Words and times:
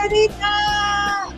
Comadrita. 0.00 1.28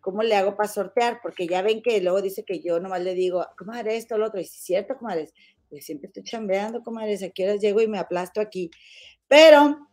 cómo 0.00 0.24
le 0.24 0.34
hago 0.34 0.56
para 0.56 0.68
sortear, 0.68 1.20
porque 1.22 1.46
ya 1.46 1.62
ven 1.62 1.82
que 1.82 2.00
luego 2.00 2.20
dice 2.20 2.44
que 2.44 2.60
yo 2.60 2.80
nomás 2.80 3.02
le 3.02 3.14
digo, 3.14 3.46
comadre, 3.56 3.96
esto, 3.96 4.18
lo 4.18 4.26
otro, 4.26 4.40
y 4.40 4.44
si 4.44 4.56
es 4.56 4.64
cierto, 4.64 4.98
comadre, 4.98 5.30
siempre 5.80 6.08
estoy 6.08 6.24
chambeando, 6.24 6.82
comadre, 6.82 7.32
qué 7.34 7.44
horas 7.44 7.60
llego 7.60 7.80
y 7.80 7.88
me 7.88 7.98
aplasto 7.98 8.40
aquí. 8.40 8.70
Pero, 9.28 9.88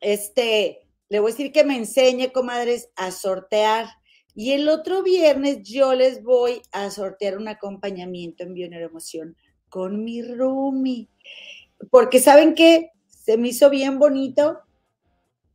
este, 0.00 0.88
le 1.08 1.20
voy 1.20 1.30
a 1.30 1.34
decir 1.34 1.52
que 1.52 1.64
me 1.64 1.76
enseñe, 1.76 2.32
comadres, 2.32 2.90
a 2.96 3.10
sortear. 3.10 3.86
Y 4.34 4.52
el 4.52 4.68
otro 4.68 5.02
viernes 5.02 5.62
yo 5.62 5.94
les 5.94 6.22
voy 6.22 6.62
a 6.72 6.90
sortear 6.90 7.36
un 7.36 7.48
acompañamiento 7.48 8.42
en 8.42 8.54
Bioneuroemoción 8.54 9.36
con 9.68 10.02
mi 10.04 10.22
Rumi. 10.22 11.08
Porque 11.90 12.18
saben 12.18 12.54
que 12.54 12.90
se 13.06 13.36
me 13.36 13.48
hizo 13.48 13.70
bien 13.70 13.98
bonito 13.98 14.58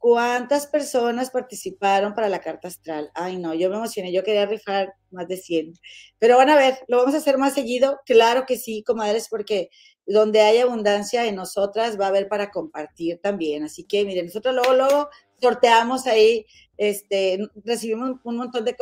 cuántas 0.08 0.68
personas 0.68 1.32
participaron 1.32 2.14
para 2.14 2.30
la 2.30 2.40
carta 2.40 2.70
astral. 2.70 3.12
Ay, 3.14 3.36
no, 3.36 3.54
yo 3.54 3.70
me 3.70 3.76
emocioné, 3.76 4.14
yo 4.14 4.24
quería 4.24 4.46
rifar 4.46 4.94
más 5.12 5.28
de 5.28 5.36
100. 5.36 5.74
Pero 6.18 6.38
van 6.38 6.50
a 6.50 6.56
ver, 6.56 6.78
lo 6.88 7.00
vamos 7.00 7.14
a 7.14 7.18
hacer 7.18 7.38
más 7.38 7.54
seguido. 7.54 8.00
Claro 8.06 8.46
que 8.48 8.56
sí, 8.56 8.84
comadres, 8.84 9.28
porque 9.30 9.70
donde 10.06 10.40
hay 10.40 10.60
abundancia 10.60 11.26
en 11.26 11.36
nosotras 11.36 12.00
va 12.00 12.06
a 12.06 12.08
haber 12.08 12.30
para 12.30 12.52
compartir 12.52 13.20
también. 13.22 13.66
Así 13.66 13.84
que 13.84 14.06
miren, 14.06 14.28
nosotros 14.28 14.56
luego, 14.56 15.10
sorteamos 15.42 16.08
ahí, 16.08 16.46
este, 16.78 17.40
recibimos 17.66 18.12
un 18.24 18.38
montón 18.38 18.64
de, 18.64 18.78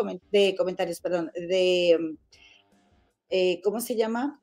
comentarios, 0.55 1.01
perdón, 1.01 1.31
de, 1.33 2.17
eh, 3.31 3.61
¿cómo 3.63 3.81
se 3.81 3.95
llama? 3.95 4.39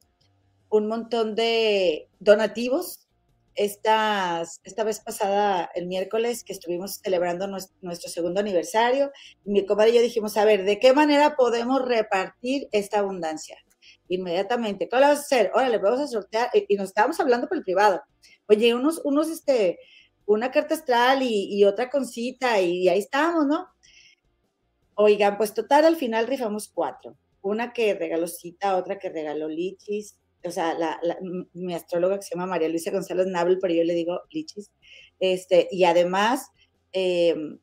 Un 0.68 0.88
montón 0.88 1.36
de 1.36 2.08
donativos 2.18 3.06
esta, 3.54 4.42
esta 4.64 4.84
vez 4.84 5.00
pasada, 5.00 5.70
el 5.74 5.86
miércoles, 5.86 6.44
que 6.44 6.52
estuvimos 6.52 7.00
celebrando 7.02 7.46
nuestro, 7.46 8.10
segundo 8.10 8.40
aniversario, 8.40 9.10
mi 9.44 9.66
comadre 9.66 9.90
y 9.90 9.94
yo 9.96 10.02
dijimos, 10.02 10.36
a 10.36 10.44
ver, 10.44 10.64
¿de 10.64 10.78
qué 10.78 10.92
manera 10.92 11.36
podemos 11.36 11.84
repartir 11.84 12.68
esta 12.72 13.00
abundancia? 13.00 13.56
Inmediatamente, 14.08 14.88
¿qué 14.88 14.96
vamos 14.96 15.18
a 15.18 15.20
hacer? 15.20 15.50
Órale, 15.54 15.78
vamos 15.78 16.00
a 16.00 16.06
sortear, 16.06 16.50
y, 16.54 16.74
nos 16.76 16.88
estábamos 16.88 17.20
hablando 17.20 17.48
por 17.48 17.56
el 17.56 17.64
privado. 17.64 18.02
Oye, 18.48 18.74
unos, 18.74 19.00
unos, 19.04 19.28
este, 19.28 19.78
una 20.26 20.50
carta 20.50 20.74
astral 20.74 21.22
y, 21.22 21.64
otra 21.64 21.90
concita, 21.90 22.60
y, 22.60 22.84
y 22.84 22.88
ahí 22.88 22.98
estábamos, 22.98 23.46
¿no? 23.46 23.68
Oigan, 24.94 25.36
pues 25.36 25.54
total, 25.54 25.84
al 25.84 25.96
final 25.96 26.26
rifamos 26.26 26.68
cuatro. 26.68 27.16
Una 27.40 27.72
que 27.72 27.94
regaló 27.94 28.28
cita, 28.28 28.76
otra 28.76 28.98
que 28.98 29.08
regaló 29.08 29.48
lichis, 29.48 30.16
o 30.44 30.50
sea, 30.50 30.74
la, 30.74 31.00
mi 31.52 31.74
astróloga 31.74 32.16
que 32.16 32.22
se 32.22 32.34
llama 32.34 32.46
María 32.46 32.68
Luisa 32.68 32.90
González 32.90 33.26
Nabel, 33.26 33.58
pero 33.60 33.74
yo 33.74 33.84
le 33.84 33.94
digo 33.94 34.20
lichis, 34.30 34.70
este, 35.20 35.68
y 35.70 35.84
además, 35.84 36.50
em, 36.92 37.58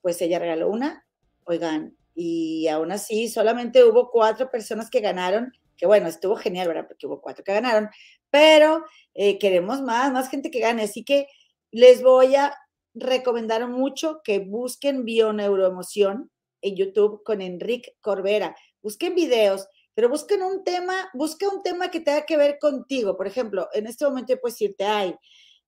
pues 0.00 0.20
ella 0.20 0.38
regaló 0.38 0.68
una, 0.68 1.06
oigan, 1.44 1.96
y 2.14 2.68
aún 2.68 2.92
así 2.92 3.28
solamente 3.28 3.84
hubo 3.84 4.10
cuatro 4.10 4.50
personas 4.50 4.90
que 4.90 5.00
ganaron, 5.00 5.52
que 5.76 5.86
bueno, 5.86 6.08
estuvo 6.08 6.36
genial, 6.36 6.68
¿verdad? 6.68 6.86
Porque 6.88 7.06
hubo 7.06 7.20
cuatro 7.20 7.44
que 7.44 7.52
ganaron, 7.52 7.88
pero 8.30 8.84
eh, 9.14 9.38
queremos 9.38 9.80
más, 9.82 10.12
más 10.12 10.28
gente 10.28 10.50
que 10.50 10.60
gane, 10.60 10.82
así 10.82 11.04
que 11.04 11.26
les 11.70 12.02
voy 12.02 12.34
a 12.34 12.54
recomendar 12.94 13.66
mucho 13.68 14.20
que 14.22 14.40
busquen 14.40 15.04
Bioneuroemoción 15.04 16.30
en 16.60 16.76
YouTube 16.76 17.22
con 17.24 17.40
Enrique 17.40 17.96
Corbera, 18.00 18.54
busquen 18.82 19.14
videos, 19.14 19.68
pero 19.94 20.08
busquen 20.08 20.42
un 20.42 20.64
tema, 20.64 21.10
busca 21.14 21.48
un 21.48 21.62
tema 21.62 21.90
que 21.90 22.00
tenga 22.00 22.24
que 22.24 22.36
ver 22.36 22.58
contigo. 22.58 23.16
Por 23.16 23.26
ejemplo, 23.26 23.68
en 23.72 23.86
este 23.86 24.04
momento 24.04 24.34
puedes 24.40 24.54
decirte, 24.54 24.84
ay, 24.84 25.14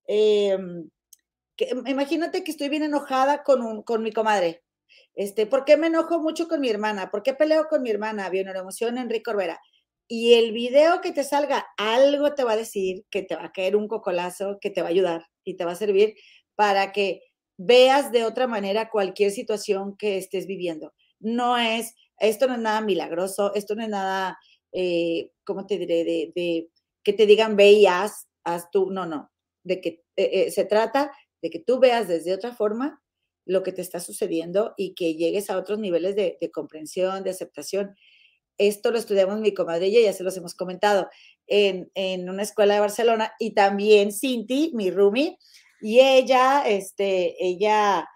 em, 0.07 0.89
que, 1.57 1.71
imagínate 1.87 2.45
que 2.45 2.51
estoy 2.51 2.69
bien 2.69 2.83
enojada 2.83 3.43
con, 3.43 3.63
un, 3.63 3.83
con 3.83 4.03
mi 4.03 4.13
comadre. 4.13 4.63
Este, 5.15 5.47
¿Por 5.47 5.65
qué 5.65 5.77
me 5.77 5.89
enojo 5.89 6.21
mucho 6.21 6.49
con 6.49 6.61
mi 6.61 6.69
hermana? 6.69 7.11
¿Por 7.11 7.23
qué 7.23 7.35
peleo 7.35 7.67
con 7.69 7.83
mi 7.83 7.91
hermana? 7.91 8.29
emoción 8.29 8.99
Enrique 8.99 9.23
Corbera. 9.23 9.61
Y 10.09 10.35
el 10.35 10.53
video 10.53 11.01
que 11.01 11.13
te 11.13 11.25
salga, 11.25 11.67
algo 11.77 12.35
te 12.35 12.45
va 12.45 12.53
a 12.53 12.57
decir, 12.57 13.05
que 13.11 13.23
te 13.23 13.37
va 13.37 13.47
a 13.47 13.53
caer 13.53 13.77
un 13.77 13.89
cocolazo, 13.89 14.59
que 14.61 14.71
te 14.71 14.83
va 14.83 14.89
a 14.89 14.91
ayudar 14.91 15.27
y 15.45 15.57
te 15.57 15.65
va 15.65 15.73
a 15.73 15.77
servir 15.77 16.15
para 16.57 16.93
que 16.93 17.23
veas 17.57 18.13
de 18.13 18.25
otra 18.25 18.47
manera 18.47 18.91
cualquier 18.91 19.31
situación 19.31 19.97
que 19.97 20.19
estés 20.19 20.47
viviendo. 20.47 20.93
No 21.21 21.57
es, 21.57 21.95
esto 22.19 22.47
no 22.47 22.55
es 22.55 22.61
nada 22.61 22.81
milagroso, 22.81 23.55
esto 23.55 23.75
no 23.75 23.83
es 23.83 23.89
nada, 23.89 24.39
eh, 24.73 25.31
¿cómo 25.45 25.67
te 25.67 25.79
diré? 25.79 26.05
De, 26.35 26.69
que 27.03 27.13
te 27.13 27.27
digan 27.27 27.57
ve 27.57 27.73
y 27.73 27.87
haz, 27.87 28.29
haz 28.45 28.71
tú, 28.71 28.91
no, 28.91 29.07
no, 29.07 29.31
de 29.63 29.81
que 29.81 29.89
eh, 30.17 30.31
eh, 30.33 30.51
se 30.51 30.65
trata 30.65 31.13
de 31.43 31.51
que 31.51 31.59
tú 31.59 31.79
veas 31.79 32.09
desde 32.09 32.33
otra 32.33 32.55
forma 32.55 33.03
lo 33.45 33.63
que 33.63 33.73
te 33.73 33.83
está 33.83 34.01
sucediendo 34.01 34.73
y 34.79 34.95
que 34.95 35.15
llegues 35.15 35.51
a 35.51 35.59
otros 35.59 35.79
niveles 35.79 36.17
de, 36.17 36.39
comprensión, 36.51 37.25
de 37.25 37.31
aceptación. 37.31 37.95
Esto 38.57 38.91
lo 38.91 38.97
estudiamos 38.97 39.41
mi 39.41 39.53
comadre 39.53 39.89
y 39.89 40.03
ya 40.03 40.13
se 40.15 40.23
los 40.23 40.37
hemos 40.39 40.55
comentado 40.55 41.09
en, 41.47 41.91
en 41.95 42.31
una 42.31 42.43
escuela 42.43 42.75
de 42.75 42.81
Barcelona 42.81 43.33
y 43.39 43.53
también 43.53 44.13
Cinti, 44.13 44.73
mi 44.75 44.91
roomie, 44.91 45.37
y 45.83 46.01
ella, 46.01 46.67
este, 46.67 47.37
ella 47.45 48.09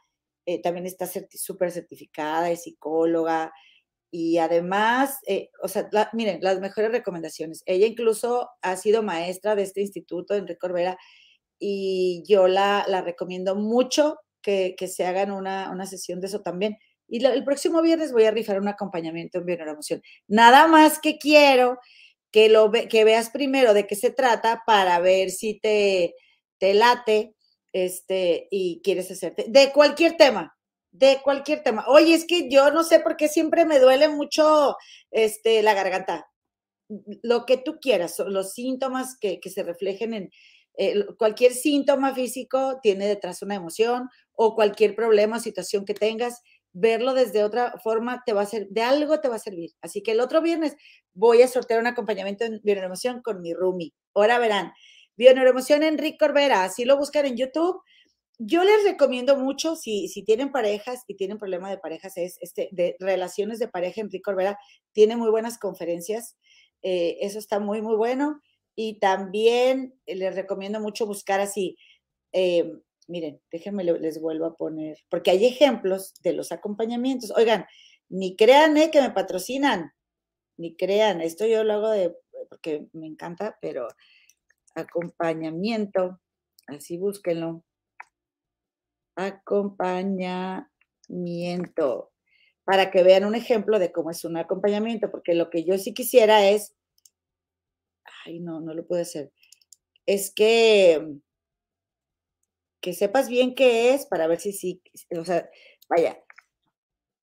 también 0.63 0.87
está 0.87 1.07
súper 1.07 1.71
certificada, 1.71 2.49
de 2.49 2.57
psicóloga, 2.57 3.53
y 4.11 4.39
además, 4.39 5.19
eh, 5.27 5.51
o 5.63 5.69
sea, 5.69 5.89
miren, 6.13 6.39
las 6.43 6.61
mejores 6.61 6.91
recomendaciones. 6.91 7.63
Ella 7.67 7.87
incluso 7.87 8.51
ha 8.63 8.77
sido 8.77 9.03
maestra 9.03 9.55
de 9.55 9.63
este 9.63 9.81
instituto, 9.81 10.35
Enrique 10.35 10.59
Corbera, 10.59 10.99
y 11.59 12.23
yo 12.27 12.49
la, 12.49 12.85
la 12.89 13.03
recomiendo 13.03 13.55
mucho 13.57 14.19
que, 14.43 14.75
que 14.79 14.89
se 14.89 15.05
hagan 15.07 15.31
una, 15.33 15.71
una, 15.71 15.87
sesión 15.87 16.21
de 16.21 16.29
eso 16.29 16.41
también. 16.41 16.79
Y 17.09 17.25
el 17.25 17.45
próximo 17.45 17.83
viernes 17.83 18.13
voy 18.13 18.25
a 18.25 18.31
rifar 18.31 18.61
un 18.61 18.69
acompañamiento 18.69 19.39
en 19.39 19.47
Bioneuroemoción. 19.47 20.03
Nada 20.27 20.67
más 20.69 21.01
que 21.01 21.19
quiero 21.19 21.79
que, 22.31 22.49
lo 22.49 22.71
que 22.71 23.05
veas 23.05 23.31
primero 23.31 23.75
de 23.75 23.87
qué 23.87 23.97
se 23.97 24.11
trata 24.11 24.63
para 24.67 25.01
ver 25.01 25.31
si 25.31 25.59
te, 25.59 26.15
te 26.59 26.75
late 26.75 27.35
este, 27.73 28.49
y 28.51 28.81
quieres 28.83 29.11
hacerte, 29.11 29.47
de 29.49 29.73
cualquier 29.73 30.17
tema, 30.17 30.58
de 30.99 31.21
cualquier 31.23 31.63
tema. 31.63 31.85
Oye, 31.87 32.15
es 32.15 32.27
que 32.27 32.51
yo 32.51 32.71
no 32.73 32.83
sé 32.83 32.99
por 32.99 33.17
qué 33.17 33.29
siempre 33.29 33.65
me 33.65 33.79
duele 33.79 34.09
mucho 34.09 34.77
este, 35.11 35.63
la 35.63 35.75
garganta. 35.75 36.29
Lo 37.23 37.47
que 37.47 37.57
tú 37.57 37.79
quieras, 37.81 38.19
los 38.27 38.53
síntomas 38.53 39.17
que, 39.21 39.41
se 39.45 39.63
reflejen 39.63 40.15
en 40.15 40.31
eh, 40.77 41.05
cualquier 41.17 41.53
síntoma 41.53 42.15
físico 42.15 42.81
tiene 42.83 43.07
detrás 43.07 43.43
una 43.43 43.55
emoción 43.55 44.09
o 44.33 44.55
cualquier 44.55 44.97
problema 44.97 45.37
o 45.37 45.41
situación 45.41 45.85
que 45.85 45.95
tengas, 45.95 46.41
verlo 46.73 47.15
desde 47.15 47.45
otra 47.45 47.75
forma 47.83 48.23
te 48.27 48.33
va 48.33 48.43
a 48.43 48.47
ser, 48.47 48.69
de 48.69 48.83
algo 48.83 49.21
te 49.21 49.29
va 49.29 49.37
a 49.37 49.41
servir. 49.41 49.71
Así 49.81 50.03
que 50.03 50.13
el 50.13 50.21
otro 50.21 50.43
viernes 50.43 50.75
voy 51.15 51.43
a 51.43 51.49
sortear 51.49 51.81
un 51.81 51.87
acompañamiento 51.87 52.45
en 52.45 52.61
bioneuroemoción 52.65 53.23
con 53.23 53.41
mi 53.41 53.55
Rumi. 53.55 53.95
Ahora 54.15 54.39
verán, 54.39 54.73
bioneuroemoción 55.17 55.83
Enrique 55.85 56.19
Corbera, 56.19 56.65
así 56.65 56.85
lo 56.85 56.97
buscan 56.97 57.27
en 57.27 57.37
YouTube 57.37 57.83
yo 58.39 58.63
les 58.63 58.85
recomiendo 58.85 59.37
mucho, 59.37 59.75
si, 59.75 60.09
si 60.09 60.23
tienen 60.23 60.53
parejas 60.53 61.03
y 61.09 61.15
tienen 61.15 61.39
problema 61.39 61.69
de 61.69 61.79
parejas, 61.79 62.17
es 62.17 62.39
este, 62.41 62.69
de 62.71 62.97
relaciones 63.01 63.59
de 63.59 63.67
pareja, 63.67 64.01
Enrique 64.01 64.23
Corbera 64.23 64.59
tiene 64.93 65.17
muy 65.17 65.29
buenas 65.29 65.59
conferencias, 65.59 66.37
eh, 66.83 67.19
eso 67.21 67.39
está 67.41 67.59
muy, 67.59 67.83
muy 67.83 67.97
bueno. 67.97 68.41
Y 68.77 69.01
también 69.01 69.99
les 70.07 70.37
recomiendo 70.37 70.79
mucho 70.79 71.05
buscar 71.05 71.41
así, 71.41 71.77
eh, 72.33 72.79
miren, 73.09 73.41
déjenme 73.51 73.83
les 73.83 74.21
vuelvo 74.21 74.47
a 74.47 74.55
poner, 74.55 74.99
porque 75.09 75.33
hay 75.33 75.45
ejemplos 75.45 76.15
de 76.23 76.33
los 76.33 76.53
acompañamientos. 76.53 77.33
Oigan, 77.37 77.67
ni 78.09 78.37
crean 78.37 78.77
eh, 78.77 78.93
que 78.93 79.01
me 79.01 79.11
patrocinan, 79.11 79.93
ni 80.57 80.77
crean, 80.77 81.21
esto 81.21 81.45
yo 81.45 81.65
lo 81.65 81.75
hago 81.75 81.91
de, 81.91 82.17
porque 82.49 82.87
me 82.93 83.09
encanta, 83.09 83.59
pero 83.61 83.89
acompañamiento, 84.77 86.21
así 86.69 86.99
búsquenlo 86.99 87.65
acompañamiento, 89.19 92.13
para 92.65 92.91
que 92.91 93.03
vean 93.03 93.25
un 93.25 93.35
ejemplo 93.35 93.81
de 93.81 93.91
cómo 93.91 94.11
es 94.11 94.25
un 94.25 94.37
acompañamiento, 94.37 95.11
porque 95.11 95.35
lo 95.35 95.51
que 95.51 95.65
yo 95.65 95.77
sí 95.77 95.93
quisiera 95.93 96.49
es, 96.49 96.77
ay, 98.25 98.39
no, 98.41 98.61
no 98.61 98.75
lo 98.75 98.87
puedo 98.87 99.03
hacer, 99.03 99.33
es 100.07 100.33
que, 100.33 101.05
que 102.81 102.93
sepas 102.93 103.29
bien 103.29 103.57
qué 103.57 103.93
es 103.93 104.07
para 104.07 104.29
ver 104.29 104.39
si 104.39 104.53
sí, 104.53 104.81
o 105.19 105.25
sea, 105.25 105.51
vaya, 105.89 106.23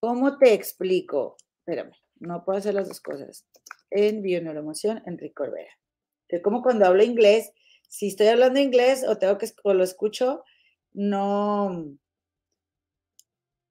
¿cómo 0.01 0.38
te 0.38 0.53
explico? 0.53 1.38
Espérame, 1.59 1.94
no 2.19 2.44
puedo 2.44 2.59
hacer 2.59 2.74
las 2.74 2.89
dos 2.89 3.00
cosas. 3.00 3.45
En 3.89 4.21
bioneuroemoción, 4.21 5.01
Enrique 5.06 5.33
Corbera. 5.33 5.71
Es 6.27 6.41
como 6.41 6.62
cuando 6.62 6.86
hablo 6.86 7.03
inglés, 7.03 7.53
si 7.88 8.07
estoy 8.07 8.27
hablando 8.27 8.59
inglés 8.59 9.06
o 9.07 9.18
tengo 9.18 9.38
que, 9.38 9.48
o 9.63 9.74
lo 9.74 9.83
escucho, 9.83 10.44
no, 10.95 11.97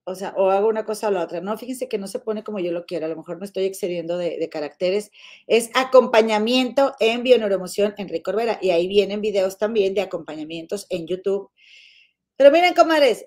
o 0.06 0.14
sea, 0.14 0.34
o 0.36 0.50
hago 0.50 0.68
una 0.68 0.84
cosa 0.84 1.08
o 1.08 1.10
la 1.10 1.22
otra. 1.22 1.40
No, 1.40 1.56
fíjense 1.56 1.88
que 1.88 1.98
no 1.98 2.06
se 2.06 2.18
pone 2.18 2.44
como 2.44 2.60
yo 2.60 2.72
lo 2.72 2.84
quiero, 2.84 3.06
a 3.06 3.08
lo 3.08 3.16
mejor 3.16 3.38
me 3.38 3.46
estoy 3.46 3.64
excediendo 3.64 4.18
de, 4.18 4.48
caracteres. 4.50 5.10
Es 5.46 5.70
acompañamiento 5.74 6.94
en 7.00 7.22
bioneuroemoción 7.22 7.94
Enrique 7.96 8.22
Corbera. 8.22 8.58
Y 8.60 8.70
ahí 8.70 8.86
vienen 8.86 9.22
videos 9.22 9.56
también 9.58 9.94
de 9.94 10.02
acompañamientos 10.02 10.86
en 10.90 11.06
YouTube. 11.06 11.50
Pero 12.36 12.50
miren, 12.50 12.74
comadres, 12.74 13.26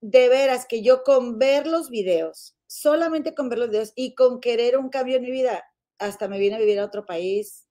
de 0.00 0.28
veras 0.28 0.66
que 0.66 0.82
yo 0.82 1.02
con 1.02 1.38
ver 1.38 1.66
los 1.66 1.90
videos, 1.90 2.56
solamente 2.66 3.34
con 3.34 3.48
ver 3.50 3.58
los 3.58 3.70
videos 3.70 3.92
y 3.94 4.14
con 4.14 4.40
querer 4.40 4.78
un 4.78 4.88
cambio 4.88 5.16
en 5.16 5.22
mi 5.22 5.30
vida, 5.30 5.64
hasta 5.98 6.28
me 6.28 6.38
vine 6.38 6.56
a 6.56 6.58
vivir 6.58 6.78
a 6.78 6.84
otro 6.86 7.04
país 7.04 7.66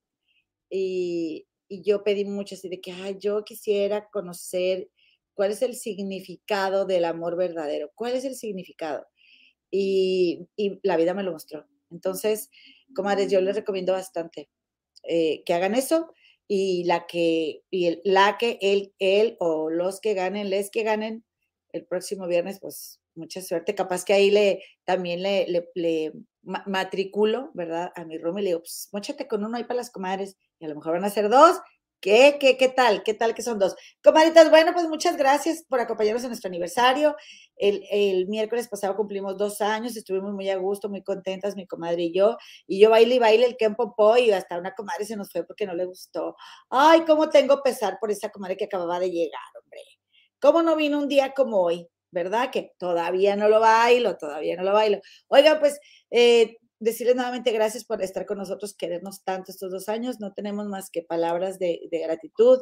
y, 0.70 1.48
y 1.68 1.82
yo 1.82 2.04
pedí 2.04 2.26
mucho 2.26 2.56
así 2.56 2.70
de 2.70 2.82
que, 2.82 2.92
ay, 2.92 3.18
yo 3.20 3.44
quisiera 3.44 4.10
conocer 4.10 4.90
¿Cuál 5.34 5.52
es 5.52 5.62
el 5.62 5.76
significado 5.76 6.86
del 6.86 7.06
amor 7.06 7.36
verdadero? 7.36 7.92
¿Cuál 7.96 8.14
es 8.14 8.26
el 8.26 8.36
significado? 8.36 9.06
Y, 9.72 10.48
la 10.84 10.98
vida 10.98 11.14
me 11.14 11.24
lo 11.24 11.32
mostró. 11.32 11.66
Entonces, 11.92 12.50
comadres, 12.96 13.32
yo 13.32 13.42
les 13.42 13.56
recomiendo 13.56 13.94
bastante 13.94 14.50
eh, 15.04 15.44
que 15.46 15.54
hagan 15.54 15.76
eso 15.76 16.14
y 16.48 16.84
la 16.86 17.08
que, 17.08 17.64
y 17.72 18.00
la 18.04 18.38
que 18.38 18.60
él, 18.62 18.94
él 19.00 19.38
o 19.40 19.70
los 19.70 20.00
que 20.00 20.14
ganen, 20.14 20.50
les 20.50 20.70
que 20.70 20.84
ganen 20.84 21.26
el 21.72 21.86
próximo 21.86 22.28
viernes, 22.28 22.60
pues 22.60 23.02
mucha 23.16 23.42
suerte. 23.42 23.76
Capaz 23.76 24.06
que 24.06 24.14
ahí 24.14 24.32
le 24.32 24.64
también 24.86 25.24
le, 25.24 25.48
le, 25.76 26.14
matriculo, 26.44 27.52
¿verdad? 27.54 27.92
A 27.96 28.06
mi 28.06 28.18
room 28.18 28.40
y 28.40 28.42
le 28.42 28.50
digo, 28.50 28.60
pues 28.60 28.90
mochate 28.92 29.28
con 29.28 29.44
uno 29.44 29.58
ahí 29.58 29.64
para 29.64 29.78
las 29.78 29.92
comadres 29.92 30.38
y 30.60 30.66
a 30.66 30.68
lo 30.68 30.76
mejor 30.76 30.94
van 30.94 31.06
a 31.06 31.10
ser 31.10 31.30
dos 31.30 31.58
¿Qué, 32.04 32.36
qué, 32.38 32.58
qué 32.58 32.68
tal? 32.68 33.02
¿Qué 33.02 33.14
tal 33.14 33.34
que 33.34 33.42
son 33.42 33.60
dos? 33.60 33.78
Comaditas, 34.04 34.50
bueno, 34.50 34.74
pues 34.74 34.90
muchas 34.90 35.16
gracias 35.16 35.64
por 35.70 35.80
acompañarnos 35.80 36.22
en 36.24 36.32
nuestro 36.32 36.50
aniversario. 36.50 37.16
El, 37.56 38.28
miércoles 38.28 38.68
pasado 38.68 38.98
cumplimos 38.98 39.38
dos 39.38 39.62
años, 39.62 39.96
estuvimos 39.96 40.34
muy 40.34 40.50
a 40.50 40.58
gusto, 40.58 40.90
muy 40.90 41.02
contentas, 41.02 41.56
mi 41.56 41.66
comadre 41.66 42.04
y 42.04 42.14
yo. 42.14 42.36
Y 42.68 42.82
yo 42.82 42.90
baile 42.90 43.16
y 43.16 43.20
baile 43.20 43.46
el 43.46 43.56
Kempo 43.56 43.96
Po 43.96 44.18
y 44.18 44.32
hasta 44.32 44.60
una 44.60 44.74
comadre 44.76 45.06
se 45.06 45.16
nos 45.16 45.32
fue 45.32 45.46
porque 45.46 45.66
no 45.66 45.76
le 45.76 45.86
gustó. 45.86 46.36
Ay, 46.70 47.06
cómo 47.08 47.30
tengo 47.30 47.64
pesar 47.64 47.98
por 48.02 48.12
esa 48.12 48.28
comadre 48.32 48.58
que 48.58 48.66
acababa 48.66 49.00
de 49.00 49.10
llegar, 49.10 49.40
hombre. 49.64 49.80
¿Cómo 50.42 50.62
no 50.62 50.76
vino 50.76 51.00
un 51.00 51.08
día 51.08 51.34
como 51.34 51.62
hoy? 51.62 51.88
¿Verdad? 52.12 52.52
Que 52.52 52.74
todavía 52.78 53.38
no 53.38 53.48
lo 53.48 53.62
bailo, 53.62 54.18
todavía 54.18 54.58
no 54.58 54.64
lo 54.64 54.74
bailo. 54.74 55.00
Oiga, 55.30 55.58
pues 55.58 55.80
eh, 56.12 56.58
decirles 56.84 57.16
nuevamente 57.16 57.52
gracias 57.52 57.86
por 57.86 58.02
estar 58.02 58.26
con 58.26 58.38
nosotros, 58.38 58.76
querernos 58.76 59.24
tanto 59.24 59.52
estos 59.52 59.72
dos 59.72 59.90
años. 59.90 60.20
No 60.20 60.34
tenemos 60.34 60.68
más 60.68 60.90
que 60.90 61.02
palabras 61.02 61.60
de, 61.60 61.80
gratitud. 61.92 62.60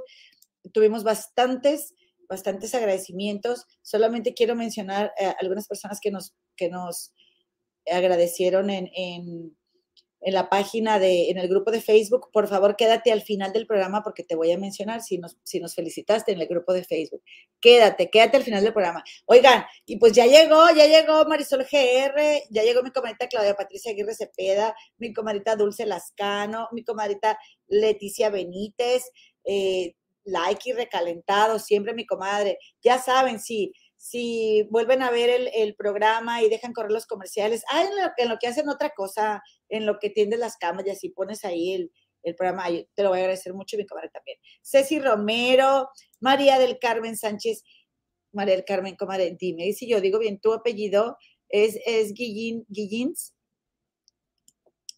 Tuvimos 0.73 1.03
bastantes, 1.03 1.93
bastantes 2.29 2.75
agradecimientos. 2.75 3.65
Solamente 3.81 4.33
quiero 4.33 4.55
mencionar 4.55 5.11
a 5.19 5.31
algunas 5.41 5.67
personas 5.67 5.99
que 5.99 6.11
nos, 6.11 6.35
que 6.55 6.69
nos 6.69 7.13
agradecieron 7.91 8.69
en, 8.69 8.89
en 8.95 9.57
la 10.23 10.49
página 10.49 10.99
de, 10.99 11.29
en 11.31 11.39
el 11.39 11.47
grupo 11.47 11.71
de 11.71 11.81
Facebook, 11.81 12.29
por 12.31 12.47
favor 12.47 12.75
quédate 12.75 13.11
al 13.11 13.23
final 13.23 13.51
del 13.53 13.65
programa 13.65 14.03
porque 14.03 14.23
te 14.23 14.35
voy 14.35 14.51
a 14.51 14.57
mencionar 14.57 15.01
si 15.01 15.17
nos, 15.17 15.35
si 15.43 15.59
nos 15.59 15.73
felicitaste 15.73 16.31
en 16.31 16.39
el 16.39 16.47
grupo 16.47 16.73
de 16.73 16.83
Facebook. 16.83 17.23
Quédate, 17.59 18.11
quédate 18.11 18.37
al 18.37 18.43
final 18.43 18.63
del 18.63 18.73
programa. 18.73 19.03
Oigan, 19.25 19.65
y 19.85 19.97
pues 19.97 20.13
ya 20.13 20.27
llegó, 20.27 20.69
ya 20.75 20.85
llegó 20.85 21.25
Marisol 21.25 21.63
GR, 21.63 22.21
ya 22.51 22.63
llegó 22.63 22.83
mi 22.83 22.91
comadita 22.91 23.27
Claudia 23.27 23.55
Patricia 23.55 23.91
Aguirre 23.91 24.13
Cepeda, 24.13 24.75
mi 24.97 25.11
comadita 25.11 25.55
Dulce 25.55 25.87
Lascano, 25.87 26.67
mi 26.71 26.83
comadita 26.83 27.39
Leticia 27.67 28.29
Benítez, 28.29 29.09
eh, 29.43 29.95
like 30.23 30.69
y 30.69 30.73
recalentado, 30.73 31.57
siempre 31.57 31.95
mi 31.95 32.05
comadre. 32.05 32.59
Ya 32.83 32.99
saben, 32.99 33.39
sí, 33.39 33.73
si 34.01 34.63
vuelven 34.71 35.03
a 35.03 35.11
ver 35.11 35.29
el, 35.53 35.75
programa 35.75 36.41
y 36.41 36.49
dejan 36.49 36.73
correr 36.73 36.91
los 36.91 37.05
comerciales, 37.05 37.63
ah, 37.69 37.85
en 38.17 38.29
lo, 38.29 38.39
que 38.39 38.47
hacen 38.47 38.67
otra 38.67 38.89
cosa, 38.95 39.43
en 39.69 39.85
lo 39.85 39.99
que 39.99 40.09
tiendes 40.09 40.39
las 40.39 40.57
camas 40.57 40.87
y 40.87 40.89
así 40.89 41.09
pones 41.09 41.45
ahí 41.45 41.73
el, 41.73 41.91
el 42.23 42.33
programa, 42.33 42.65
te 42.95 43.03
lo 43.03 43.09
voy 43.09 43.19
a 43.19 43.21
agradecer 43.21 43.53
mucho, 43.53 43.77
mi 43.77 43.85
comadre 43.85 44.09
también. 44.09 44.39
Ceci 44.63 44.99
Romero, 44.99 45.87
María 46.19 46.57
del 46.57 46.79
Carmen 46.79 47.15
Sánchez, 47.15 47.63
María 48.31 48.55
del 48.55 48.65
Carmen, 48.65 48.95
comadre, 48.95 49.37
dime 49.39 49.71
si 49.73 49.87
yo 49.87 50.01
digo 50.01 50.17
bien 50.17 50.39
tu 50.39 50.51
apellido, 50.51 51.15
es, 51.47 51.77
es 51.85 52.15
Guillín, 52.15 52.65
Guillins. 52.69 53.35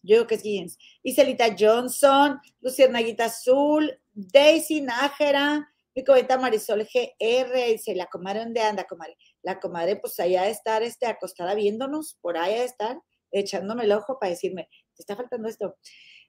Yo 0.02 0.16
creo 0.16 0.26
que 0.26 0.36
es 0.36 0.42
Guillins. 0.42 0.78
Iselita 1.02 1.54
Johnson, 1.58 2.40
Luciernaguita 2.62 3.26
Azul, 3.26 4.00
Daisy 4.14 4.80
Nájera, 4.80 5.73
mi 5.94 6.04
comenta 6.04 6.38
Marisol 6.38 6.82
GR, 6.82 7.66
dice, 7.68 7.94
la 7.94 8.06
comadre, 8.06 8.40
¿dónde 8.40 8.60
anda, 8.60 8.84
comadre? 8.84 9.16
La 9.42 9.60
comadre, 9.60 9.96
pues 9.96 10.18
allá 10.18 10.42
de 10.42 10.50
estar 10.50 10.82
este, 10.82 11.06
acostada 11.06 11.54
viéndonos, 11.54 12.18
por 12.20 12.36
ahí 12.36 12.54
de 12.54 12.64
estar, 12.64 13.00
echándome 13.30 13.84
el 13.84 13.92
ojo 13.92 14.18
para 14.18 14.30
decirme, 14.30 14.68
te 14.94 15.02
está 15.02 15.16
faltando 15.16 15.48
esto. 15.48 15.76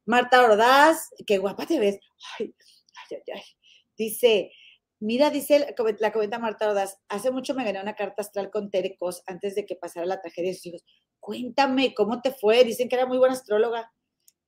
Marta 0.05 0.43
Ordaz, 0.43 1.09
qué 1.25 1.39
guapa 1.39 1.65
te 1.65 1.79
ves. 1.79 1.99
Ay, 2.39 2.53
ay, 3.11 3.21
ay, 3.33 3.41
Dice, 3.97 4.51
mira, 4.99 5.29
dice 5.29 5.73
la 5.99 6.11
comenta 6.11 6.37
Marta 6.37 6.69
Ordaz, 6.69 6.99
hace 7.07 7.31
mucho 7.31 7.55
me 7.55 7.63
gané 7.63 7.81
una 7.81 7.95
carta 7.95 8.21
astral 8.21 8.51
con 8.51 8.69
Tere 8.69 8.97
antes 9.25 9.55
de 9.55 9.65
que 9.65 9.75
pasara 9.75 10.05
la 10.05 10.21
tragedia 10.21 10.51
de 10.51 10.55
sus 10.55 10.65
hijos. 10.67 10.83
Cuéntame, 11.19 11.93
¿cómo 11.95 12.21
te 12.21 12.31
fue? 12.31 12.63
Dicen 12.63 12.87
que 12.87 12.95
era 12.95 13.05
muy 13.05 13.17
buena 13.17 13.33
astróloga. 13.33 13.91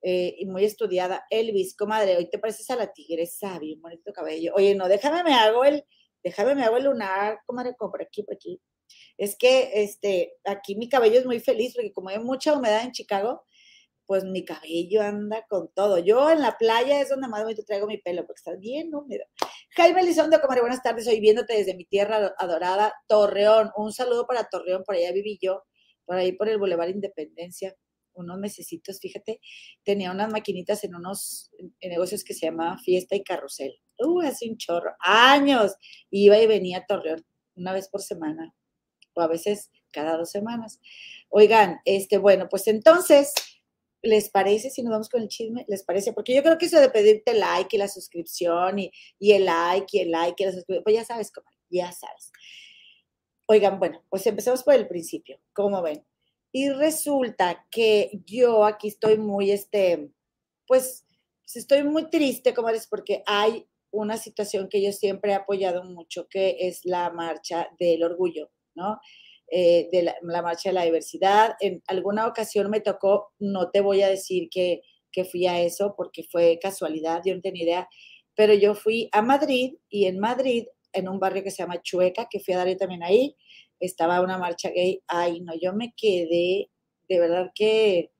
Eh, 0.02 0.36
y 0.38 0.46
muy 0.46 0.64
estudiada. 0.64 1.24
Elvis, 1.30 1.76
comadre, 1.76 2.16
hoy 2.16 2.30
te 2.30 2.38
pareces 2.38 2.70
a 2.70 2.76
la 2.76 2.92
tigresa, 2.92 3.58
bien 3.58 3.80
bonito 3.80 4.12
cabello. 4.12 4.52
Oye, 4.54 4.74
no, 4.74 4.88
déjame 4.88 5.24
me 5.24 5.34
hago 5.34 5.64
el, 5.64 5.84
déjame 6.22 6.54
me 6.54 6.62
hago 6.64 6.76
el 6.76 6.84
lunar, 6.84 7.40
comadre, 7.46 7.74
como 7.76 7.90
por 7.92 8.02
aquí, 8.02 8.22
por 8.22 8.34
aquí. 8.34 8.60
Es 9.18 9.36
que 9.36 9.82
este, 9.82 10.34
aquí 10.44 10.76
mi 10.76 10.88
cabello 10.88 11.18
es 11.18 11.26
muy 11.26 11.40
feliz 11.40 11.74
porque 11.74 11.92
como 11.92 12.10
hay 12.10 12.18
mucha 12.20 12.54
humedad 12.54 12.84
en 12.84 12.92
Chicago, 12.92 13.42
pues 14.06 14.24
mi 14.24 14.44
cabello 14.44 15.02
anda 15.02 15.44
con 15.48 15.70
todo. 15.74 15.98
Yo 15.98 16.30
en 16.30 16.40
la 16.40 16.56
playa 16.56 17.00
es 17.00 17.10
donde 17.10 17.28
más 17.28 17.42
bonito 17.42 17.64
traigo 17.64 17.86
mi 17.86 17.98
pelo 17.98 18.24
porque 18.26 18.38
está 18.38 18.54
bien 18.56 18.94
húmedo. 18.94 19.24
Jaime 19.76 20.00
Elizondo, 20.00 20.40
comadre, 20.40 20.62
buenas 20.62 20.82
tardes. 20.82 21.06
Hoy 21.08 21.20
viéndote 21.20 21.54
desde 21.54 21.74
mi 21.74 21.84
tierra 21.84 22.34
adorada, 22.38 22.94
Torreón. 23.08 23.70
Un 23.76 23.92
saludo 23.92 24.26
para 24.26 24.48
Torreón, 24.48 24.84
por 24.84 24.94
allá 24.94 25.12
viví 25.12 25.38
yo, 25.42 25.64
por 26.06 26.16
ahí 26.16 26.32
por 26.32 26.48
el 26.48 26.58
Boulevard 26.58 26.88
Independencia 26.88 27.74
unos 28.18 28.38
mesecitos, 28.38 29.00
fíjate, 29.00 29.40
tenía 29.84 30.10
unas 30.10 30.30
maquinitas 30.30 30.84
en 30.84 30.94
unos 30.94 31.50
negocios 31.80 32.24
que 32.24 32.34
se 32.34 32.46
llamaba 32.46 32.78
Fiesta 32.78 33.16
y 33.16 33.22
Carrusel. 33.22 33.74
uh, 33.98 34.20
hace 34.22 34.48
un 34.48 34.56
chorro, 34.56 34.94
años, 35.00 35.74
iba 36.10 36.38
y 36.38 36.46
venía 36.46 36.78
a 36.78 36.86
Torreón 36.86 37.24
una 37.56 37.72
vez 37.72 37.88
por 37.88 38.02
semana, 38.02 38.54
o 39.14 39.20
a 39.20 39.26
veces 39.26 39.70
cada 39.92 40.16
dos 40.16 40.30
semanas. 40.30 40.80
Oigan, 41.28 41.80
este, 41.84 42.18
bueno, 42.18 42.48
pues 42.48 42.68
entonces, 42.68 43.32
¿les 44.02 44.30
parece 44.30 44.70
si 44.70 44.82
nos 44.82 44.92
vamos 44.92 45.08
con 45.08 45.22
el 45.22 45.28
chisme? 45.28 45.64
¿Les 45.68 45.82
parece? 45.82 46.12
Porque 46.12 46.34
yo 46.34 46.42
creo 46.42 46.56
que 46.58 46.66
eso 46.66 46.80
de 46.80 46.90
pedirte 46.90 47.34
like 47.34 47.74
y 47.74 47.78
la 47.78 47.88
suscripción 47.88 48.78
y, 48.78 48.92
y 49.18 49.32
el 49.32 49.46
like 49.46 49.96
y 49.96 50.00
el 50.00 50.10
like 50.12 50.42
y 50.42 50.46
la 50.46 50.52
suscripción, 50.52 50.84
pues 50.84 50.94
ya 50.94 51.04
sabes 51.04 51.32
cómo, 51.32 51.48
ya 51.68 51.90
sabes. 51.90 52.30
Oigan, 53.46 53.78
bueno, 53.78 54.04
pues 54.10 54.26
empecemos 54.26 54.62
por 54.62 54.74
el 54.74 54.86
principio, 54.86 55.40
¿cómo 55.52 55.82
ven? 55.82 56.04
Y 56.52 56.70
resulta 56.70 57.66
que 57.70 58.22
yo 58.24 58.64
aquí 58.64 58.88
estoy 58.88 59.18
muy, 59.18 59.50
este, 59.50 60.10
pues, 60.66 61.04
pues 61.44 61.56
estoy 61.56 61.82
muy 61.84 62.08
triste, 62.10 62.54
comadres, 62.54 62.86
porque 62.88 63.22
hay 63.26 63.66
una 63.90 64.16
situación 64.16 64.68
que 64.68 64.82
yo 64.82 64.92
siempre 64.92 65.32
he 65.32 65.34
apoyado 65.34 65.84
mucho, 65.84 66.28
que 66.28 66.56
es 66.60 66.84
la 66.84 67.10
marcha 67.10 67.68
del 67.78 68.02
orgullo, 68.02 68.50
¿no? 68.74 69.00
Eh, 69.50 69.88
de 69.90 70.02
la, 70.02 70.42
marcha 70.42 70.68
de 70.68 70.74
la 70.74 70.84
diversidad. 70.84 71.56
En 71.60 71.82
alguna 71.86 72.26
ocasión 72.26 72.70
me 72.70 72.80
tocó, 72.80 73.32
no 73.38 73.70
te 73.70 73.80
voy 73.80 74.02
a 74.02 74.08
decir 74.08 74.48
que, 74.50 74.82
que 75.10 75.24
fui 75.24 75.46
a 75.46 75.60
eso 75.60 75.94
porque 75.96 76.22
fue 76.22 76.58
casualidad, 76.60 77.22
yo 77.24 77.34
no 77.34 77.40
tenía 77.40 77.64
idea, 77.64 77.88
pero 78.34 78.52
yo 78.52 78.74
fui 78.74 79.08
a 79.12 79.22
Madrid 79.22 79.76
y 79.88 80.04
en 80.04 80.18
Madrid, 80.18 80.66
en 80.92 81.08
un 81.08 81.18
barrio 81.18 81.42
que 81.42 81.50
se 81.50 81.62
llama 81.62 81.80
Chueca, 81.82 82.28
que 82.30 82.40
fui 82.40 82.54
a 82.54 82.58
dar 82.58 82.68
yo 82.68 82.76
también 82.76 83.02
ahí, 83.02 83.36
estaba 83.80 84.20
una 84.20 84.38
marcha 84.38 84.70
gay. 84.70 85.02
Ay, 85.06 85.40
no, 85.40 85.52
yo 85.60 85.72
me 85.72 85.94
quedé, 85.96 86.70
de 87.08 87.18
verdad 87.18 87.50
que 87.54 88.10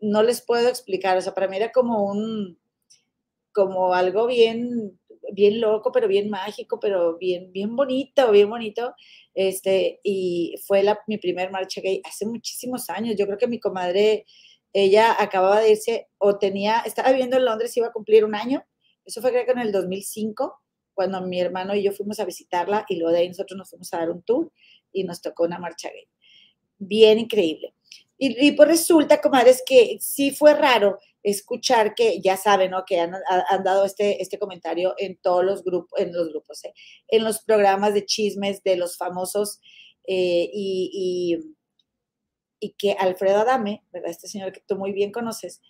no 0.00 0.22
les 0.22 0.42
puedo 0.42 0.68
explicar, 0.68 1.16
o 1.16 1.20
sea, 1.22 1.34
para 1.34 1.48
mí 1.48 1.56
era 1.56 1.72
como 1.72 2.04
un, 2.04 2.58
como 3.52 3.94
algo 3.94 4.26
bien, 4.26 5.00
bien 5.32 5.60
loco, 5.60 5.92
pero 5.92 6.08
bien 6.08 6.28
mágico, 6.30 6.78
pero 6.80 7.16
bien, 7.18 7.52
bien 7.52 7.74
bonito, 7.76 8.30
bien 8.30 8.50
bonito. 8.50 8.94
Este, 9.34 10.00
y 10.02 10.56
fue 10.66 10.82
la, 10.82 10.98
mi 11.06 11.18
primer 11.18 11.50
marcha 11.50 11.80
gay 11.80 12.00
hace 12.04 12.26
muchísimos 12.26 12.90
años. 12.90 13.16
Yo 13.16 13.26
creo 13.26 13.38
que 13.38 13.48
mi 13.48 13.60
comadre, 13.60 14.26
ella 14.72 15.16
acababa 15.18 15.60
de 15.60 15.72
irse 15.72 16.08
o 16.18 16.38
tenía, 16.38 16.80
estaba 16.80 17.10
viviendo 17.10 17.36
en 17.36 17.44
Londres, 17.44 17.76
iba 17.76 17.88
a 17.88 17.92
cumplir 17.92 18.24
un 18.24 18.34
año. 18.34 18.64
Eso 19.04 19.20
fue 19.20 19.30
creo 19.30 19.44
que 19.44 19.52
en 19.52 19.58
el 19.60 19.72
2005, 19.72 20.54
cuando 20.94 21.20
mi 21.20 21.40
hermano 21.40 21.74
y 21.74 21.82
yo 21.82 21.92
fuimos 21.92 22.20
a 22.20 22.24
visitarla 22.24 22.86
y 22.88 22.96
luego 22.96 23.12
de 23.12 23.20
ahí 23.20 23.28
nosotros 23.28 23.58
nos 23.58 23.70
fuimos 23.70 23.92
a 23.92 23.98
dar 23.98 24.10
un 24.10 24.22
tour 24.22 24.52
y 24.92 25.04
nos 25.04 25.20
tocó 25.20 25.44
una 25.44 25.58
marcha 25.58 25.90
gay. 25.90 26.08
Bien 26.78 27.18
increíble. 27.18 27.74
Y, 28.16 28.46
y 28.46 28.52
pues 28.52 28.68
resulta, 28.68 29.20
comadres, 29.20 29.62
que 29.66 29.98
sí 30.00 30.30
fue 30.30 30.54
raro 30.54 30.98
escuchar 31.24 31.94
que, 31.94 32.20
ya 32.20 32.36
saben, 32.36 32.70
¿no? 32.70 32.84
Que 32.84 33.00
han, 33.00 33.12
dado 33.64 33.84
este, 33.86 34.22
este 34.22 34.38
comentario 34.38 34.94
en 34.98 35.16
todos 35.16 35.42
los 35.42 35.64
grupos, 35.64 35.98
en 35.98 36.12
los 36.12 36.28
grupos, 36.28 36.62
¿eh? 36.64 36.74
en 37.08 37.24
los 37.24 37.42
programas 37.42 37.94
de 37.94 38.04
chismes 38.04 38.62
de 38.62 38.76
los 38.76 38.98
famosos 38.98 39.58
eh, 40.06 40.48
y, 40.52 41.40
y, 42.60 42.74
que 42.78 42.92
Alfredo 42.92 43.38
Adame, 43.38 43.82
¿verdad? 43.90 44.10
Este 44.10 44.28
señor 44.28 44.52
que 44.52 44.62
tú 44.66 44.76
muy 44.76 44.92
bien 44.92 45.12
conoces, 45.12 45.60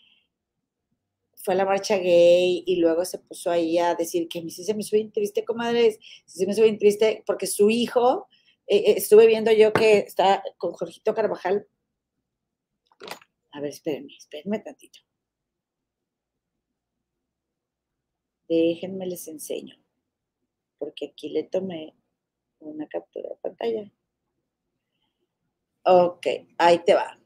fue 1.45 1.55
a 1.55 1.57
la 1.59 1.67
marcha 1.67 1.99
gay 1.99 2.65
y 2.67 2.77
luego 2.77 3.05
se 3.05 3.19
puso 3.19 3.51
ahí 3.51 3.79
a 3.79 3.95
decir 3.95 4.29
que 4.29 4.41
sí 4.51 4.65
se 4.65 4.75
me 4.75 4.83
sube 4.83 5.11
triste, 5.13 5.45
comadres, 5.45 5.99
sí 6.25 6.39
se 6.39 6.47
me 6.47 6.55
sube 6.55 6.73
triste 6.79 7.23
porque 7.27 7.47
su 7.47 7.69
hijo, 7.69 8.27
eh, 8.67 8.95
estuve 8.97 9.27
viendo 9.27 9.53
yo 9.53 9.73
que 9.75 9.99
está 9.99 10.43
con 10.57 10.73
Jorgito 10.73 11.15
Carvajal, 11.15 11.69
a 13.53 13.61
ver, 13.61 13.71
espérenme, 13.71 14.17
espérenme 14.17 14.59
tantito. 14.61 15.01
Déjenme 18.49 19.07
les 19.07 19.29
enseño, 19.29 19.77
porque 20.79 21.11
aquí 21.13 21.29
le 21.29 21.45
tomé 21.45 21.95
una 22.59 22.89
captura 22.89 23.29
de 23.29 23.37
pantalla. 23.37 23.93
Ok, 25.85 26.27
ahí 26.57 26.79
te 26.85 26.95
va. 26.95 27.19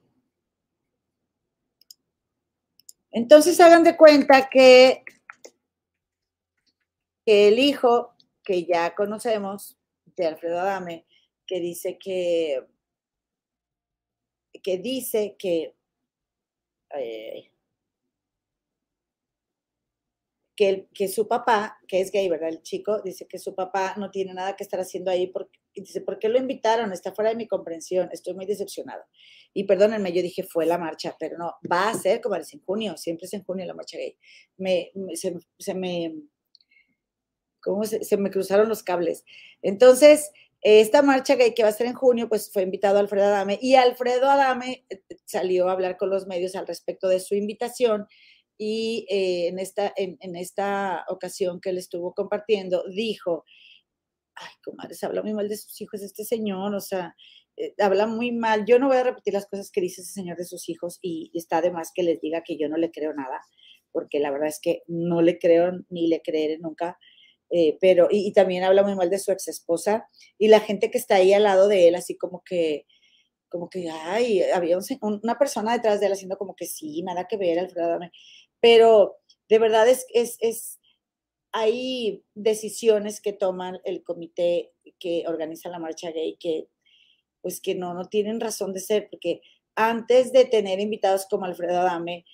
Entonces 3.10 3.60
hagan 3.60 3.84
de 3.84 3.96
cuenta 3.96 4.48
que, 4.48 5.04
que 7.24 7.48
el 7.48 7.58
hijo 7.58 8.14
que 8.44 8.64
ya 8.64 8.94
conocemos 8.94 9.78
de 10.16 10.26
Alfredo 10.26 10.60
Adame, 10.60 11.06
que 11.46 11.60
dice 11.60 11.98
que, 11.98 12.66
que 14.62 14.78
dice 14.78 15.36
que 15.38 15.74
eh, 16.94 17.52
que, 20.56 20.88
que, 20.92 21.06
su 21.06 21.28
papá, 21.28 21.78
que 21.86 22.00
es 22.00 22.10
gay, 22.10 22.28
¿verdad? 22.28 22.48
El 22.48 22.62
chico 22.62 23.00
dice 23.00 23.28
que 23.28 23.38
su 23.38 23.54
papá 23.54 23.94
no 23.96 24.10
tiene 24.10 24.34
nada 24.34 24.56
que 24.56 24.64
estar 24.64 24.80
haciendo 24.80 25.10
ahí 25.10 25.28
porque 25.28 25.60
dice, 25.80 26.00
¿por 26.00 26.18
qué 26.18 26.28
lo 26.28 26.38
invitaron? 26.38 26.92
Está 26.92 27.12
fuera 27.12 27.30
de 27.30 27.36
mi 27.36 27.46
comprensión, 27.46 28.08
estoy 28.12 28.34
muy 28.34 28.46
decepcionado. 28.46 29.02
Y 29.52 29.64
perdónenme, 29.64 30.12
yo 30.12 30.22
dije, 30.22 30.42
fue 30.42 30.66
la 30.66 30.78
marcha, 30.78 31.16
pero 31.18 31.38
no, 31.38 31.54
va 31.70 31.90
a 31.90 31.94
ser 31.94 32.20
como 32.20 32.36
es 32.36 32.52
en 32.52 32.60
junio, 32.60 32.96
siempre 32.96 33.26
es 33.26 33.32
en 33.32 33.44
junio 33.44 33.66
la 33.66 33.74
marcha 33.74 33.98
gay. 33.98 34.16
Me, 34.56 34.92
se, 35.14 35.74
me, 35.74 36.14
¿cómo 37.60 37.84
se, 37.84 38.16
me 38.16 38.30
cruzaron 38.30 38.68
los 38.68 38.82
cables? 38.82 39.24
Entonces, 39.62 40.30
esta 40.60 41.02
marcha 41.02 41.36
gay 41.36 41.54
que 41.54 41.62
va 41.62 41.68
a 41.68 41.72
ser 41.72 41.86
en 41.86 41.94
junio, 41.94 42.28
pues 42.28 42.50
fue 42.52 42.62
invitado 42.62 42.98
Alfredo 42.98 43.26
Adame 43.26 43.58
y 43.62 43.74
Alfredo 43.74 44.28
Adame 44.28 44.84
eh, 44.88 45.00
salió 45.24 45.68
a 45.68 45.72
hablar 45.72 45.96
con 45.96 46.10
los 46.10 46.26
medios 46.26 46.56
al 46.56 46.66
respecto 46.66 47.08
de 47.08 47.20
su 47.20 47.34
invitación 47.34 48.06
y 48.58 49.06
eh, 49.08 49.46
en, 49.46 49.60
esta, 49.60 49.92
en, 49.96 50.34
esta 50.34 51.04
ocasión 51.08 51.60
que 51.60 51.70
él 51.70 51.78
estuvo 51.78 52.12
compartiendo, 52.12 52.82
dijo, 52.88 53.44
ay, 54.40 54.52
comadres, 54.64 55.02
habla 55.04 55.22
muy 55.22 55.34
mal 55.34 55.48
de 55.48 55.56
sus 55.56 55.80
hijos 55.80 56.02
este 56.02 56.24
señor, 56.24 56.74
o 56.74 56.80
sea, 56.80 57.14
eh, 57.56 57.74
habla 57.78 58.06
muy 58.06 58.32
mal. 58.32 58.64
Yo 58.66 58.78
no 58.78 58.88
voy 58.88 58.96
a 58.96 59.02
repetir 59.04 59.34
las 59.34 59.46
cosas 59.46 59.70
que 59.70 59.80
dice 59.80 60.02
ese 60.02 60.12
señor 60.12 60.36
de 60.36 60.44
sus 60.44 60.68
hijos 60.68 60.98
y, 61.02 61.30
está 61.34 61.60
de 61.60 61.70
más 61.70 61.90
que 61.94 62.02
les 62.02 62.20
diga 62.20 62.42
que 62.44 62.56
yo 62.56 62.68
no 62.68 62.76
le 62.76 62.90
creo 62.90 63.12
nada, 63.14 63.40
porque 63.92 64.20
la 64.20 64.30
verdad 64.30 64.48
es 64.48 64.60
que 64.62 64.82
no 64.86 65.22
le 65.22 65.38
creo 65.38 65.72
ni 65.88 66.08
le 66.08 66.22
creeré 66.22 66.58
nunca. 66.58 66.98
Eh, 67.50 67.78
pero, 67.80 68.08
y, 68.10 68.32
también 68.32 68.64
habla 68.64 68.82
muy 68.82 68.94
mal 68.94 69.10
de 69.10 69.18
su 69.18 69.32
ex 69.32 69.48
esposa 69.48 70.08
y 70.38 70.48
la 70.48 70.60
gente 70.60 70.90
que 70.90 70.98
está 70.98 71.16
ahí 71.16 71.32
al 71.32 71.44
lado 71.44 71.68
de 71.68 71.88
él, 71.88 71.94
así 71.94 72.16
como 72.16 72.42
que, 72.44 72.86
como 73.48 73.70
que, 73.70 73.88
ay, 73.90 74.42
había 74.42 74.78
una 75.00 75.38
persona 75.38 75.72
detrás 75.72 76.00
de 76.00 76.06
él 76.06 76.12
haciendo 76.12 76.36
como 76.36 76.54
que 76.54 76.66
sí, 76.66 77.02
nada 77.02 77.26
que 77.28 77.38
ver, 77.38 77.58
Alfredo 77.58 77.98
pero 78.60 79.16
de 79.48 79.58
verdad 79.58 79.88
es, 79.88 80.06
es, 80.12 80.36
es, 80.40 80.77
hay 81.52 82.24
decisiones 82.34 83.20
que 83.20 83.32
toman 83.32 83.78
el 83.84 84.02
comité 84.02 84.72
que 84.98 85.24
organiza 85.26 85.68
la 85.68 85.78
marcha 85.78 86.10
gay 86.10 86.36
que 86.38 86.68
pues 87.40 87.60
que 87.60 87.74
no, 87.74 87.94
no 87.94 88.06
tienen 88.06 88.40
razón 88.40 88.72
de 88.72 88.80
ser, 88.80 89.08
porque 89.10 89.40
antes 89.76 90.32
de 90.32 90.44
tener 90.44 90.80
invitados 90.80 91.26
como 91.30 91.44
Alfredo 91.44 91.80
Adame, 91.80 92.24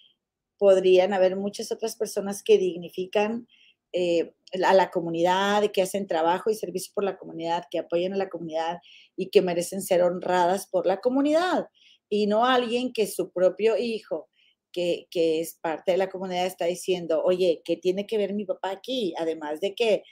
podrían 0.59 1.13
haber 1.13 1.37
muchas 1.37 1.71
otras 1.73 1.97
personas 1.97 2.43
que 2.43 2.59
dignifican 2.59 3.47
eh, 3.93 4.35
a 4.65 4.73
la 4.73 4.91
comunidad, 4.91 5.71
que 5.73 5.83
hacen 5.83 6.07
trabajo 6.07 6.51
y 6.51 6.55
servicio 6.55 6.93
por 6.95 7.05
la 7.05 7.19
comunidad, 7.19 7.65
que 7.71 7.79
apoyan 7.79 8.15
a 8.15 8.17
la 8.17 8.29
comunidad 8.29 8.79
y 9.17 9.31
que 9.31 9.43
merecen 9.43 9.83
ser 9.83 10.03
honradas 10.03 10.67
por 10.67 10.87
la 10.87 11.01
comunidad, 11.01 11.69
y 12.09 12.27
no 12.27 12.47
alguien 12.47 12.93
que 12.93 13.07
su 13.07 13.31
propio 13.31 13.77
hijo 13.77 14.29
que, 14.75 15.41
es 15.41 15.59
parte 15.61 15.93
de 15.93 15.99
la 15.99 16.11
comunidad 16.11 16.47
está 16.47 16.67
diciendo, 16.67 17.23
oye, 17.25 17.63
¿qué 17.65 17.77
tiene 17.77 18.07
que 18.07 18.19
ver 18.19 18.35
mi 18.35 18.45
papá 18.45 18.71
aquí? 18.71 19.15
Además 19.17 19.61
de 19.61 19.75
que 19.75 20.03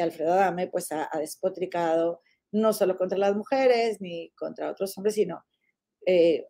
Alfredo 0.00 0.34
Adame 0.34 0.68
pues 0.68 0.92
ha, 0.92 1.08
despotricado 1.18 2.20
no 2.52 2.72
solo 2.72 2.96
contra 2.96 3.18
las 3.18 3.34
mujeres 3.34 4.00
ni 4.00 4.30
contra 4.30 4.70
otros 4.70 4.96
hombres, 4.96 5.16
sino 5.16 5.44
eh, 6.06 6.46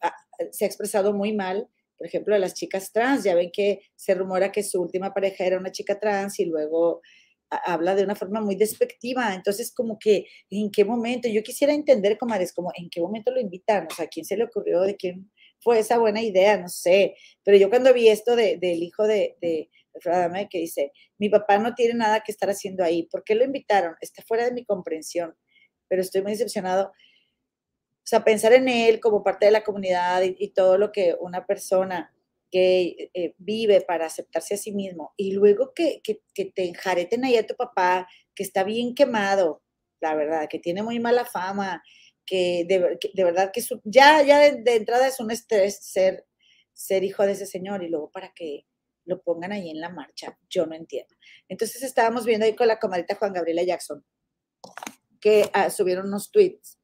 se 0.52 0.64
ha 0.64 0.68
expresado 0.68 1.12
muy 1.12 1.32
mal, 1.32 1.68
por 1.96 2.06
ejemplo, 2.06 2.34
de 2.34 2.40
las 2.40 2.54
chicas 2.54 2.92
trans. 2.92 3.24
Ya 3.24 3.34
ven 3.34 3.50
que 3.52 3.80
se 3.96 4.14
rumora 4.14 4.52
que 4.52 4.62
su 4.62 4.80
última 4.80 5.12
pareja 5.12 5.44
era 5.44 5.58
una 5.58 5.72
chica 5.72 5.98
trans 5.98 6.38
y 6.38 6.44
luego 6.44 7.00
habla 7.50 7.94
de 7.94 8.04
una 8.04 8.14
forma 8.14 8.40
muy 8.40 8.56
despectiva. 8.56 9.34
Entonces, 9.34 9.72
como 9.74 9.98
que, 9.98 10.26
¿en 10.50 10.70
qué 10.70 10.84
momento? 10.84 11.28
Yo 11.28 11.42
quisiera 11.42 11.72
entender, 11.72 12.18
comadres, 12.18 12.52
como, 12.52 12.70
¿en 12.76 12.90
qué 12.90 13.00
momento 13.00 13.32
lo 13.32 13.40
invitan? 13.40 13.86
O 13.90 13.94
sea, 13.94 14.04
¿a 14.04 14.08
quién 14.08 14.26
se 14.26 14.36
le 14.36 14.44
ocurrió? 14.44 14.82
¿De 14.82 14.96
quién 14.96 15.30
fue 15.60 15.80
esa 15.80 15.98
buena 15.98 16.22
idea, 16.22 16.56
no 16.56 16.68
sé. 16.68 17.16
Pero 17.44 17.56
yo 17.56 17.68
cuando 17.68 17.92
vi 17.92 18.08
esto 18.08 18.36
del 18.36 18.82
hijo 18.82 19.06
de, 19.06 19.36
de, 19.40 19.70
de 20.04 20.48
que 20.50 20.58
dice, 20.58 20.92
mi 21.18 21.28
papá 21.28 21.58
no 21.58 21.74
tiene 21.74 21.94
nada 21.94 22.20
que 22.20 22.32
estar 22.32 22.50
haciendo 22.50 22.84
ahí, 22.84 23.04
¿por 23.04 23.24
qué 23.24 23.34
lo 23.34 23.44
invitaron? 23.44 23.96
Está 24.00 24.22
fuera 24.22 24.44
de 24.44 24.52
mi 24.52 24.64
comprensión, 24.64 25.36
pero 25.88 26.02
estoy 26.02 26.22
muy 26.22 26.32
decepcionado. 26.32 26.88
O 26.88 28.10
sea, 28.10 28.24
pensar 28.24 28.52
en 28.52 28.68
él 28.68 29.00
como 29.00 29.22
parte 29.22 29.46
de 29.46 29.52
la 29.52 29.64
comunidad 29.64 30.22
y, 30.22 30.48
todo 30.52 30.78
lo 30.78 30.92
que 30.92 31.14
una 31.20 31.44
persona 31.44 32.14
que 32.50 33.10
eh, 33.12 33.34
vive 33.36 33.82
para 33.82 34.06
aceptarse 34.06 34.54
a 34.54 34.56
sí 34.56 34.72
mismo 34.72 35.12
y 35.18 35.32
luego 35.32 35.74
que, 35.74 36.00
que, 36.02 36.22
que 36.32 36.46
te 36.46 36.64
enjareten 36.64 37.24
ahí 37.26 37.36
a 37.36 37.46
tu 37.46 37.54
papá, 37.54 38.08
que 38.34 38.42
está 38.42 38.64
bien 38.64 38.94
quemado, 38.94 39.62
la 40.00 40.14
verdad, 40.14 40.48
que 40.48 40.58
tiene 40.58 40.82
muy 40.82 40.98
mala 41.00 41.26
fama, 41.26 41.82
que 42.28 42.66
de, 42.68 43.24
verdad 43.24 43.50
que 43.52 43.62
ya, 43.84 44.22
ya 44.22 44.52
de, 44.52 44.74
entrada 44.76 45.08
es 45.08 45.18
un 45.18 45.30
estrés 45.30 45.78
ser, 45.80 46.26
ser 46.74 47.02
hijo 47.04 47.24
de 47.24 47.32
ese 47.32 47.46
señor 47.46 47.82
y 47.82 47.88
luego 47.88 48.10
para 48.10 48.32
que 48.34 48.66
lo 49.06 49.22
pongan 49.22 49.52
ahí 49.52 49.70
en 49.70 49.80
la 49.80 49.88
marcha. 49.88 50.38
Yo 50.50 50.66
no 50.66 50.74
entiendo. 50.74 51.14
Entonces 51.48 51.82
estábamos 51.82 52.26
viendo 52.26 52.44
ahí 52.44 52.54
con 52.54 52.68
la 52.68 52.78
comadita 52.78 53.14
Juan 53.14 53.32
Gabriela 53.32 53.62
Jackson 53.62 54.04
que 55.20 55.50
ah, 55.54 55.70
subieron 55.70 56.06
unos 56.06 56.30
tweets. 56.30 56.78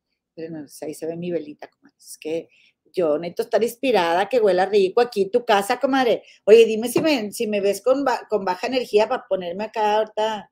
ahí 0.82 0.94
se 0.94 1.06
ve 1.06 1.16
mi 1.16 1.30
velita, 1.30 1.68
comadre. 1.68 1.96
Es 1.98 2.18
que 2.18 2.48
yo 2.92 3.18
necesito 3.18 3.42
estar 3.42 3.62
inspirada, 3.62 4.28
que 4.28 4.40
huela 4.40 4.66
rico 4.66 5.00
aquí 5.00 5.30
tu 5.30 5.44
casa, 5.44 5.78
comadre. 5.78 6.22
Oye, 6.44 6.64
dime 6.64 6.88
si 6.88 7.00
me, 7.00 7.30
si 7.32 7.46
me 7.46 7.60
ves 7.60 7.82
con, 7.82 8.04
con 8.30 8.44
baja 8.44 8.66
energía 8.66 9.08
para 9.08 9.26
ponerme 9.28 9.64
acá 9.64 9.96
ahorita, 9.96 10.50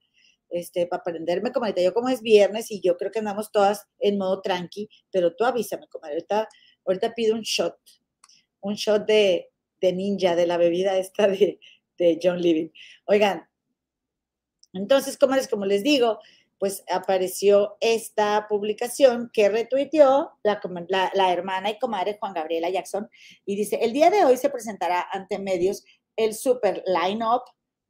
este, 0.53 0.87
para 0.87 1.03
prenderme, 1.03 1.53
comadre. 1.53 1.83
Yo 1.83 1.93
como 1.93 2.09
es 2.09 2.23
viernes 2.23 2.71
y 2.71 2.81
yo 2.81 2.97
creo 2.97 3.11
que 3.11 3.19
andamos 3.19 3.51
todas 3.51 3.89
en 3.99 4.19
modo 4.19 4.41
tranqui, 4.41 4.89
pero 5.11 5.35
tú 5.35 5.45
avísame, 5.45 5.89
comadre. 5.89 6.25
Ahorita, 6.85 7.15
pido 7.15 7.35
un 7.35 7.43
shot, 7.43 7.77
un 8.61 8.75
shot 8.75 9.07
de, 9.07 9.51
de 9.81 9.93
ninja, 9.93 10.37
de 10.37 10.47
la 10.47 10.57
bebida 10.57 10.97
esta 10.99 11.27
de, 11.27 11.59
de 11.99 12.21
John 12.23 12.41
Living. 12.41 12.69
Oigan, 13.07 13.49
entonces, 14.73 15.19
comadres, 15.19 15.49
como 15.49 15.67
les 15.67 15.83
digo, 15.83 16.19
pues 16.63 16.85
apareció 16.89 17.77
esta 17.81 18.47
publicación 18.49 19.31
que 19.33 19.49
retuiteó 19.49 20.31
la, 20.45 21.33
hermana 21.33 21.71
y 21.71 21.79
comadre 21.81 22.17
Juan 22.21 22.35
Gabriela 22.35 22.71
Jackson 22.71 23.09
y 23.45 23.57
dice, 23.57 23.81
el 23.83 23.93
día 23.93 24.11
de 24.11 24.25
hoy 24.25 24.37
se 24.37 24.49
presentará 24.49 25.05
ante 25.11 25.41
medios 25.41 25.85
el 26.15 26.35
super 26.35 26.85
line-up 26.87 27.43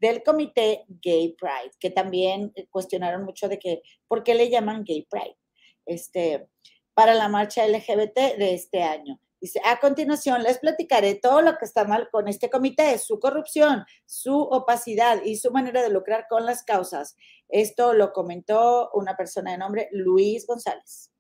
del 0.03 0.25
comité 0.25 0.85
Gay 0.89 1.37
Pride, 1.39 1.71
que 1.79 1.91
también 1.91 2.53
cuestionaron 2.71 3.25
mucho 3.25 3.49
de 3.49 3.61
que, 3.61 3.83
¿por 4.09 4.25
qué 4.25 4.35
le 4.35 4.51
llaman 4.51 4.83
Gay 4.85 5.07
Pride? 5.09 5.39
Este, 5.87 6.49
para 6.93 7.15
la 7.15 7.29
marcha 7.29 7.67
LGBT 7.67 8.37
de 8.37 8.55
este 8.55 8.83
año. 8.83 9.21
Dice, 9.41 9.61
a 9.65 9.79
continuación 9.79 10.43
les 10.43 10.59
platicaré 10.59 11.15
todo 11.15 11.41
lo 11.41 11.57
que 11.57 11.65
está 11.65 11.85
mal 11.85 12.09
con 12.11 12.27
este 12.27 12.51
comité, 12.51 12.99
su 12.99 13.21
corrupción, 13.21 13.85
su 14.05 14.37
opacidad 14.37 15.23
y 15.25 15.37
su 15.37 15.53
manera 15.53 15.83
de 15.83 15.91
lucrar 15.91 16.27
con 16.29 16.47
las 16.47 16.65
causas. 16.65 17.17
Esto 17.49 17.93
lo 17.93 18.13
comentó 18.13 18.91
una 18.95 19.17
persona 19.17 19.53
de 19.53 19.59
nombre 19.59 19.89
Luis 19.93 20.47
González. 20.49 21.13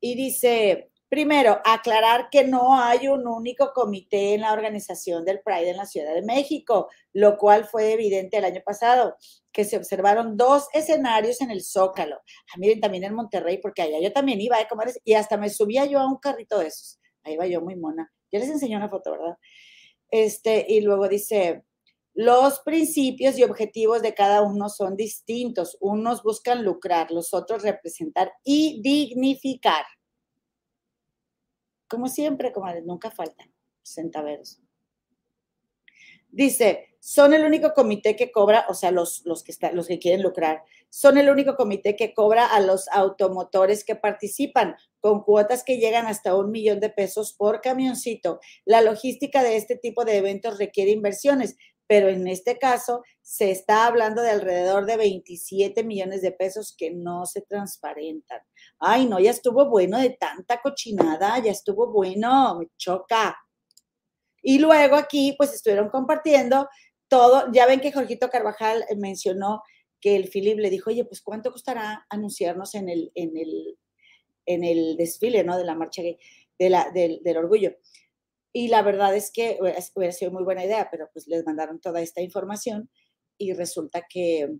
Y 0.00 0.16
dice, 0.16 0.90
primero, 1.14 1.60
aclarar 1.64 2.28
que 2.28 2.42
no 2.42 2.74
hay 2.74 3.06
un 3.06 3.28
único 3.28 3.72
comité 3.72 4.34
en 4.34 4.40
la 4.40 4.52
organización 4.52 5.24
del 5.24 5.42
Pride 5.42 5.70
en 5.70 5.76
la 5.76 5.86
Ciudad 5.86 6.12
de 6.12 6.22
México, 6.22 6.90
lo 7.12 7.36
cual 7.36 7.66
fue 7.66 7.92
evidente 7.92 8.38
el 8.38 8.44
año 8.44 8.60
pasado 8.66 9.16
que 9.52 9.64
se 9.64 9.76
observaron 9.76 10.36
dos 10.36 10.66
escenarios 10.72 11.40
en 11.40 11.52
el 11.52 11.62
Zócalo. 11.62 12.16
Ah, 12.16 12.58
miren, 12.58 12.80
también 12.80 13.04
en 13.04 13.14
Monterrey, 13.14 13.58
porque 13.58 13.82
allá 13.82 14.00
yo 14.00 14.12
también 14.12 14.40
iba, 14.40 14.60
¿eh, 14.60 14.66
comadres? 14.68 14.98
Y 15.04 15.14
hasta 15.14 15.36
me 15.36 15.50
subía 15.50 15.84
yo 15.84 16.00
a 16.00 16.08
un 16.08 16.16
carrito 16.16 16.58
de 16.58 16.66
esos. 16.66 16.98
Ahí 17.22 17.36
va 17.36 17.46
yo 17.46 17.60
muy 17.60 17.76
mona. 17.76 18.12
Ya 18.32 18.40
les 18.40 18.48
enseñé 18.48 18.76
una 18.76 18.88
foto, 18.88 19.12
¿verdad? 19.12 19.36
Este, 20.10 20.66
y 20.68 20.80
luego 20.80 21.06
dice, 21.06 21.62
los 22.12 22.58
principios 22.58 23.38
y 23.38 23.44
objetivos 23.44 24.02
de 24.02 24.14
cada 24.14 24.42
uno 24.42 24.68
son 24.68 24.96
distintos. 24.96 25.76
Unos 25.80 26.24
buscan 26.24 26.64
lucrar, 26.64 27.12
los 27.12 27.32
otros 27.32 27.62
representar 27.62 28.32
y 28.42 28.82
dignificar. 28.82 29.84
Como 31.94 32.08
siempre, 32.08 32.52
nunca 32.84 33.12
faltan 33.12 33.52
centaveros. 33.84 34.60
Dice, 36.28 36.96
son 36.98 37.32
el 37.34 37.44
único 37.44 37.72
comité 37.72 38.16
que 38.16 38.32
cobra, 38.32 38.66
o 38.68 38.74
sea, 38.74 38.90
los, 38.90 39.22
que 39.22 39.72
los 39.72 39.86
que 39.86 40.00
quieren 40.00 40.24
lucrar, 40.24 40.64
son 40.90 41.18
el 41.18 41.30
único 41.30 41.54
comité 41.54 41.94
que 41.94 42.12
cobra 42.12 42.46
a 42.46 42.58
los 42.58 42.88
automotores 42.88 43.84
que 43.84 43.94
participan 43.94 44.74
con 44.98 45.22
cuotas 45.22 45.62
que 45.62 45.76
llegan 45.76 46.06
hasta 46.06 46.34
un 46.34 46.50
millón 46.50 46.80
de 46.80 46.90
pesos 46.90 47.32
por 47.32 47.60
camioncito. 47.60 48.40
La 48.64 48.80
logística 48.80 49.44
de 49.44 49.56
este 49.56 49.76
tipo 49.76 50.04
de 50.04 50.16
eventos 50.16 50.58
requiere 50.58 50.90
inversiones, 50.90 51.56
pero 51.86 52.08
en 52.08 52.26
este 52.26 52.58
caso 52.58 53.04
se 53.22 53.52
está 53.52 53.86
hablando 53.86 54.20
de 54.20 54.30
alrededor 54.30 54.86
de 54.86 54.96
27 54.96 55.84
millones 55.84 56.22
de 56.22 56.32
pesos 56.32 56.74
que 56.76 56.90
no 56.90 57.26
se 57.26 57.42
transparentan. 57.42 58.40
Ay, 58.78 59.06
no, 59.06 59.18
ya 59.20 59.30
estuvo 59.30 59.68
bueno 59.68 59.98
de 59.98 60.10
tanta 60.10 60.60
cochinada, 60.60 61.38
ya 61.38 61.50
estuvo 61.52 61.90
bueno, 61.92 62.58
me 62.58 62.66
choca. 62.76 63.36
Y 64.42 64.58
luego 64.58 64.96
aquí, 64.96 65.34
pues 65.38 65.54
estuvieron 65.54 65.88
compartiendo 65.88 66.68
todo, 67.08 67.50
ya 67.52 67.66
ven 67.66 67.80
que 67.80 67.92
Jorgito 67.92 68.28
Carvajal 68.28 68.84
eh, 68.88 68.96
mencionó 68.96 69.62
que 70.00 70.16
el 70.16 70.28
Philip 70.28 70.58
le 70.58 70.68
dijo, 70.68 70.90
oye, 70.90 71.04
pues 71.04 71.22
¿cuánto 71.22 71.50
costará 71.50 72.06
anunciarnos 72.10 72.74
en 72.74 72.90
el, 72.90 73.10
en 73.14 73.36
el, 73.38 73.78
en 74.44 74.64
el 74.64 74.96
desfile, 74.96 75.44
¿no? 75.44 75.56
De 75.56 75.64
la 75.64 75.74
marcha 75.74 76.02
de 76.02 76.70
la, 76.70 76.90
del, 76.90 77.36
orgullo. 77.38 77.74
Y 78.52 78.68
la 78.68 78.82
verdad 78.82 79.16
es 79.16 79.32
que 79.32 79.58
hubiera 79.94 80.12
sido 80.12 80.30
muy 80.30 80.44
buena 80.44 80.64
idea, 80.64 80.88
pero 80.90 81.08
pues 81.12 81.26
les 81.26 81.44
mandaron 81.46 81.80
toda 81.80 82.02
esta 82.02 82.20
información 82.20 82.90
y 83.38 83.54
resulta 83.54 84.06
que, 84.08 84.50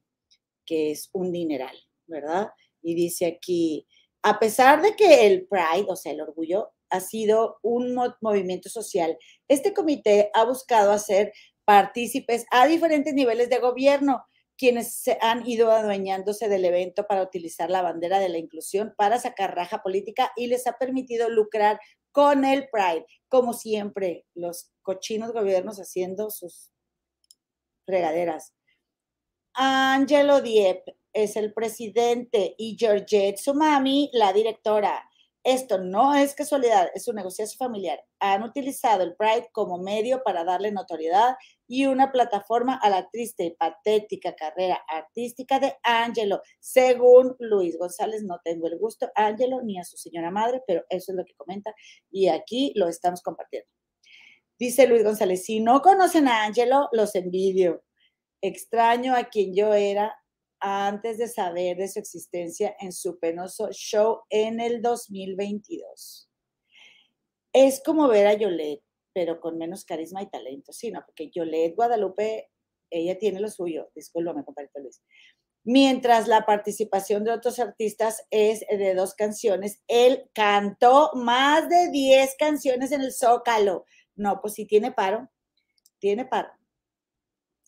que 0.65 0.93
es 0.93 1.11
un 1.13 1.31
dineral, 1.31 1.77
¿verdad? 2.07 2.49
Y 2.83 2.95
dice 2.95 3.27
aquí, 3.27 3.87
a 4.25 4.39
pesar 4.39 4.81
de 4.81 4.97
que 4.97 5.27
el 5.27 5.47
Pride, 5.47 5.85
o 5.87 5.97
sea, 5.97 6.13
el 6.13 6.23
orgullo, 6.23 6.73
ha 6.89 7.01
sido 7.01 7.59
un 7.63 7.95
movimiento 8.23 8.71
social, 8.71 9.19
este 9.49 9.75
comité 9.75 10.31
ha 10.33 10.45
buscado 10.45 10.93
hacer 10.93 11.33
partícipes 11.67 12.47
a 12.51 12.67
diferentes 12.67 13.13
niveles 13.13 13.51
de 13.51 13.59
gobierno, 13.59 14.25
quienes 14.57 14.95
se 14.97 15.19
han 15.21 15.47
ido 15.47 15.71
adueñándose 15.71 16.49
del 16.49 16.65
evento 16.65 17.07
para 17.07 17.23
utilizar 17.23 17.69
la 17.69 17.83
bandera 17.83 18.19
de 18.19 18.31
la 18.31 18.39
inclusión 18.39 18.95
para 18.97 19.19
sacar 19.21 19.55
raja 19.55 19.83
política 19.83 20.33
y 20.37 20.47
les 20.47 20.67
ha 20.67 20.79
permitido 20.79 21.29
lucrar 21.29 21.79
con 22.11 22.47
el 22.47 22.69
Pride, 22.71 23.05
como 23.29 23.53
siempre, 23.53 24.25
los 24.35 24.71
cochinos 24.81 25.33
gobiernos 25.33 25.79
haciendo 25.79 26.31
sus 26.31 26.71
fregaderas. 27.85 28.55
Angelo 29.53 30.41
Diep 30.41 30.83
es 31.15 31.37
el 31.37 31.55
presidente 31.55 32.55
y 32.59 32.77
Georgette 32.79 33.39
Sumami 33.39 34.11
la 34.13 34.33
directora. 34.33 35.09
Esto 35.45 35.77
no 35.79 36.15
es 36.15 36.35
casualidad, 36.35 36.89
es 36.95 37.07
un 37.07 37.17
negocio 37.17 37.47
familiar. 37.59 38.03
Han 38.19 38.43
utilizado 38.45 39.03
el 39.03 39.15
Pride 39.15 39.51
como 39.53 39.79
medio 39.79 40.23
para 40.25 40.43
darle 40.43 40.73
notoriedad 40.73 41.37
y 41.69 41.85
una 41.85 42.11
plataforma 42.11 42.77
a 42.83 42.89
la 42.89 43.09
triste 43.11 43.45
y 43.45 43.51
patética 43.51 44.35
carrera 44.35 44.83
artística 44.89 45.61
de 45.61 45.77
Angelo. 45.83 46.41
Según 46.61 47.37
Luis 47.39 47.79
González, 47.79 48.23
no 48.25 48.41
tengo 48.43 48.67
el 48.69 48.79
gusto, 48.79 49.11
Angelo, 49.15 49.61
ni 49.63 49.79
a 49.79 49.85
su 49.85 49.99
señora 49.99 50.31
madre, 50.31 50.63
pero 50.67 50.83
eso 50.89 51.13
es 51.13 51.17
lo 51.17 51.25
que 51.27 51.35
comenta 51.35 51.75
y 52.11 52.29
aquí 52.29 52.73
lo 52.75 52.89
estamos 52.89 53.23
compartiendo. 53.23 53.69
Dice 54.59 54.87
Luis 54.87 55.05
González, 55.05 55.45
si 55.45 55.61
no 55.61 55.83
conocen 55.83 56.27
a 56.27 56.45
Angelo, 56.45 56.89
los 56.93 57.15
envidio. 57.15 57.85
Extraño 58.41 59.15
a 59.15 59.25
quien 59.25 59.55
yo 59.55 59.75
era 59.75 60.17
antes 60.67 61.19
de 61.19 61.29
saber 61.29 61.77
de 61.77 61.89
su 61.89 61.99
existencia 61.99 62.75
en 62.81 62.91
su 62.91 63.19
penoso 63.19 63.69
show 63.71 64.23
en 64.31 64.61
el 64.61 64.81
2022. 64.81 66.31
Es 67.53 67.83
como 67.85 68.09
ver 68.09 68.27
a 68.27 68.33
Yolette, 68.33 68.83
pero 69.13 69.41
con 69.41 69.59
menos 69.59 69.85
carisma 69.85 70.23
y 70.23 70.31
talento, 70.31 70.73
sí, 70.73 70.91
¿no? 70.91 71.05
Porque 71.05 71.31
Yolette 71.31 71.77
Guadalupe, 71.77 72.51
ella 72.91 73.19
tiene 73.19 73.41
lo 73.41 73.51
suyo, 73.51 73.91
discúlpame, 73.95 74.43
compadre 74.43 74.71
Luis. 74.77 75.03
Mientras 75.65 76.29
la 76.29 76.47
participación 76.47 77.25
de 77.25 77.33
otros 77.33 77.59
artistas 77.59 78.27
es 78.31 78.61
de 78.61 78.95
dos 78.95 79.15
canciones, 79.15 79.83
él 79.87 80.31
cantó 80.33 81.11
más 81.15 81.69
de 81.69 81.91
10 81.91 82.37
canciones 82.39 82.91
en 82.91 83.03
el 83.03 83.13
Zócalo. 83.13 83.85
No, 84.17 84.41
pues 84.41 84.55
sí 84.55 84.65
tiene 84.65 84.93
paro, 84.93 85.29
tiene 85.99 86.25
paro. 86.25 86.51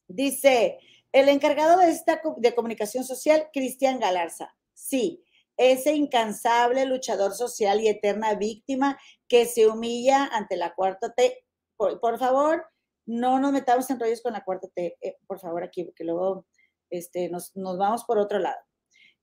Dice, 0.08 0.78
el 1.16 1.30
encargado 1.30 1.78
de 1.78 1.88
esta 1.90 2.20
de 2.36 2.54
comunicación 2.54 3.02
social, 3.02 3.48
Cristian 3.50 3.98
Galarza. 3.98 4.54
Sí, 4.74 5.24
ese 5.56 5.94
incansable 5.94 6.84
luchador 6.84 7.32
social 7.32 7.80
y 7.80 7.88
eterna 7.88 8.34
víctima 8.34 8.98
que 9.26 9.46
se 9.46 9.66
humilla 9.66 10.26
ante 10.26 10.56
la 10.56 10.74
cuarta 10.74 11.14
T. 11.14 11.42
Por, 11.78 12.18
favor, 12.18 12.66
no 13.06 13.40
nos 13.40 13.52
metamos 13.52 13.88
en 13.88 13.98
rollos 13.98 14.20
con 14.20 14.34
la 14.34 14.44
cuarta 14.44 14.68
T, 14.74 14.98
eh, 15.00 15.16
por 15.26 15.40
favor, 15.40 15.64
aquí, 15.64 15.84
porque 15.84 16.04
luego 16.04 16.44
este, 16.90 17.30
nos, 17.30 17.56
nos 17.56 17.78
vamos 17.78 18.04
por 18.04 18.18
otro 18.18 18.38
lado. 18.38 18.60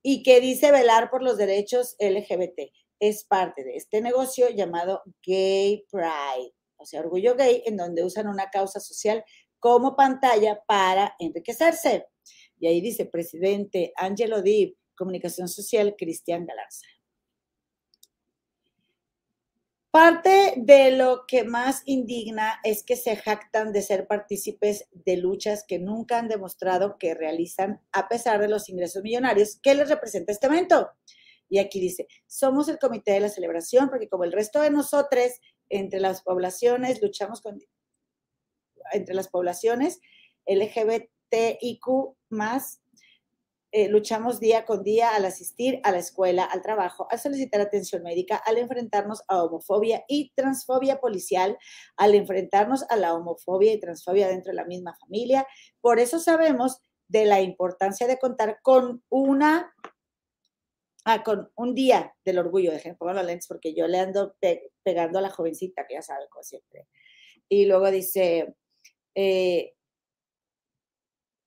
Y 0.01 0.23
que 0.23 0.41
dice 0.41 0.71
velar 0.71 1.11
por 1.11 1.21
los 1.21 1.37
derechos 1.37 1.95
LGBT. 1.99 2.71
Es 2.99 3.23
parte 3.23 3.63
de 3.63 3.75
este 3.75 4.01
negocio 4.01 4.49
llamado 4.49 5.03
Gay 5.23 5.85
Pride, 5.91 6.55
o 6.77 6.85
sea, 6.85 7.01
orgullo 7.01 7.35
gay, 7.35 7.63
en 7.65 7.77
donde 7.77 8.03
usan 8.03 8.27
una 8.27 8.49
causa 8.49 8.79
social 8.79 9.23
como 9.63 9.95
pantalla 9.95 10.61
para 10.67 11.15
enriquecerse. 11.19 12.07
Y 12.59 12.67
ahí 12.67 12.81
dice, 12.81 13.05
presidente 13.05 13.93
Angelo 13.95 14.41
Dib, 14.41 14.75
Comunicación 14.93 15.47
Social, 15.47 15.95
Cristian 15.97 16.45
Galarza. 16.45 16.85
Parte 19.89 20.55
de 20.57 20.91
lo 20.91 21.23
que 21.25 21.45
más 21.45 21.81
indigna 21.85 22.59
es 22.65 22.83
que 22.83 22.97
se 22.97 23.15
jactan 23.15 23.71
de 23.71 23.81
ser 23.81 24.05
partícipes 24.05 24.89
de 24.91 25.15
luchas 25.15 25.63
que 25.65 25.79
nunca 25.79 26.19
han 26.19 26.27
demostrado 26.27 26.97
que 26.97 27.13
realizan 27.13 27.79
a 27.93 28.09
pesar 28.09 28.41
de 28.41 28.49
los 28.49 28.67
ingresos 28.67 29.01
millonarios 29.01 29.61
que 29.63 29.75
les 29.75 29.87
representa 29.87 30.33
este 30.33 30.47
evento. 30.47 30.89
Y 31.47 31.59
aquí 31.59 31.79
dice, 31.79 32.07
somos 32.27 32.67
el 32.67 32.79
comité 32.79 33.13
de 33.13 33.21
la 33.21 33.29
celebración 33.29 33.87
porque 33.87 34.09
como 34.09 34.25
el 34.25 34.33
resto 34.33 34.59
de 34.59 34.71
nosotros, 34.71 35.39
entre 35.69 36.01
las 36.01 36.21
poblaciones, 36.21 37.01
luchamos 37.01 37.41
con 37.41 37.59
entre 38.91 39.15
las 39.15 39.29
poblaciones 39.29 39.99
LGBTIQ 40.45 42.15
más 42.29 42.83
eh, 43.75 43.89
luchamos 43.89 44.39
día 44.39 44.65
con 44.65 44.83
día 44.83 45.15
al 45.15 45.25
asistir 45.25 45.79
a 45.81 45.91
la 45.91 45.97
escuela, 45.97 46.43
al 46.43 46.61
trabajo, 46.61 47.07
al 47.09 47.19
solicitar 47.19 47.59
atención 47.59 48.03
médica, 48.03 48.35
al 48.35 48.59
enfrentarnos 48.59 49.23
a 49.27 49.43
homofobia 49.43 50.03
y 50.07 50.31
transfobia 50.35 50.99
policial, 50.99 51.57
al 51.97 52.13
enfrentarnos 52.13 52.85
a 52.89 52.97
la 52.97 53.15
homofobia 53.15 53.73
y 53.73 53.79
transfobia 53.79 54.27
dentro 54.27 54.51
de 54.51 54.57
la 54.57 54.65
misma 54.65 54.95
familia. 54.95 55.47
Por 55.81 55.99
eso 55.99 56.19
sabemos 56.19 56.81
de 57.07 57.25
la 57.25 57.41
importancia 57.41 58.05
de 58.05 58.19
contar 58.19 58.59
con 58.61 59.03
una 59.09 59.73
ah, 61.05 61.23
con 61.23 61.51
un 61.55 61.73
día 61.73 62.13
del 62.23 62.37
orgullo, 62.37 62.71
dejen 62.71 62.95
pongo 62.95 63.13
los 63.13 63.47
porque 63.47 63.73
yo 63.73 63.87
le 63.87 63.97
ando 63.97 64.35
pegando 64.83 65.17
a 65.17 65.23
la 65.23 65.31
jovencita, 65.31 65.87
que 65.87 65.95
ya 65.95 66.03
sabe, 66.03 66.27
como 66.29 66.43
siempre. 66.43 66.87
Y 67.49 67.65
luego 67.65 67.89
dice, 67.89 68.53
eh, 69.15 69.73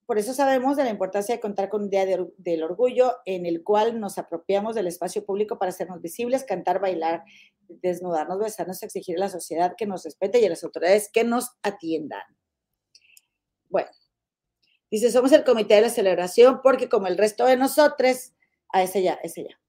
por 0.07 0.19
eso 0.19 0.33
sabemos 0.35 0.77
de 0.77 0.85
la 0.85 0.91
importancia 0.91 1.35
de 1.35 1.41
contar 1.41 1.69
con 1.69 1.83
un 1.83 1.91
día 1.91 2.07
del 2.07 2.63
orgullo 2.63 3.17
en 3.25 3.45
el 3.45 3.65
cual 3.65 3.99
nos 3.99 4.19
apropiamos 4.19 4.77
del 4.77 4.87
espacio 4.87 5.27
público 5.27 5.59
para 5.59 5.71
hacernos 5.71 6.01
visibles, 6.01 6.45
cantar, 6.45 6.81
bailar, 6.81 7.25
desnudarnos, 7.69 8.39
besarnos, 8.39 8.85
exigir 8.85 9.17
a 9.17 9.21
la 9.21 9.29
sociedad 9.29 9.75
que 9.77 9.85
nos 9.85 10.05
respete 10.05 10.41
y 10.41 10.47
a 10.47 10.51
las 10.51 10.63
autoridades 10.63 11.11
que 11.13 11.25
nos 11.25 11.57
atiendan. 11.63 12.23
Bueno, 13.69 13.91
dice, 14.93 15.11
somos 15.11 15.33
el 15.33 15.43
comité 15.43 15.75
de 15.75 15.81
la 15.81 15.91
celebración 15.91 16.61
porque 16.63 16.89
como 16.89 17.09
el 17.09 17.19
resto 17.19 17.45
de 17.45 17.57
nosotros, 17.57 18.33
a 18.69 18.85
ese 18.85 19.03
ya, 19.03 19.15
ese 19.25 19.43
ya, 19.43 19.61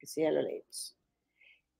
ese 0.00 0.20
ya 0.20 0.32
lo 0.32 0.42
leímos. 0.42 0.98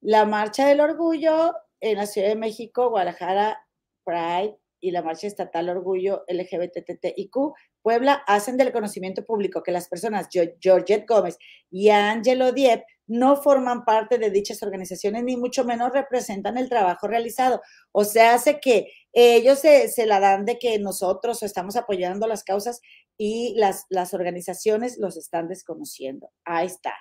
La 0.00 0.24
marcha 0.24 0.66
del 0.66 0.80
orgullo 0.80 1.54
en 1.80 1.98
la 1.98 2.06
Ciudad 2.06 2.28
de 2.28 2.36
México, 2.36 2.88
Guadalajara, 2.88 3.68
Pride 4.02 4.61
y 4.82 4.90
la 4.90 5.00
marcha 5.00 5.26
estatal 5.26 5.70
Orgullo 5.70 6.24
LGBTTIQ 6.28 7.34
Puebla 7.80 8.22
hacen 8.26 8.56
del 8.56 8.72
conocimiento 8.72 9.24
público 9.24 9.62
que 9.62 9.72
las 9.72 9.88
personas 9.88 10.28
Georgette 10.60 11.08
Gómez 11.08 11.38
y 11.70 11.88
Angelo 11.88 12.52
Diep 12.52 12.82
no 13.06 13.36
forman 13.36 13.84
parte 13.84 14.18
de 14.18 14.30
dichas 14.30 14.62
organizaciones, 14.62 15.24
ni 15.24 15.36
mucho 15.36 15.64
menos 15.64 15.92
representan 15.92 16.58
el 16.58 16.68
trabajo 16.68 17.06
realizado. 17.06 17.60
O 17.92 18.04
sea, 18.04 18.34
hace 18.34 18.60
que 18.60 18.92
ellos 19.12 19.58
se, 19.58 19.88
se, 19.88 20.06
la 20.06 20.20
dan 20.20 20.44
de 20.44 20.58
que 20.58 20.78
nosotros 20.78 21.42
estamos 21.42 21.76
apoyando 21.76 22.26
las 22.26 22.44
causas 22.44 22.80
y 23.16 23.54
las, 23.56 23.86
las 23.90 24.14
organizaciones 24.14 24.98
los 24.98 25.16
están 25.16 25.48
desconociendo. 25.48 26.30
Ahí 26.44 26.66
está. 26.66 26.94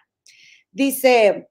Dice, 0.71 1.49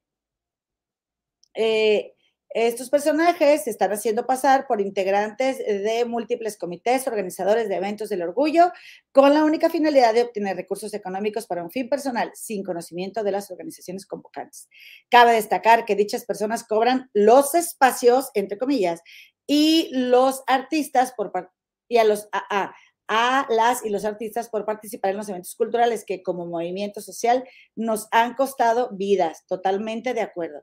eh, 1.54 2.14
estos 2.52 2.90
personajes 2.90 3.64
se 3.64 3.70
están 3.70 3.92
haciendo 3.92 4.26
pasar 4.26 4.66
por 4.66 4.80
integrantes 4.80 5.58
de 5.58 6.04
múltiples 6.04 6.58
comités, 6.58 7.06
organizadores 7.06 7.68
de 7.68 7.76
eventos 7.76 8.08
del 8.08 8.22
orgullo, 8.22 8.72
con 9.12 9.32
la 9.32 9.44
única 9.44 9.70
finalidad 9.70 10.14
de 10.14 10.22
obtener 10.22 10.56
recursos 10.56 10.92
económicos 10.92 11.46
para 11.46 11.62
un 11.62 11.70
fin 11.70 11.88
personal, 11.88 12.32
sin 12.34 12.64
conocimiento 12.64 13.22
de 13.22 13.30
las 13.30 13.50
organizaciones 13.52 14.04
convocantes. 14.04 14.68
Cabe 15.08 15.32
destacar 15.34 15.84
que 15.84 15.94
dichas 15.94 16.24
personas 16.24 16.64
cobran 16.64 17.08
los 17.14 17.54
espacios, 17.54 18.30
entre 18.34 18.58
comillas, 18.58 19.00
y 19.46 19.88
los 19.92 20.42
artistas 20.46 21.12
por 21.16 21.32
y 21.88 21.98
a 21.98 22.04
los 22.04 22.28
a, 22.32 22.72
a 23.08 23.46
las 23.48 23.84
y 23.84 23.90
los 23.90 24.04
artistas 24.04 24.48
por 24.48 24.64
participar 24.64 25.10
en 25.10 25.16
los 25.16 25.28
eventos 25.28 25.56
culturales 25.56 26.04
que 26.04 26.22
como 26.22 26.46
movimiento 26.46 27.00
social 27.00 27.44
nos 27.74 28.06
han 28.12 28.34
costado 28.34 28.90
vidas. 28.92 29.44
Totalmente 29.48 30.14
de 30.14 30.20
acuerdo. 30.20 30.62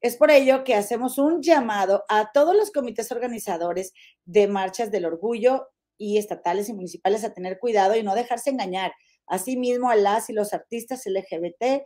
Es 0.00 0.16
por 0.16 0.30
ello 0.30 0.64
que 0.64 0.74
hacemos 0.74 1.18
un 1.18 1.42
llamado 1.42 2.04
a 2.08 2.30
todos 2.32 2.54
los 2.54 2.70
comités 2.70 3.10
organizadores 3.10 3.92
de 4.24 4.46
marchas 4.48 4.90
del 4.90 5.06
orgullo 5.06 5.68
y 5.96 6.18
estatales 6.18 6.68
y 6.68 6.74
municipales 6.74 7.24
a 7.24 7.32
tener 7.32 7.58
cuidado 7.58 7.96
y 7.96 8.02
no 8.02 8.14
dejarse 8.14 8.50
engañar. 8.50 8.92
Asimismo, 9.26 9.90
a 9.90 9.96
las 9.96 10.28
y 10.28 10.32
los 10.32 10.52
artistas 10.52 11.06
LGBT 11.06 11.82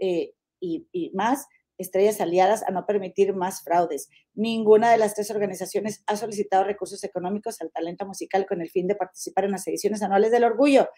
eh, 0.00 0.32
y, 0.60 0.86
y 0.92 1.10
más 1.14 1.46
estrellas 1.76 2.20
aliadas 2.20 2.62
a 2.64 2.70
no 2.70 2.86
permitir 2.86 3.34
más 3.34 3.62
fraudes. 3.62 4.08
Ninguna 4.34 4.90
de 4.90 4.98
las 4.98 5.14
tres 5.14 5.30
organizaciones 5.30 6.02
ha 6.06 6.16
solicitado 6.16 6.64
recursos 6.64 7.04
económicos 7.04 7.60
al 7.60 7.70
talento 7.70 8.04
musical 8.04 8.46
con 8.46 8.60
el 8.60 8.70
fin 8.70 8.88
de 8.88 8.96
participar 8.96 9.44
en 9.44 9.52
las 9.52 9.66
ediciones 9.68 10.02
anuales 10.02 10.32
del 10.32 10.44
orgullo 10.44 10.88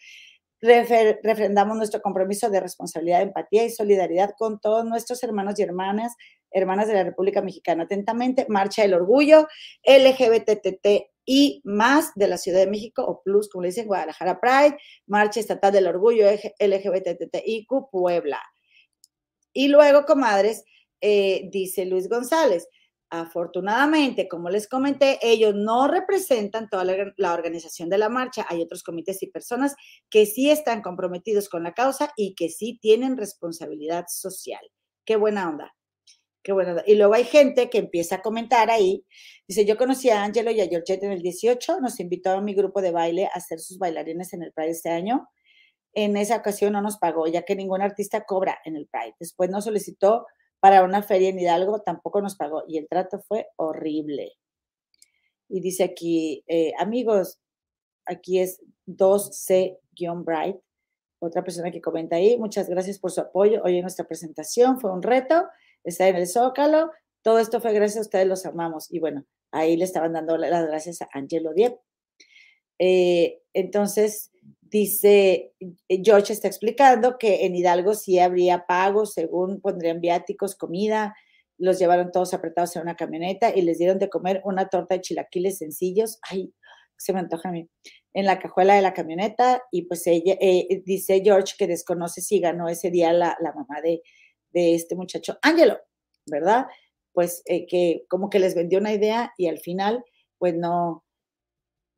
refrendamos 0.60 1.76
nuestro 1.76 2.02
compromiso 2.02 2.50
de 2.50 2.60
responsabilidad, 2.60 3.22
empatía 3.22 3.64
y 3.64 3.70
solidaridad 3.70 4.34
con 4.38 4.60
todos 4.60 4.84
nuestros 4.84 5.22
hermanos 5.22 5.58
y 5.58 5.62
hermanas, 5.62 6.14
hermanas 6.50 6.88
de 6.88 6.94
la 6.94 7.04
República 7.04 7.42
Mexicana. 7.42 7.84
Atentamente, 7.84 8.46
Marcha 8.48 8.82
del 8.82 8.94
Orgullo, 8.94 9.48
LGBTT 9.84 11.10
y 11.24 11.60
más 11.64 12.12
de 12.14 12.28
la 12.28 12.38
Ciudad 12.38 12.60
de 12.60 12.70
México, 12.70 13.04
o 13.04 13.22
Plus, 13.22 13.48
como 13.48 13.62
le 13.62 13.68
dicen, 13.68 13.86
Guadalajara 13.86 14.40
Pride, 14.40 14.78
Marcha 15.06 15.40
Estatal 15.40 15.72
del 15.72 15.86
Orgullo, 15.86 16.26
LGBTTIQ, 16.28 17.90
Puebla. 17.90 18.40
Y 19.52 19.68
luego, 19.68 20.04
comadres, 20.04 20.64
eh, 21.00 21.48
dice 21.50 21.86
Luis 21.86 22.08
González, 22.08 22.68
Afortunadamente, 23.12 24.28
como 24.28 24.50
les 24.50 24.68
comenté, 24.68 25.18
ellos 25.20 25.52
no 25.56 25.88
representan 25.88 26.68
toda 26.68 26.84
la, 26.84 27.34
organización 27.34 27.88
de 27.88 27.98
la 27.98 28.08
marcha. 28.08 28.46
Hay 28.48 28.62
otros 28.62 28.84
comités 28.84 29.20
y 29.24 29.26
personas 29.26 29.74
que 30.08 30.26
sí 30.26 30.48
están 30.48 30.80
comprometidos 30.80 31.48
con 31.48 31.64
la 31.64 31.74
causa 31.74 32.12
y 32.16 32.36
que 32.36 32.48
sí 32.48 32.78
tienen 32.80 33.16
responsabilidad 33.16 34.04
social. 34.08 34.60
Qué 35.04 35.16
buena 35.16 35.48
onda. 35.48 35.74
Qué 36.44 36.52
buena 36.52 36.70
onda. 36.70 36.84
Y 36.86 36.94
luego 36.94 37.14
hay 37.14 37.24
gente 37.24 37.68
que 37.68 37.78
empieza 37.78 38.16
a 38.16 38.22
comentar 38.22 38.70
ahí. 38.70 39.04
Dice, 39.48 39.64
yo 39.64 39.76
conocí 39.76 40.08
a 40.08 40.22
Angelo 40.22 40.52
y 40.52 40.60
a 40.60 40.68
Georgette 40.68 41.02
en 41.02 41.10
el 41.10 41.20
18, 41.20 41.80
nos 41.80 41.98
invitó 41.98 42.30
a 42.30 42.40
mi 42.40 42.54
grupo 42.54 42.80
de 42.80 42.92
baile 42.92 43.26
a 43.26 43.30
hacer 43.34 43.58
sus 43.58 43.78
bailarines 43.78 44.32
en 44.34 44.44
el 44.44 44.52
Pride 44.52 44.70
este 44.70 44.90
año. 44.90 45.28
En 45.94 46.16
esa 46.16 46.36
ocasión 46.36 46.74
no 46.74 46.80
nos 46.80 46.98
pagó, 46.98 47.26
ya 47.26 47.42
que 47.42 47.56
ningún 47.56 47.82
artista 47.82 48.24
cobra 48.24 48.60
en 48.64 48.76
el 48.76 48.86
Pride. 48.86 49.16
Después 49.18 49.50
nos 49.50 49.64
solicitó 49.64 50.26
para 50.60 50.84
una 50.84 51.02
feria 51.02 51.30
en 51.30 51.38
Hidalgo, 51.38 51.80
tampoco 51.80 52.20
nos 52.20 52.36
pagó 52.36 52.64
y 52.68 52.78
el 52.78 52.88
trato 52.88 53.20
fue 53.20 53.48
horrible. 53.56 54.34
Y 55.48 55.60
dice 55.60 55.84
aquí, 55.84 56.44
eh, 56.46 56.72
amigos, 56.78 57.40
aquí 58.06 58.38
es 58.38 58.62
2C-Bright, 58.86 60.56
otra 61.18 61.42
persona 61.42 61.70
que 61.70 61.80
comenta 61.80 62.16
ahí, 62.16 62.38
muchas 62.38 62.68
gracias 62.68 62.98
por 62.98 63.10
su 63.10 63.20
apoyo 63.20 63.62
hoy 63.64 63.76
en 63.76 63.82
nuestra 63.82 64.06
presentación, 64.06 64.80
fue 64.80 64.92
un 64.92 65.02
reto, 65.02 65.48
está 65.84 66.08
en 66.08 66.16
el 66.16 66.26
Zócalo, 66.28 66.90
todo 67.22 67.38
esto 67.38 67.60
fue 67.60 67.72
gracias 67.72 67.98
a 67.98 68.02
ustedes, 68.02 68.26
los 68.26 68.46
amamos. 68.46 68.90
Y 68.90 68.98
bueno, 68.98 69.26
ahí 69.52 69.76
le 69.76 69.84
estaban 69.84 70.12
dando 70.12 70.36
las 70.36 70.66
gracias 70.66 71.02
a 71.02 71.08
Angelo 71.12 71.52
Diep. 71.52 71.76
Eh, 72.78 73.42
entonces, 73.52 74.29
Dice, 74.70 75.52
eh, 75.58 76.02
George 76.04 76.32
está 76.32 76.46
explicando 76.46 77.18
que 77.18 77.44
en 77.44 77.56
Hidalgo 77.56 77.94
sí 77.94 78.20
habría 78.20 78.66
pagos, 78.66 79.14
según 79.14 79.60
pondrían 79.60 80.00
viáticos, 80.00 80.54
comida, 80.54 81.14
los 81.58 81.78
llevaron 81.78 82.12
todos 82.12 82.32
apretados 82.34 82.76
en 82.76 82.82
una 82.82 82.96
camioneta 82.96 83.54
y 83.54 83.62
les 83.62 83.78
dieron 83.78 83.98
de 83.98 84.08
comer 84.08 84.40
una 84.44 84.68
torta 84.68 84.94
de 84.94 85.00
chilaquiles 85.00 85.58
sencillos. 85.58 86.18
Ay, 86.22 86.54
se 86.96 87.12
me 87.12 87.18
antoja 87.18 87.48
a 87.48 87.52
mí. 87.52 87.68
En 88.14 88.26
la 88.26 88.38
cajuela 88.38 88.74
de 88.74 88.82
la 88.82 88.94
camioneta 88.94 89.62
y 89.72 89.82
pues 89.82 90.06
ella, 90.06 90.36
eh, 90.40 90.82
dice 90.84 91.20
George 91.24 91.54
que 91.58 91.66
desconoce 91.66 92.20
si 92.20 92.38
ganó 92.38 92.68
ese 92.68 92.90
día 92.90 93.12
la, 93.12 93.36
mamá 93.54 93.80
de, 93.82 94.02
este 94.52 94.94
muchacho, 94.94 95.38
Ángelo, 95.42 95.78
¿verdad? 96.26 96.66
Pues 97.12 97.42
eh, 97.46 97.66
que 97.66 98.04
como 98.08 98.30
que 98.30 98.38
les 98.38 98.54
vendió 98.54 98.78
una 98.78 98.92
idea 98.92 99.32
y 99.36 99.48
al 99.48 99.58
final 99.58 100.04
pues 100.38 100.54
no, 100.54 101.04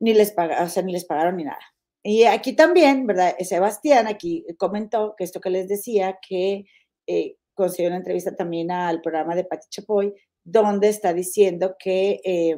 ni 0.00 0.14
les, 0.14 0.32
pagaron, 0.32 0.66
o 0.66 0.68
sea, 0.68 0.82
ni 0.82 0.92
les 0.92 1.04
pagaron 1.04 1.36
ni 1.36 1.44
nada. 1.44 1.60
Y 2.04 2.24
aquí 2.24 2.54
también, 2.54 3.06
¿verdad? 3.06 3.36
Sebastián 3.40 4.06
aquí 4.08 4.44
comentó 4.58 5.14
que 5.16 5.24
esto 5.24 5.40
que 5.40 5.50
les 5.50 5.68
decía, 5.68 6.18
que 6.26 6.64
eh, 7.06 7.36
consiguió 7.54 7.88
una 7.88 7.98
entrevista 7.98 8.34
también 8.34 8.70
al 8.72 9.00
programa 9.00 9.34
de 9.36 9.44
Pati 9.44 9.68
Chapoy, 9.68 10.12
donde 10.44 10.88
está 10.88 11.12
diciendo 11.14 11.76
que, 11.78 12.20
eh, 12.24 12.56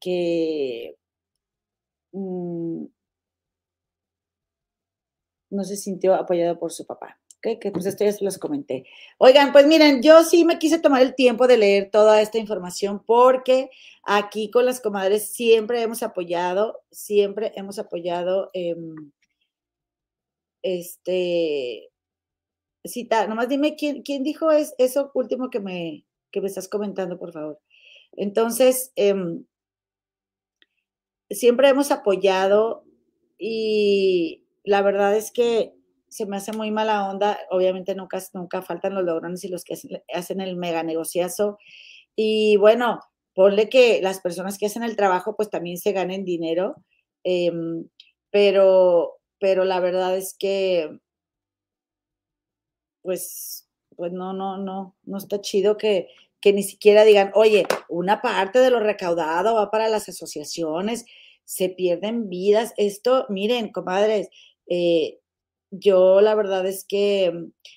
que 0.00 0.96
mm, 2.12 2.86
no 5.50 5.64
se 5.64 5.76
sintió 5.76 6.14
apoyado 6.14 6.58
por 6.58 6.72
su 6.72 6.86
papá. 6.86 7.18
Que 7.56 7.70
pues 7.70 7.86
esto 7.86 8.04
ya 8.04 8.12
se 8.12 8.24
los 8.24 8.36
comenté. 8.38 8.84
Oigan, 9.18 9.52
pues 9.52 9.66
miren, 9.66 10.02
yo 10.02 10.22
sí 10.24 10.44
me 10.44 10.58
quise 10.58 10.78
tomar 10.78 11.00
el 11.02 11.14
tiempo 11.14 11.46
de 11.46 11.56
leer 11.56 11.90
toda 11.90 12.20
esta 12.20 12.38
información 12.38 13.02
porque 13.06 13.70
aquí 14.04 14.50
con 14.50 14.66
las 14.66 14.80
comadres 14.80 15.30
siempre 15.30 15.80
hemos 15.80 16.02
apoyado, 16.02 16.82
siempre 16.90 17.52
hemos 17.56 17.78
apoyado, 17.78 18.50
em, 18.52 19.12
este, 20.62 21.90
cita, 22.84 23.26
nomás 23.26 23.48
dime 23.48 23.76
quién, 23.76 24.02
quién 24.02 24.22
dijo 24.24 24.50
es, 24.50 24.74
eso 24.78 25.10
último 25.14 25.50
que 25.50 25.60
me, 25.60 26.04
que 26.30 26.40
me 26.40 26.48
estás 26.48 26.68
comentando, 26.68 27.18
por 27.18 27.32
favor. 27.32 27.60
Entonces, 28.12 28.92
em, 28.96 29.44
siempre 31.30 31.68
hemos 31.68 31.90
apoyado 31.90 32.84
y 33.38 34.44
la 34.64 34.82
verdad 34.82 35.16
es 35.16 35.30
que 35.30 35.77
se 36.18 36.26
me 36.26 36.36
hace 36.36 36.52
muy 36.52 36.70
mala 36.72 37.08
onda. 37.08 37.38
Obviamente 37.50 37.94
nunca, 37.94 38.18
nunca 38.34 38.60
faltan 38.62 38.94
los 38.94 39.04
logrones 39.04 39.44
y 39.44 39.48
los 39.48 39.64
que 39.64 39.74
hacen, 40.12 40.40
el 40.40 40.56
mega 40.56 40.82
negociazo. 40.82 41.58
Y 42.16 42.56
bueno, 42.56 43.00
ponle 43.34 43.68
que 43.68 44.02
las 44.02 44.20
personas 44.20 44.58
que 44.58 44.66
hacen 44.66 44.82
el 44.82 44.96
trabajo 44.96 45.36
pues 45.36 45.50
también 45.50 45.78
se 45.78 45.92
ganen 45.92 46.24
dinero, 46.24 46.76
em, 47.24 47.88
pero, 48.30 49.18
pero 49.40 49.64
la 49.64 49.80
verdad 49.80 50.16
es 50.16 50.34
que 50.38 50.98
pues, 53.02 53.68
pues 53.96 54.12
no, 54.12 54.32
no, 54.32 54.58
no, 54.58 54.96
no 55.04 55.18
está 55.18 55.40
chido 55.40 55.76
que, 55.76 56.08
que 56.40 56.52
ni 56.52 56.62
siquiera 56.64 57.04
digan, 57.04 57.30
oye, 57.34 57.66
una 57.88 58.20
parte 58.22 58.58
de 58.58 58.70
lo 58.70 58.80
recaudado 58.80 59.54
va 59.54 59.70
para 59.70 59.88
las 59.88 60.08
asociaciones, 60.08 61.06
se 61.44 61.68
pierden 61.68 62.28
vidas. 62.28 62.74
Esto, 62.76 63.26
miren, 63.28 63.70
comadres, 63.72 64.28
eh, 64.68 65.18
yo 65.70 66.20
la 66.20 66.34
verdad 66.34 66.66
es 66.66 66.84
que, 66.84 67.32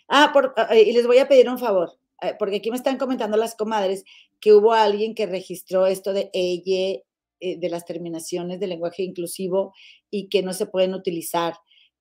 ah, 0.07 0.31
por, 0.33 0.53
ah, 0.57 0.75
y 0.75 0.91
les 0.93 1.07
voy 1.07 1.17
a 1.19 1.27
pedir 1.27 1.49
un 1.49 1.59
favor, 1.59 1.91
eh, 2.21 2.33
porque 2.39 2.57
aquí 2.57 2.71
me 2.71 2.77
están 2.77 2.97
comentando 2.97 3.37
las 3.37 3.55
comadres 3.55 4.03
que 4.39 4.53
hubo 4.53 4.73
alguien 4.73 5.15
que 5.15 5.25
registró 5.27 5.85
esto 5.85 6.13
de 6.13 6.29
ella, 6.33 7.01
eh, 7.39 7.57
de 7.59 7.69
las 7.69 7.85
terminaciones 7.85 8.59
del 8.59 8.69
lenguaje 8.71 9.03
inclusivo 9.03 9.73
y 10.11 10.29
que 10.29 10.43
no 10.43 10.53
se 10.53 10.67
pueden 10.67 10.93
utilizar. 10.93 11.55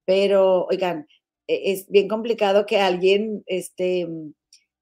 Pero, 0.04 0.66
oigan, 0.66 1.06
e, 1.48 1.72
es 1.72 1.88
bien 1.88 2.08
complicado 2.08 2.66
que 2.66 2.78
alguien 2.78 3.42
este, 3.46 4.08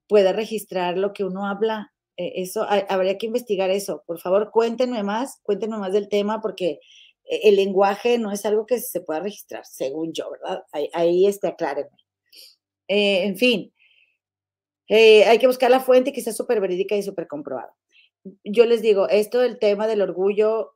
pueda 0.09 0.33
registrar 0.33 0.99
lo 0.99 1.13
que 1.13 1.25
uno 1.25 1.47
habla. 1.47 1.93
E, 2.17 2.43
eso, 2.43 2.67
habría 2.89 3.19
que 3.19 3.27
investigar 3.27 3.71
eso. 3.71 4.03
Por 4.07 4.21
favor, 4.21 4.51
cuéntenme 4.53 5.03
más, 5.03 5.41
cuéntenme 5.43 5.79
más 5.79 5.93
del 5.93 6.09
tema, 6.09 6.41
porque 6.41 6.81
el 7.29 7.57
lenguaje 7.57 8.19
no 8.19 8.33
es 8.33 8.45
algo 8.47 8.67
que 8.67 8.79
se 8.81 9.01
pueda 9.01 9.21
registrar, 9.21 9.65
según 9.67 10.13
yo, 10.13 10.31
¿verdad? 10.31 10.65
Ahí, 10.73 10.89
ahí 10.93 11.27
este, 11.27 11.49
aclárenme. 11.49 11.97
Eh, 12.89 13.25
en 13.25 13.37
fin, 13.37 13.73
eh, 14.89 15.25
hay 15.25 15.39
que 15.39 15.47
buscar 15.47 15.71
la 15.71 15.81
fuente 15.81 16.13
que 16.13 16.23
sea 16.23 16.33
súper 16.33 16.61
verídica 16.61 16.97
y 16.97 17.03
súper 17.03 17.27
comprobada. 17.27 17.75
Yo 18.45 18.65
les 18.65 18.83
digo, 18.83 19.09
esto 19.09 19.41
del 19.41 19.59
tema 19.59 19.87
del 19.87 20.01
orgullo 20.03 20.73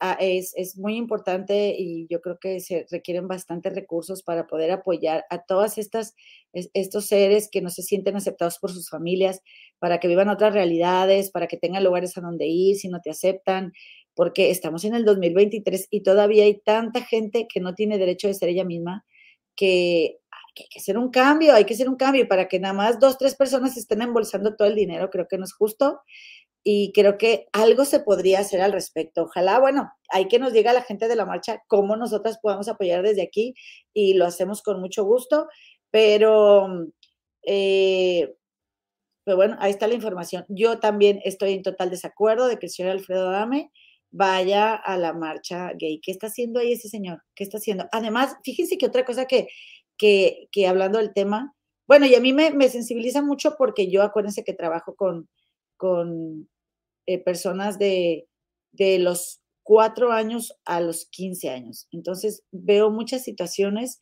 ah, 0.00 0.18
es, 0.20 0.52
es, 0.56 0.76
muy 0.76 0.96
importante 0.96 1.74
y 1.78 2.06
yo 2.10 2.20
creo 2.20 2.38
que 2.40 2.60
se 2.60 2.86
requieren 2.90 3.28
bastantes 3.28 3.74
recursos 3.74 4.22
para 4.22 4.46
poder 4.46 4.72
apoyar 4.72 5.24
a 5.30 5.44
todas 5.44 5.78
estas 5.78 6.14
estos 6.52 7.06
seres 7.06 7.48
que 7.50 7.60
no 7.60 7.70
se 7.70 7.82
sienten 7.82 8.16
aceptados 8.16 8.58
por 8.58 8.72
sus 8.72 8.88
familias, 8.88 9.42
para 9.78 10.00
que 10.00 10.08
vivan 10.08 10.28
otras 10.28 10.52
realidades, 10.52 11.30
para 11.30 11.46
que 11.46 11.56
tengan 11.56 11.84
lugares 11.84 12.16
a 12.16 12.20
donde 12.20 12.46
ir 12.46 12.76
si 12.76 12.88
no 12.88 13.00
te 13.00 13.10
aceptan, 13.10 13.72
porque 14.18 14.50
estamos 14.50 14.84
en 14.84 14.96
el 14.96 15.04
2023 15.04 15.86
y 15.92 16.02
todavía 16.02 16.42
hay 16.42 16.58
tanta 16.58 17.02
gente 17.02 17.46
que 17.48 17.60
no 17.60 17.76
tiene 17.76 17.98
derecho 17.98 18.26
de 18.26 18.34
ser 18.34 18.48
ella 18.48 18.64
misma 18.64 19.06
que 19.54 20.18
hay 20.56 20.66
que 20.68 20.80
hacer 20.80 20.98
un 20.98 21.10
cambio, 21.10 21.54
hay 21.54 21.64
que 21.64 21.74
hacer 21.74 21.88
un 21.88 21.94
cambio 21.94 22.26
para 22.26 22.48
que 22.48 22.58
nada 22.58 22.74
más 22.74 22.98
dos, 22.98 23.16
tres 23.16 23.36
personas 23.36 23.76
estén 23.76 24.02
embolsando 24.02 24.56
todo 24.56 24.66
el 24.66 24.74
dinero, 24.74 25.08
creo 25.10 25.28
que 25.28 25.38
no 25.38 25.44
es 25.44 25.52
justo 25.52 26.00
y 26.64 26.90
creo 26.92 27.16
que 27.16 27.46
algo 27.52 27.84
se 27.84 28.00
podría 28.00 28.40
hacer 28.40 28.60
al 28.60 28.72
respecto. 28.72 29.22
Ojalá, 29.22 29.60
bueno, 29.60 29.88
hay 30.08 30.26
que 30.26 30.40
nos 30.40 30.52
diga 30.52 30.72
la 30.72 30.82
gente 30.82 31.06
de 31.06 31.14
la 31.14 31.24
marcha 31.24 31.62
cómo 31.68 31.94
nosotras 31.94 32.40
podemos 32.42 32.66
apoyar 32.66 33.04
desde 33.04 33.22
aquí 33.22 33.54
y 33.94 34.14
lo 34.14 34.26
hacemos 34.26 34.62
con 34.62 34.80
mucho 34.80 35.04
gusto, 35.04 35.46
pero, 35.92 36.66
eh, 37.46 38.34
pero 39.22 39.36
bueno, 39.36 39.56
ahí 39.60 39.70
está 39.70 39.86
la 39.86 39.94
información. 39.94 40.44
Yo 40.48 40.80
también 40.80 41.20
estoy 41.24 41.52
en 41.52 41.62
total 41.62 41.88
desacuerdo 41.88 42.48
de 42.48 42.58
que 42.58 42.66
el 42.66 42.72
señor 42.72 42.90
Alfredo 42.90 43.30
Dame 43.30 43.70
vaya 44.10 44.74
a 44.74 44.96
la 44.96 45.12
marcha 45.12 45.72
gay. 45.78 46.00
¿Qué 46.00 46.10
está 46.10 46.28
haciendo 46.28 46.60
ahí 46.60 46.72
ese 46.72 46.88
señor? 46.88 47.22
¿Qué 47.34 47.44
está 47.44 47.58
haciendo? 47.58 47.86
Además, 47.92 48.36
fíjense 48.44 48.78
que 48.78 48.86
otra 48.86 49.04
cosa 49.04 49.26
que, 49.26 49.48
que, 49.96 50.48
que 50.52 50.66
hablando 50.66 50.98
del 50.98 51.12
tema, 51.12 51.54
bueno, 51.86 52.06
y 52.06 52.14
a 52.14 52.20
mí 52.20 52.32
me, 52.32 52.50
me, 52.50 52.68
sensibiliza 52.68 53.22
mucho 53.22 53.56
porque 53.56 53.90
yo 53.90 54.02
acuérdense 54.02 54.44
que 54.44 54.52
trabajo 54.52 54.94
con, 54.94 55.28
con 55.76 56.48
eh, 57.06 57.18
personas 57.18 57.78
de, 57.78 58.28
de 58.72 58.98
los 58.98 59.40
cuatro 59.62 60.12
años 60.12 60.58
a 60.64 60.80
los 60.80 61.06
15 61.06 61.50
años. 61.50 61.88
Entonces, 61.90 62.42
veo 62.50 62.90
muchas 62.90 63.24
situaciones 63.24 64.00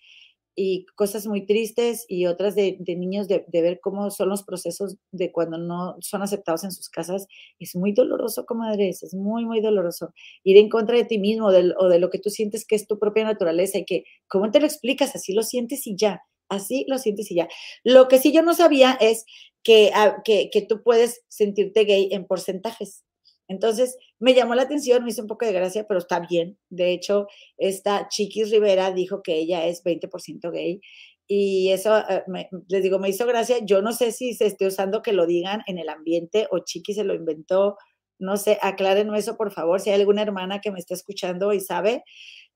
y 0.59 0.87
cosas 0.95 1.27
muy 1.27 1.45
tristes 1.45 2.07
y 2.09 2.25
otras 2.25 2.55
de, 2.55 2.79
niños 2.87 3.29
de, 3.29 3.45
ver 3.53 3.79
cómo 3.81 4.11
son 4.11 4.31
los 4.31 4.42
procesos 4.42 4.97
de 5.12 5.31
cuando 5.31 5.59
no 5.59 5.97
son 6.01 6.23
aceptados 6.23 6.64
en 6.64 6.73
sus 6.73 6.88
casas. 6.88 7.29
Es 7.61 7.77
muy 7.77 7.92
doloroso, 7.92 8.47
comadres, 8.47 9.03
es 9.03 9.12
muy, 9.14 9.45
muy 9.45 9.61
doloroso. 9.61 10.14
Ir 10.45 10.57
en 10.57 10.71
contra 10.71 10.97
de 10.97 11.05
ti 11.05 11.19
mismo 11.19 11.49
o 11.49 11.88
de 11.88 11.99
lo 11.99 12.11
que 12.11 12.19
tú 12.19 12.31
sientes 12.31 12.66
que 12.66 12.75
es 12.75 12.87
tu 12.87 12.99
propia 12.99 13.25
naturaleza 13.25 13.79
y 13.79 13.85
que, 13.85 14.05
¿cómo 14.29 14.51
te 14.51 14.59
lo 14.59 14.66
explicas? 14.66 15.14
Así 15.14 15.35
lo 15.35 15.42
sientes 15.42 15.87
y 15.87 15.95
ya, 15.95 16.23
así 16.49 16.87
lo 16.88 16.99
sientes 16.99 17.31
y 17.31 17.37
ya. 17.37 17.49
Lo 17.85 18.09
que 18.09 18.19
sí 18.19 18.33
yo 18.33 18.42
no 18.42 18.55
sabía 18.55 18.97
es 18.99 19.27
que, 19.62 19.90
ah, 19.95 20.23
que, 20.25 20.49
que 20.51 20.62
tú 20.62 20.83
puedes 20.83 21.23
sentirte 21.29 21.85
gay 21.85 22.09
en 22.12 22.27
porcentajes. 22.27 23.05
Entonces, 23.48 23.96
me 24.18 24.35
llamó 24.35 24.54
la 24.54 24.62
atención, 24.62 25.04
me 25.04 25.11
hizo 25.11 25.22
un 25.22 25.28
poco 25.28 25.46
de 25.46 25.52
gracia, 25.52 25.87
pero 25.87 25.98
está 25.98 26.20
bien. 26.20 26.59
De 26.68 26.92
hecho, 26.92 27.28
esta 27.56 28.09
Chiquis 28.09 28.50
Rivera 28.50 28.90
dijo 28.92 29.22
que 29.22 29.35
ella 29.35 29.66
es 29.66 29.85
20% 29.85 30.50
gay 30.50 30.80
y 31.28 31.70
eso, 31.72 31.98
eh, 32.09 32.24
les 32.68 32.82
digo, 32.82 32.98
me 32.98 33.09
hizo 33.09 33.26
gracia. 33.26 33.59
Yo 33.64 33.82
no 33.82 33.92
sé 33.92 34.12
si 34.12 34.35
se 34.35 34.46
esté 34.46 34.66
usando 34.66 35.02
que 35.02 35.12
lo 35.12 35.26
digan 35.26 35.62
en 35.66 35.78
el 35.78 35.88
ambiente 35.88 36.46
o 36.50 36.61
Chiqui 36.61 36.94
se 36.94 37.04
lo 37.04 37.14
inventó. 37.14 37.76
No 38.18 38.37
sé, 38.37 38.59
aclárenme 38.62 39.18
eso, 39.18 39.37
por 39.37 39.52
favor, 39.52 39.80
si 39.80 39.90
hay 39.90 40.00
alguna 40.00 40.22
hermana 40.22 40.61
que 40.61 40.70
me 40.70 40.78
está 40.78 40.94
escuchando 40.94 41.52
y 41.52 41.61
sabe. 41.61 42.04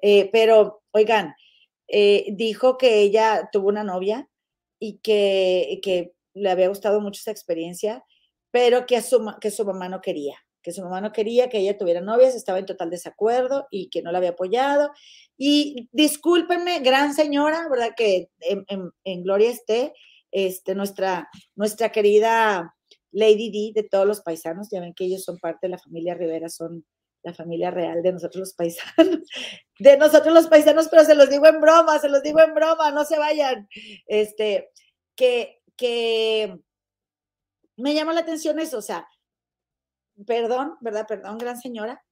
Eh, 0.02 0.30
pero, 0.32 0.82
oigan, 0.92 1.34
eh, 1.88 2.26
dijo 2.32 2.78
que 2.78 3.00
ella 3.00 3.48
tuvo 3.52 3.68
una 3.68 3.84
novia 3.84 4.28
y 4.78 4.98
que, 5.00 5.80
que 5.82 6.14
le 6.34 6.50
había 6.50 6.68
gustado 6.68 7.00
mucho 7.00 7.20
esa 7.20 7.32
experiencia, 7.32 8.04
pero 8.52 8.86
que, 8.86 9.00
que 9.40 9.50
su 9.50 9.64
mamá 9.64 9.88
no 9.88 10.00
quería 10.00 10.36
que 10.62 10.72
su 10.72 10.82
mamá 10.82 11.00
no 11.00 11.12
quería 11.12 11.48
que 11.48 11.58
ella 11.58 11.78
tuviera 11.78 12.00
novias, 12.00 12.34
estaba 12.34 12.58
en 12.58 12.66
total 12.66 12.90
desacuerdo 12.90 13.66
y 13.70 13.88
que 13.90 14.02
no 14.02 14.12
la 14.12 14.18
había 14.18 14.30
apoyado. 14.30 14.90
Y 15.36 15.88
discúlpenme, 15.92 16.80
gran 16.80 17.14
señora, 17.14 17.68
¿verdad? 17.70 17.94
Que 17.96 18.30
en, 18.40 19.22
gloria 19.22 19.50
esté 19.50 19.94
este, 20.30 20.74
nuestra, 20.74 21.28
nuestra 21.54 21.90
querida 21.90 22.74
Lady 23.12 23.50
D 23.50 23.80
de 23.80 23.88
todos 23.88 24.06
los 24.06 24.20
paisanos. 24.20 24.68
Ya 24.70 24.80
ven 24.80 24.94
que 24.94 25.04
ellos 25.04 25.24
son 25.24 25.38
parte 25.38 25.66
de 25.66 25.70
la 25.70 25.78
familia 25.78 26.14
Rivera, 26.14 26.48
son 26.48 26.84
la 27.22 27.34
familia 27.34 27.70
real 27.70 28.02
de 28.02 28.12
nosotros 28.12 28.40
los 28.40 28.54
paisanos, 28.54 29.20
de 29.78 29.96
nosotros 29.96 30.32
los 30.32 30.46
paisanos, 30.46 30.88
pero 30.88 31.04
se 31.04 31.14
los 31.14 31.28
digo 31.28 31.46
en 31.46 31.60
broma, 31.60 31.98
se 31.98 32.08
los 32.08 32.22
digo 32.22 32.40
en 32.40 32.54
broma, 32.54 32.90
no 32.90 33.04
se 33.04 33.18
vayan. 33.18 33.68
Este, 34.06 34.70
que, 35.14 35.60
que 35.76 36.58
me 37.76 37.94
llama 37.94 38.12
la 38.12 38.20
atención 38.20 38.58
eso, 38.58 38.78
o 38.78 38.82
sea, 38.82 39.06
perdón, 40.26 40.76
¿verdad? 40.80 41.06
Perdón, 41.08 41.38
gran 41.38 41.60
señora, 41.60 42.02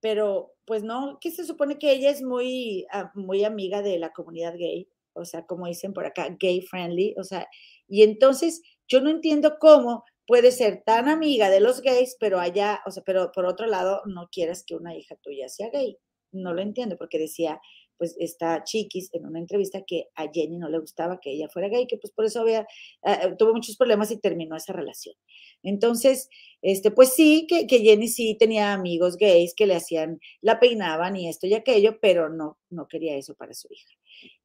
pero 0.00 0.52
pues 0.66 0.82
no, 0.82 1.18
que 1.20 1.30
se 1.30 1.44
supone 1.44 1.78
que 1.78 1.92
ella 1.92 2.10
es 2.10 2.22
muy, 2.22 2.86
ah, 2.92 3.10
muy 3.14 3.44
amiga 3.44 3.82
de 3.82 3.98
la 3.98 4.12
comunidad 4.12 4.54
gay, 4.56 4.88
o 5.14 5.24
sea, 5.24 5.46
como 5.46 5.66
dicen 5.66 5.92
por 5.92 6.06
acá, 6.06 6.28
gay 6.38 6.60
friendly, 6.62 7.14
o 7.18 7.24
sea, 7.24 7.48
y 7.88 8.02
entonces 8.02 8.62
yo 8.88 9.00
no 9.00 9.10
entiendo 9.10 9.58
cómo 9.58 10.04
puede 10.26 10.50
ser 10.50 10.82
tan 10.84 11.08
amiga 11.08 11.50
de 11.50 11.60
los 11.60 11.80
gays, 11.82 12.16
pero 12.20 12.40
allá, 12.40 12.80
o 12.86 12.90
sea, 12.90 13.02
pero 13.04 13.30
por 13.32 13.46
otro 13.46 13.66
lado, 13.66 14.02
no 14.06 14.28
quieras 14.30 14.64
que 14.66 14.74
una 14.74 14.96
hija 14.96 15.16
tuya 15.16 15.48
sea 15.48 15.70
gay. 15.70 15.98
No 16.32 16.52
lo 16.52 16.62
entiendo, 16.62 16.96
porque 16.98 17.18
decía, 17.18 17.60
pues 17.98 18.16
está 18.18 18.62
Chiquis 18.64 19.10
en 19.12 19.26
una 19.26 19.38
entrevista 19.38 19.82
que 19.86 20.08
a 20.14 20.30
Jenny 20.32 20.58
no 20.58 20.68
le 20.68 20.78
gustaba 20.78 21.20
que 21.20 21.32
ella 21.32 21.48
fuera 21.48 21.68
gay, 21.68 21.86
que 21.86 21.96
pues 21.96 22.12
por 22.12 22.24
eso 22.24 22.40
había, 22.40 22.66
ah, 23.02 23.34
tuvo 23.38 23.52
muchos 23.54 23.76
problemas 23.76 24.10
y 24.10 24.18
terminó 24.18 24.56
esa 24.56 24.72
relación. 24.72 25.14
Entonces, 25.62 26.28
este, 26.62 26.90
pues 26.90 27.14
sí, 27.14 27.46
que, 27.48 27.66
que, 27.66 27.80
Jenny 27.80 28.08
sí 28.08 28.36
tenía 28.38 28.72
amigos 28.72 29.16
gays 29.16 29.54
que 29.54 29.66
le 29.66 29.76
hacían, 29.76 30.20
la 30.40 30.60
peinaban 30.60 31.16
y 31.16 31.28
esto 31.28 31.46
y 31.46 31.54
aquello, 31.54 31.98
pero 32.00 32.28
no, 32.28 32.58
no 32.70 32.88
quería 32.88 33.16
eso 33.16 33.34
para 33.34 33.54
su 33.54 33.68
hija. 33.70 33.94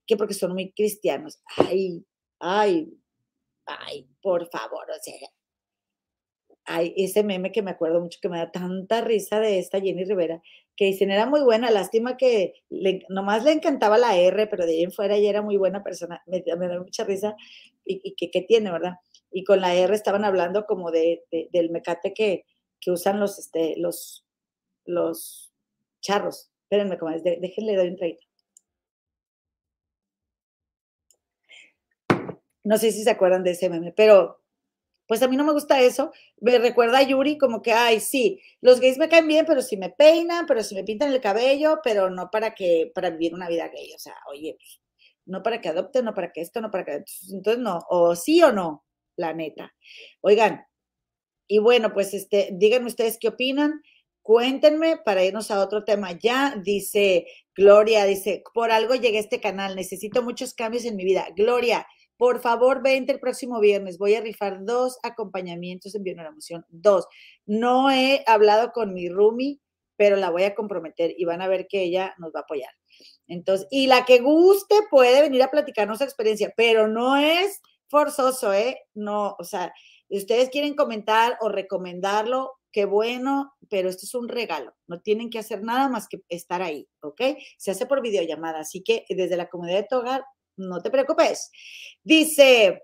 Que 0.05 0.17
porque 0.17 0.33
son 0.33 0.53
muy 0.53 0.71
cristianos. 0.71 1.39
Ay, 1.57 2.05
ay, 2.39 2.91
ay, 3.65 4.07
por 4.21 4.49
favor, 4.49 4.85
o 4.89 5.01
sea, 5.01 5.15
hay 6.65 6.93
ese 6.97 7.23
meme 7.23 7.51
que 7.51 7.61
me 7.61 7.71
acuerdo 7.71 8.01
mucho 8.01 8.19
que 8.21 8.29
me 8.29 8.37
da 8.37 8.51
tanta 8.51 9.01
risa 9.01 9.39
de 9.39 9.59
esta 9.59 9.79
Jenny 9.79 10.03
Rivera, 10.03 10.41
que 10.75 10.85
dicen 10.85 11.11
era 11.11 11.25
muy 11.25 11.41
buena, 11.41 11.71
lástima 11.71 12.17
que 12.17 12.53
nomás 13.09 13.43
le 13.43 13.51
encantaba 13.51 13.97
la 13.97 14.15
R, 14.17 14.47
pero 14.47 14.65
de 14.65 14.73
ahí 14.73 14.83
en 14.83 14.91
fuera 14.91 15.15
ella 15.15 15.29
era 15.29 15.41
muy 15.41 15.57
buena 15.57 15.83
persona, 15.83 16.21
me, 16.27 16.41
da 16.41 16.79
mucha 16.79 17.03
risa 17.03 17.35
y, 17.85 18.15
que, 18.15 18.41
tiene, 18.41 18.71
¿verdad? 18.71 18.95
Y 19.31 19.43
con 19.43 19.61
la 19.61 19.75
R 19.75 19.93
estaban 19.93 20.25
hablando 20.25 20.65
como 20.65 20.91
de, 20.91 21.23
del 21.51 21.69
mecate 21.71 22.13
que, 22.13 22.45
que, 22.79 22.91
usan 22.91 23.19
los, 23.19 23.39
este, 23.39 23.75
los, 23.77 24.25
los 24.85 25.51
charros. 26.01 26.51
Espérenme, 26.63 26.97
como 26.97 27.11
es, 27.11 27.23
déjenle 27.23 27.75
dar 27.75 27.87
un 27.87 27.97
traguito. 27.97 28.25
No 32.63 32.77
sé 32.77 32.91
si 32.91 33.03
se 33.03 33.09
acuerdan 33.09 33.43
de 33.43 33.51
ese 33.51 33.69
meme, 33.69 33.91
pero 33.91 34.40
pues 35.07 35.21
a 35.21 35.27
mí 35.27 35.35
no 35.35 35.43
me 35.43 35.53
gusta 35.53 35.81
eso. 35.81 36.11
Me 36.39 36.57
recuerda 36.57 36.99
a 36.99 37.03
Yuri 37.03 37.37
como 37.37 37.61
que, 37.61 37.73
ay, 37.73 37.99
sí, 37.99 38.41
los 38.61 38.79
gays 38.79 38.97
me 38.97 39.09
caen 39.09 39.27
bien, 39.27 39.45
pero 39.45 39.61
si 39.61 39.77
me 39.77 39.89
peinan, 39.89 40.45
pero 40.45 40.63
si 40.63 40.75
me 40.75 40.83
pintan 40.83 41.11
el 41.11 41.21
cabello, 41.21 41.79
pero 41.83 42.09
no 42.09 42.29
para 42.31 42.53
que, 42.55 42.91
para 42.95 43.09
vivir 43.09 43.33
una 43.33 43.49
vida 43.49 43.67
gay. 43.69 43.93
O 43.93 43.99
sea, 43.99 44.15
oye, 44.29 44.55
pues, 44.57 44.81
no 45.25 45.43
para 45.43 45.61
que 45.61 45.69
adopten, 45.69 46.05
no 46.05 46.13
para 46.13 46.31
que 46.31 46.41
esto, 46.41 46.61
no 46.61 46.71
para 46.71 46.85
que. 46.85 47.03
Entonces, 47.31 47.61
no, 47.61 47.79
o 47.89 48.15
sí 48.15 48.41
o 48.43 48.51
no, 48.51 48.85
la 49.17 49.33
neta. 49.33 49.73
Oigan, 50.21 50.65
y 51.47 51.59
bueno, 51.59 51.93
pues 51.93 52.13
este, 52.13 52.49
díganme 52.53 52.87
ustedes 52.87 53.17
qué 53.19 53.27
opinan. 53.27 53.81
Cuéntenme 54.21 54.97
para 54.97 55.23
irnos 55.25 55.51
a 55.51 55.59
otro 55.61 55.83
tema 55.83 56.17
ya. 56.17 56.55
Dice 56.63 57.25
Gloria, 57.55 58.05
dice, 58.05 58.43
por 58.53 58.71
algo 58.71 58.95
llegué 58.95 59.17
a 59.17 59.21
este 59.21 59.41
canal, 59.41 59.75
necesito 59.75 60.21
muchos 60.23 60.53
cambios 60.53 60.85
en 60.85 60.95
mi 60.95 61.03
vida. 61.03 61.27
Gloria, 61.35 61.85
por 62.21 62.39
favor, 62.39 62.83
vente 62.83 63.11
el 63.11 63.19
próximo 63.19 63.59
viernes. 63.59 63.97
Voy 63.97 64.13
a 64.13 64.21
rifar 64.21 64.63
dos 64.63 64.99
acompañamientos 65.01 65.95
en 65.95 66.07
Emoción. 66.07 66.63
Dos. 66.69 67.07
No 67.47 67.89
he 67.89 68.23
hablado 68.27 68.73
con 68.73 68.93
mi 68.93 69.09
Rumi, 69.09 69.59
pero 69.95 70.17
la 70.17 70.29
voy 70.29 70.43
a 70.43 70.53
comprometer 70.53 71.15
y 71.17 71.25
van 71.25 71.41
a 71.41 71.47
ver 71.47 71.65
que 71.67 71.81
ella 71.81 72.13
nos 72.19 72.31
va 72.31 72.41
a 72.41 72.43
apoyar. 72.43 72.69
Entonces, 73.25 73.67
y 73.71 73.87
la 73.87 74.05
que 74.05 74.19
guste 74.19 74.75
puede 74.91 75.23
venir 75.23 75.41
a 75.41 75.49
platicarnos 75.49 75.97
su 75.97 76.03
experiencia, 76.03 76.53
pero 76.55 76.87
no 76.87 77.17
es 77.17 77.59
forzoso, 77.87 78.53
¿eh? 78.53 78.77
No, 78.93 79.35
o 79.39 79.43
sea, 79.43 79.73
ustedes 80.07 80.51
quieren 80.51 80.75
comentar 80.75 81.39
o 81.41 81.49
recomendarlo, 81.49 82.51
qué 82.71 82.85
bueno, 82.85 83.51
pero 83.67 83.89
esto 83.89 84.05
es 84.05 84.13
un 84.13 84.29
regalo. 84.29 84.75
No 84.85 85.01
tienen 85.01 85.31
que 85.31 85.39
hacer 85.39 85.63
nada 85.63 85.89
más 85.89 86.07
que 86.07 86.21
estar 86.29 86.61
ahí, 86.61 86.87
¿ok? 87.01 87.19
Se 87.57 87.71
hace 87.71 87.87
por 87.87 88.03
videollamada, 88.03 88.59
así 88.59 88.83
que 88.83 89.05
desde 89.09 89.37
la 89.37 89.49
comunidad 89.49 89.79
de 89.79 89.87
tu 89.89 89.95
hogar, 89.95 90.23
no 90.57 90.81
te 90.81 90.89
preocupes. 90.89 91.51
Dice, 92.03 92.83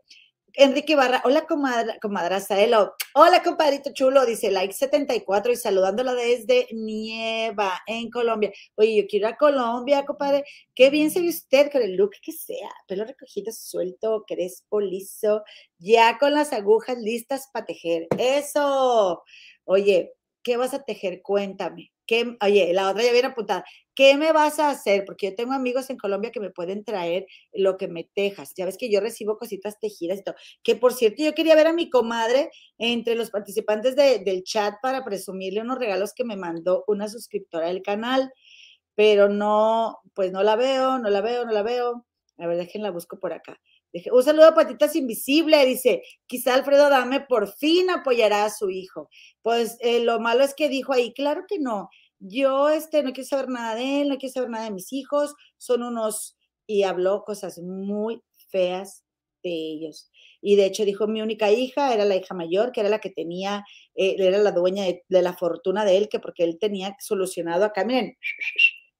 Enrique 0.59 0.95
Barra, 0.95 1.21
hola 1.23 1.45
comadra, 1.45 1.99
comadra 2.01 2.39
Saelo. 2.39 2.95
Hola 3.13 3.43
compadrito 3.43 3.91
chulo, 3.93 4.25
dice 4.25 4.49
like 4.49 4.73
74 4.73 5.51
y 5.51 5.55
saludándola 5.55 6.15
desde 6.15 6.67
Nieva 6.71 7.79
en 7.85 8.09
Colombia. 8.09 8.51
Oye, 8.73 8.95
yo 9.03 9.07
quiero 9.07 9.27
a 9.27 9.37
Colombia, 9.37 10.03
compadre. 10.03 10.45
Qué 10.73 10.89
bien 10.89 11.11
se 11.11 11.21
ve 11.21 11.29
usted 11.29 11.71
con 11.71 11.83
el 11.83 11.95
look 11.95 12.13
que 12.23 12.31
sea. 12.31 12.71
Pelo 12.87 13.05
recogido, 13.05 13.51
suelto, 13.53 14.23
crespo, 14.27 14.81
liso, 14.81 15.43
ya 15.77 16.17
con 16.17 16.33
las 16.33 16.51
agujas 16.53 16.97
listas 16.97 17.49
para 17.53 17.67
tejer. 17.67 18.07
Eso. 18.17 19.23
Oye, 19.65 20.16
¿qué 20.47 20.55
vas 20.55 20.73
a 20.73 20.81
tejer? 20.81 21.21
Cuéntame. 21.21 21.91
¿Qué, 22.05 22.37
oye, 22.41 22.71
la 22.71 22.89
otra 22.89 23.03
ya 23.03 23.11
viene 23.11 23.27
apuntada. 23.27 23.65
¿qué 23.93 24.15
me 24.15 24.31
vas 24.31 24.59
a 24.59 24.69
hacer? 24.69 25.03
Porque 25.05 25.29
yo 25.31 25.35
tengo 25.35 25.51
amigos 25.51 25.89
en 25.89 25.97
Colombia 25.97 26.31
que 26.31 26.39
me 26.39 26.51
pueden 26.51 26.85
traer 26.85 27.25
lo 27.51 27.75
que 27.75 27.89
me 27.89 28.05
tejas. 28.15 28.53
Ya 28.55 28.65
ves 28.65 28.77
que 28.77 28.89
yo 28.89 29.01
recibo 29.01 29.37
cositas 29.37 29.77
tejidas 29.81 30.19
y 30.19 30.23
todo. 30.23 30.35
Que 30.63 30.77
por 30.77 30.93
cierto, 30.93 31.21
yo 31.21 31.33
quería 31.33 31.53
ver 31.55 31.67
a 31.67 31.73
mi 31.73 31.89
comadre 31.89 32.49
entre 32.77 33.15
los 33.15 33.29
participantes 33.29 33.97
del 33.97 34.43
chat 34.43 34.75
para 34.81 35.03
presumirle 35.03 35.59
unos 35.59 35.79
regalos 35.79 36.13
que 36.13 36.23
me 36.23 36.37
mandó 36.37 36.85
una 36.87 37.09
suscriptora 37.09 37.67
del 37.67 37.81
canal, 37.81 38.31
pero 38.95 39.27
no, 39.27 39.97
pues 40.13 40.31
no 40.31 40.43
la 40.43 40.55
veo, 40.55 40.97
no 40.99 41.09
la 41.09 41.19
veo, 41.19 41.45
no 41.45 41.51
la 41.51 41.63
veo. 41.63 42.05
A 42.37 42.47
ver, 42.47 42.57
déjenla 42.57 42.91
busco 42.91 43.19
por 43.19 43.33
acá. 43.33 43.59
Un 44.11 44.23
saludo 44.23 44.47
a 44.47 44.53
Patitas 44.53 44.95
Invisible, 44.95 45.65
dice, 45.65 46.03
quizá 46.25 46.53
Alfredo 46.53 46.89
Dame 46.89 47.21
por 47.21 47.47
fin 47.55 47.89
apoyará 47.89 48.45
a 48.45 48.49
su 48.49 48.69
hijo. 48.69 49.09
Pues 49.41 49.77
eh, 49.79 50.01
lo 50.01 50.19
malo 50.19 50.43
es 50.43 50.53
que 50.53 50.69
dijo 50.69 50.93
ahí, 50.93 51.13
claro 51.13 51.45
que 51.47 51.57
no, 51.57 51.89
yo 52.19 52.69
este, 52.69 53.03
no 53.03 53.13
quiero 53.13 53.27
saber 53.27 53.49
nada 53.49 53.75
de 53.75 54.01
él, 54.01 54.09
no 54.09 54.17
quiero 54.17 54.33
saber 54.33 54.49
nada 54.49 54.65
de 54.65 54.71
mis 54.71 54.91
hijos, 54.91 55.35
son 55.57 55.83
unos, 55.83 56.37
y 56.65 56.83
habló 56.83 57.23
cosas 57.23 57.59
muy 57.59 58.21
feas 58.49 59.03
de 59.43 59.49
ellos. 59.49 60.09
Y 60.41 60.55
de 60.55 60.65
hecho 60.65 60.85
dijo, 60.85 61.07
mi 61.07 61.21
única 61.21 61.51
hija 61.51 61.93
era 61.93 62.05
la 62.05 62.15
hija 62.15 62.33
mayor, 62.33 62.71
que 62.71 62.81
era 62.81 62.89
la 62.89 62.99
que 62.99 63.09
tenía, 63.09 63.65
eh, 63.95 64.15
era 64.17 64.37
la 64.37 64.51
dueña 64.51 64.83
de, 64.85 65.21
la 65.21 65.33
fortuna 65.33 65.85
de 65.85 65.97
él, 65.97 66.09
que 66.09 66.19
porque 66.19 66.43
él 66.43 66.57
tenía 66.59 66.95
solucionado 66.99 67.65
acá, 67.65 67.85
miren, 67.85 68.17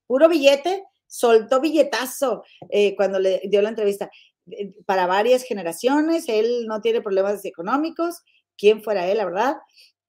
puro 0.06 0.30
billete, 0.30 0.84
soltó 1.08 1.60
billetazo 1.62 2.44
eh, 2.70 2.96
cuando 2.96 3.20
le 3.20 3.42
dio 3.46 3.62
la 3.62 3.70
entrevista. 3.70 4.10
Eh, 4.52 4.74
para 4.86 5.08
varias 5.08 5.44
generaciones, 5.44 6.30
él 6.30 6.66
no 6.68 6.82
tiene 6.82 7.02
problemas 7.02 7.44
económicos, 7.46 8.22
quién 8.58 8.84
fuera 8.84 9.10
él, 9.10 9.18
la 9.18 9.26
verdad. 9.26 9.56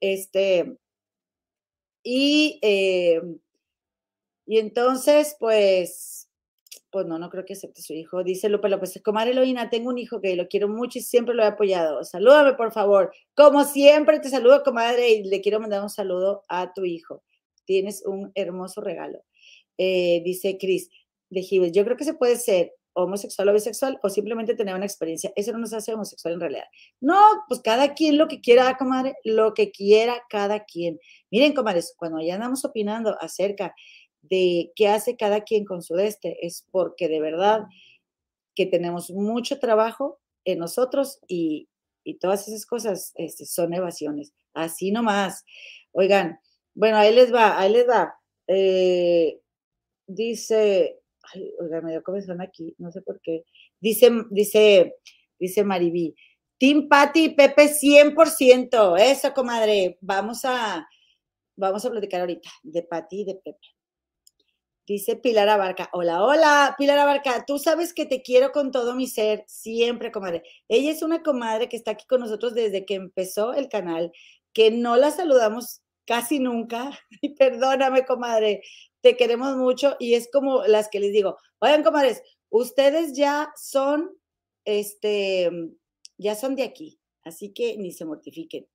Este, 0.01 0.79
y, 2.03 2.59
eh, 2.63 3.21
y 4.47 4.59
entonces, 4.59 5.37
pues, 5.39 6.29
pues 6.91 7.07
no, 7.07 7.19
no 7.19 7.29
creo 7.31 7.45
que 7.45 7.53
acepte 7.53 7.83
su 7.83 7.93
hijo. 7.93 8.25
Dice 8.25 8.49
Lupe 8.49 8.69
López, 8.69 9.01
comadre 9.05 9.33
Eloína, 9.33 9.69
tengo 9.71 9.91
un 9.91 9.99
hijo 9.99 10.21
que 10.21 10.37
lo 10.37 10.49
quiero 10.49 10.69
mucho 10.69 10.99
y 10.99 11.03
siempre 11.03 11.35
lo 11.35 11.43
he 11.43 11.47
apoyado. 11.47 12.03
Salúdame, 12.05 12.55
por 12.55 12.73
favor. 12.73 13.13
Como 13.35 13.65
siempre, 13.65 14.21
te 14.21 14.31
saludo, 14.31 14.63
comadre, 14.63 15.11
y 15.11 15.25
le 15.25 15.41
quiero 15.43 15.61
mandar 15.61 15.83
un 15.83 15.91
saludo 15.91 16.45
a 16.49 16.73
tu 16.73 16.85
hijo. 16.87 17.23
Tienes 17.67 18.05
un 18.07 18.33
hermoso 18.35 18.81
regalo. 18.81 19.21
Eh, 19.79 20.23
dice 20.25 20.59
Cris 20.59 20.91
de 21.31 21.43
Gives, 21.43 21.73
yo 21.73 21.85
creo 21.85 21.97
que 21.97 22.05
se 22.05 22.15
puede 22.15 22.37
ser 22.37 22.73
homosexual 23.03 23.49
o 23.49 23.53
bisexual 23.53 23.99
o 24.03 24.09
simplemente 24.09 24.55
tener 24.55 24.75
una 24.75 24.85
experiencia. 24.85 25.33
Eso 25.37 25.53
no 25.53 25.59
nos 25.59 25.73
hace 25.73 25.95
homosexual 25.95 26.35
en 26.35 26.41
realidad. 26.41 26.65
No, 27.01 27.19
pues 27.49 27.61
cada 27.61 27.95
quien 27.95 28.19
lo 28.19 28.29
que 28.29 28.41
quiera, 28.41 28.77
comadre, 28.77 29.17
lo 29.25 29.55
que 29.55 29.71
quiera 29.71 30.23
cada 30.29 30.65
quien. 30.65 30.99
Miren, 31.31 31.55
comadres, 31.55 31.95
cuando 31.97 32.21
ya 32.21 32.35
andamos 32.35 32.65
opinando 32.65 33.17
acerca 33.21 33.75
de 34.23 34.73
qué 34.75 34.89
hace 34.89 35.17
cada 35.17 35.43
quien 35.43 35.65
con 35.65 35.83
su 35.83 35.97
este, 35.99 36.45
es 36.47 36.67
porque 36.71 37.09
de 37.09 37.21
verdad 37.21 37.63
que 38.55 38.67
tenemos 38.67 39.11
mucho 39.11 39.59
trabajo 39.59 40.19
en 40.45 40.59
nosotros 40.59 41.21
y, 41.29 41.69
todas 42.21 42.49
esas 42.49 42.65
cosas 42.65 43.13
este, 43.17 43.45
son 43.45 43.75
evasiones. 43.75 44.33
Así 44.55 44.91
nomás. 44.91 45.45
Oigan, 45.93 46.41
bueno, 46.75 46.97
ahí 46.97 47.15
les 47.15 47.35
va, 47.35 47.61
ahí 47.61 47.71
les 47.71 47.87
va. 47.87 48.15
Eh, 48.47 49.41
dice, 50.07 51.01
ay, 51.35 51.53
oiga, 51.61 51.81
me 51.81 51.93
dio 51.93 52.03
comezón 52.03 52.41
aquí, 52.41 52.75
no 52.79 52.91
sé 52.91 53.03
por 53.03 53.21
qué. 53.21 53.45
Dice, 53.81 54.11
dice, 54.31 54.97
dice 55.39 55.65
Maribí, 55.65 56.15
Team 56.59 56.89
Patty 56.89 57.25
y 57.25 57.29
Pepe 57.35 57.69
100%, 57.69 58.99
eso, 58.99 59.33
comadre, 59.33 59.99
vamos 60.01 60.45
a, 60.45 60.89
vamos 61.57 61.85
a 61.85 61.91
platicar 61.91 62.21
ahorita 62.21 62.51
de 62.63 62.83
Patty 62.83 63.21
y 63.21 63.25
de 63.25 63.35
Pepe. 63.37 63.67
Dice 64.87 65.17
Pilar 65.17 65.51
Abarca, 65.51 65.91
hola, 65.93 66.25
hola, 66.25 66.75
Pilar 66.79 66.99
Abarca, 66.99 67.45
tú 67.47 67.59
sabes 67.59 67.93
que 67.93 68.07
te 68.07 68.23
quiero 68.23 68.53
con 68.53 68.71
todo 68.71 68.95
mi 68.95 69.07
ser, 69.07 69.45
siempre, 69.47 70.11
comadre. 70.11 70.43
Ella 70.67 70.91
es 70.91 71.03
una 71.03 71.23
comadre 71.23 71.69
que 71.69 71.77
está 71.77 71.91
aquí 71.91 72.07
con 72.07 72.21
nosotros 72.21 72.55
desde 72.55 72.87
que 72.87 72.95
empezó 72.95 73.53
el 73.53 73.69
canal, 73.69 74.11
que 74.55 74.71
no 74.71 74.97
la 74.97 75.11
saludamos 75.11 75.83
casi 76.09 76.41
nunca, 76.41 76.99
y 77.21 77.35
perdóname, 77.35 78.07
comadre, 78.07 78.63
te 79.03 79.17
queremos 79.17 79.57
mucho 79.57 79.95
y 80.01 80.15
es 80.15 80.29
como 80.33 80.65
las 80.65 80.89
que 80.89 81.01
les 81.01 81.13
digo, 81.13 81.37
oigan, 81.61 81.85
comadres, 81.85 82.23
ustedes 82.49 83.15
ya 83.15 83.53
son, 83.57 84.11
este, 84.65 85.51
ya 86.17 86.35
son 86.35 86.57
de 86.57 86.63
aquí, 86.63 86.99
así 87.25 87.53
que 87.53 87.77
ni 87.77 87.93
se 87.93 88.07
mortifiquen. 88.07 88.67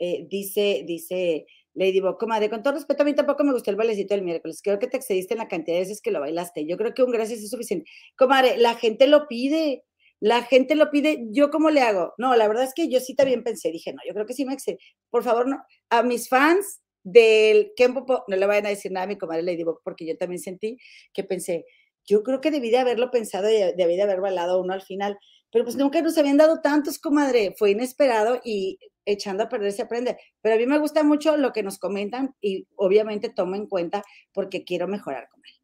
Eh, 0.00 0.26
dice, 0.28 0.82
dice 0.84 1.46
Ladybug, 1.74 2.18
comadre, 2.18 2.50
con 2.50 2.62
todo 2.62 2.74
respeto, 2.74 3.02
a 3.02 3.06
mí 3.06 3.14
tampoco 3.14 3.44
me 3.44 3.52
gustó 3.52 3.70
el 3.70 3.76
bailecito 3.76 4.14
del 4.14 4.24
miércoles. 4.24 4.60
Creo 4.62 4.80
que 4.80 4.88
te 4.88 4.96
excediste 4.96 5.34
en 5.34 5.38
la 5.38 5.48
cantidad 5.48 5.76
de 5.76 5.82
veces 5.82 6.02
que 6.02 6.10
lo 6.10 6.18
bailaste. 6.18 6.66
Yo 6.66 6.76
creo 6.76 6.94
que 6.94 7.04
un 7.04 7.12
gracias 7.12 7.40
es 7.40 7.50
suficiente. 7.50 7.88
Comadre, 8.16 8.56
la 8.58 8.74
gente 8.74 9.06
lo 9.06 9.28
pide. 9.28 9.84
La 10.22 10.42
gente 10.42 10.76
lo 10.76 10.90
pide. 10.90 11.26
¿Yo 11.32 11.50
cómo 11.50 11.70
le 11.70 11.80
hago? 11.80 12.14
No, 12.16 12.36
la 12.36 12.46
verdad 12.46 12.64
es 12.64 12.74
que 12.74 12.88
yo 12.88 13.00
sí 13.00 13.16
también 13.16 13.42
pensé. 13.42 13.72
Dije, 13.72 13.92
no, 13.92 14.00
yo 14.06 14.14
creo 14.14 14.24
que 14.24 14.34
sí 14.34 14.44
me 14.44 14.54
excedí. 14.54 14.78
Por 15.10 15.24
favor, 15.24 15.48
no. 15.48 15.62
A 15.90 16.04
mis 16.04 16.28
fans, 16.28 16.82
del 17.04 17.72
Kempo, 17.76 18.24
no 18.28 18.36
le 18.36 18.46
vayan 18.46 18.66
a 18.66 18.70
decir 18.70 18.92
nada 18.92 19.04
a 19.04 19.08
mi 19.08 19.18
comadre 19.18 19.42
Ladybug, 19.42 19.80
porque 19.82 20.06
yo 20.06 20.16
también 20.16 20.40
sentí 20.40 20.78
que 21.12 21.24
pensé, 21.24 21.64
yo 22.04 22.22
creo 22.22 22.40
que 22.40 22.50
debí 22.50 22.70
de 22.70 22.78
haberlo 22.78 23.10
pensado 23.10 23.50
y 23.50 23.56
debí 23.76 23.96
de 23.96 24.02
haber 24.02 24.20
balado 24.20 24.60
uno 24.60 24.72
al 24.72 24.82
final, 24.82 25.18
pero 25.50 25.64
pues 25.64 25.76
nunca 25.76 26.00
nos 26.00 26.16
habían 26.18 26.36
dado 26.36 26.60
tantos, 26.60 26.98
comadre, 26.98 27.54
fue 27.58 27.72
inesperado 27.72 28.40
y 28.44 28.78
echando 29.04 29.44
a 29.44 29.48
perder 29.48 29.72
se 29.72 29.82
aprende. 29.82 30.16
Pero 30.40 30.54
a 30.54 30.58
mí 30.58 30.66
me 30.66 30.78
gusta 30.78 31.02
mucho 31.02 31.36
lo 31.36 31.52
que 31.52 31.62
nos 31.62 31.78
comentan 31.78 32.34
y 32.40 32.66
obviamente 32.76 33.30
tomo 33.30 33.56
en 33.56 33.66
cuenta 33.66 34.02
porque 34.32 34.64
quiero 34.64 34.88
mejorar 34.88 35.28
con 35.28 35.42
él. 35.44 35.61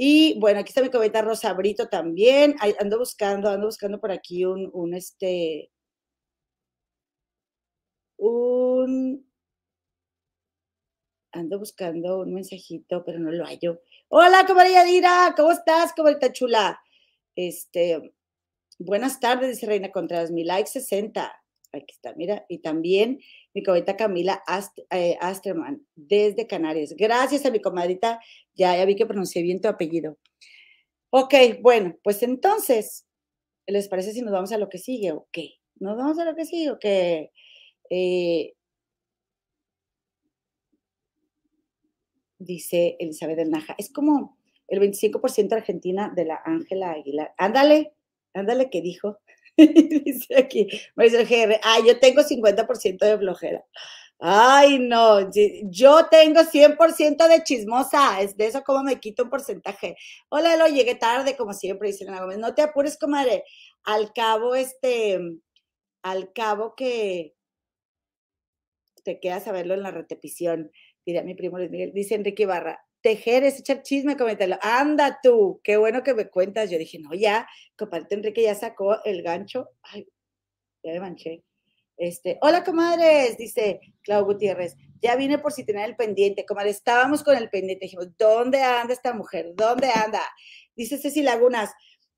Y 0.00 0.38
bueno, 0.38 0.60
aquí 0.60 0.68
está 0.68 0.80
mi 0.80 0.90
cometa 0.90 1.22
Rosa 1.22 1.52
Brito 1.54 1.88
también. 1.88 2.54
Ando 2.78 2.98
buscando, 3.00 3.50
ando 3.50 3.66
buscando 3.66 3.98
por 4.00 4.12
aquí 4.12 4.44
un, 4.44 4.70
un 4.72 4.94
este, 4.94 5.72
un, 8.16 9.28
ando 11.32 11.58
buscando 11.58 12.20
un 12.20 12.32
mensajito, 12.32 13.04
pero 13.04 13.18
no 13.18 13.32
lo 13.32 13.44
hallo. 13.44 13.82
Hola, 14.06 14.44
comadre 14.46 14.74
Yadira, 14.74 15.34
¿cómo 15.36 15.50
estás, 15.50 15.92
comadre 15.94 16.32
chula? 16.32 16.80
Este, 17.34 18.14
buenas 18.78 19.18
tardes, 19.18 19.50
dice 19.50 19.66
Reina 19.66 19.90
Contreras, 19.90 20.30
mi 20.30 20.44
like 20.44 20.70
60. 20.70 21.37
Aquí 21.72 21.92
está, 21.92 22.14
mira, 22.14 22.46
y 22.48 22.58
también 22.58 23.20
mi 23.52 23.62
comadita 23.62 23.96
Camila 23.96 24.42
eh, 24.90 25.18
Asterman, 25.20 25.86
desde 25.94 26.46
Canarias. 26.46 26.94
Gracias 26.96 27.44
a 27.44 27.50
mi 27.50 27.60
comadrita, 27.60 28.20
ya, 28.54 28.82
vi 28.86 28.96
que 28.96 29.06
pronuncié 29.06 29.42
bien 29.42 29.60
tu 29.60 29.68
apellido. 29.68 30.16
Ok, 31.10 31.34
bueno, 31.60 31.96
pues 32.02 32.22
entonces, 32.22 33.06
¿les 33.66 33.88
parece 33.88 34.12
si 34.12 34.22
nos 34.22 34.32
vamos 34.32 34.52
a 34.52 34.58
lo 34.58 34.68
que 34.68 34.78
sigue 34.78 35.12
o 35.12 35.28
qué? 35.30 35.54
¿Nos 35.76 35.96
vamos 35.96 36.18
a 36.18 36.24
lo 36.24 36.34
que 36.34 36.46
sigue 36.46 36.70
o 36.70 36.78
qué? 36.78 37.32
Eh, 37.90 38.54
dice 42.38 42.96
Elizabeth 42.98 43.36
del 43.36 43.50
Naja. 43.50 43.74
Es 43.78 43.92
como 43.92 44.38
el 44.68 44.80
25% 44.80 45.52
Argentina 45.52 46.12
de 46.14 46.24
la 46.24 46.40
Ángela 46.44 46.92
Aguilar. 46.92 47.34
Ándale, 47.36 47.94
ándale 48.34 48.70
que 48.70 48.80
dijo. 48.82 49.18
dice 50.04 50.36
aquí, 50.38 50.68
Marisol 50.94 51.26
GR, 51.26 51.60
ah, 51.62 51.78
yo 51.86 51.98
tengo 51.98 52.22
50% 52.22 52.98
de 52.98 53.18
flojera. 53.18 53.64
Ay, 54.20 54.78
no, 54.80 55.30
yo 55.70 56.08
tengo 56.10 56.40
100% 56.44 57.28
de 57.28 57.42
chismosa, 57.44 58.20
es 58.20 58.36
de 58.36 58.46
eso 58.46 58.62
como 58.64 58.82
me 58.82 58.98
quito 58.98 59.24
un 59.24 59.30
porcentaje. 59.30 59.96
Hola, 60.28 60.56
lo 60.56 60.66
llegué 60.66 60.96
tarde, 60.96 61.36
como 61.36 61.52
siempre, 61.54 61.88
dice 61.88 62.04
Elena 62.04 62.22
Gómez. 62.22 62.38
No 62.38 62.54
te 62.54 62.62
apures, 62.62 62.98
comadre. 62.98 63.44
Al 63.84 64.12
cabo, 64.12 64.54
este, 64.56 65.20
al 66.02 66.32
cabo 66.32 66.74
que 66.76 67.34
te 69.04 69.20
quedas 69.20 69.46
a 69.48 69.52
verlo 69.52 69.74
en 69.74 69.82
la 69.82 69.90
repetición, 69.92 70.72
diría 71.06 71.22
mi 71.22 71.34
primo 71.34 71.58
Luis 71.58 71.70
Miguel, 71.70 71.92
dice 71.94 72.14
Enrique 72.14 72.42
Ibarra, 72.42 72.84
tejer 73.00 73.44
es 73.44 73.58
echar 73.60 73.82
chisme, 73.82 74.16
comentarlo. 74.16 74.58
Anda 74.62 75.20
tú, 75.22 75.60
qué 75.62 75.76
bueno 75.76 76.02
que 76.02 76.14
me 76.14 76.28
cuentas. 76.28 76.70
Yo 76.70 76.78
dije, 76.78 76.98
no, 76.98 77.14
ya, 77.14 77.48
compadre 77.76 78.06
Enrique 78.10 78.42
ya 78.42 78.54
sacó 78.54 79.02
el 79.04 79.22
gancho. 79.22 79.70
Ay, 79.82 80.08
ya 80.82 80.92
me 80.92 81.00
manché. 81.00 81.44
Este, 81.96 82.38
hola 82.42 82.62
comadres, 82.62 83.36
dice 83.36 83.80
Clau 84.02 84.24
Gutiérrez. 84.24 84.76
Ya 85.02 85.16
vine 85.16 85.38
por 85.38 85.52
si 85.52 85.64
tenía 85.64 85.84
el 85.84 85.96
pendiente. 85.96 86.46
Comadre, 86.46 86.70
estábamos 86.70 87.22
con 87.22 87.36
el 87.36 87.50
pendiente. 87.50 87.86
Dijimos, 87.86 88.16
¿dónde 88.16 88.62
anda 88.62 88.94
esta 88.94 89.12
mujer? 89.12 89.52
¿Dónde 89.54 89.90
anda? 89.90 90.22
Dice 90.76 90.98
Ceci 90.98 91.22
Lagunas. 91.22 91.72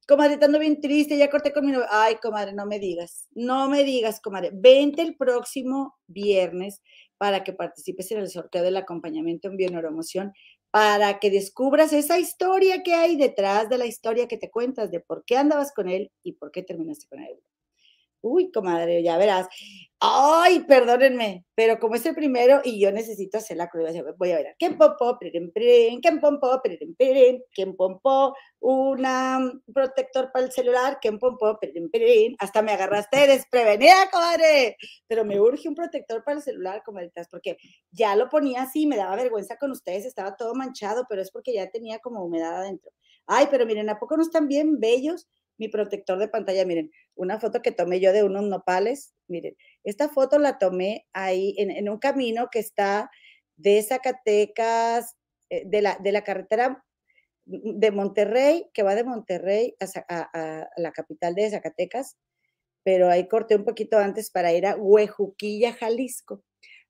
Comadre, 0.06 0.34
estando 0.34 0.58
bien 0.58 0.80
triste, 0.80 1.16
ya 1.16 1.30
corté 1.30 1.52
con 1.52 1.64
mi 1.64 1.72
novio. 1.72 1.86
Ay, 1.90 2.16
comadre, 2.16 2.52
no 2.52 2.66
me 2.66 2.78
digas. 2.78 3.28
No 3.32 3.68
me 3.68 3.84
digas, 3.84 4.20
comadre. 4.20 4.50
Vente 4.52 5.02
el 5.02 5.16
próximo 5.16 5.96
viernes 6.06 6.82
para 7.16 7.44
que 7.44 7.52
participes 7.52 8.10
en 8.12 8.18
el 8.18 8.28
sorteo 8.28 8.62
del 8.62 8.76
acompañamiento 8.76 9.48
en 9.48 9.56
bioneuromoción 9.56 10.32
para 10.70 11.18
que 11.18 11.30
descubras 11.30 11.92
esa 11.92 12.18
historia 12.18 12.82
que 12.82 12.94
hay 12.94 13.16
detrás 13.16 13.68
de 13.68 13.78
la 13.78 13.86
historia 13.86 14.28
que 14.28 14.36
te 14.36 14.50
cuentas 14.50 14.90
de 14.90 15.00
por 15.00 15.24
qué 15.24 15.36
andabas 15.36 15.72
con 15.72 15.88
él 15.88 16.10
y 16.22 16.32
por 16.34 16.50
qué 16.52 16.62
terminaste 16.62 17.06
con 17.08 17.20
él. 17.20 17.40
Uy, 18.22 18.50
comadre, 18.52 19.02
ya 19.02 19.16
verás. 19.16 19.48
Ay, 19.98 20.60
perdónenme, 20.60 21.44
pero 21.54 21.78
como 21.78 21.94
es 21.94 22.04
el 22.06 22.14
primero 22.14 22.60
y 22.64 22.80
yo 22.80 22.90
necesito 22.92 23.38
hacer 23.38 23.56
la 23.56 23.68
cruda, 23.68 23.90
voy 24.18 24.30
a 24.32 24.36
ver. 24.36 24.56
¿Quién 24.58 24.76
pompó? 24.78 25.18
¿Quién 25.18 26.20
pompó? 26.20 26.60
¿Quién 27.54 27.76
pompó? 27.76 28.34
Una 28.60 29.52
protector 29.72 30.30
para 30.32 30.46
el 30.46 30.52
celular. 30.52 30.98
¿Quién 31.00 31.18
pompó? 31.18 31.58
Hasta 32.38 32.62
me 32.62 32.72
agarraste 32.72 33.26
desprevenida, 33.26 34.10
comadre. 34.10 34.76
Pero 35.06 35.24
me 35.24 35.40
urge 35.40 35.68
un 35.68 35.74
protector 35.74 36.22
para 36.24 36.38
el 36.38 36.42
celular, 36.42 36.82
comadritas, 36.84 37.28
porque 37.30 37.56
ya 37.90 38.16
lo 38.16 38.28
ponía 38.28 38.62
así, 38.62 38.86
me 38.86 38.96
daba 38.96 39.16
vergüenza 39.16 39.56
con 39.56 39.70
ustedes, 39.70 40.04
estaba 40.06 40.36
todo 40.36 40.54
manchado, 40.54 41.06
pero 41.08 41.22
es 41.22 41.30
porque 41.30 41.52
ya 41.54 41.70
tenía 41.70 41.98
como 42.00 42.24
humedad 42.24 42.56
adentro. 42.56 42.90
Ay, 43.26 43.48
pero 43.50 43.66
miren, 43.66 43.88
¿a 43.90 43.98
poco 43.98 44.16
no 44.16 44.22
están 44.22 44.48
bien 44.48 44.80
bellos? 44.80 45.28
Mi 45.60 45.68
protector 45.68 46.18
de 46.18 46.26
pantalla. 46.26 46.64
Miren, 46.64 46.90
una 47.14 47.38
foto 47.38 47.60
que 47.60 47.70
tomé 47.70 48.00
yo 48.00 48.12
de 48.12 48.24
unos 48.24 48.44
nopales. 48.44 49.14
Miren, 49.28 49.56
esta 49.84 50.08
foto 50.08 50.38
la 50.38 50.58
tomé 50.58 51.06
ahí 51.12 51.54
en, 51.58 51.88
un 51.88 51.98
camino 51.98 52.48
que 52.50 52.60
está 52.60 53.10
de 53.56 53.82
Zacatecas, 53.82 55.16
eh, 55.50 55.64
de 55.66 55.82
la, 55.82 55.98
de 56.00 56.12
la 56.12 56.24
carretera 56.24 56.82
de 57.44 57.90
Monterrey, 57.90 58.70
que 58.72 58.82
va 58.82 58.94
de 58.94 59.04
Monterrey 59.04 59.76
a, 60.08 60.68
la 60.76 60.92
capital 60.92 61.34
de 61.34 61.50
Zacatecas, 61.50 62.16
pero 62.82 63.10
ahí 63.10 63.28
corté 63.28 63.54
un 63.56 63.64
poquito 63.64 63.98
antes 63.98 64.30
para 64.30 64.54
ir 64.54 64.66
a 64.66 64.76
Huejuquilla, 64.76 65.74
Jalisco. 65.74 66.42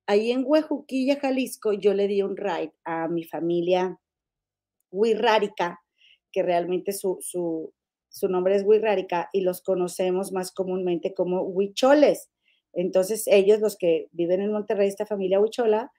Ahí 0.07 0.31
en 0.31 0.45
Huejuquilla, 0.47 1.19
Jalisco, 1.19 1.73
yo 1.73 1.93
le 1.93 2.07
di 2.07 2.23
un 2.23 2.37
ride 2.37 2.73
a 2.85 3.09
mi 3.09 3.25
familia 3.25 3.99
Huirrárica, 4.93 5.81
que 6.31 6.43
realmente 6.45 6.93
su 6.93 7.19
nombre 8.29 8.57
es 8.57 8.65
Huirrárica 8.65 9.31
y 9.33 9.43
los 9.43 9.63
conocemos 9.63 10.33
más 10.33 10.53
comúnmente 10.53 11.15
como 11.15 11.43
huicholes. 11.43 12.29
Entonces, 12.73 13.27
ellos, 13.27 13.61
los 13.61 13.77
que 13.77 14.09
viven 14.13 14.41
en 14.41 14.53
Monterrey, 14.53 14.89
esta 14.89 15.07
familia 15.07 15.41
huichola, 15.41 15.91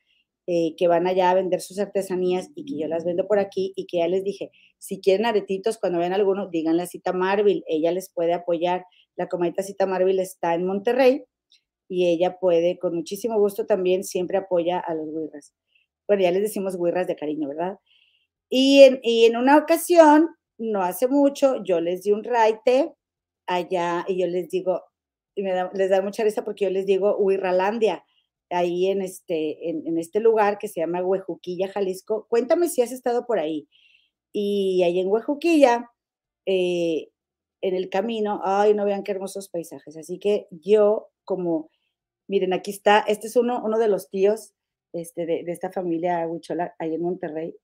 eh, 0.48 0.76
que 0.76 0.88
van 0.88 1.08
allá 1.08 1.30
a 1.30 1.36
vender 1.36 1.62
sus 1.62 1.80
artesanías 1.80 2.50
y 2.56 2.66
que 2.66 2.78
yo 2.78 2.88
las 2.88 3.06
vendo 3.06 3.28
por 3.28 3.40
aquí 3.40 3.74
y 3.76 3.86
que 3.86 4.00
ya 4.00 4.08
les 4.08 4.24
dije, 4.24 4.52
si 4.80 5.00
quieren 5.00 5.26
aretitos, 5.26 5.78
cuando 5.78 6.00
vean 6.00 6.14
alguno, 6.14 6.50
díganle 6.50 6.84
a 6.84 6.88
Cita 6.88 7.14
Marvel, 7.14 7.64
ella 7.68 7.92
les 7.92 8.12
puede 8.12 8.34
apoyar. 8.34 8.86
La 9.16 9.28
comadita 9.28 9.64
Cita 9.64 9.86
Marvel 9.86 10.20
está 10.20 10.56
en 10.56 10.66
Monterrey 10.66 11.24
y 11.88 12.08
ella 12.08 12.38
puede, 12.40 12.80
con 12.80 12.96
muchísimo 12.96 13.40
gusto 13.40 13.66
también, 13.66 14.04
siempre 14.04 14.38
apoya 14.38 14.80
a 14.80 14.96
los 14.96 15.08
huirras. 15.10 15.54
Bueno, 16.08 16.24
ya 16.24 16.32
les 16.32 16.42
decimos 16.42 16.76
huirras 16.78 17.08
de 17.08 17.16
cariño, 17.16 17.48
¿verdad? 17.48 17.78
Y 18.50 18.84
en 18.84 19.38
una 19.38 19.58
ocasión, 19.58 20.28
no 20.62 20.84
hace 20.84 21.08
mucho, 21.08 21.64
yo 21.64 21.82
les 21.82 22.04
di 22.04 22.12
un 22.12 22.24
raite 22.24 22.94
allá 23.48 24.06
y 24.08 24.22
yo 24.22 24.28
les 24.28 24.50
digo, 24.50 24.84
y 25.36 25.44
me 25.44 25.54
les 25.74 25.90
da 25.90 26.02
mucha 26.02 26.24
risa 26.24 26.44
porque 26.44 26.66
yo 26.66 26.72
les 26.72 26.86
digo 26.86 27.18
Huirralandia, 27.18 28.06
ahí 28.50 28.88
en 28.88 29.02
este, 29.02 29.70
en, 29.70 29.98
este 29.98 30.20
lugar 30.20 30.58
que 30.58 30.68
se 30.68 30.82
llama 30.82 31.04
Huejuquilla, 31.04 31.70
Jalisco. 31.70 32.28
Cuéntame 32.30 32.70
si 32.70 32.82
has 32.82 32.92
estado 32.92 33.26
por 33.26 33.40
ahí. 33.40 33.68
Y 34.34 34.84
ahí 34.84 35.00
en 35.00 35.08
Huejuquilla, 35.08 35.90
eh, 36.46 37.10
en 37.62 37.76
el 37.76 37.90
camino, 37.90 38.42
ay, 38.44 38.74
no 38.74 38.86
vean 38.86 39.04
qué 39.04 39.14
hermosos 39.14 39.50
paisajes. 39.50 39.98
Así 39.98 40.20
que 40.20 40.48
yo, 40.52 41.10
como, 41.24 41.70
miren, 42.28 42.54
aquí 42.54 42.72
está, 42.72 43.00
este 43.08 43.28
es 43.28 43.36
uno, 43.36 43.62
uno 43.64 43.80
de 43.80 43.88
los 43.88 44.10
tíos 44.10 44.54
este, 44.94 45.26
de, 45.26 45.44
de 45.44 45.52
esta 45.52 45.72
familia 45.72 46.28
Huichola, 46.28 46.76
ahí 46.80 46.94
en 46.96 47.02
Monterrey. 47.02 47.56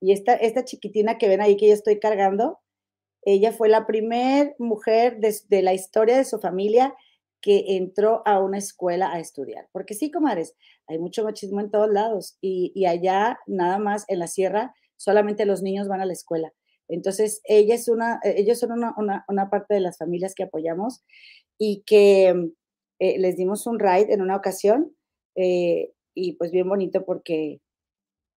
Y 0.00 0.12
esta, 0.12 0.34
esta 0.34 0.64
chiquitina 0.64 1.18
que 1.18 1.28
ven 1.28 1.40
ahí 1.40 1.56
que 1.56 1.68
yo 1.68 1.74
estoy 1.74 1.98
cargando, 1.98 2.60
ella 3.22 3.52
fue 3.52 3.68
la 3.68 3.86
primera 3.86 4.54
mujer 4.58 5.18
de, 5.18 5.62
la 5.62 5.74
historia 5.74 6.16
de 6.16 6.24
su 6.24 6.38
familia 6.38 6.94
que 7.40 7.76
entró 7.76 8.22
a 8.24 8.40
una 8.40 8.58
escuela 8.58 9.12
a 9.12 9.18
estudiar. 9.18 9.68
Porque 9.72 9.94
sí, 9.94 10.10
comadres, 10.10 10.54
hay 10.86 10.98
mucho 10.98 11.24
machismo 11.24 11.60
en 11.60 11.70
todos 11.70 11.90
lados 11.90 12.38
y, 12.40 12.86
allá 12.86 13.38
nada 13.46 13.78
más 13.78 14.04
en 14.08 14.20
la 14.20 14.28
sierra 14.28 14.74
solamente 14.96 15.44
los 15.44 15.60
niños 15.62 15.88
van 15.88 16.00
a 16.00 16.06
la 16.06 16.12
escuela. 16.12 16.52
Entonces, 16.88 17.40
ella 17.44 17.74
es 17.74 17.88
una, 17.88 18.20
eh, 18.22 18.34
ellos 18.38 18.60
son 18.60 18.70
una, 18.72 19.50
parte 19.50 19.74
de 19.74 19.80
las 19.80 19.98
familias 19.98 20.34
que 20.34 20.44
apoyamos 20.44 21.02
y 21.58 21.82
que 21.84 22.28
eh, 23.00 23.18
les 23.18 23.36
dimos 23.36 23.66
un 23.66 23.80
ride 23.80 24.12
en 24.12 24.22
una 24.22 24.36
ocasión 24.36 24.96
eh, 25.34 25.92
y 26.14 26.34
pues 26.34 26.50
bien 26.52 26.68
bonito 26.68 27.04
porque 27.04 27.60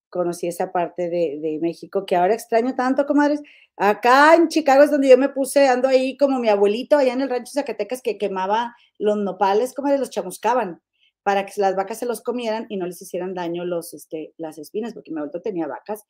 conocí 0.10 0.48
esa 0.48 0.72
parte 0.72 1.10
de, 1.10 1.60
México 1.62 2.06
que 2.06 2.16
ahora 2.16 2.34
extraño 2.34 2.76
tanto, 2.76 3.06
comadres. 3.06 3.42
Acá 3.78 4.36
en 4.36 4.48
Chicago 4.50 4.84
es 4.84 4.92
donde 4.92 5.10
yo 5.10 5.18
me 5.18 5.30
puse, 5.30 5.68
ando 5.68 5.88
ahí 5.88 6.18
como 6.18 6.40
mi 6.40 6.50
abuelito, 6.50 6.98
allá 6.98 7.14
en 7.14 7.22
el 7.22 7.30
rancho 7.30 7.54
Zacatecas, 7.54 8.02
que 8.02 8.18
quemaba 8.18 8.76
los 8.98 9.18
nopales, 9.18 9.74
comadres, 9.74 10.00
los 10.00 10.10
chamuscaban 10.10 10.82
para 11.24 11.46
que 11.46 11.54
las 11.58 11.76
vacas 11.76 12.00
se 12.00 12.06
los 12.06 12.22
comieran 12.22 12.66
y 12.70 12.78
no 12.78 12.88
les 12.88 13.02
hicieran 13.02 13.34
daño 13.34 13.66
los, 13.66 13.94
este, 13.94 14.34
las 14.38 14.58
espinas, 14.58 14.94
porque 14.94 15.12
mi 15.12 15.18
abuelito 15.18 15.42
tenía 15.42 15.68
vacas. 15.68 16.06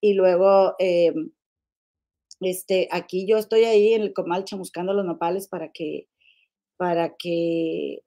Y 0.00 0.14
luego, 0.14 0.74
eh, 0.78 1.14
este, 2.40 2.88
aquí 2.90 3.26
yo 3.26 3.38
estoy 3.38 3.64
ahí 3.64 3.94
en 3.94 4.02
el 4.02 4.12
comal 4.12 4.44
chamuscando 4.44 4.92
los 4.92 5.06
nopales 5.06 5.48
para 5.48 5.70
que, 5.72 6.08
para 6.76 7.14
que 7.16 8.00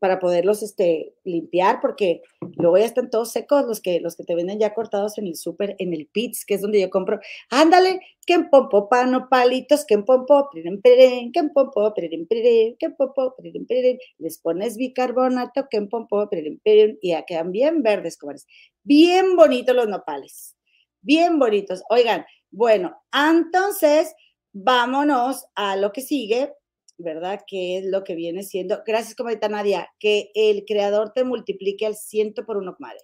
para 0.00 0.18
poderlos 0.18 0.62
este, 0.62 1.14
limpiar, 1.24 1.80
porque 1.80 2.22
luego 2.56 2.78
ya 2.78 2.84
están 2.84 3.10
todos 3.10 3.32
secos 3.32 3.64
los 3.66 3.80
que, 3.80 4.00
los 4.00 4.16
que 4.16 4.24
te 4.24 4.34
venden 4.34 4.58
ya 4.58 4.74
cortados 4.74 5.18
en 5.18 5.26
el 5.26 5.36
súper, 5.36 5.76
en 5.78 5.94
el 5.94 6.06
Pits, 6.06 6.44
que 6.44 6.54
es 6.54 6.60
donde 6.60 6.80
yo 6.80 6.90
compro. 6.90 7.20
Ándale, 7.50 8.00
que 8.26 8.34
en 8.34 8.50
pompo, 8.50 8.88
pano, 8.88 9.28
palitos, 9.30 9.84
que 9.86 9.94
en 9.94 10.04
pompo, 10.04 10.48
priren, 10.50 10.80
priren, 10.82 11.32
que 11.32 11.40
en 11.40 11.52
pompo, 11.52 11.92
priren, 11.94 12.26
priren, 12.26 12.76
que 12.78 12.86
en 12.86 12.96
pompo, 12.96 13.34
priren, 13.36 13.66
priren. 13.66 13.98
Les 14.18 14.38
pones 14.38 14.76
bicarbonato, 14.76 15.66
que 15.70 15.78
en 15.78 15.88
pompo, 15.88 16.28
priren, 16.28 16.60
priren, 16.62 16.98
y 17.00 17.10
ya 17.10 17.24
quedan 17.24 17.52
bien 17.52 17.82
verdes, 17.82 18.18
comadres. 18.18 18.46
Bien 18.82 19.36
bonitos 19.36 19.74
los 19.74 19.88
nopales, 19.88 20.56
bien 21.00 21.38
bonitos. 21.38 21.82
Oigan, 21.88 22.26
bueno, 22.50 23.00
entonces 23.12 24.14
vámonos 24.52 25.46
a 25.54 25.76
lo 25.76 25.92
que 25.92 26.00
sigue, 26.00 26.52
¿verdad? 26.98 27.40
Que 27.46 27.78
es 27.78 27.84
lo 27.86 28.04
que 28.04 28.14
viene 28.14 28.42
siendo, 28.42 28.82
gracias 28.86 29.14
comadita 29.14 29.48
Nadia, 29.48 29.88
que 29.98 30.30
el 30.34 30.64
creador 30.66 31.12
te 31.14 31.24
multiplique 31.24 31.86
al 31.86 31.96
ciento 31.96 32.44
por 32.44 32.56
uno, 32.56 32.74
comadre. 32.76 33.00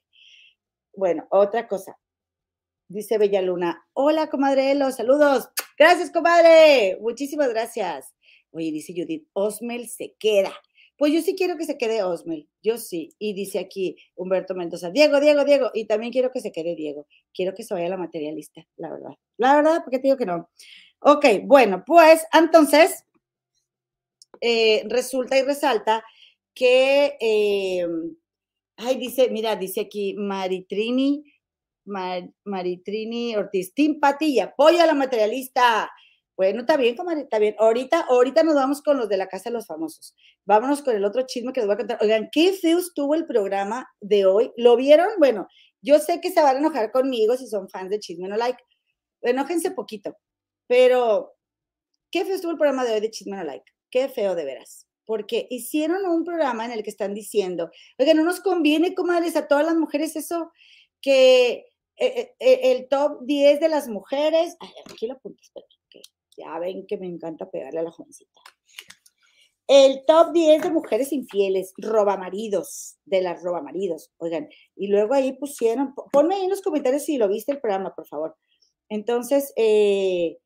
Bueno, 0.93 1.27
otra 1.31 1.67
cosa. 1.69 1.99
Dice 2.89 3.17
Bella 3.17 3.41
Luna, 3.41 3.87
hola 3.95 4.29
comadre 4.29 4.75
los 4.75 4.97
saludos. 4.97 5.49
Gracias 5.79 6.11
comadre, 6.11 6.99
muchísimas 7.01 7.49
gracias. 7.49 8.15
Oye, 8.51 8.71
dice 8.71 8.93
Judith, 8.95 9.27
Osmel 9.33 9.89
se 9.89 10.15
queda. 10.19 10.53
Pues 10.97 11.13
yo 11.13 11.23
sí 11.23 11.35
quiero 11.35 11.57
que 11.57 11.65
se 11.65 11.77
quede 11.77 12.05
Osmel, 12.05 12.49
yo 12.63 12.79
sí. 12.79 13.15
Y 13.19 13.33
dice 13.33 13.59
aquí 13.59 13.97
Humberto 14.15 14.55
Mendoza, 14.55 14.91
Diego, 14.91 15.19
Diego, 15.19 15.45
Diego. 15.45 15.71
Y 15.75 15.87
también 15.87 16.13
quiero 16.13 16.31
que 16.31 16.41
se 16.41 16.53
quede 16.53 16.77
Diego. 16.77 17.09
Quiero 17.33 17.55
que 17.55 17.65
se 17.65 17.75
vaya 17.75 17.89
la 17.89 17.97
materialista, 17.97 18.65
la 18.77 18.93
verdad. 18.93 19.15
La 19.39 19.57
verdad, 19.57 19.81
porque 19.83 19.99
te 19.99 20.09
digo 20.09 20.17
que 20.17 20.27
no. 20.27 20.51
Ok, 21.01 21.27
bueno, 21.45 21.83
pues 21.85 22.25
entonces 22.33 23.05
eh, 24.41 24.85
resulta 24.89 25.39
y 25.39 25.43
resalta 25.43 26.05
que, 26.55 27.17
eh, 27.21 27.87
ay, 28.77 28.97
dice, 28.97 29.29
mira, 29.31 29.57
dice 29.57 29.83
aquí 29.83 30.15
Maritrini, 30.15 31.25
Maritrini 31.85 33.37
Ortiz, 33.37 33.75
Tim 33.75 34.01
Patilla, 34.01 34.45
apoya 34.45 34.85
a 34.85 34.87
la 34.87 34.95
materialista. 34.95 35.91
Bueno, 36.37 36.61
está 36.61 36.77
bien, 36.77 36.97
está 37.19 37.39
bien. 37.39 37.55
Ahorita, 37.59 38.07
ahorita 38.09 38.43
nos 38.43 38.55
vamos 38.57 38.83
con 38.83 38.97
los 38.97 39.09
de 39.09 39.17
la 39.17 39.29
Casa 39.29 39.51
de 39.51 39.55
los 39.55 39.67
Famosos. 39.67 40.17
Vámonos 40.45 40.83
con 40.83 40.97
el 40.97 41.05
otro 41.05 41.23
chisme 41.27 41.53
que 41.53 41.61
les 41.61 41.67
voy 41.67 41.75
a 41.75 41.79
contar. 41.79 41.99
Oigan, 42.01 42.29
qué 42.33 42.53
feo 42.55 42.79
estuvo 42.79 43.15
el 43.15 43.27
programa 43.27 43.89
de 44.01 44.27
hoy. 44.27 44.53
¿Lo 44.57 44.77
vieron? 44.77 45.09
Bueno, 45.19 45.47
yo 45.81 45.99
sé 46.01 46.21
que 46.21 46.33
se 46.33 46.43
van 46.43 46.57
a 46.57 46.59
enojar 46.59 46.91
conmigo 46.91 47.37
si 47.37 47.47
son 47.47 47.69
fans 47.69 47.91
de 47.91 48.01
Chisme 48.01 48.29
No 48.29 48.37
Like. 48.37 48.59
Enójense 49.23 49.71
poquito. 49.71 50.17
Pero, 50.67 51.35
qué 52.11 52.25
feo 52.25 52.35
estuvo 52.35 52.53
el 52.53 52.59
programa 52.59 52.85
de 52.85 52.95
hoy 52.95 53.01
de 53.01 53.11
Chisme 53.11 53.37
No 53.37 53.45
Like. 53.45 53.74
Qué 53.95 54.09
feo 54.09 54.35
de 54.35 54.45
veras. 54.45 54.89
Porque 55.07 55.47
hicieron 55.51 56.05
un 56.07 56.25
programa 56.25 56.65
en 56.65 56.73
el 56.73 56.83
que 56.83 56.91
están 56.91 57.15
diciendo, 57.15 57.71
oigan, 57.97 58.17
no 58.17 58.25
nos 58.25 58.41
conviene, 58.41 58.93
comadres, 58.93 59.37
a 59.37 59.47
todas 59.47 59.65
las 59.65 59.77
mujeres 59.77 60.17
eso, 60.17 60.51
que 61.01 61.67
eh, 61.97 62.35
eh, 62.41 62.61
el 62.73 62.89
top 62.89 63.21
10 63.23 63.61
de 63.61 63.69
las 63.69 63.87
mujeres, 63.87 64.57
aquí 64.91 65.07
lo 65.07 65.15
apunto, 65.15 65.41
espera, 65.41 65.67
ya 66.37 66.59
ven 66.59 66.89
que 66.89 66.97
me 66.97 67.07
encanta 67.07 67.49
pegarle 67.49 67.79
a 67.79 67.83
la 67.85 67.93
jovencita. 67.93 68.41
El 69.69 70.05
top 70.07 70.33
10 70.33 70.65
de 70.65 70.71
mujeres 70.71 71.13
infieles, 71.13 71.73
robamaridos, 71.77 72.97
de 73.05 73.23
las 73.23 73.45
robamaridos, 73.45 74.11
oigan, 74.17 74.49
y 74.75 74.89
luego 74.89 75.15
ahí 75.15 75.35
pusieron, 75.35 75.95
ponme 76.11 76.35
ahí 76.35 76.43
en 76.43 76.51
los 76.51 76.63
comentarios 76.63 77.05
si 77.05 77.17
lo 77.17 77.29
viste 77.29 77.53
el 77.53 77.61
programa, 77.61 77.95
por 77.95 78.09
favor. 78.09 78.35
Entonces, 78.89 79.53
eh, 79.55 80.39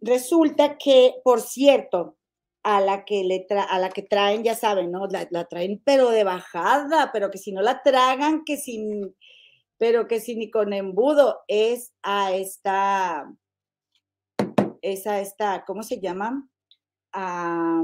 resulta 0.00 0.78
que, 0.78 1.14
por 1.24 1.40
cierto, 1.40 2.16
a 2.62 2.80
la 2.80 3.04
que 3.04 3.24
le 3.24 3.46
a 3.50 3.78
la 3.78 3.90
que 3.90 4.02
traen, 4.02 4.42
ya 4.44 4.54
saben, 4.54 4.90
¿no? 4.90 5.06
La, 5.06 5.26
la, 5.30 5.46
traen 5.46 5.80
pero 5.84 6.10
de 6.10 6.24
bajada, 6.24 7.10
pero 7.12 7.30
que 7.30 7.38
si 7.38 7.52
no 7.52 7.62
la 7.62 7.82
tragan, 7.82 8.44
que 8.44 8.56
sin, 8.56 9.14
pero 9.78 10.08
que 10.08 10.20
si 10.20 10.36
ni 10.36 10.50
con 10.50 10.72
embudo 10.72 11.40
es 11.48 11.94
a 12.02 12.34
esta, 12.34 13.32
es 14.82 15.06
a 15.06 15.20
esta, 15.20 15.64
¿cómo 15.66 15.82
se 15.82 16.00
llama? 16.00 16.48
A, 17.12 17.82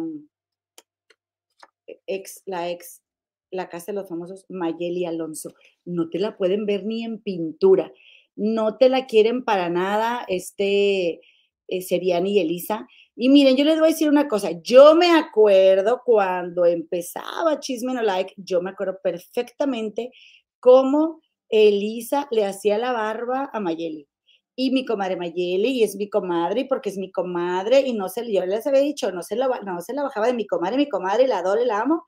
ex, 2.07 2.43
la 2.47 2.71
ex, 2.71 3.03
la 3.51 3.69
casa 3.69 3.93
de 3.93 4.01
los 4.01 4.09
famosos, 4.09 4.45
Mayeli 4.49 5.07
Alonso. 5.07 5.55
No 5.85 6.11
te 6.11 6.19
la 6.19 6.37
pueden 6.37 6.67
ver 6.67 6.85
ni 6.85 7.05
en 7.05 7.23
pintura, 7.23 7.93
no 8.37 8.77
te 8.77 8.89
la 8.89 9.07
quieren 9.07 9.45
para 9.45 9.71
nada, 9.71 10.25
este, 10.29 11.21
eh, 11.69 11.83
Seriani 11.83 12.33
y 12.33 12.41
Elisa. 12.41 12.87
Y 13.17 13.29
miren, 13.29 13.57
yo 13.57 13.65
les 13.65 13.79
voy 13.79 13.89
a 13.89 13.93
decir 13.93 14.09
una 14.09 14.29
cosa, 14.29 14.51
yo 14.63 14.95
me 14.97 15.13
acuerdo 15.13 16.03
cuando 16.05 16.67
empezaba 16.67 17.61
Chisme 17.61 17.95
No 17.95 18.03
Like, 18.03 18.35
yo 18.37 18.61
me 18.61 18.71
acuerdo 18.71 18.99
perfectamente 19.03 20.11
cómo 20.59 21.21
Elisa 21.49 22.27
le 22.31 22.45
hacía 22.45 22.79
la 22.79 22.93
barba 22.93 23.51
a 23.53 23.61
Mayeli. 23.61 24.09
Y 24.57 24.71
mi 24.71 24.85
comadre 24.85 25.17
Mayeli, 25.17 25.69
y 25.69 25.83
es 25.85 25.97
mi 25.97 26.09
comadre, 26.09 26.65
porque 26.69 26.89
es 26.89 26.97
mi 26.97 27.11
comadre, 27.13 27.81
y 27.81 27.93
no 27.93 28.09
se, 28.09 28.31
yo 28.33 28.45
les 28.47 28.67
había 28.67 28.81
dicho, 28.81 29.11
no 29.13 29.23
se 29.23 29.37
la, 29.37 29.49
no 29.65 29.81
se 29.81 29.95
la 29.95 30.03
bajaba 30.05 30.27
de 30.29 30.35
mi 30.35 30.47
comadre, 30.47 30.77
mi 30.77 30.89
comadre, 30.89 31.27
la 31.29 31.39
adoro 31.39 31.65
la 31.65 31.81
amo. 31.81 32.05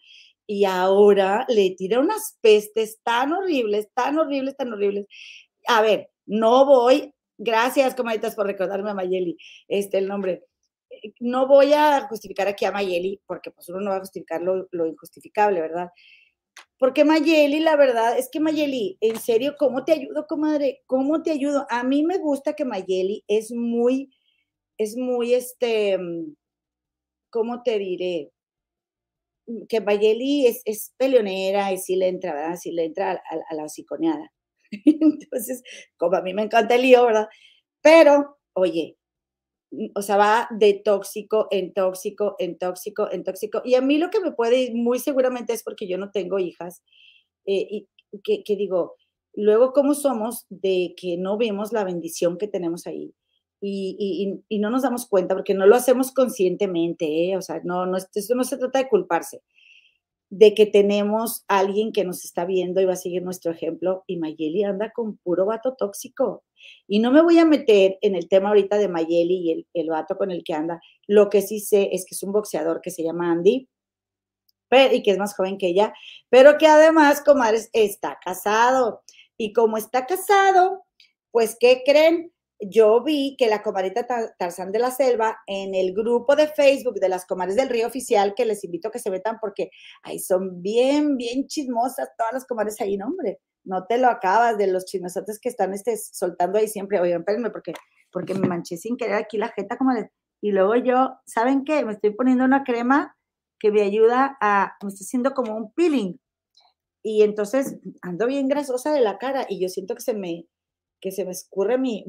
Y 0.47 0.65
ahora 0.65 1.45
le 1.49 1.71
tira 1.71 1.99
unas 2.01 2.39
pestes 2.41 3.01
tan 3.03 3.33
horribles, 3.33 3.89
tan 3.95 4.19
horribles, 4.19 4.57
tan 4.57 4.73
horribles. 4.73 5.07
A 5.69 5.83
ver, 5.83 6.11
no 6.25 6.67
voy, 6.67 7.13
gracias, 7.39 7.95
comadritas, 7.95 8.35
por 8.35 8.47
recordarme 8.47 8.91
a 8.91 8.95
Mayeli, 8.95 9.37
este, 9.69 9.99
el 9.99 10.09
nombre. 10.09 10.45
Eh, 10.91 11.13
no 11.21 11.47
voy 11.47 11.73
a 11.73 12.07
justificar 12.09 12.49
aquí 12.49 12.65
a 12.65 12.73
Mayeli, 12.73 13.21
porque 13.27 13.51
pues 13.51 13.69
uno 13.69 13.81
no 13.81 13.91
va 13.91 13.97
a 13.97 14.01
justificar 14.01 14.43
lo, 14.43 14.69
lo 14.71 14.87
injustificable, 14.87 15.61
¿verdad? 15.61 15.89
Porque 16.79 17.05
Mayeli, 17.05 17.61
la 17.61 17.77
verdad 17.77 18.19
es 18.19 18.29
que 18.31 18.41
Mayeli, 18.41 18.99
en 19.01 19.19
serio, 19.19 19.57
¿cómo 19.59 19.85
te 19.85 19.93
ayudo, 19.93 20.27
comadre? 20.27 20.83
¿Cómo 20.87 21.23
te 21.23 21.31
ayudo? 21.31 21.67
A 21.71 21.85
mí 21.85 22.05
me 22.05 22.19
gusta 22.19 22.55
que 22.55 22.65
Mayeli 22.65 23.25
es 23.29 23.53
muy, 23.53 24.11
es 24.79 24.97
muy, 24.97 25.35
este, 25.35 25.99
¿cómo 27.31 27.63
te 27.63 27.79
diré? 27.79 28.31
Que 29.69 29.81
Mayeli 29.81 30.47
es, 30.47 30.63
es 30.65 30.93
peleonera 30.99 31.73
y 31.73 31.79
sí 31.79 31.97
le 31.97 32.09
entra, 32.09 32.35
¿verdad? 32.35 32.57
Sí 32.57 32.73
le 32.73 32.85
entra 32.85 33.13
a, 33.13 33.55
la 33.55 33.65
hociconeada. 33.65 34.33
Entonces, 34.85 35.63
como 35.97 36.17
a 36.17 36.23
mí 36.23 36.35
me 36.35 36.43
encanta 36.43 36.75
el 36.75 36.83
lío, 36.83 37.07
¿verdad? 37.07 37.29
Pero, 37.83 38.39
oye, 38.55 38.97
o 39.95 40.03
sea, 40.03 40.17
va 40.17 40.49
de 40.51 40.75
tóxico 40.85 41.49
en 41.51 41.73
tóxico, 41.73 42.37
en 42.39 42.59
tóxico, 42.59 43.11
en 43.11 43.25
tóxico. 43.25 43.63
Y 43.65 43.75
a 43.75 43.81
mí 43.81 43.99
lo 43.99 44.11
que 44.11 44.21
me 44.21 44.33
puede 44.33 44.63
ir 44.63 44.75
muy 44.75 44.99
seguramente 44.99 45.53
es 45.53 45.63
porque 45.63 45.89
yo 45.89 45.99
no 45.99 46.11
tengo 46.11 46.39
hijas. 46.39 46.83
Eh, 47.47 47.67
y 47.71 47.89
que, 48.23 48.57
digo, 48.57 48.95
luego 49.35 49.73
cómo 49.73 49.95
somos 49.95 50.47
de 50.49 50.95
que 50.97 51.17
no 51.19 51.37
vemos 51.37 51.73
la 51.73 51.85
bendición 51.85 52.39
que 52.39 52.49
tenemos 52.49 52.87
ahí. 52.87 53.15
Y, 53.61 54.43
y, 54.49 54.59
no 54.59 54.71
nos 54.71 54.83
damos 54.83 55.09
cuenta 55.09 55.35
porque 55.35 55.55
no 55.55 55.67
lo 55.67 55.75
hacemos 55.77 56.13
conscientemente, 56.13 57.31
¿eh? 57.31 57.37
o 57.37 57.43
sea, 57.43 57.61
no, 57.65 57.87
no, 57.87 57.97
esto 57.97 58.35
no 58.35 58.45
se 58.45 58.59
trata 58.59 58.79
de 58.79 58.89
culparse, 58.89 59.43
de 60.29 60.55
que 60.55 60.67
tenemos 60.67 61.45
a 61.49 61.61
alguien 61.61 61.93
que 61.93 62.05
nos 62.05 62.25
está 62.25 62.45
viendo 62.45 62.81
y 62.81 62.85
va 62.85 62.95
a 62.95 62.97
seguir 62.97 63.23
nuestro 63.23 63.53
ejemplo 63.53 64.03
y 64.07 64.17
Mayeli 64.17 64.65
anda 64.65 64.93
con 64.93 65.19
puro 65.19 65.47
vato 65.47 65.75
tóxico. 65.75 66.45
Y 66.89 66.99
no 66.99 67.13
me 67.13 67.23
voy 67.23 67.39
a 67.39 67.45
meter 67.45 67.99
en 68.01 68.15
el 68.17 68.29
tema 68.29 68.49
ahorita 68.49 68.79
de 68.79 68.89
Mayeli 68.89 69.37
y 69.37 69.53
el, 69.53 69.67
el 69.75 69.89
vato 69.91 70.17
con 70.17 70.31
el 70.31 70.43
que 70.43 70.55
anda. 70.55 70.81
Lo 71.07 71.29
que 71.31 71.43
sí 71.43 71.61
sé 71.61 71.91
es 71.93 72.05
que 72.05 72.15
es 72.15 72.23
un 72.23 72.33
boxeador 72.33 72.81
que 72.81 72.91
se 72.91 73.05
llama 73.05 73.31
Andy 73.31 73.69
y 74.93 75.03
que 75.03 75.13
es 75.13 75.19
más 75.19 75.35
joven 75.35 75.59
que 75.59 75.69
ella, 75.69 75.95
pero 76.29 76.59
que 76.59 76.67
además, 76.67 77.23
comadres, 77.23 77.71
está 77.73 78.19
casado. 78.23 79.03
Y 79.37 79.53
como 79.53 79.77
está 79.77 80.07
casado, 80.07 80.85
pues, 81.31 81.57
¿qué 81.59 81.83
creen? 81.85 82.33
Yo 82.61 83.03
vi 83.03 83.37
que 83.37 83.49
la 83.49 83.63
comadita 83.63 84.07
Tarzán 84.39 84.73
de 84.73 84.79
la 84.79 84.91
Selva 84.91 85.39
en 85.47 85.75
el 85.75 85.93
grupo 85.95 86.37
de 86.37 86.49
Facebook 86.49 86.95
de 87.01 87.09
las 87.09 87.27
comadres 87.27 87.57
del 87.57 87.69
río 87.69 87.87
oficial, 87.87 88.35
que 88.35 88.47
les 88.47 88.65
invito 88.65 88.89
a 88.89 88.91
que 88.91 88.99
se 88.99 89.11
metan 89.11 89.39
porque 89.41 89.71
ahí 90.03 90.19
son 90.19 90.63
bien, 90.63 91.17
bien 91.17 91.47
chismosas 91.47 92.11
todas 92.17 92.33
las 92.33 92.47
comadres 92.47 92.81
ahí, 92.81 92.97
no, 92.97 93.09
no 93.65 93.85
te 93.87 93.99
lo 93.99 94.09
acabas 94.09 94.57
de 94.57 94.69
los 94.69 94.87
chismosotes 94.87 95.39
que 95.41 95.49
están 95.49 95.75
este, 95.75 95.97
soltando 95.97 96.59
ahí 96.59 96.69
siempre. 96.69 97.01
Oigan, 97.01 97.21
espérenme 97.21 97.51
porque, 97.51 97.75
porque 98.11 98.35
me 98.35 98.49
manché 98.49 98.77
sin 98.77 98.97
querer 98.97 99.17
aquí 99.17 99.37
la 99.37 99.49
jeta 99.49 99.77
Y 100.41 100.53
luego 100.53 100.77
yo, 100.77 101.19
¿saben 101.27 101.65
qué? 101.65 101.85
Me 101.85 101.93
estoy 101.93 102.15
poniendo 102.15 102.45
una 102.45 102.65
crema 102.65 103.17
que 103.59 103.73
me 103.73 103.83
ayuda 103.83 104.39
a, 104.41 104.77
me 104.83 104.89
estoy 104.89 105.05
haciendo 105.05 105.35
como 105.35 105.57
un 105.57 105.73
peeling. 105.73 106.19
Y 107.03 107.23
entonces 107.23 107.79
ando 108.03 108.27
bien 108.27 108.49
grasosa 108.49 108.93
de 108.93 109.01
la 109.01 109.19
cara 109.19 109.47
y 109.49 109.61
yo 109.61 109.69
siento 109.69 109.95
que 109.95 110.01
se 110.01 110.15
me, 110.15 110.47
que 111.01 111.11
se 111.11 111.25
me 111.25 111.33
escurre 111.33 111.79
mi, 111.79 112.05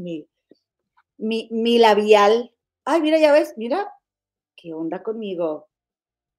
mi, 1.17 1.47
mi 1.51 1.77
labial. 1.77 2.53
Ay, 2.85 3.01
mira, 3.01 3.19
ya 3.19 3.31
ves, 3.31 3.53
mira, 3.57 3.91
¿qué 4.55 4.73
onda 4.73 5.03
conmigo? 5.03 5.69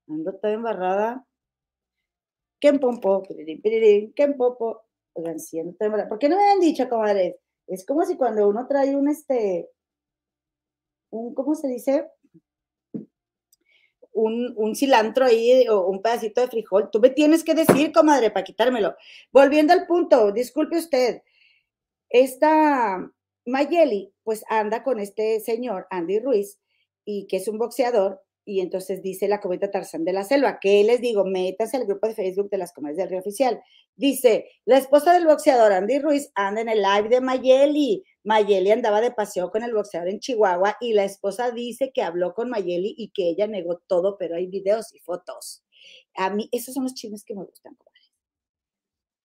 Ando 0.09 0.35
toda 0.35 0.53
embarrada. 0.53 1.27
¿Qué 2.61 2.73
pompo? 2.75 3.23
¿Qué 3.23 4.13
en 4.17 4.37
popo? 4.37 4.83
Oigan, 5.13 5.39
siento 5.39 5.85
¿Por 6.09 6.19
qué 6.19 6.29
no 6.29 6.37
me 6.37 6.51
han 6.51 6.61
dicho, 6.61 6.89
comadres? 6.89 7.37
Es 7.67 7.85
como 7.85 8.05
si 8.05 8.17
cuando 8.17 8.49
uno 8.49 8.67
trae 8.67 8.97
un, 8.97 9.09
este, 9.09 9.69
un, 11.11 11.35
¿cómo 11.35 11.55
se 11.55 11.69
dice? 11.69 12.09
Un, 14.13 14.55
un, 14.57 14.75
cilantro 14.75 15.27
ahí 15.27 15.69
o 15.69 15.87
un 15.87 16.03
pedacito 16.03 16.41
de 16.41 16.49
frijol. 16.49 16.91
Tú 16.91 16.99
me 16.99 17.11
tienes 17.11 17.45
que 17.45 17.55
decir, 17.55 17.93
comadre, 17.93 18.31
para 18.31 18.45
quitármelo. 18.45 18.97
Volviendo 19.31 19.73
al 19.73 19.87
punto, 19.87 20.33
disculpe 20.33 20.79
usted. 20.79 21.23
Esta 22.09 23.13
Mayeli, 23.49 24.13
pues 24.23 24.45
anda 24.49 24.83
con 24.83 25.01
este 25.01 25.41
señor, 25.41 25.87
Andy 25.91 26.21
Ruiz, 26.21 26.61
y 27.05 27.27
que 27.27 27.39
es 27.39 27.49
un 27.49 27.59
boxeador, 27.59 28.21
y 28.45 28.61
entonces 28.61 29.03
dice 29.03 29.29
la 29.29 29.41
cometa 29.41 29.71
Tarzán 29.71 30.05
de 30.07 30.13
la 30.15 30.25
Selva, 30.25 30.59
que 30.59 30.83
les 30.83 31.03
digo, 31.03 31.27
métanse 31.27 31.77
al 31.77 31.85
grupo 31.85 32.07
de 32.07 32.15
Facebook 32.15 32.49
de 32.49 32.57
las 32.57 32.73
cometas 32.73 32.97
del 32.97 33.11
Río 33.11 33.19
Oficial. 33.19 33.61
Dice, 33.95 34.47
la 34.65 34.79
esposa 34.79 35.13
del 35.13 35.27
boxeador 35.27 35.73
Andy 35.73 35.99
Ruiz 35.99 36.31
anda 36.35 36.63
en 36.63 36.71
el 36.71 36.81
live 36.81 37.11
de 37.11 37.21
Mayeli. 37.21 38.05
Mayeli 38.25 38.71
andaba 38.71 39.03
de 39.03 39.11
paseo 39.11 39.51
con 39.51 39.63
el 39.63 39.75
boxeador 39.75 40.09
en 40.09 40.21
Chihuahua 40.21 40.79
y 40.81 40.95
la 40.95 41.05
esposa 41.05 41.51
dice 41.51 41.91
que 41.93 42.01
habló 42.01 42.33
con 42.33 42.49
Mayeli 42.49 42.95
y 42.97 43.11
que 43.11 43.29
ella 43.29 43.47
negó 43.47 43.83
todo, 43.87 44.17
pero 44.17 44.37
hay 44.37 44.47
videos 44.47 44.95
y 44.95 44.99
fotos. 45.01 45.63
A 46.15 46.31
mí, 46.31 46.49
esos 46.51 46.75
son 46.75 46.85
los 46.85 46.95
chismes 46.95 47.25
que 47.25 47.35
me 47.35 47.45
gustan. 47.45 47.77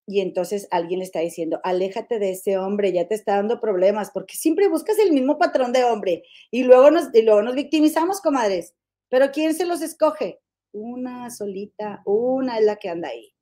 Y 0.06 0.20
entonces 0.20 0.68
alguien 0.70 0.98
le 0.98 1.06
está 1.06 1.20
diciendo, 1.20 1.60
aléjate 1.64 2.18
de 2.18 2.32
ese 2.32 2.58
hombre, 2.58 2.92
ya 2.92 3.08
te 3.08 3.14
está 3.14 3.36
dando 3.36 3.60
problemas, 3.60 4.10
porque 4.10 4.36
siempre 4.36 4.68
buscas 4.68 4.98
el 4.98 5.12
mismo 5.12 5.38
patrón 5.38 5.72
de 5.72 5.84
hombre 5.84 6.24
y 6.50 6.64
luego 6.64 6.90
nos, 6.90 7.14
y 7.14 7.22
luego 7.22 7.42
nos 7.42 7.54
victimizamos, 7.54 8.20
comadres. 8.20 8.74
Pero 9.08 9.30
¿quién 9.32 9.54
se 9.54 9.64
los 9.64 9.80
escoge? 9.80 10.40
Una 10.72 11.30
solita, 11.30 12.02
una 12.04 12.58
es 12.58 12.64
la 12.66 12.76
que 12.76 12.90
anda 12.90 13.08
ahí. 13.08 13.32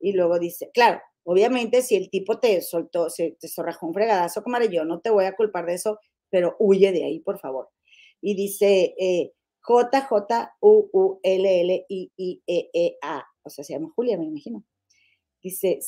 Y 0.00 0.12
luego 0.12 0.38
dice, 0.38 0.70
claro, 0.72 1.00
obviamente 1.24 1.82
si 1.82 1.94
el 1.94 2.10
tipo 2.10 2.40
te 2.40 2.60
soltó, 2.62 3.10
se, 3.10 3.36
te 3.38 3.48
zorrajó 3.48 3.86
un 3.86 3.94
fregadazo, 3.94 4.42
comadre, 4.42 4.68
yo 4.68 4.84
no 4.84 5.00
te 5.00 5.10
voy 5.10 5.26
a 5.26 5.36
culpar 5.36 5.66
de 5.66 5.74
eso, 5.74 5.98
pero 6.30 6.56
huye 6.58 6.90
de 6.92 7.04
ahí, 7.04 7.20
por 7.20 7.38
favor. 7.38 7.68
Y 8.20 8.34
dice 8.34 8.94
eh, 8.98 9.32
J, 9.60 10.00
J, 10.02 10.56
U, 10.60 10.88
U, 10.92 11.20
L, 11.22 11.60
L, 11.60 11.86
I, 11.88 12.12
I, 12.16 12.42
E, 12.46 12.70
E, 12.72 12.96
A. 13.02 13.24
O 13.42 13.50
sea, 13.50 13.64
se 13.64 13.74
llama 13.74 13.92
Julia, 13.94 14.18
me 14.18 14.24
imagino. 14.26 14.64
Dice, 15.42 15.78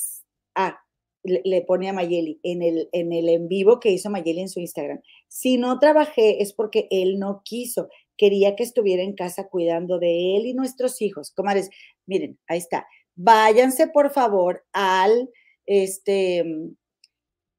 ah, 0.54 0.78
le, 1.24 1.62
pone 1.62 1.88
a 1.88 1.92
Mayeli 1.92 2.40
en 2.42 2.62
el, 2.62 2.88
en 2.92 3.12
el 3.12 3.28
en 3.28 3.48
vivo 3.48 3.78
que 3.80 3.90
hizo 3.90 4.10
Mayeli 4.10 4.40
en 4.40 4.48
su 4.48 4.60
Instagram. 4.60 5.00
Si 5.28 5.56
no 5.56 5.78
trabajé 5.78 6.42
es 6.42 6.52
porque 6.52 6.88
él 6.90 7.18
no 7.18 7.42
quiso, 7.44 7.88
quería 8.16 8.56
que 8.56 8.62
estuviera 8.62 9.02
en 9.02 9.14
casa 9.14 9.48
cuidando 9.48 9.98
de 9.98 10.36
él 10.36 10.46
y 10.46 10.54
nuestros 10.54 11.00
hijos. 11.00 11.30
Comadres, 11.30 11.70
miren, 12.06 12.38
ahí 12.48 12.58
está. 12.58 12.86
Váyanse 13.14 13.88
por 13.88 14.10
favor 14.10 14.64
al, 14.72 15.30
este, 15.66 16.44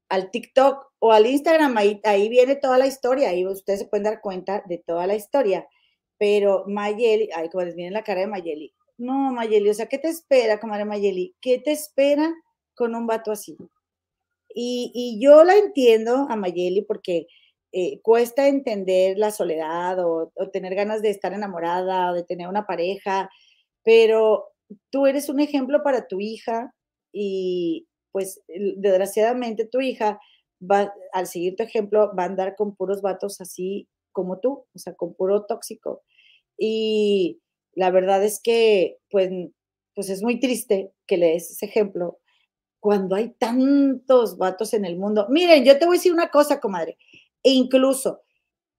al 0.09 0.31
TikTok 0.31 0.91
o 0.99 1.11
al 1.11 1.25
Instagram, 1.25 1.75
ahí, 1.77 1.99
ahí 2.03 2.29
viene 2.29 2.55
toda 2.55 2.77
la 2.77 2.87
historia, 2.87 3.29
ahí 3.29 3.45
ustedes 3.45 3.81
se 3.81 3.85
pueden 3.87 4.05
dar 4.05 4.21
cuenta 4.21 4.63
de 4.67 4.77
toda 4.77 5.07
la 5.07 5.15
historia. 5.15 5.67
Pero 6.17 6.63
Mayeli, 6.67 7.29
ay, 7.35 7.49
como 7.49 7.65
les 7.65 7.75
viene 7.75 7.91
la 7.91 8.03
cara 8.03 8.21
de 8.21 8.27
Mayeli. 8.27 8.73
No, 8.97 9.31
Mayeli, 9.31 9.69
o 9.69 9.73
sea, 9.73 9.87
¿qué 9.87 9.97
te 9.97 10.09
espera, 10.09 10.59
comadre 10.59 10.85
Mayeli? 10.85 11.35
¿Qué 11.41 11.59
te 11.59 11.71
espera 11.71 12.33
con 12.75 12.95
un 12.95 13.07
vato 13.07 13.31
así? 13.31 13.57
Y, 14.55 15.19
yo 15.21 15.43
la 15.43 15.55
entiendo 15.57 16.27
a 16.29 16.35
Mayeli 16.35 16.83
porque 16.83 17.27
eh, 17.71 17.99
cuesta 18.01 18.47
entender 18.47 19.17
la 19.17 19.31
soledad 19.31 19.99
o, 20.05 20.31
o, 20.35 20.49
tener 20.51 20.75
ganas 20.75 21.01
de 21.01 21.09
estar 21.09 21.33
enamorada 21.33 22.11
o 22.11 22.13
de 22.13 22.23
tener 22.23 22.47
una 22.47 22.67
pareja, 22.67 23.29
pero 23.83 24.45
tú 24.91 25.07
eres 25.07 25.29
un 25.29 25.39
ejemplo 25.39 25.81
para 25.83 26.07
tu 26.07 26.19
hija 26.19 26.73
y 27.11 27.87
pues 28.11 28.41
desgraciadamente 28.47 29.65
tu 29.65 29.81
hija 29.81 30.19
va, 30.61 30.93
al 31.13 31.27
seguir 31.27 31.55
tu 31.55 31.63
ejemplo, 31.63 32.11
va 32.17 32.23
a 32.23 32.27
andar 32.27 32.55
con 32.55 32.75
puros 32.75 33.01
vatos 33.01 33.41
así 33.41 33.87
como 34.11 34.39
tú, 34.39 34.65
o 34.73 34.79
sea, 34.79 34.93
con 34.93 35.15
puro 35.15 35.45
tóxico. 35.45 36.03
Y 36.57 37.41
la 37.75 37.91
verdad 37.91 38.23
es 38.23 38.39
que, 38.41 38.97
pues, 39.09 39.29
pues 39.95 40.09
es 40.09 40.23
muy 40.23 40.39
triste 40.39 40.91
que 41.07 41.17
le 41.17 41.27
des 41.27 41.51
ese 41.51 41.65
ejemplo 41.65 42.19
cuando 42.79 43.15
hay 43.15 43.29
tantos 43.35 44.37
vatos 44.37 44.73
en 44.73 44.85
el 44.85 44.97
mundo. 44.97 45.27
Miren, 45.29 45.63
yo 45.63 45.77
te 45.79 45.85
voy 45.85 45.95
a 45.95 45.99
decir 45.99 46.13
una 46.13 46.29
cosa, 46.29 46.59
comadre, 46.59 46.97
e 47.43 47.51
incluso, 47.51 48.23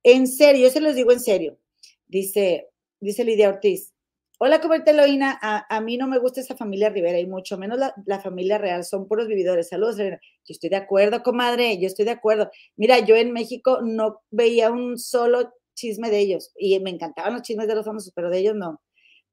en 0.02 0.26
serio, 0.26 0.64
yo 0.64 0.70
se 0.70 0.80
los 0.80 0.94
digo 0.94 1.12
en 1.12 1.20
serio, 1.20 1.58
dice, 2.06 2.68
dice 3.00 3.24
Lidia 3.24 3.48
Ortiz, 3.48 3.94
Hola, 4.40 4.60
comadre 4.60 4.90
Eloína. 4.90 5.38
A, 5.40 5.80
mí 5.80 5.96
no 5.96 6.08
me 6.08 6.18
gusta 6.18 6.40
esa 6.40 6.56
familia 6.56 6.90
Rivera 6.90 7.20
y 7.20 7.26
mucho 7.26 7.56
menos 7.56 7.78
la, 7.78 8.20
familia 8.20 8.58
real. 8.58 8.84
Son 8.84 9.06
puros 9.06 9.28
vividores. 9.28 9.68
Saludos, 9.68 9.96
Yo 9.96 10.18
estoy 10.48 10.70
de 10.70 10.76
acuerdo, 10.76 11.22
comadre. 11.22 11.78
Yo 11.78 11.86
estoy 11.86 12.04
de 12.04 12.10
acuerdo. 12.10 12.50
Mira, 12.76 12.98
yo 12.98 13.14
en 13.14 13.32
México 13.32 13.80
no 13.82 14.22
veía 14.30 14.72
un 14.72 14.98
solo 14.98 15.52
chisme 15.74 16.10
de 16.10 16.20
ellos 16.20 16.52
y 16.56 16.78
me 16.80 16.90
encantaban 16.90 17.32
los 17.34 17.42
chismes 17.42 17.68
de 17.68 17.74
los 17.74 17.84
famosos, 17.84 18.12
pero 18.14 18.30
de 18.30 18.38
ellos 18.38 18.56
no. 18.56 18.82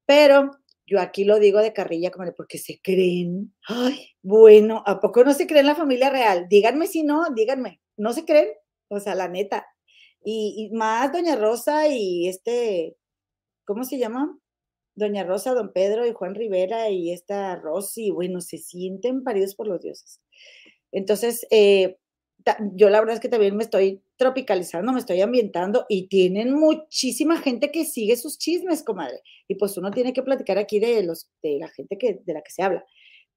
Pero 0.05 0.51
yo 0.85 0.99
aquí 0.99 1.23
lo 1.23 1.39
digo 1.39 1.59
de 1.59 1.73
carrilla, 1.73 2.11
comadre, 2.11 2.33
porque 2.35 2.57
se 2.57 2.79
creen. 2.81 3.53
Ay, 3.67 4.09
bueno, 4.21 4.83
¿a 4.85 4.99
poco 4.99 5.23
no 5.23 5.33
se 5.33 5.47
creen 5.47 5.67
la 5.67 5.75
familia 5.75 6.09
real? 6.09 6.47
Díganme 6.49 6.87
si 6.87 7.03
no, 7.03 7.25
díganme. 7.33 7.81
¿No 7.97 8.13
se 8.13 8.25
creen? 8.25 8.49
O 8.89 8.99
sea, 8.99 9.15
la 9.15 9.27
neta. 9.27 9.65
Y, 10.23 10.69
y 10.69 10.75
más 10.75 11.11
Doña 11.11 11.35
Rosa 11.35 11.87
y 11.87 12.27
este, 12.27 12.97
¿cómo 13.65 13.83
se 13.83 13.97
llama? 13.97 14.37
Doña 14.95 15.23
Rosa, 15.23 15.53
Don 15.53 15.71
Pedro 15.71 16.05
y 16.05 16.13
Juan 16.13 16.35
Rivera 16.35 16.89
y 16.89 17.11
esta 17.11 17.55
Rosy, 17.55 18.11
bueno, 18.11 18.41
se 18.41 18.57
sienten 18.57 19.23
paridos 19.23 19.55
por 19.55 19.67
los 19.67 19.81
dioses. 19.81 20.19
Entonces, 20.91 21.47
eh, 21.51 21.97
yo 22.73 22.89
la 22.89 22.99
verdad 22.99 23.15
es 23.15 23.21
que 23.21 23.29
también 23.29 23.55
me 23.55 23.63
estoy 23.63 24.03
tropicalizando, 24.21 24.93
me 24.93 24.99
estoy 24.99 25.19
ambientando 25.19 25.87
y 25.89 26.07
tienen 26.07 26.53
muchísima 26.53 27.39
gente 27.39 27.71
que 27.71 27.85
sigue 27.85 28.15
sus 28.15 28.37
chismes, 28.37 28.83
comadre. 28.83 29.19
Y 29.47 29.55
pues 29.55 29.75
uno 29.77 29.89
tiene 29.89 30.13
que 30.13 30.21
platicar 30.21 30.59
aquí 30.59 30.79
de, 30.79 31.01
los, 31.01 31.31
de 31.41 31.57
la 31.57 31.67
gente 31.69 31.97
que, 31.97 32.19
de 32.23 32.33
la 32.33 32.43
que 32.43 32.51
se 32.51 32.61
habla. 32.61 32.85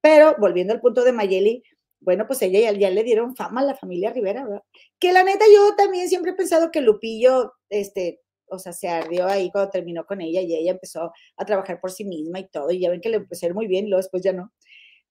Pero 0.03 0.37
volviendo 0.39 0.75
al 0.75 0.83
punto 0.83 1.03
de 1.03 1.13
Mayeli, 1.13 1.63
bueno, 2.01 2.27
pues 2.27 2.43
ella 2.43 2.71
ya, 2.73 2.91
le 2.91 3.03
dieron 3.03 3.35
fama 3.35 3.63
a 3.63 3.65
la 3.65 3.75
familia 3.75 4.13
Rivera, 4.13 4.45
¿verdad? 4.45 4.63
Que 4.99 5.15
la 5.15 5.25
neta 5.25 5.47
yo 5.51 5.75
también 5.75 6.11
siempre 6.11 6.33
he 6.33 6.35
pensado 6.35 6.71
que 6.71 6.83
Lupillo, 6.83 7.55
este, 7.71 8.21
o 8.51 8.59
sea, 8.59 8.75
se 8.75 8.89
ardió 8.89 9.27
ahí 9.27 9.51
cuando 9.51 9.71
terminó 9.71 10.05
con 10.05 10.21
ella 10.21 10.43
y 10.43 10.55
ella 10.55 10.73
empezó 10.73 11.13
a 11.39 11.45
trabajar 11.47 11.81
por 11.81 11.93
sí 11.93 12.05
misma 12.05 12.41
y 12.41 12.49
todo, 12.49 12.71
y 12.71 12.81
ya 12.81 12.91
ven 12.91 13.01
que 13.01 13.09
le 13.09 13.17
empezó 13.17 13.47
a 13.47 13.49
ir 13.49 13.55
muy 13.55 13.69
bien 13.69 13.87
y 13.87 13.89
luego 13.89 14.03
después 14.03 14.23
ya 14.23 14.35
no, 14.35 14.53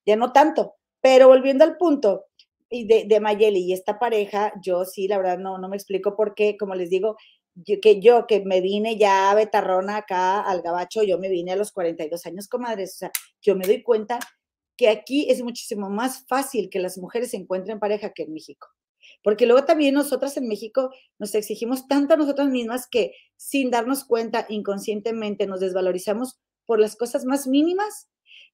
ya 0.06 0.14
no 0.14 0.32
tanto. 0.32 0.76
Pero 1.00 1.26
volviendo 1.26 1.64
al 1.64 1.76
punto 1.76 2.26
y 2.70 2.86
de, 2.86 3.04
de 3.06 3.20
Mayeli 3.20 3.60
y 3.60 3.72
esta 3.72 3.98
pareja, 3.98 4.52
yo 4.62 4.84
sí, 4.84 5.08
la 5.08 5.18
verdad, 5.18 5.38
no, 5.38 5.58
no 5.58 5.68
me 5.68 5.76
explico 5.76 6.16
por 6.16 6.34
qué, 6.34 6.56
como 6.56 6.74
les 6.74 6.90
digo, 6.90 7.16
que 7.64 8.00
yo 8.00 8.26
que 8.26 8.44
me 8.44 8.60
vine 8.60 8.98
ya 8.98 9.30
a 9.30 9.34
betarrona 9.34 9.98
acá 9.98 10.40
al 10.40 10.62
gabacho, 10.62 11.02
yo 11.04 11.18
me 11.18 11.28
vine 11.28 11.52
a 11.52 11.56
los 11.56 11.70
42 11.70 12.26
años, 12.26 12.48
comadres, 12.48 12.94
o 12.94 12.98
sea, 12.98 13.12
yo 13.40 13.54
me 13.54 13.66
doy 13.66 13.82
cuenta 13.82 14.18
que 14.76 14.88
aquí 14.88 15.30
es 15.30 15.42
muchísimo 15.42 15.88
más 15.88 16.26
fácil 16.26 16.68
que 16.68 16.80
las 16.80 16.98
mujeres 16.98 17.30
se 17.30 17.36
encuentren 17.36 17.78
pareja 17.78 18.12
que 18.12 18.24
en 18.24 18.32
México. 18.32 18.66
Porque 19.22 19.46
luego 19.46 19.64
también 19.64 19.94
nosotras 19.94 20.36
en 20.36 20.48
México 20.48 20.90
nos 21.18 21.34
exigimos 21.34 21.86
tanto 21.86 22.14
a 22.14 22.16
nosotras 22.16 22.48
mismas 22.48 22.88
que 22.90 23.12
sin 23.36 23.70
darnos 23.70 24.04
cuenta 24.04 24.46
inconscientemente 24.48 25.46
nos 25.46 25.60
desvalorizamos 25.60 26.40
por 26.66 26.80
las 26.80 26.96
cosas 26.96 27.24
más 27.24 27.46
mínimas 27.46 28.08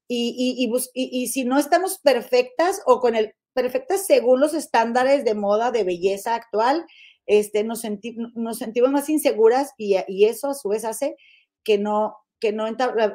y, 0.08 0.68
y, 0.94 1.28
si 1.28 1.44
no 1.44 1.56
estamos 1.56 2.00
perfectas 2.00 2.82
o 2.84 2.98
con 2.98 3.14
el 3.14 3.32
perfectas 3.60 4.06
según 4.06 4.40
los 4.40 4.54
estándares 4.54 5.24
de 5.24 5.34
moda, 5.34 5.70
de 5.70 5.84
belleza 5.84 6.34
actual, 6.34 6.86
este, 7.26 7.62
nos, 7.62 7.82
nos 8.34 8.58
sentimos 8.58 8.90
más 8.90 9.08
inseguras 9.10 9.72
y, 9.76 9.96
eso 10.24 10.48
a 10.48 10.54
su 10.54 10.68
vez 10.70 10.84
hace 10.84 11.16
que 11.62 11.76
no, 11.76 12.16
que 12.40 12.52
no 12.52 12.66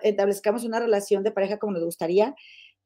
establezcamos 0.03 0.63
una 0.63 0.79
relación 0.79 1.23
de 1.23 1.31
pareja 1.31 1.57
como 1.57 1.73
nos 1.73 1.83
gustaría. 1.83 2.35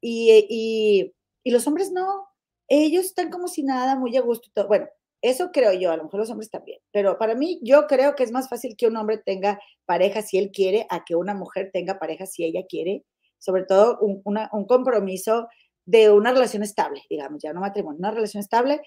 y 0.01 1.13
los 1.43 1.67
hombres 1.67 1.91
no, 1.91 2.29
ellos 2.69 3.05
están 3.05 3.29
como 3.29 3.47
si 3.47 3.63
nada, 3.63 3.95
muy 3.95 4.15
a 4.15 4.21
gusto. 4.21 4.49
Bueno, 4.67 4.87
eso 5.21 5.51
creo 5.51 5.73
yo, 5.73 5.91
a 5.91 5.97
lo 5.97 6.05
mejor 6.05 6.21
los 6.21 6.29
hombres 6.29 6.49
también, 6.49 6.79
pero 6.91 7.17
para 7.17 7.35
mí 7.35 7.59
yo 7.61 7.87
creo 7.87 8.15
que 8.15 8.23
es 8.23 8.31
más 8.31 8.47
fácil 8.47 8.77
que 8.77 8.87
un 8.87 8.95
hombre 8.95 9.17
tenga 9.17 9.59
pareja 9.85 10.21
si 10.21 10.37
él 10.37 10.51
quiere 10.51 10.87
a 10.89 11.03
que 11.03 11.15
una 11.15 11.33
mujer 11.33 11.71
tenga 11.73 11.99
pareja 11.99 12.25
si 12.25 12.45
ella 12.45 12.61
quiere, 12.69 13.03
sobre 13.37 13.63
todo 13.63 13.99
un, 13.99 14.21
un 14.23 14.65
compromiso 14.65 15.47
de 15.89 16.11
una 16.11 16.31
relación 16.31 16.61
estable, 16.61 17.01
digamos, 17.09 17.41
ya 17.41 17.51
no 17.51 17.61
matrimonio, 17.61 17.97
una 17.97 18.11
relación 18.11 18.41
estable, 18.41 18.79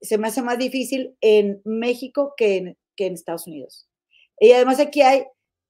se 0.00 0.18
me 0.18 0.28
hace 0.28 0.40
más 0.40 0.56
difícil 0.56 1.16
en 1.20 1.60
México 1.64 2.34
que 2.36 2.56
en, 2.56 2.76
Estados 2.96 3.48
Unidos. 3.48 3.88
Y 4.38 4.52
además 4.52 4.78
aquí 4.78 5.02
hay 5.02 5.24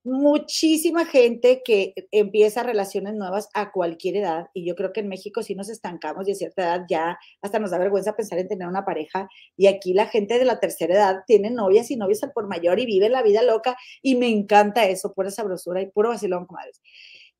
muchísima 0.05 1.07
gente 1.07 1.62
que 1.64 1.95
empieza 2.11 2.62
relaciones 2.62 3.14
nuevas 3.14 3.49
a 3.55 3.73
cualquier 3.73 4.16
edad 4.16 4.49
y 4.55 4.66
yo 4.66 4.75
creo 4.75 4.93
que 4.93 5.01
en 5.01 5.09
México 5.09 5.43
si 5.43 5.55
nos 5.55 5.69
estancamos 5.69 6.27
y 6.27 6.33
a 6.33 6.35
cierta 6.35 6.62
edad 6.62 6.87
ya 6.89 7.19
hasta 7.43 7.59
nos 7.59 7.71
da 7.71 7.79
vergüenza 7.79 8.16
pensar 8.16 8.39
en 8.39 8.49
tener 8.49 8.66
una 8.66 8.87
pareja 8.87 9.29
y 9.57 9.66
aquí 9.66 9.93
la 9.93 10.07
gente 10.07 10.39
de 10.39 10.47
la 10.47 10.61
tercera 10.61 10.95
edad 10.95 11.16
tiene 11.27 11.51
novias 11.51 11.91
y 11.91 11.97
novios 11.97 12.23
al 12.23 12.33
por 12.33 12.47
mayor 12.47 12.79
y 12.79 12.87
vive 12.87 13.11
la 13.11 13.23
vida 13.23 13.43
loca 13.43 13.77
y 14.01 14.16
me 14.16 14.29
encanta 14.29 14.87
eso, 14.87 15.12
pura 15.12 15.31
sabrosura 15.31 15.83
y 15.83 15.91
puro 15.91 16.11
vacilón, 16.11 16.47
comadres. 16.47 16.81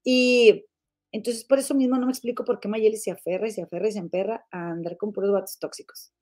Y 0.05 0.67
entonces 1.13 1.45
por 1.45 1.59
eso 1.59 1.75
mismo 1.75 1.97
no 1.97 2.07
me 2.07 2.13
explico 2.13 2.45
por 2.45 2.61
qué 2.61 2.69
Mayeli 2.69 2.97
se 2.97 3.11
aferra 3.11 3.49
y 3.49 3.53
se 3.53 3.63
aferra 3.63 3.89
y 3.89 3.93
se 3.93 3.99
emperra 3.99 4.47
a 4.51 4.71
andar 4.71 4.97
con 4.97 5.13
puros 5.13 5.33
vatos 5.33 5.59
tóxicos. 5.59 6.13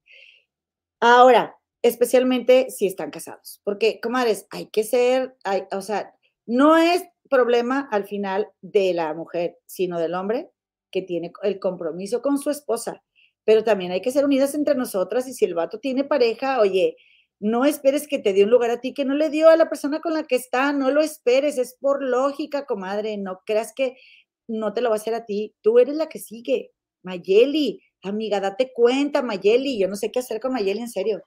Ahora, 1.01 1.57
especialmente 1.83 2.71
si 2.71 2.87
están 2.87 3.11
casados, 3.11 3.61
porque, 3.65 4.01
comadres, 4.01 4.47
hay 4.51 4.67
que 4.67 4.85
ser, 4.85 5.37
hay, 5.45 5.65
o 5.73 5.83
sea, 5.83 6.15
no 6.47 6.77
es 6.77 7.05
problema 7.29 7.89
al 7.91 8.07
final 8.07 8.49
de 8.61 8.95
la 8.95 9.13
mujer, 9.15 9.59
sino 9.67 9.99
del 9.99 10.15
hombre 10.15 10.51
que 10.91 11.03
tiene 11.03 11.33
el 11.43 11.59
compromiso 11.59 12.23
con 12.23 12.39
su 12.39 12.51
esposa. 12.51 13.03
Pero 13.45 13.65
también 13.65 13.93
hay 13.93 14.01
que 14.01 14.11
ser 14.11 14.25
unidas 14.25 14.55
entre 14.55 14.75
nosotras 14.75 15.29
y 15.29 15.35
si 15.35 15.45
el 15.45 15.55
vato 15.55 15.79
tiene 15.79 16.05
pareja, 16.05 16.61
oye, 16.61 16.97
no 17.39 17.65
esperes 17.65 18.09
que 18.09 18.19
te 18.19 18.33
dé 18.33 18.45
un 18.45 18.51
lugar 18.51 18.71
a 18.71 18.81
ti 18.81 18.95
que 18.95 19.05
no 19.05 19.15
le 19.15 19.29
dio 19.29 19.51
a 19.51 19.57
la 19.57 19.69
persona 19.69 20.01
con 20.01 20.15
la 20.15 20.25
que 20.25 20.37
está, 20.37 20.73
no 20.73 20.91
lo 20.91 21.03
esperes, 21.03 21.59
es 21.59 21.77
por 21.79 22.03
lógica, 22.03 22.65
comadre, 22.65 23.19
no 23.19 23.43
creas 23.45 23.73
que 23.75 23.97
no 24.49 24.73
te 24.73 24.81
lo 24.81 24.91
va 24.91 24.97
a 24.97 24.99
hacer 24.99 25.15
a 25.15 25.25
ti, 25.25 25.55
tú 25.63 25.79
eres 25.79 25.97
la 25.97 26.09
que 26.09 26.19
sigue. 26.19 26.73
Mayeli, 27.03 27.81
amiga, 28.03 28.41
date 28.41 28.73
cuenta, 28.75 29.23
Mayeli, 29.23 29.79
yo 29.79 29.89
no 29.89 29.97
sé 29.97 30.11
qué 30.11 30.19
hacer 30.19 30.41
con 30.41 30.53
Mayeli 30.53 30.81
en 30.81 30.91
serio, 30.91 31.23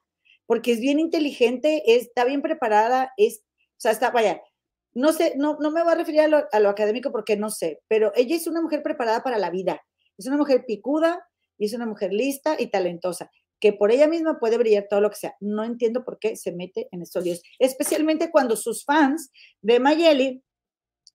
porque 0.46 0.74
es 0.74 0.80
bien 0.80 1.00
inteligente, 1.00 1.84
está 1.86 2.26
bien 2.26 2.42
preparada, 2.42 3.14
es, 3.18 3.42
o 3.42 3.80
sea, 3.80 3.92
está, 3.92 4.12
vaya, 4.12 4.42
no 4.94 5.14
sé, 5.14 5.34
no, 5.38 5.58
no 5.60 5.72
me 5.72 5.84
voy 5.84 5.94
a 5.94 5.96
referir 5.96 6.22
a 6.22 6.28
lo, 6.28 6.70
académico 6.70 7.12
porque 7.12 7.38
no 7.38 7.50
sé, 7.50 7.82
pero 7.88 8.12
ella 8.16 8.36
es 8.36 8.48
una 8.48 8.62
mujer 8.62 8.84
preparada 8.84 9.24
para 9.24 9.38
la 9.38 9.50
vida, 9.50 9.82
es 10.18 10.28
una 10.28 10.38
mujer 10.38 10.66
picuda 10.66 11.26
y 11.58 11.66
es 11.66 11.74
una 11.74 11.86
mujer 11.86 12.12
lista 12.14 12.56
y 12.60 12.68
talentosa, 12.68 13.32
que 13.60 13.74
por 13.74 13.92
ella 13.92 14.08
misma 14.08 14.40
puede 14.40 14.58
brillar 14.58 14.88
todo 14.90 15.02
lo 15.02 15.10
que 15.10 15.18
sea. 15.18 15.36
No 15.40 15.64
entiendo 15.64 16.04
por 16.04 16.18
qué 16.18 16.36
se 16.36 16.52
mete 16.52 16.88
en 16.92 17.02
estos 17.02 17.24
líos, 17.24 17.42
especialmente 17.60 18.32
cuando 18.32 18.56
sus 18.56 18.84
fans 18.84 19.32
de 19.62 19.80
Mayeli 19.80 20.44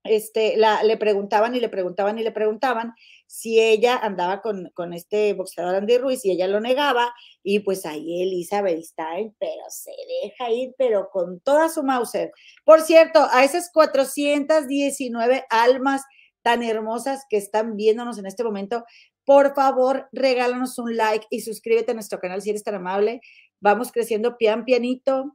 este, 0.04 0.56
la, 0.56 0.82
le 0.82 0.96
preguntaban 0.96 1.54
y 1.54 1.60
le 1.60 1.68
preguntaban 1.68 2.18
y 2.18 2.22
le 2.22 2.30
preguntaban 2.30 2.94
si 3.26 3.58
ella 3.58 3.96
andaba 3.96 4.42
con, 4.42 4.70
con, 4.74 4.92
este 4.92 5.32
boxeador 5.32 5.74
Andy 5.74 5.98
Ruiz 5.98 6.24
y 6.24 6.30
ella 6.30 6.46
lo 6.46 6.60
negaba 6.60 7.12
y 7.42 7.60
pues 7.60 7.86
ahí 7.86 8.22
Elizabeth 8.22 8.82
Stein, 8.82 9.34
pero 9.38 9.62
se 9.70 9.92
deja 10.22 10.50
ir, 10.50 10.74
pero 10.76 11.08
con 11.10 11.40
toda 11.40 11.68
su 11.68 11.82
Mauser. 11.82 12.30
Por 12.64 12.82
cierto, 12.82 13.26
a 13.32 13.44
esas 13.44 13.70
419 13.72 15.46
almas 15.48 16.02
tan 16.42 16.62
hermosas 16.62 17.24
que 17.28 17.38
están 17.38 17.74
viéndonos 17.74 18.18
en 18.18 18.26
este 18.26 18.44
momento, 18.44 18.84
por 19.24 19.54
favor, 19.54 20.08
regálanos 20.12 20.78
un 20.78 20.96
like 20.96 21.26
y 21.30 21.40
suscríbete 21.40 21.92
a 21.92 21.94
nuestro 21.94 22.20
canal 22.20 22.42
si 22.42 22.50
eres 22.50 22.62
tan 22.62 22.74
amable. 22.74 23.22
Vamos 23.58 23.90
creciendo 23.90 24.36
pian 24.36 24.66
pianito, 24.66 25.34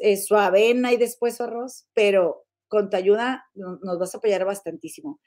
eh, 0.00 0.16
su 0.16 0.34
avena 0.34 0.92
y 0.92 0.96
después 0.96 1.40
arroz, 1.40 1.86
pero 1.94 2.43
con 2.68 2.90
tu 2.90 2.96
ayuda 2.96 3.44
nos 3.54 3.98
vas 3.98 4.14
a 4.14 4.18
apoyar 4.18 4.44
bastantísimo. 4.44 5.20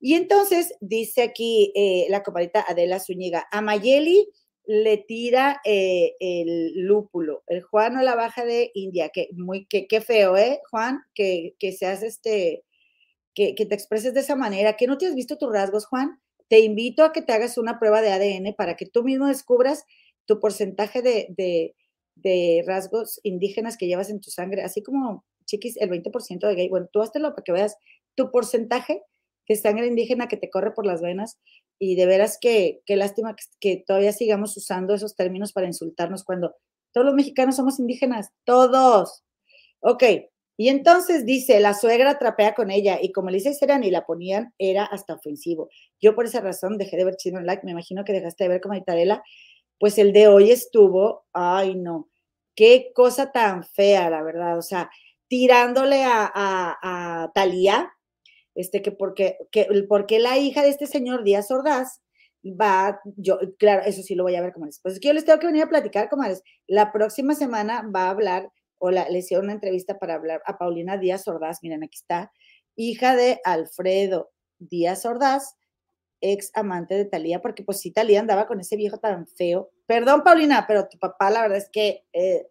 Y 0.00 0.14
entonces 0.14 0.74
dice 0.80 1.22
aquí 1.22 1.72
eh, 1.76 2.06
la 2.08 2.22
comadita 2.22 2.64
Adela 2.66 3.00
Zúñiga, 3.00 3.46
a 3.50 3.60
Mayeli 3.60 4.28
le 4.66 4.98
tira 4.98 5.60
eh, 5.64 6.14
el 6.20 6.72
lúpulo, 6.86 7.42
el 7.48 7.62
Juan 7.62 7.96
o 7.96 8.02
la 8.02 8.14
baja 8.14 8.44
de 8.44 8.70
India, 8.74 9.10
que 9.10 9.28
muy, 9.32 9.66
que, 9.66 10.00
feo, 10.00 10.36
¿eh, 10.36 10.60
Juan? 10.70 11.00
Que, 11.14 11.54
que 11.58 11.72
seas 11.72 12.02
este, 12.02 12.64
que, 13.34 13.54
que, 13.54 13.66
te 13.66 13.74
expreses 13.74 14.14
de 14.14 14.20
esa 14.20 14.36
manera, 14.36 14.76
que 14.76 14.86
no 14.86 14.96
te 14.96 15.06
has 15.06 15.14
visto 15.14 15.38
tus 15.38 15.52
rasgos, 15.52 15.86
Juan. 15.86 16.20
Te 16.48 16.60
invito 16.60 17.04
a 17.04 17.12
que 17.12 17.22
te 17.22 17.32
hagas 17.32 17.58
una 17.58 17.78
prueba 17.78 18.00
de 18.00 18.12
ADN 18.12 18.54
para 18.54 18.76
que 18.76 18.86
tú 18.86 19.02
mismo 19.02 19.26
descubras 19.26 19.84
tu 20.24 20.40
porcentaje 20.40 21.02
de, 21.02 21.26
de, 21.30 21.74
de 22.14 22.62
rasgos 22.66 23.20
indígenas 23.22 23.76
que 23.76 23.86
llevas 23.86 24.10
en 24.10 24.20
tu 24.20 24.30
sangre, 24.30 24.62
así 24.62 24.82
como, 24.82 25.24
chiquis, 25.50 25.76
el 25.78 25.90
20% 25.90 26.46
de 26.46 26.54
gay. 26.54 26.68
Bueno, 26.68 26.88
tú 26.92 27.02
háztelo 27.02 27.30
para 27.30 27.42
que 27.42 27.52
veas 27.52 27.76
tu 28.14 28.30
porcentaje 28.30 29.02
de 29.48 29.56
sangre 29.56 29.86
indígena 29.88 30.28
que 30.28 30.36
te 30.36 30.48
corre 30.48 30.72
por 30.72 30.86
las 30.86 31.02
venas 31.02 31.38
y 31.78 31.96
de 31.96 32.06
veras 32.06 32.38
que 32.40 32.82
qué 32.86 32.96
lástima 32.96 33.34
que, 33.58 33.82
todavía 33.84 34.12
sigamos 34.12 34.56
usando 34.56 34.94
esos 34.94 35.16
términos 35.16 35.52
para 35.52 35.66
insultarnos 35.66 36.22
cuando 36.24 36.54
todos 36.92 37.04
los 37.04 37.14
mexicanos 37.14 37.56
somos 37.56 37.80
indígenas, 37.80 38.30
todos. 38.44 39.24
Ok, 39.80 40.04
y 40.56 40.68
entonces 40.68 41.24
dice, 41.24 41.58
la 41.58 41.74
suegra 41.74 42.18
trapea 42.18 42.54
con 42.54 42.70
ella 42.70 42.98
y 43.00 43.12
como 43.12 43.30
le 43.30 43.38
dice 43.38 43.54
Serán 43.54 43.82
y 43.82 43.90
la 43.90 44.04
ponían, 44.04 44.52
era 44.58 44.84
hasta 44.84 45.14
ofensivo. 45.14 45.70
Yo 46.00 46.14
por 46.14 46.26
esa 46.26 46.40
razón 46.40 46.76
dejé 46.76 46.96
de 46.96 47.04
ver 47.04 47.16
Chino 47.16 47.40
Like, 47.40 47.64
me 47.64 47.72
imagino 47.72 48.04
que 48.04 48.12
dejaste 48.12 48.44
de 48.44 48.50
ver 48.50 48.60
como 48.60 48.74
Itarela, 48.74 49.22
pues 49.78 49.98
el 49.98 50.12
de 50.12 50.28
hoy 50.28 50.50
estuvo, 50.50 51.24
ay 51.32 51.74
no, 51.76 52.10
qué 52.54 52.92
cosa 52.94 53.32
tan 53.32 53.64
fea, 53.64 54.10
la 54.10 54.22
verdad, 54.22 54.58
o 54.58 54.62
sea, 54.62 54.90
tirándole 55.30 56.02
a, 56.02 56.28
a, 56.34 57.22
a 57.22 57.32
Talía, 57.32 57.92
este, 58.56 58.82
que 58.82 58.90
porque, 58.90 59.38
que, 59.52 59.68
porque 59.88 60.18
la 60.18 60.36
hija 60.38 60.62
de 60.62 60.70
este 60.70 60.88
señor 60.88 61.22
Díaz 61.22 61.52
Ordaz 61.52 62.02
va, 62.44 63.00
yo, 63.16 63.38
claro, 63.56 63.82
eso 63.86 64.02
sí 64.02 64.16
lo 64.16 64.24
voy 64.24 64.34
a 64.34 64.42
ver, 64.42 64.52
comadres. 64.52 64.80
Pues 64.82 64.94
es 64.94 65.00
que 65.00 65.06
yo 65.06 65.14
les 65.14 65.24
tengo 65.24 65.38
que 65.38 65.46
venir 65.46 65.62
a 65.62 65.68
platicar, 65.68 66.08
comadres. 66.08 66.42
La 66.66 66.90
próxima 66.90 67.36
semana 67.36 67.88
va 67.94 68.06
a 68.06 68.10
hablar, 68.10 68.50
o 68.78 68.90
la, 68.90 69.08
le 69.08 69.20
hicieron 69.20 69.46
una 69.46 69.52
entrevista 69.52 70.00
para 70.00 70.14
hablar 70.14 70.42
a 70.46 70.58
Paulina 70.58 70.98
Díaz 70.98 71.28
Ordaz, 71.28 71.60
miren, 71.62 71.84
aquí 71.84 71.96
está, 71.96 72.32
hija 72.74 73.14
de 73.14 73.40
Alfredo 73.44 74.32
Díaz 74.58 75.06
Ordaz, 75.06 75.54
ex 76.20 76.50
amante 76.54 76.96
de 76.96 77.04
Talía, 77.04 77.40
porque 77.40 77.62
pues 77.62 77.78
sí, 77.78 77.92
Talía 77.92 78.18
andaba 78.18 78.48
con 78.48 78.58
ese 78.58 78.74
viejo 78.74 78.98
tan 78.98 79.28
feo. 79.28 79.70
Perdón, 79.86 80.24
Paulina, 80.24 80.64
pero 80.66 80.88
tu 80.88 80.98
papá, 80.98 81.30
la 81.30 81.42
verdad 81.42 81.58
es 81.58 81.70
que, 81.70 82.04
eh, 82.12 82.48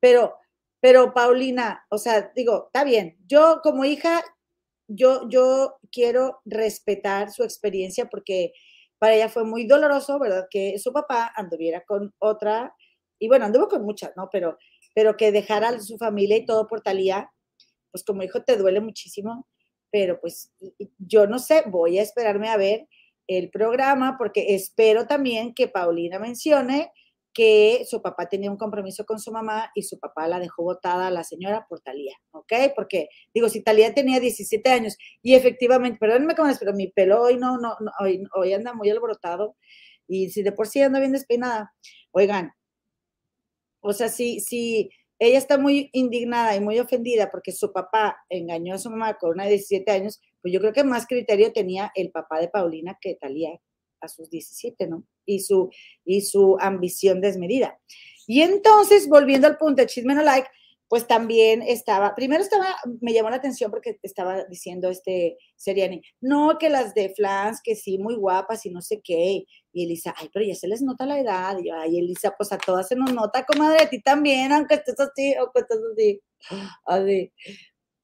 pero, 0.00 0.38
pero 0.82 1.14
Paulina, 1.14 1.86
o 1.90 1.96
sea, 1.96 2.32
digo, 2.34 2.64
está 2.66 2.82
bien, 2.82 3.16
yo 3.28 3.60
como 3.62 3.84
hija, 3.84 4.20
yo, 4.88 5.28
yo 5.28 5.76
quiero 5.92 6.40
respetar 6.44 7.30
su 7.30 7.44
experiencia 7.44 8.06
porque 8.06 8.52
para 8.98 9.14
ella 9.14 9.28
fue 9.28 9.44
muy 9.44 9.64
doloroso, 9.64 10.18
¿verdad? 10.18 10.48
Que 10.50 10.76
su 10.80 10.92
papá 10.92 11.32
anduviera 11.36 11.84
con 11.86 12.12
otra, 12.18 12.74
y 13.20 13.28
bueno, 13.28 13.44
anduvo 13.44 13.68
con 13.68 13.84
muchas, 13.84 14.10
¿no? 14.16 14.28
Pero, 14.32 14.58
pero 14.92 15.16
que 15.16 15.30
dejara 15.30 15.68
a 15.68 15.80
su 15.80 15.98
familia 15.98 16.36
y 16.36 16.46
todo 16.46 16.66
por 16.66 16.80
Talía, 16.80 17.30
pues 17.92 18.02
como 18.02 18.24
hijo 18.24 18.42
te 18.42 18.56
duele 18.56 18.80
muchísimo, 18.80 19.46
pero 19.92 20.20
pues 20.20 20.52
yo 20.98 21.28
no 21.28 21.38
sé, 21.38 21.62
voy 21.64 22.00
a 22.00 22.02
esperarme 22.02 22.48
a 22.48 22.56
ver 22.56 22.88
el 23.28 23.50
programa 23.50 24.16
porque 24.18 24.56
espero 24.56 25.06
también 25.06 25.54
que 25.54 25.68
Paulina 25.68 26.18
mencione 26.18 26.90
que 27.34 27.84
su 27.88 28.02
papá 28.02 28.28
tenía 28.28 28.50
un 28.50 28.56
compromiso 28.56 29.06
con 29.06 29.18
su 29.18 29.32
mamá 29.32 29.70
y 29.74 29.82
su 29.82 29.98
papá 29.98 30.28
la 30.28 30.38
dejó 30.38 30.62
botada 30.62 31.06
a 31.06 31.10
la 31.10 31.24
señora 31.24 31.66
por 31.68 31.80
Talía, 31.80 32.14
¿ok? 32.32 32.52
Porque, 32.74 33.08
digo, 33.32 33.48
si 33.48 33.62
Talía 33.62 33.94
tenía 33.94 34.20
17 34.20 34.68
años 34.70 34.96
y 35.22 35.34
efectivamente, 35.34 35.98
perdónenme 35.98 36.34
cómo 36.34 36.52
pero 36.58 36.72
mi 36.74 36.88
pelo 36.88 37.22
hoy 37.22 37.36
no, 37.36 37.58
no, 37.58 37.76
hoy, 38.00 38.22
hoy, 38.34 38.52
anda 38.52 38.74
muy 38.74 38.90
alborotado 38.90 39.56
y 40.06 40.30
si 40.30 40.42
de 40.42 40.52
por 40.52 40.66
sí 40.66 40.82
anda 40.82 41.00
bien 41.00 41.12
despeinada, 41.12 41.72
oigan, 42.10 42.52
o 43.80 43.92
sea, 43.92 44.08
si, 44.08 44.40
si 44.40 44.90
ella 45.18 45.38
está 45.38 45.58
muy 45.58 45.88
indignada 45.92 46.54
y 46.56 46.60
muy 46.60 46.78
ofendida 46.78 47.30
porque 47.30 47.52
su 47.52 47.72
papá 47.72 48.16
engañó 48.28 48.74
a 48.74 48.78
su 48.78 48.90
mamá 48.90 49.18
con 49.18 49.30
una 49.30 49.44
de 49.44 49.50
17 49.50 49.90
años, 49.90 50.20
pues 50.40 50.52
yo 50.52 50.60
creo 50.60 50.72
que 50.72 50.84
más 50.84 51.06
criterio 51.06 51.52
tenía 51.52 51.92
el 51.94 52.10
papá 52.10 52.40
de 52.40 52.48
Paulina 52.48 52.98
que 53.00 53.14
Talía 53.14 53.50
a 54.02 54.08
sus 54.08 54.28
17, 54.28 54.86
¿no? 54.86 55.04
Y 55.24 55.40
su, 55.40 55.70
y 56.04 56.20
su 56.22 56.56
ambición 56.60 57.20
desmedida. 57.20 57.78
Y 58.26 58.42
entonces, 58.42 59.08
volviendo 59.08 59.46
al 59.46 59.58
punto 59.58 59.82
de 59.82 59.86
Chisme 59.88 60.14
No 60.14 60.22
Like, 60.22 60.48
pues 60.92 61.06
también 61.06 61.62
estaba, 61.62 62.14
primero 62.14 62.42
estaba, 62.42 62.76
me 63.00 63.14
llamó 63.14 63.30
la 63.30 63.36
atención 63.36 63.70
porque 63.70 63.98
estaba 64.02 64.44
diciendo 64.44 64.90
este 64.90 65.38
Seriani, 65.56 66.02
no, 66.20 66.58
que 66.58 66.68
las 66.68 66.92
de 66.92 67.08
Flans, 67.16 67.62
que 67.64 67.76
sí, 67.76 67.96
muy 67.96 68.14
guapas 68.14 68.66
y 68.66 68.70
no 68.70 68.82
sé 68.82 69.00
qué. 69.02 69.46
Y 69.72 69.84
Elisa, 69.84 70.14
ay, 70.18 70.28
pero 70.30 70.44
ya 70.44 70.54
se 70.54 70.68
les 70.68 70.82
nota 70.82 71.06
la 71.06 71.18
edad. 71.18 71.56
Y 71.58 71.68
yo, 71.68 71.76
ay, 71.76 71.98
Elisa, 71.98 72.34
pues 72.36 72.52
a 72.52 72.58
todas 72.58 72.88
se 72.88 72.94
nos 72.94 73.10
nota, 73.14 73.46
comadre, 73.46 73.84
a 73.84 73.88
ti 73.88 74.02
también, 74.02 74.52
aunque 74.52 74.74
estés 74.74 75.00
así 75.00 75.34
o 75.40 75.50
que 75.50 75.60
estés 75.60 75.78
así. 75.94 76.20
así. 76.84 77.32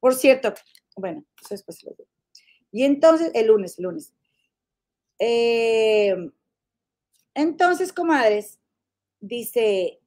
Por 0.00 0.14
cierto, 0.14 0.54
bueno, 0.96 1.26
eso 1.42 1.48
después 1.50 1.84
lo 1.84 1.90
digo. 1.90 2.08
Y 2.72 2.84
entonces, 2.84 3.32
el 3.34 3.48
lunes, 3.48 3.78
el 3.78 3.84
lunes, 3.84 4.14
eh, 5.18 6.30
entonces, 7.34 7.92
comadres, 7.92 8.58
dice, 9.20 10.00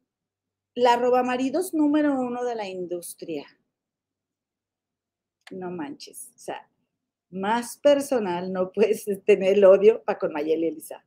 la 0.76 0.96
roba 0.98 1.24
maridos 1.24 1.74
número 1.74 2.20
uno 2.20 2.44
de 2.44 2.56
la 2.56 2.68
industria. 2.68 3.46
No 5.52 5.72
manches, 5.72 6.32
o 6.36 6.40
sea, 6.40 6.70
más 7.30 7.78
personal 7.78 8.52
no 8.52 8.72
puedes 8.72 9.06
tener 9.26 9.58
el 9.58 9.66
odio 9.66 10.04
para 10.04 10.20
con 10.20 10.34
Mayeli 10.34 10.68
Elisa. 10.68 11.06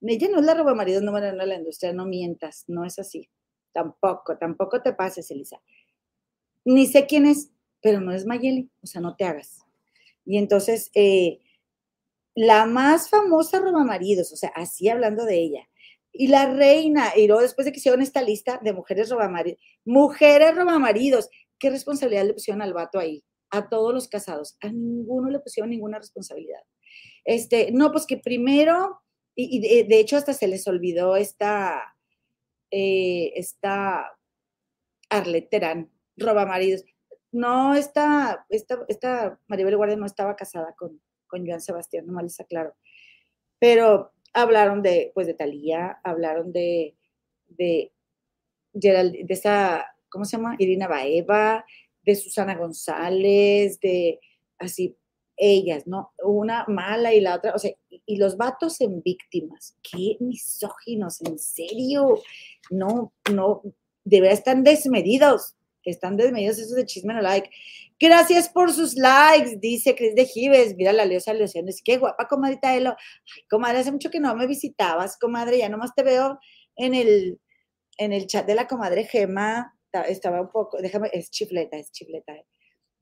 Ella 0.00 0.28
no 0.30 0.40
es 0.40 0.44
la 0.44 0.54
roba 0.54 0.74
maridos 0.74 1.02
número 1.02 1.28
uno 1.28 1.42
de 1.42 1.46
la 1.46 1.56
industria, 1.56 1.92
no 1.92 2.04
mientas, 2.04 2.64
no 2.68 2.84
es 2.84 2.98
así. 2.98 3.30
Tampoco, 3.72 4.36
tampoco 4.36 4.82
te 4.82 4.92
pases, 4.92 5.30
Elisa. 5.30 5.60
Ni 6.64 6.86
sé 6.86 7.06
quién 7.06 7.26
es, 7.26 7.50
pero 7.80 8.00
no 8.00 8.12
es 8.12 8.26
Mayeli, 8.26 8.70
o 8.82 8.86
sea, 8.86 9.00
no 9.00 9.16
te 9.16 9.24
hagas. 9.24 9.64
Y 10.26 10.36
entonces, 10.38 10.90
eh, 10.94 11.40
la 12.34 12.66
más 12.66 13.08
famosa 13.10 13.60
roba 13.60 13.84
maridos, 13.84 14.32
o 14.32 14.36
sea, 14.36 14.50
así 14.54 14.88
hablando 14.88 15.24
de 15.24 15.38
ella. 15.38 15.68
Y 16.12 16.28
la 16.28 16.52
reina, 16.52 17.12
y 17.16 17.26
luego 17.26 17.42
después 17.42 17.64
de 17.64 17.72
que 17.72 17.78
hicieron 17.78 18.02
esta 18.02 18.22
lista 18.22 18.60
de 18.62 18.72
mujeres 18.72 19.10
robamaridos, 19.10 19.60
mujeres 19.84 20.54
robamaridos, 20.54 21.28
¿qué 21.58 21.70
responsabilidad 21.70 22.24
le 22.24 22.34
pusieron 22.34 22.62
al 22.62 22.72
vato 22.72 22.98
ahí? 22.98 23.24
A 23.50 23.68
todos 23.68 23.92
los 23.94 24.08
casados, 24.08 24.56
a 24.60 24.68
ninguno 24.68 25.30
le 25.30 25.40
pusieron 25.40 25.70
ninguna 25.70 25.98
responsabilidad. 25.98 26.60
Este, 27.24 27.72
no, 27.72 27.90
pues 27.90 28.06
que 28.06 28.18
primero, 28.18 29.00
y, 29.34 29.84
de, 29.84 29.98
hecho 29.98 30.16
hasta 30.16 30.34
se 30.34 30.46
les 30.46 30.66
olvidó 30.68 31.16
esta, 31.16 31.96
eh, 32.70 33.32
esta 33.34 34.16
Arlet 35.10 35.50
Terán, 35.50 35.90
roba 36.16 36.46
maridos. 36.46 36.84
No, 37.32 37.74
esta, 37.74 38.46
esta, 38.48 38.84
esta 38.88 39.40
Maribel 39.48 39.76
Guardia 39.76 39.96
no 39.96 40.06
estaba 40.06 40.36
casada 40.36 40.74
con, 40.76 41.00
con 41.26 41.46
Joan 41.46 41.60
Sebastián, 41.60 42.06
no 42.06 42.20
les 42.20 42.38
aclaro. 42.40 42.74
Pero 43.58 44.12
hablaron 44.32 44.82
de, 44.82 45.12
pues, 45.14 45.26
de 45.26 45.34
Talía, 45.34 46.00
hablaron 46.02 46.52
de, 46.52 46.96
de, 47.48 47.92
de, 48.72 49.24
esa, 49.28 49.86
¿cómo 50.08 50.24
se 50.24 50.36
llama? 50.36 50.56
Irina 50.58 50.88
Baeva, 50.88 51.64
de 52.02 52.14
Susana 52.14 52.54
González, 52.56 53.80
de 53.80 54.20
así, 54.58 54.96
ellas, 55.36 55.86
¿no? 55.86 56.12
Una 56.22 56.64
mala 56.68 57.12
y 57.12 57.20
la 57.20 57.36
otra, 57.36 57.54
o 57.54 57.58
sea, 57.58 57.72
y 57.88 58.16
los 58.16 58.36
vatos 58.36 58.80
en 58.80 59.02
víctimas, 59.02 59.76
qué 59.82 60.16
misóginos, 60.20 61.20
en 61.22 61.38
serio, 61.38 62.20
no, 62.70 63.12
no, 63.32 63.62
de 64.04 64.20
verdad 64.20 64.38
están 64.38 64.62
desmedidos, 64.62 65.56
están 65.90 66.16
desmedidos 66.16 66.58
esos 66.58 66.74
de 66.74 66.86
chisme 66.86 67.14
no 67.14 67.20
like. 67.20 67.50
Gracias 67.98 68.48
por 68.48 68.72
sus 68.72 68.94
likes, 68.94 69.56
dice 69.56 69.94
Cris 69.94 70.14
de 70.14 70.26
Gives. 70.26 70.76
Mira 70.76 70.92
la 70.92 71.04
Leosa 71.04 71.32
Leociano, 71.32 71.68
es 71.68 71.82
que 71.82 71.98
guapa, 71.98 72.26
comadita 72.28 72.74
Elo. 72.74 72.90
Ay, 72.90 73.42
comadre, 73.48 73.78
hace 73.78 73.92
mucho 73.92 74.10
que 74.10 74.20
no 74.20 74.34
me 74.34 74.46
visitabas, 74.46 75.18
comadre, 75.18 75.58
ya 75.58 75.68
nomás 75.68 75.94
te 75.94 76.02
veo 76.02 76.38
en 76.76 76.94
el, 76.94 77.40
en 77.98 78.12
el 78.12 78.26
chat 78.26 78.46
de 78.46 78.54
la 78.54 78.66
comadre 78.66 79.04
Gema. 79.04 79.76
Estaba 80.08 80.40
un 80.40 80.50
poco, 80.50 80.78
déjame, 80.78 81.08
es 81.12 81.30
chifleta, 81.30 81.76
es 81.76 81.92
chifleta. 81.92 82.34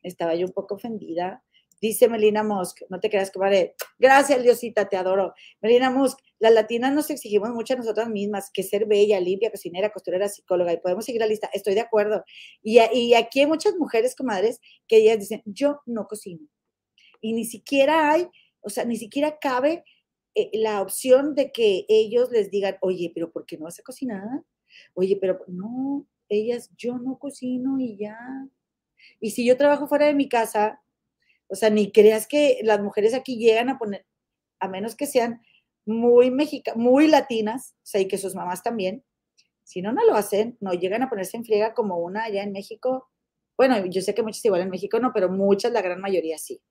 Estaba 0.02 0.34
yo 0.34 0.46
un 0.46 0.52
poco 0.52 0.74
ofendida 0.74 1.42
Dice 1.82 2.08
Melina 2.08 2.44
Musk, 2.44 2.82
no 2.90 3.00
te 3.00 3.10
creas, 3.10 3.32
comadre. 3.32 3.74
Gracias, 3.98 4.40
Diosita, 4.40 4.88
te 4.88 4.96
adoro. 4.96 5.34
Melina 5.60 5.90
Musk, 5.90 6.16
las 6.38 6.52
latinas 6.52 6.92
nos 6.92 7.10
exigimos 7.10 7.50
mucho 7.50 7.74
a 7.74 7.76
nosotras 7.76 8.08
mismas, 8.08 8.52
que 8.54 8.62
ser 8.62 8.86
bella, 8.86 9.18
limpia, 9.18 9.50
cocinera, 9.50 9.90
costurera, 9.90 10.28
psicóloga, 10.28 10.72
y 10.72 10.76
podemos 10.76 11.04
seguir 11.04 11.20
la 11.20 11.26
lista. 11.26 11.50
Estoy 11.52 11.74
de 11.74 11.80
acuerdo. 11.80 12.22
Y, 12.62 12.78
y 12.78 13.14
aquí 13.14 13.40
hay 13.40 13.46
muchas 13.46 13.74
mujeres, 13.74 14.14
comadres, 14.14 14.60
que 14.86 14.98
ellas 14.98 15.18
dicen, 15.18 15.42
yo 15.44 15.80
no 15.84 16.06
cocino. 16.06 16.46
Y 17.20 17.32
ni 17.32 17.44
siquiera 17.44 18.12
hay, 18.12 18.28
o 18.60 18.70
sea, 18.70 18.84
ni 18.84 18.96
siquiera 18.96 19.40
cabe 19.40 19.82
eh, 20.36 20.50
la 20.52 20.82
opción 20.82 21.34
de 21.34 21.50
que 21.50 21.84
ellos 21.88 22.30
les 22.30 22.48
digan, 22.52 22.76
oye, 22.80 23.10
pero 23.12 23.32
¿por 23.32 23.44
qué 23.44 23.58
no 23.58 23.64
vas 23.64 23.80
a 23.80 23.82
cocinar? 23.82 24.22
Oye, 24.94 25.18
pero 25.20 25.40
no, 25.48 26.06
ellas, 26.28 26.70
yo 26.76 26.98
no 26.98 27.18
cocino 27.18 27.80
y 27.80 27.96
ya. 27.96 28.16
Y 29.18 29.32
si 29.32 29.44
yo 29.44 29.56
trabajo 29.56 29.88
fuera 29.88 30.06
de 30.06 30.14
mi 30.14 30.28
casa, 30.28 30.81
o 31.52 31.54
sea, 31.54 31.68
ni 31.68 31.92
creas 31.92 32.26
que 32.26 32.60
las 32.62 32.80
mujeres 32.80 33.12
aquí 33.12 33.36
llegan 33.36 33.68
a 33.68 33.78
poner, 33.78 34.06
a 34.58 34.68
menos 34.68 34.96
que 34.96 35.06
sean 35.06 35.42
muy 35.84 36.30
mexicanas, 36.30 36.80
muy 36.80 37.08
latinas, 37.08 37.74
o 37.76 37.86
sea, 37.86 38.00
y 38.00 38.08
que 38.08 38.16
sus 38.16 38.34
mamás 38.34 38.62
también, 38.62 39.04
si 39.62 39.82
no, 39.82 39.92
no 39.92 40.02
lo 40.06 40.14
hacen, 40.14 40.56
no 40.60 40.72
llegan 40.72 41.02
a 41.02 41.10
ponerse 41.10 41.36
en 41.36 41.44
friega 41.44 41.74
como 41.74 41.98
una 41.98 42.24
allá 42.24 42.42
en 42.42 42.52
México. 42.52 43.10
Bueno, 43.58 43.84
yo 43.84 44.00
sé 44.00 44.14
que 44.14 44.22
muchas 44.22 44.42
igual 44.46 44.62
en 44.62 44.70
México 44.70 44.98
no, 44.98 45.12
pero 45.12 45.28
muchas, 45.28 45.72
la 45.72 45.82
gran 45.82 46.00
mayoría 46.00 46.38
sí. 46.38 46.62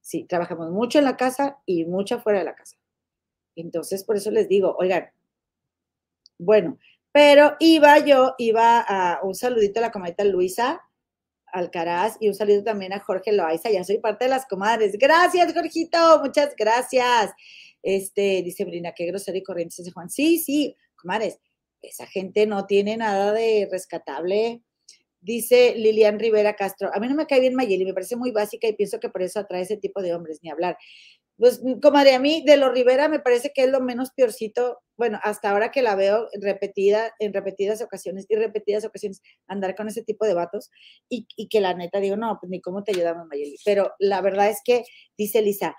Sí, 0.00 0.24
trabajamos 0.24 0.70
mucho 0.70 1.00
en 1.00 1.04
la 1.04 1.16
casa 1.16 1.58
y 1.66 1.84
mucho 1.84 2.20
fuera 2.20 2.38
de 2.38 2.44
la 2.44 2.54
casa. 2.54 2.76
Entonces, 3.56 4.04
por 4.04 4.14
eso 4.16 4.30
les 4.30 4.48
digo, 4.48 4.76
oigan, 4.78 5.10
bueno, 6.38 6.78
pero 7.10 7.56
iba 7.58 7.98
yo, 7.98 8.36
iba 8.38 8.80
a 8.80 9.20
un 9.24 9.34
saludito 9.34 9.80
a 9.80 9.82
la 9.82 9.90
comadita 9.90 10.24
Luisa 10.24 10.80
Alcaraz 11.52 12.16
y 12.20 12.28
un 12.28 12.34
saludo 12.34 12.64
también 12.64 12.92
a 12.92 13.00
Jorge 13.00 13.32
Loaiza, 13.32 13.70
ya 13.70 13.84
soy 13.84 13.98
parte 13.98 14.24
de 14.24 14.30
las 14.30 14.46
comadres. 14.46 14.96
Gracias, 14.98 15.52
Jorgito, 15.52 16.20
muchas 16.22 16.54
gracias. 16.56 17.32
Este, 17.82 18.42
dice 18.42 18.64
Brina, 18.64 18.92
qué 18.92 19.06
grosero 19.06 19.36
y 19.36 19.42
corriente 19.42 19.76
dice 19.78 19.92
Juan. 19.92 20.10
Sí, 20.10 20.38
sí, 20.38 20.76
comadres, 20.96 21.38
esa 21.82 22.06
gente 22.06 22.46
no 22.46 22.66
tiene 22.66 22.96
nada 22.96 23.32
de 23.32 23.68
rescatable. 23.70 24.62
Dice 25.20 25.74
Lilian 25.76 26.18
Rivera 26.18 26.56
Castro, 26.56 26.90
a 26.92 26.98
mí 26.98 27.08
no 27.08 27.14
me 27.14 27.26
cae 27.26 27.38
bien 27.38 27.54
Mayeli, 27.54 27.84
me 27.84 27.94
parece 27.94 28.16
muy 28.16 28.32
básica 28.32 28.66
y 28.66 28.72
pienso 28.72 28.98
que 28.98 29.08
por 29.08 29.22
eso 29.22 29.38
atrae 29.38 29.62
ese 29.62 29.76
tipo 29.76 30.02
de 30.02 30.14
hombres, 30.14 30.40
ni 30.42 30.50
hablar. 30.50 30.76
Pues, 31.42 31.60
comadre, 31.82 32.14
a 32.14 32.20
mí 32.20 32.44
de 32.46 32.56
los 32.56 32.72
Rivera 32.72 33.08
me 33.08 33.18
parece 33.18 33.50
que 33.52 33.64
es 33.64 33.68
lo 33.68 33.80
menos 33.80 34.12
peorcito, 34.12 34.78
bueno, 34.96 35.18
hasta 35.24 35.50
ahora 35.50 35.72
que 35.72 35.82
la 35.82 35.96
veo 35.96 36.28
repetida, 36.40 37.12
en 37.18 37.32
repetidas 37.32 37.82
ocasiones 37.82 38.26
y 38.28 38.36
repetidas 38.36 38.84
ocasiones, 38.84 39.20
andar 39.48 39.74
con 39.74 39.88
ese 39.88 40.04
tipo 40.04 40.24
de 40.24 40.34
vatos 40.34 40.70
y, 41.08 41.26
que 41.48 41.60
la 41.60 41.74
neta 41.74 41.98
digo, 41.98 42.16
no, 42.16 42.38
pues 42.40 42.48
ni 42.48 42.60
cómo 42.60 42.84
te 42.84 42.92
ayudamos, 42.92 43.26
Mayeli. 43.26 43.56
Pero 43.64 43.90
la 43.98 44.20
verdad 44.20 44.50
es 44.50 44.60
que, 44.64 44.84
dice 45.18 45.42
Lisa, 45.42 45.74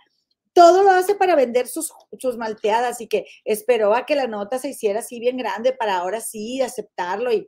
todo 0.51 0.83
lo 0.83 0.91
hace 0.91 1.15
para 1.15 1.33
vender 1.37 1.67
sus, 1.67 1.93
sus 2.19 2.35
malteadas 2.35 2.99
y 2.99 3.07
que 3.07 3.25
esperó 3.45 3.93
a 3.95 4.05
que 4.05 4.17
la 4.17 4.27
nota 4.27 4.59
se 4.59 4.67
hiciera 4.67 4.99
así 4.99 5.21
bien 5.21 5.37
grande 5.37 5.71
para 5.71 5.95
ahora 5.95 6.19
sí 6.19 6.61
aceptarlo 6.61 7.31
y... 7.31 7.47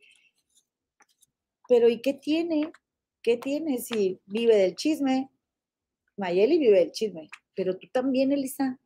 Pero 1.67 1.89
¿y 1.89 1.99
qué 1.99 2.13
tiene? 2.13 2.71
¿Qué 3.21 3.35
tiene 3.35 3.79
si 3.79 4.21
vive 4.25 4.55
del 4.55 4.75
chisme? 4.75 5.29
Mayeli 6.15 6.57
vive 6.59 6.79
del 6.79 6.93
chisme 6.93 7.27
pero 7.55 7.77
tú 7.77 7.87
también, 7.91 8.31
Elisa, 8.31 8.79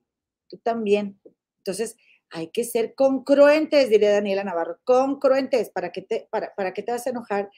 tú 0.48 0.58
también. 0.58 1.20
Entonces, 1.58 1.98
hay 2.30 2.50
que 2.50 2.64
ser 2.64 2.96
congruentes, 2.96 3.90
diría 3.90 4.12
Daniela 4.12 4.44
Navarro, 4.44 4.80
congruentes, 4.84 5.70
¿para 5.70 5.92
qué 5.92 6.02
te, 6.04 6.28
para, 6.30 6.54
para 6.56 6.74
qué 6.74 6.84
te 6.84 6.92
vas 6.92 7.08
a 7.08 7.10
enojar 7.10 7.50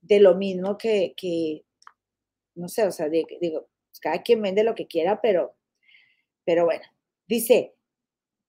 de 0.00 0.20
lo 0.20 0.34
mismo 0.34 0.76
que, 0.76 1.14
que 1.16 1.64
no 2.54 2.68
sé, 2.68 2.86
o 2.86 2.92
sea, 2.92 3.08
digo, 3.08 3.28
pues, 3.40 4.00
cada 4.00 4.22
quien 4.22 4.42
vende 4.42 4.64
lo 4.64 4.74
que 4.74 4.86
quiera, 4.86 5.20
pero, 5.20 5.56
pero 6.44 6.64
bueno, 6.64 6.84
dice, 7.26 7.74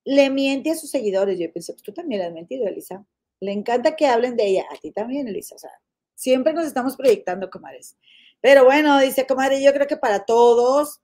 le 0.03 0.29
miente 0.29 0.71
a 0.71 0.75
sus 0.75 0.89
seguidores. 0.89 1.39
Yo 1.39 1.51
pensé, 1.51 1.73
pues 1.73 1.83
tú 1.83 1.93
también 1.93 2.21
le 2.21 2.27
has 2.27 2.33
mentido, 2.33 2.67
Elisa. 2.67 3.05
Le 3.39 3.51
encanta 3.51 3.95
que 3.95 4.07
hablen 4.07 4.35
de 4.35 4.47
ella, 4.47 4.65
a 4.71 4.77
ti 4.77 4.91
también, 4.91 5.27
Elisa. 5.27 5.55
O 5.55 5.59
sea, 5.59 5.71
siempre 6.15 6.53
nos 6.53 6.65
estamos 6.65 6.97
proyectando, 6.97 7.49
comadres. 7.49 7.97
Pero 8.41 8.65
bueno, 8.65 8.99
dice, 8.99 9.27
comadre, 9.27 9.61
yo 9.61 9.73
creo 9.73 9.87
que 9.87 9.97
para 9.97 10.25
todos 10.25 11.01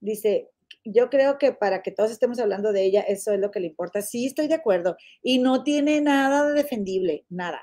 dice, 0.00 0.48
yo 0.84 1.10
creo 1.10 1.38
que 1.38 1.52
para 1.52 1.82
que 1.82 1.90
todos 1.92 2.10
estemos 2.10 2.38
hablando 2.38 2.72
de 2.72 2.84
ella, 2.84 3.02
eso 3.02 3.32
es 3.32 3.40
lo 3.40 3.50
que 3.50 3.60
le 3.60 3.68
importa. 3.68 4.02
Sí, 4.02 4.26
estoy 4.26 4.48
de 4.48 4.54
acuerdo. 4.54 4.96
Y 5.22 5.38
no 5.38 5.62
tiene 5.62 6.00
nada 6.00 6.48
de 6.48 6.54
defendible, 6.54 7.24
nada. 7.28 7.60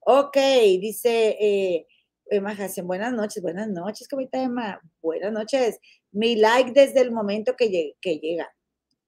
Ok, 0.00 0.36
dice 0.80 1.36
eh, 1.40 1.86
Emma 2.26 2.50
Hassen, 2.52 2.86
buenas 2.86 3.12
noches, 3.12 3.42
buenas 3.42 3.68
noches, 3.68 4.08
comita 4.08 4.40
Emma, 4.40 4.80
buenas 5.02 5.32
noches. 5.32 5.78
Mi 6.12 6.36
like 6.36 6.72
desde 6.72 7.00
el 7.00 7.10
momento 7.10 7.56
que, 7.56 7.94
que 8.00 8.18
llega. 8.18 8.48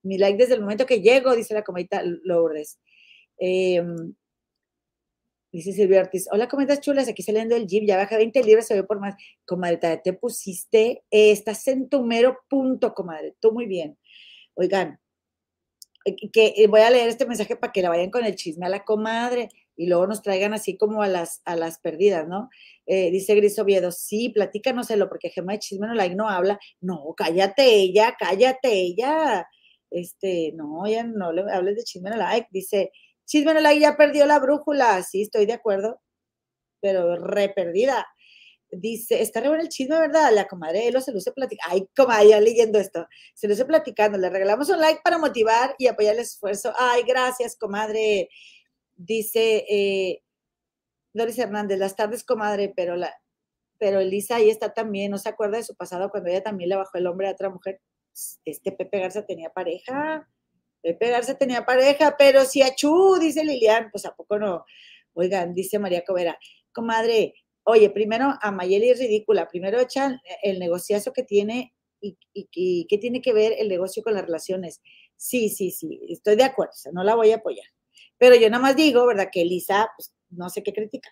Mi 0.02 0.18
like 0.18 0.38
desde 0.38 0.54
el 0.54 0.61
momento 0.61 0.86
que 0.86 1.00
llego, 1.00 1.34
dice 1.36 1.54
la 1.54 1.62
comita 1.62 2.02
Lourdes. 2.02 2.80
Eh, 3.38 3.82
Dice 5.51 5.72
Silvia 5.72 6.03
Ortiz, 6.03 6.28
hola, 6.30 6.46
¿cómo 6.46 6.61
estás, 6.61 6.80
chulas? 6.80 7.09
Aquí 7.09 7.22
saliendo 7.22 7.55
del 7.55 7.66
gym, 7.66 7.86
ya 7.86 7.96
baja 7.96 8.18
20 8.18 8.42
libras, 8.44 8.66
se 8.66 8.74
ve 8.74 8.84
por 8.84 9.01
más. 9.01 9.14
Comadre, 9.46 9.78
te 10.05 10.12
pusiste, 10.12 11.05
estás 11.11 11.66
en 11.68 11.88
tu 11.88 12.05
mero 12.05 12.38
punto, 12.51 12.92
comadre, 12.92 13.34
tú 13.40 13.53
muy 13.53 13.64
bien. 13.66 13.99
Oigan, 14.55 15.01
eh, 16.05 16.16
que 16.30 16.55
eh, 16.57 16.66
voy 16.66 16.82
a 16.82 16.90
leer 16.90 17.09
este 17.09 17.26
mensaje 17.26 17.57
para 17.57 17.72
que 17.72 17.80
la 17.80 17.88
vayan 17.88 18.11
con 18.11 18.24
el 18.24 18.34
chisme 18.34 18.66
a 18.66 18.68
la 18.68 18.84
comadre 18.84 19.49
y 19.74 19.86
luego 19.86 20.07
nos 20.07 20.22
traigan 20.22 20.53
así 20.53 20.76
como 20.76 21.03
a 21.03 21.09
las, 21.09 21.40
a 21.46 21.57
las 21.57 21.78
perdidas, 21.78 22.28
¿no? 22.28 22.51
Eh, 22.86 23.11
dice 23.11 23.34
Gris 23.34 23.59
Oviedo, 23.59 23.90
sí, 23.90 24.28
platícanoselo, 24.30 25.09
porque 25.09 25.30
Gema 25.30 25.53
de 25.53 25.61
Chisme 25.61 25.86
no, 25.86 25.94
la 25.94 26.09
no 26.11 26.28
habla. 26.28 26.59
No, 26.80 27.14
cállate 27.16 27.74
ella, 27.74 28.16
cállate 28.18 28.72
ella. 28.72 29.49
Este, 29.90 30.53
no, 30.55 30.86
ya 30.86 31.05
no 31.05 31.32
le 31.32 31.42
hables 31.53 31.76
de 31.76 31.84
Chisme 31.84 32.11
no 32.11 32.16
like. 32.16 32.49
Dice 32.51 32.90
Chisme 33.28 33.52
no 33.52 33.72
ya 33.74 33.96
perdió 33.96 34.24
la 34.26 34.38
brújula. 34.38 35.02
Sí, 35.02 35.22
estoy 35.22 35.44
de 35.44 35.52
acuerdo, 35.52 36.00
pero 36.80 37.16
re 37.16 37.50
perdida. 37.50 38.06
Dice, 38.70 39.22
está 39.22 39.40
re 39.40 39.48
bueno 39.48 39.62
el 39.62 39.68
chisme, 39.68 39.98
¿verdad? 39.98 40.32
La 40.32 40.48
comadre 40.48 40.88
Elo 40.88 41.00
se 41.02 41.12
luce 41.12 41.32
platicando. 41.32 41.74
Ay, 41.74 41.88
comadre, 41.94 42.30
ya 42.30 42.40
leyendo 42.40 42.78
esto. 42.78 43.06
Se 43.34 43.48
luce 43.48 43.66
platicando. 43.66 44.16
Le 44.18 44.30
regalamos 44.30 44.70
un 44.70 44.80
like 44.80 45.02
para 45.04 45.18
motivar 45.18 45.74
y 45.78 45.88
apoyar 45.88 46.14
el 46.14 46.20
esfuerzo. 46.20 46.72
Ay, 46.78 47.02
gracias, 47.06 47.56
comadre. 47.56 48.30
Dice 48.96 49.66
eh, 49.68 50.22
Doris 51.12 51.38
Hernández, 51.38 51.78
las 51.78 51.96
tardes, 51.96 52.24
comadre, 52.24 52.72
pero 52.74 52.96
la, 52.96 53.14
pero 53.78 54.00
Elisa 54.00 54.36
ahí 54.36 54.50
está 54.50 54.72
también, 54.72 55.10
no 55.10 55.18
se 55.18 55.28
acuerda 55.28 55.58
de 55.58 55.64
su 55.64 55.74
pasado 55.76 56.10
cuando 56.10 56.30
ella 56.30 56.42
también 56.42 56.70
le 56.70 56.76
bajó 56.76 56.96
el 56.96 57.06
hombre 57.06 57.28
a 57.28 57.32
otra 57.32 57.50
mujer. 57.50 57.80
Este 58.44 58.72
Pepe 58.72 59.00
Garza 59.00 59.26
tenía 59.26 59.50
pareja. 59.50 60.28
Pepe 60.82 61.10
Garza 61.10 61.36
tenía 61.36 61.64
pareja, 61.64 62.16
pero 62.18 62.44
si 62.44 62.62
achú, 62.62 63.18
dice 63.20 63.44
Lilian, 63.44 63.90
pues 63.90 64.04
a 64.06 64.14
poco 64.14 64.38
no. 64.38 64.64
Oigan, 65.14 65.54
dice 65.54 65.78
María 65.78 66.04
Covera, 66.04 66.38
comadre, 66.72 67.34
oye, 67.64 67.90
primero 67.90 68.34
a 68.40 68.50
Mayeli 68.50 68.90
es 68.90 68.98
ridícula, 68.98 69.48
primero 69.48 69.80
echan 69.80 70.20
el 70.42 70.58
negociazo 70.58 71.12
que 71.12 71.24
tiene 71.24 71.74
y, 72.00 72.86
qué 72.88 72.98
tiene 72.98 73.20
que 73.20 73.32
ver 73.32 73.54
el 73.58 73.68
negocio 73.68 74.02
con 74.02 74.14
las 74.14 74.24
relaciones. 74.24 74.80
Sí, 75.16 75.48
sí, 75.48 75.70
sí, 75.72 76.00
estoy 76.08 76.36
de 76.36 76.44
acuerdo, 76.44 76.72
o 76.72 76.78
sea, 76.78 76.92
no 76.92 77.02
la 77.02 77.16
voy 77.16 77.32
a 77.32 77.36
apoyar. 77.36 77.66
Pero 78.16 78.36
yo 78.36 78.48
nada 78.48 78.62
más 78.62 78.76
digo, 78.76 79.06
¿verdad? 79.06 79.28
Que 79.32 79.42
Elisa, 79.42 79.90
pues 79.96 80.14
no 80.30 80.48
sé 80.48 80.62
qué 80.62 80.72
critica. 80.72 81.10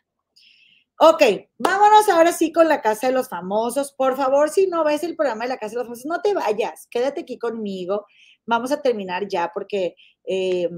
Ok, 0.98 1.22
vámonos 1.58 2.08
ahora 2.08 2.32
sí 2.32 2.52
con 2.52 2.68
la 2.68 2.80
Casa 2.80 3.08
de 3.08 3.12
los 3.12 3.28
Famosos. 3.28 3.92
Por 3.92 4.16
favor, 4.16 4.48
si 4.48 4.66
no 4.66 4.82
ves 4.82 5.02
el 5.02 5.14
programa 5.14 5.44
de 5.44 5.50
la 5.50 5.58
Casa 5.58 5.72
de 5.72 5.76
los 5.76 5.86
Famosos, 5.86 6.06
no 6.06 6.22
te 6.22 6.32
vayas, 6.32 6.86
quédate 6.90 7.22
aquí 7.22 7.38
conmigo 7.38 8.06
vamos 8.46 8.72
a 8.72 8.82
terminar 8.82 9.28
ya 9.28 9.50
porque, 9.52 9.96
eh, 10.24 10.68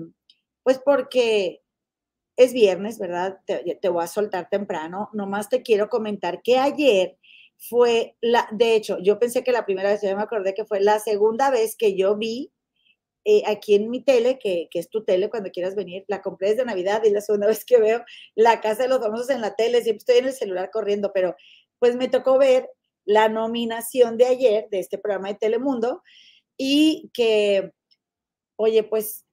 pues 0.62 0.80
porque 0.84 1.62
es 2.36 2.52
viernes, 2.52 2.98
¿verdad? 2.98 3.40
Te, 3.46 3.88
voy 3.88 4.04
a 4.04 4.06
soltar 4.06 4.48
temprano. 4.48 5.10
Nomás 5.12 5.48
te 5.48 5.62
quiero 5.62 5.88
comentar 5.88 6.40
que 6.42 6.58
ayer 6.58 7.18
fue 7.58 8.16
la, 8.20 8.48
de 8.52 8.76
hecho, 8.76 8.98
yo 9.00 9.18
pensé 9.18 9.42
que 9.42 9.52
la 9.52 9.66
primera 9.66 9.90
vez, 9.90 10.02
yo 10.02 10.16
me 10.16 10.22
acordé 10.22 10.54
que 10.54 10.64
fue 10.64 10.80
la 10.80 11.00
segunda 11.00 11.50
vez 11.50 11.76
que 11.76 11.96
yo 11.96 12.16
vi 12.16 12.52
eh, 13.24 13.42
aquí 13.46 13.74
en 13.74 13.90
mi 13.90 14.04
tele, 14.04 14.38
que, 14.38 14.68
que, 14.70 14.78
es 14.78 14.88
tu 14.88 15.04
tele 15.04 15.28
cuando 15.28 15.50
quieras 15.50 15.74
venir, 15.74 16.04
la 16.06 16.22
compré 16.22 16.50
desde 16.50 16.64
Navidad 16.64 17.02
y 17.04 17.10
la 17.10 17.20
segunda 17.20 17.48
vez 17.48 17.64
que 17.64 17.78
veo 17.78 18.04
la 18.36 18.60
casa 18.60 18.84
de 18.84 18.88
los 18.88 19.00
famosos 19.00 19.30
en 19.30 19.40
la 19.40 19.56
tele, 19.56 19.82
siempre 19.82 19.98
estoy 19.98 20.18
en 20.18 20.26
el 20.26 20.32
celular 20.32 20.70
corriendo, 20.70 21.10
pero 21.12 21.34
pues 21.80 21.96
me 21.96 22.08
tocó 22.08 22.38
ver 22.38 22.70
la 23.04 23.28
nominación 23.28 24.16
de 24.16 24.26
ayer 24.26 24.68
de 24.70 24.78
este 24.78 24.98
programa 24.98 25.28
de 25.28 25.34
Telemundo 25.34 26.02
y 26.58 27.10
que, 27.14 27.72
oye, 28.56 28.82
pues 28.82 29.24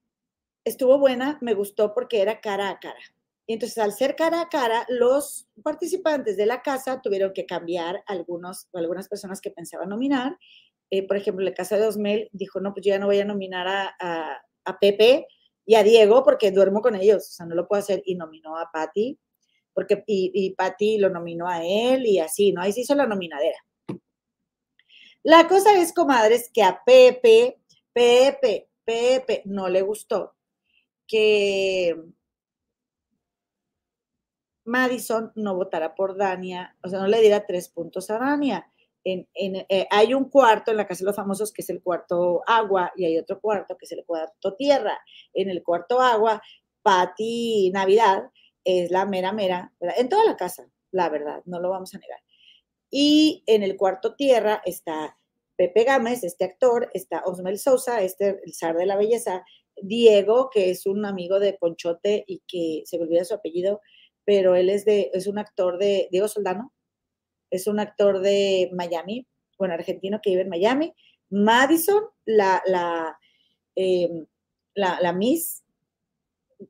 estuvo 0.63 0.97
buena, 0.97 1.37
me 1.41 1.53
gustó 1.53 1.93
porque 1.93 2.21
era 2.21 2.39
cara 2.39 2.69
a 2.69 2.79
cara. 2.79 2.99
Y 3.47 3.53
entonces, 3.53 3.77
al 3.77 3.93
ser 3.93 4.15
cara 4.15 4.41
a 4.41 4.49
cara, 4.49 4.85
los 4.89 5.47
participantes 5.63 6.37
de 6.37 6.45
la 6.45 6.61
casa 6.61 7.01
tuvieron 7.01 7.33
que 7.33 7.45
cambiar 7.45 8.03
algunos, 8.07 8.67
algunas 8.73 9.07
personas 9.07 9.41
que 9.41 9.51
pensaban 9.51 9.89
nominar. 9.89 10.37
Eh, 10.89 11.05
por 11.05 11.17
ejemplo, 11.17 11.43
la 11.43 11.53
casa 11.53 11.77
de 11.77 11.85
Osmel 11.85 12.29
dijo, 12.31 12.59
no, 12.59 12.73
pues 12.73 12.85
yo 12.85 12.91
ya 12.91 12.99
no 12.99 13.07
voy 13.07 13.19
a 13.19 13.25
nominar 13.25 13.67
a, 13.67 13.95
a, 14.65 14.79
Pepe 14.79 15.27
y 15.65 15.75
a 15.75 15.83
Diego 15.83 16.23
porque 16.23 16.51
duermo 16.51 16.81
con 16.81 16.95
ellos, 16.95 17.27
o 17.27 17.31
sea, 17.31 17.45
no 17.45 17.55
lo 17.55 17.67
puedo 17.67 17.79
hacer. 17.79 18.01
Y 18.05 18.15
nominó 18.15 18.57
a 18.57 18.69
Patty, 18.71 19.19
porque, 19.73 20.03
y, 20.07 20.31
y 20.33 20.55
Patty 20.55 20.97
lo 20.97 21.09
nominó 21.09 21.47
a 21.47 21.63
él 21.63 22.05
y 22.05 22.19
así, 22.19 22.51
¿no? 22.51 22.61
Ahí 22.61 22.71
se 22.71 22.81
hizo 22.81 22.95
la 22.95 23.05
nominadera. 23.05 23.57
La 25.25 25.47
cosa 25.47 25.73
es, 25.73 25.91
comadres, 25.91 26.51
que 26.53 26.61
a 26.61 26.83
Pepe, 26.85 27.59
Pepe, 27.91 28.69
Pepe 28.85 29.41
no 29.45 29.67
le 29.69 29.81
gustó 29.81 30.35
que 31.07 31.95
Madison 34.65 35.31
no 35.33 35.55
votara 35.55 35.95
por 35.95 36.15
Dania, 36.15 36.77
o 36.83 36.89
sea, 36.89 36.99
no 36.99 37.07
le 37.07 37.21
diera 37.21 37.43
tres 37.47 37.69
puntos 37.69 38.11
a 38.11 38.19
Dania. 38.19 38.71
eh, 39.03 39.87
hay 39.89 40.13
un 40.13 40.29
cuarto 40.29 40.69
en 40.69 40.77
la 40.77 40.85
casa 40.85 40.99
de 40.99 41.05
los 41.07 41.15
famosos 41.15 41.51
que 41.51 41.63
es 41.63 41.69
el 41.71 41.81
cuarto 41.81 42.43
agua 42.45 42.91
y 42.95 43.05
hay 43.05 43.17
otro 43.17 43.41
cuarto 43.41 43.75
que 43.77 43.85
es 43.85 43.91
el 43.93 44.05
cuarto 44.05 44.53
tierra. 44.53 44.99
En 45.33 45.49
el 45.49 45.63
cuarto 45.63 46.01
agua, 46.01 46.39
Pati 46.83 47.71
Navidad 47.73 48.29
es 48.63 48.91
la 48.91 49.07
mera 49.07 49.31
mera, 49.31 49.73
en 49.79 50.07
toda 50.07 50.23
la 50.23 50.37
casa, 50.37 50.69
la 50.91 51.09
verdad, 51.09 51.41
no 51.45 51.59
lo 51.59 51.71
vamos 51.71 51.95
a 51.95 51.97
negar. 51.97 52.19
Y 52.97 53.43
en 53.45 53.61
el 53.61 53.75
cuarto 53.75 54.15
tierra 54.15 54.61
está 54.63 55.17
Pepe 55.57 55.83
Gámez, 55.83 56.23
este 56.23 56.45
actor, 56.45 56.89
está 56.93 57.23
Osmel 57.25 57.59
Sousa, 57.59 58.01
este 58.01 58.39
el 58.45 58.53
zar 58.53 58.77
de 58.77 58.85
la 58.85 58.95
belleza, 58.95 59.43
Diego, 59.75 60.49
que 60.49 60.69
es 60.69 60.85
un 60.85 61.03
amigo 61.03 61.41
de 61.41 61.51
Ponchote 61.51 62.23
y 62.25 62.41
que 62.47 62.83
se 62.85 62.97
me 62.97 63.03
olvida 63.03 63.25
su 63.25 63.33
apellido, 63.33 63.81
pero 64.23 64.55
él 64.55 64.69
es 64.69 64.85
de, 64.85 65.11
es 65.13 65.27
un 65.27 65.39
actor 65.39 65.77
de 65.77 66.07
Diego 66.09 66.29
Soldano, 66.29 66.71
es 67.51 67.67
un 67.67 67.81
actor 67.81 68.21
de 68.21 68.69
Miami, 68.71 69.27
bueno, 69.57 69.73
argentino 69.73 70.21
que 70.23 70.29
vive 70.29 70.43
en 70.43 70.49
Miami. 70.49 70.93
Madison, 71.29 72.01
la, 72.23 72.63
la, 72.65 73.19
em, 73.75 74.25
la, 74.73 75.11
Miss, 75.11 75.65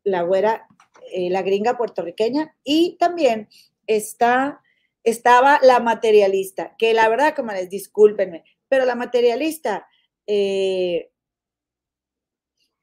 la 0.04 0.24
güera, 0.24 0.66
eh, 1.14 1.30
la 1.30 1.44
gringa 1.44 1.78
puertorriqueña, 1.78 2.56
y 2.64 2.98
también 2.98 3.48
está, 3.86 4.64
estaba 5.06 5.60
la 5.62 5.80
materialista, 5.80 6.76
que 6.78 6.94
la 6.94 7.08
verdad, 7.08 7.36
como 7.36 7.52
les 7.52 7.70
discúlpenme, 7.70 8.44
pero 8.68 8.86
la 8.86 8.96
materialista, 8.96 9.88
eh, 10.28 11.12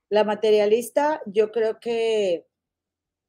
la 0.08 0.24
materialista, 0.24 1.20
yo 1.26 1.50
creo 1.50 1.80
que, 1.80 2.46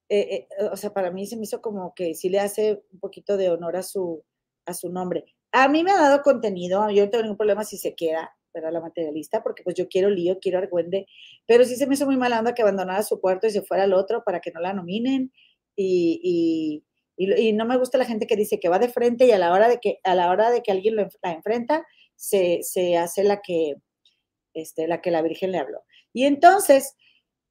eh, 0.09 0.47
o 0.71 0.77
sea, 0.77 0.93
para 0.93 1.11
mí 1.11 1.25
se 1.25 1.35
me 1.37 1.43
hizo 1.43 1.61
como 1.61 1.93
que 1.95 2.13
sí 2.13 2.29
le 2.29 2.39
hace 2.39 2.83
un 2.91 2.99
poquito 2.99 3.35
de 3.35 3.49
honor 3.49 3.77
a 3.77 3.83
su, 3.83 4.23
a 4.65 4.73
su 4.73 4.89
nombre. 4.89 5.25
A 5.51 5.67
mí 5.67 5.83
me 5.83 5.91
ha 5.91 5.95
dado 5.95 6.21
contenido, 6.21 6.89
yo 6.89 7.05
no 7.05 7.09
tengo 7.09 7.23
ningún 7.23 7.37
problema 7.37 7.63
si 7.63 7.77
se 7.77 7.95
queda, 7.95 8.35
¿verdad? 8.53 8.71
La 8.71 8.81
materialista, 8.81 9.41
porque 9.41 9.63
pues 9.63 9.75
yo 9.75 9.87
quiero 9.87 10.09
lío, 10.09 10.39
quiero 10.39 10.59
argüende, 10.59 11.07
pero 11.47 11.65
sí 11.65 11.75
se 11.75 11.87
me 11.87 11.95
hizo 11.95 12.05
muy 12.05 12.17
mala 12.17 12.39
onda 12.39 12.53
que 12.53 12.61
abandonara 12.61 13.01
su 13.03 13.19
puerto 13.19 13.47
y 13.47 13.51
se 13.51 13.63
fuera 13.63 13.83
al 13.83 13.93
otro 13.93 14.23
para 14.23 14.39
que 14.39 14.51
no 14.51 14.59
la 14.61 14.73
nominen 14.73 15.31
y, 15.75 16.83
no 17.17 17.65
me 17.65 17.77
gusta 17.77 17.97
la 17.97 18.05
gente 18.05 18.27
que 18.27 18.35
dice 18.35 18.59
que 18.59 18.69
va 18.69 18.79
de 18.79 18.89
frente 18.89 19.25
y 19.25 19.31
a 19.31 19.37
la 19.37 19.51
hora 19.51 19.69
de 19.69 19.79
que, 19.79 19.99
a 20.03 20.15
la, 20.15 20.29
hora 20.31 20.51
de 20.51 20.61
que 20.61 20.71
alguien 20.71 20.95
la 20.95 21.31
enfrenta, 21.31 21.85
se, 22.15 22.97
hace 22.97 23.23
la 23.23 23.41
que, 23.41 23.75
este, 24.53 24.87
la 24.87 25.01
que 25.01 25.11
la 25.11 25.21
Virgen 25.21 25.51
le 25.51 25.59
habló. 25.59 25.81
Y 26.13 26.25
entonces, 26.25 26.95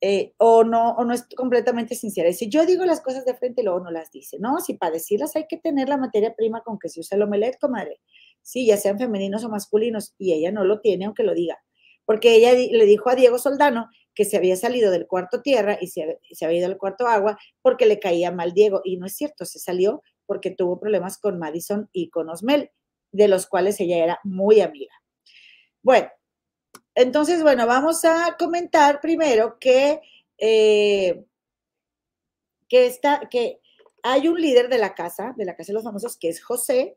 eh, 0.00 0.34
o, 0.38 0.64
no, 0.64 0.90
o 0.90 1.04
no 1.04 1.14
es 1.14 1.26
completamente 1.36 1.94
sincera. 1.94 2.28
Y 2.28 2.34
si 2.34 2.48
yo 2.48 2.66
digo 2.66 2.84
las 2.84 3.00
cosas 3.00 3.24
de 3.24 3.34
frente, 3.34 3.62
luego 3.62 3.80
no 3.80 3.90
las 3.90 4.10
dice, 4.10 4.38
¿no? 4.40 4.60
Si 4.60 4.74
para 4.74 4.92
decirlas 4.92 5.36
hay 5.36 5.46
que 5.48 5.58
tener 5.58 5.88
la 5.88 5.96
materia 5.96 6.34
prima 6.34 6.62
con 6.62 6.78
que 6.78 6.88
se 6.88 7.00
usa 7.00 7.16
el 7.16 7.22
omelet, 7.22 7.58
comadre. 7.60 8.00
Sí, 8.42 8.66
ya 8.66 8.76
sean 8.76 8.98
femeninos 8.98 9.44
o 9.44 9.48
masculinos, 9.48 10.14
y 10.18 10.32
ella 10.32 10.50
no 10.50 10.64
lo 10.64 10.80
tiene, 10.80 11.04
aunque 11.04 11.22
lo 11.22 11.34
diga. 11.34 11.58
Porque 12.04 12.34
ella 12.34 12.52
le 12.52 12.84
dijo 12.84 13.10
a 13.10 13.14
Diego 13.14 13.38
Soldano 13.38 13.88
que 14.14 14.24
se 14.24 14.36
había 14.36 14.56
salido 14.56 14.90
del 14.90 15.06
cuarto 15.06 15.42
tierra 15.42 15.78
y 15.80 15.88
se, 15.88 16.18
había 16.42 16.58
ido 16.58 16.66
al 16.66 16.78
cuarto 16.78 17.06
agua 17.06 17.38
porque 17.62 17.86
le 17.86 17.98
caía 17.98 18.30
mal 18.30 18.52
Diego. 18.52 18.80
Y 18.84 18.96
no 18.96 19.06
es 19.06 19.16
cierto, 19.16 19.44
se 19.44 19.58
salió 19.58 20.02
porque 20.26 20.50
tuvo 20.50 20.78
problemas 20.78 21.18
con 21.18 21.38
Madison 21.38 21.88
y 21.92 22.10
con 22.10 22.28
Osmel, 22.28 22.70
de 23.10 23.28
los 23.28 23.46
cuales 23.46 23.80
ella 23.80 24.02
era 24.02 24.20
muy 24.24 24.60
amiga. 24.60 24.94
Bueno, 25.82 26.08
entonces, 26.94 27.42
bueno, 27.42 27.66
vamos 27.66 28.04
a 28.04 28.36
comentar 28.38 29.00
primero 29.00 29.58
que, 29.58 30.00
eh, 30.38 31.24
que, 32.68 32.86
está, 32.86 33.28
que 33.30 33.60
hay 34.02 34.28
un 34.28 34.40
líder 34.40 34.68
de 34.68 34.78
la 34.78 34.94
casa, 34.94 35.34
de 35.36 35.44
la 35.44 35.56
casa 35.56 35.68
de 35.68 35.74
los 35.74 35.84
famosos, 35.84 36.16
que 36.18 36.28
es 36.28 36.42
José, 36.42 36.96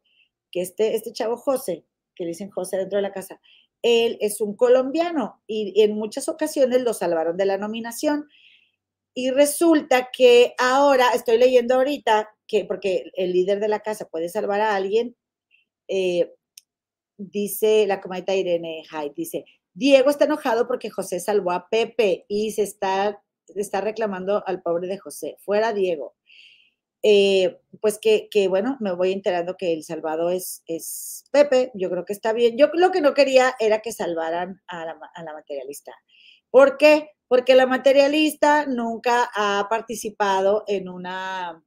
que 0.52 0.62
este, 0.62 0.96
este 0.96 1.14
chavo 1.14 1.38
José, 1.38 1.86
que 2.14 2.26
dicen 2.26 2.50
José 2.50 2.78
dentro 2.78 2.98
de 2.98 3.04
la 3.04 3.12
casa, 3.12 3.40
él 3.82 4.18
es 4.22 4.42
un 4.42 4.56
colombiano 4.56 5.42
y 5.48 5.82
en 5.82 5.96
muchas 5.96 6.28
ocasiones 6.30 6.82
lo 6.82 6.94
salvaron 6.94 7.38
de 7.38 7.46
la 7.46 7.58
nominación. 7.58 8.28
Y 9.14 9.32
resulta 9.32 10.10
que 10.12 10.54
ahora, 10.58 11.12
estoy 11.14 11.38
leyendo 11.38 11.76
ahorita, 11.76 12.30
que 12.48 12.66
porque 12.66 13.12
el 13.14 13.32
líder 13.32 13.60
de 13.60 13.70
la 13.70 13.80
casa 13.80 14.06
puede 14.10 14.30
salvar 14.30 14.62
a 14.62 14.76
alguien, 14.76 15.16
eh, 15.88 16.34
dice 17.18 17.86
la 17.88 18.02
comadita 18.02 18.36
Irene 18.36 18.84
Hyde, 18.90 19.14
dice, 19.16 19.46
Diego 19.74 20.10
está 20.10 20.26
enojado 20.26 20.68
porque 20.68 20.90
José 20.90 21.20
salvó 21.20 21.52
a 21.52 21.70
Pepe 21.70 22.26
y 22.28 22.52
se 22.52 22.64
está, 22.64 23.22
está 23.56 23.82
reclamando 23.82 24.44
al 24.48 24.62
pobre 24.62 24.88
de 24.88 24.98
José. 24.98 25.38
Fuera 25.40 25.74
Diego. 25.74 26.16
Eh, 27.04 27.60
pues 27.82 28.00
que, 28.00 28.48
bueno, 28.50 28.78
me 28.80 28.92
voy 28.92 29.12
enterando 29.12 29.58
que 29.58 29.74
el 29.74 29.84
salvado 29.84 30.32
es, 30.32 30.64
es 30.66 31.26
Pepe, 31.32 31.72
yo 31.76 31.90
creo 31.92 32.04
que 32.04 32.14
está 32.14 32.34
bien. 32.34 32.58
Yo 32.58 32.70
lo 32.74 32.92
que 32.92 33.02
no 33.02 33.14
quería 33.14 33.54
era 33.60 33.82
que 33.82 33.92
salvaran 33.92 34.62
a 34.68 34.86
la, 34.86 35.34
materialista. 35.34 35.94
¿Por 36.50 36.78
qué? 36.78 37.12
Porque 37.28 37.54
la 37.54 37.68
materialista 37.68 38.66
nunca 38.66 39.30
ha 39.36 39.68
participado 39.70 40.64
en 40.68 40.90
una, 40.90 41.64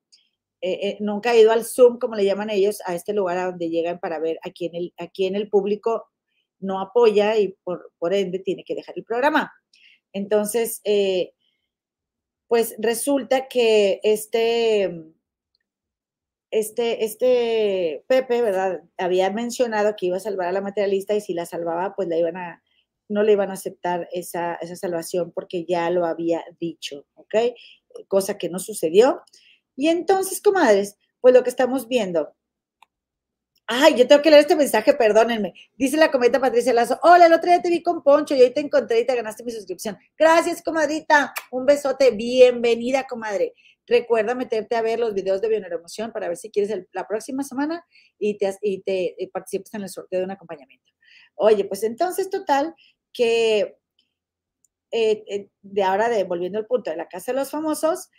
eh, 0.61 0.89
eh, 0.89 0.97
nunca 1.01 1.31
ha 1.31 1.37
ido 1.37 1.53
al 1.53 1.65
Zoom, 1.65 1.99
como 1.99 2.17
le 2.17 2.25
llaman 2.25 2.51
ellos, 2.51 2.81
a 2.85 2.95
este 2.97 3.13
lugar 3.13 3.39
a 3.39 3.47
donde 3.47 3.71
llegan 3.71 4.01
para 4.01 4.19
ver 4.19 4.41
a 4.43 4.51
quién 4.51 4.75
el, 4.75 4.93
a 4.99 5.07
quién 5.07 5.37
el 5.37 5.49
público 5.49 6.09
no 6.59 6.81
apoya 6.81 7.39
y 7.39 7.55
por, 7.63 7.93
por 7.99 8.13
ende 8.13 8.41
tiene 8.41 8.65
que 8.65 8.75
dejar 8.75 8.95
el 8.99 9.05
programa. 9.05 9.53
Entonces, 10.13 10.81
pues 12.49 12.75
resulta 12.79 13.47
que 13.47 14.01
este, 14.03 15.15
este, 16.51 17.05
este 17.05 18.05
Pepe, 18.07 18.43
¿verdad? 18.43 18.83
Había 18.97 19.31
mencionado 19.31 19.95
que 19.97 20.07
iba 20.07 20.17
a 20.17 20.21
salvar 20.21 20.49
a 20.49 20.53
la 20.53 20.61
materialista 20.61 21.15
y 21.15 21.21
si 21.21 21.35
la 21.35 21.47
salvaba, 21.47 21.95
pues 21.95 22.09
la 22.09 22.17
iban 22.17 22.37
a, 22.37 22.63
no 23.09 23.23
le 23.23 23.33
iban 23.33 23.51
a 23.51 23.55
aceptar 23.55 24.09
esa, 24.13 24.55
esa 24.57 24.77
salvación 24.77 25.33
porque 25.33 25.65
ya 25.65 25.91
lo 25.91 26.07
había 26.07 26.45
dicho, 26.61 27.07
¿ok? 27.15 27.35
Cosa 28.09 28.39
que 28.39 28.49
no 28.49 28.59
sucedió. 28.59 29.23
Y 29.77 29.89
entonces, 29.89 30.41
comadres, 30.41 30.97
pues 31.21 31.35
lo 31.35 31.43
que 31.43 31.51
estamos 31.51 31.89
viendo 31.89 32.35
Ay, 33.71 33.97
yo 33.97 34.09
tengo 34.09 34.23
que 34.23 34.31
leer 34.31 34.41
este 34.41 34.57
mensaje, 34.57 34.95
perdónenme. 34.95 35.53
Dice 35.77 35.99
la 35.99 36.11
cometa 36.11 36.41
Patricia 36.41 36.73
Lazo. 36.73 36.99
Hola, 37.03 37.27
el 37.27 37.35
otro 37.35 37.51
día 37.51 37.61
te 37.61 37.69
vi 37.69 37.83
con 37.83 38.03
Poncho 38.03 38.35
y 38.35 38.41
hoy 38.41 38.51
te 38.51 38.61
encontré 38.61 39.01
y 39.01 39.07
te 39.07 39.15
ganaste 39.15 39.45
mi 39.45 39.51
suscripción. 39.51 39.99
Gracias, 40.17 40.63
comadrita. 40.63 41.35
Un 41.51 41.67
besote. 41.67 42.11
Bienvenida, 42.13 43.07
comadre. 43.07 43.53
Recuerda 43.89 44.35
meterte 44.35 44.77
a 44.77 44.83
ver 44.83 45.01
los 45.01 45.15
videos 45.15 45.41
de 45.41 45.49
Bioneuroemoción 45.49 46.13
para 46.13 46.29
ver 46.29 46.37
si 46.37 46.51
quieres 46.51 46.87
la 46.93 47.07
próxima 47.07 47.43
semana 47.43 47.85
y 48.19 48.37
te, 48.37 48.55
y 48.63 48.83
en 48.87 49.83
el 49.83 49.89
sorteo 49.89 50.21
de 50.21 50.25
un 50.25 50.31
acompañamiento. 50.31 50.93
Oye, 51.35 51.65
pues 51.65 51.83
entonces, 51.83 52.29
total, 52.31 52.75
que 53.13 53.79
eh, 54.91 55.25
eh, 55.27 55.51
de 55.63 55.83
ahora, 55.83 56.09
de, 56.09 56.25
volviendo 56.25 56.59
al 56.59 56.67
punto 56.67 56.91
de 56.91 56.97
la 56.97 57.09
Casa 57.09 57.33
de 57.33 57.39
los 57.39 57.51
Famosos, 57.51 58.11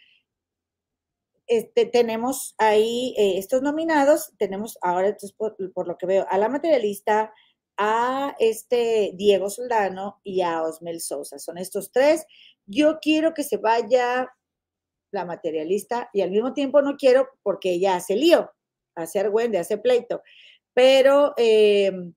este, 1.47 1.85
tenemos 1.85 2.53
ahí 2.59 3.15
eh, 3.17 3.39
estos 3.39 3.61
nominados, 3.61 4.33
tenemos 4.37 4.77
ahora, 4.81 5.17
por, 5.35 5.87
lo 5.87 5.97
que 5.97 6.05
veo, 6.05 6.25
a 6.29 6.37
la 6.37 6.47
materialista, 6.47 7.33
a 7.75 8.35
este 8.39 9.11
Diego 9.15 9.49
Soldano 9.49 10.19
y 10.23 10.41
a 10.41 10.61
Osmel 10.61 11.01
Sosa. 11.01 11.39
Son 11.39 11.57
estos 11.57 11.91
tres. 11.91 12.25
Yo 12.65 12.99
quiero 12.99 13.33
que 13.33 13.43
se 13.43 13.57
vaya 13.57 14.29
la 15.11 15.25
materialista 15.25 16.09
y 16.13 16.21
al 16.21 16.31
mismo 16.31 16.53
tiempo 16.53 16.81
no 16.81 16.95
quiero 16.97 17.27
porque 17.43 17.73
ella 17.73 17.95
hace 17.95 18.15
lío, 18.15 18.51
hace 18.95 19.19
argüende, 19.19 19.57
hace 19.59 19.77
pleito. 19.77 20.21
Pero 20.73 21.33
em, 21.37 22.13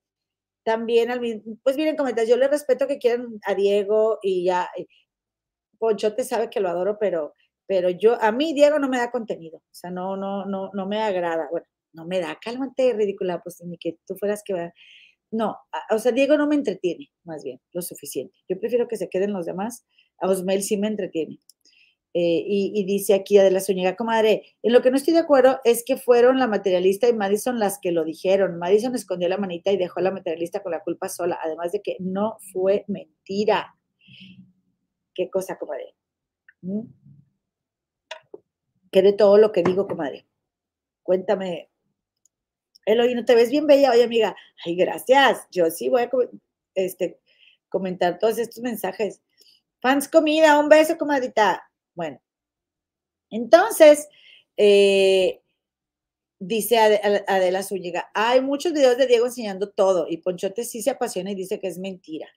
también, 0.64 1.10
al 1.10 1.20
pues 1.62 1.76
miren, 1.76 1.96
comentas, 1.96 2.28
yo 2.28 2.36
le 2.36 2.48
respeto 2.48 2.86
que 2.86 2.98
quieran 2.98 3.40
a 3.46 3.54
Diego 3.54 4.18
y 4.22 4.44
ya, 4.44 4.68
eh, 4.76 4.86
Ponchote 5.78 6.24
sabe 6.24 6.50
que 6.50 6.60
lo 6.60 6.68
adoro, 6.68 6.98
pero 7.00 7.34
pero 7.66 7.90
yo, 7.90 8.20
a 8.20 8.32
mí 8.32 8.52
Diego 8.52 8.78
no 8.78 8.88
me 8.88 8.98
da 8.98 9.10
contenido, 9.10 9.58
o 9.58 9.74
sea, 9.74 9.90
no, 9.90 10.16
no, 10.16 10.44
no, 10.44 10.70
no 10.74 10.86
me 10.86 11.00
agrada, 11.00 11.48
bueno, 11.50 11.66
no 11.94 12.06
me 12.06 12.20
da, 12.20 12.38
cálmate, 12.38 12.92
ridícula, 12.92 13.40
pues 13.42 13.62
ni 13.64 13.78
que 13.78 13.96
tú 14.06 14.14
fueras 14.16 14.42
que 14.44 14.72
no, 15.30 15.56
o 15.90 15.98
sea, 15.98 16.12
Diego 16.12 16.36
no 16.36 16.46
me 16.46 16.56
entretiene, 16.56 17.10
más 17.24 17.42
bien, 17.42 17.58
lo 17.72 17.80
suficiente. 17.80 18.36
Yo 18.48 18.60
prefiero 18.60 18.88
que 18.88 18.98
se 18.98 19.08
queden 19.08 19.32
los 19.32 19.46
demás, 19.46 19.86
a 20.20 20.28
Osmel 20.28 20.62
sí 20.62 20.76
me 20.76 20.88
entretiene. 20.88 21.38
Eh, 22.14 22.44
y, 22.46 22.84
dice 22.84 23.14
aquí 23.14 23.38
de 23.38 23.50
la 23.50 23.60
Zúñiga, 23.60 23.96
comadre, 23.96 24.42
en 24.62 24.72
lo 24.72 24.82
que 24.82 24.90
no 24.90 24.96
estoy 24.96 25.14
de 25.14 25.20
acuerdo 25.20 25.60
es 25.64 25.82
que 25.84 25.96
fueron 25.96 26.38
la 26.38 26.46
materialista 26.46 27.08
y 27.08 27.14
Madison 27.14 27.58
las 27.58 27.78
que 27.80 27.90
lo 27.90 28.04
dijeron. 28.04 28.58
Madison 28.58 28.94
escondió 28.94 29.28
la 29.28 29.38
manita 29.38 29.72
y 29.72 29.78
dejó 29.78 30.00
a 30.00 30.02
la 30.02 30.10
materialista 30.10 30.62
con 30.62 30.72
la 30.72 30.80
culpa 30.80 31.08
sola, 31.08 31.38
además 31.42 31.72
de 31.72 31.80
que 31.80 31.96
no 32.00 32.38
fue 32.52 32.84
mentira. 32.88 33.74
¿Qué 35.14 35.30
cosa, 35.30 35.58
comadre? 35.58 35.94
¿Mm? 36.60 36.82
que 38.92 39.02
de 39.02 39.14
todo 39.14 39.38
lo 39.38 39.50
que 39.50 39.62
digo, 39.62 39.88
comadre. 39.88 40.26
Cuéntame. 41.02 41.70
Eloy, 42.84 43.14
¿no 43.14 43.24
te 43.24 43.34
ves 43.34 43.50
bien 43.50 43.66
bella? 43.66 43.90
Oye, 43.90 44.04
amiga, 44.04 44.36
ay, 44.64 44.76
gracias. 44.76 45.48
Yo 45.50 45.70
sí 45.70 45.88
voy 45.88 46.02
a 46.02 46.10
este, 46.74 47.18
comentar 47.68 48.18
todos 48.18 48.38
estos 48.38 48.62
mensajes. 48.62 49.22
Fans 49.80 50.08
comida, 50.08 50.58
un 50.58 50.68
beso, 50.68 50.98
comadrita. 50.98 51.68
Bueno, 51.94 52.20
entonces, 53.30 54.08
eh, 54.56 55.42
dice 56.38 56.78
Adela 56.78 57.62
Zúñiga, 57.62 58.10
hay 58.14 58.40
muchos 58.40 58.72
videos 58.72 58.98
de 58.98 59.06
Diego 59.06 59.26
enseñando 59.26 59.70
todo 59.70 60.06
y 60.08 60.18
Ponchote 60.18 60.64
sí 60.64 60.82
se 60.82 60.90
apasiona 60.90 61.32
y 61.32 61.34
dice 61.34 61.58
que 61.58 61.68
es 61.68 61.78
mentira. 61.78 62.28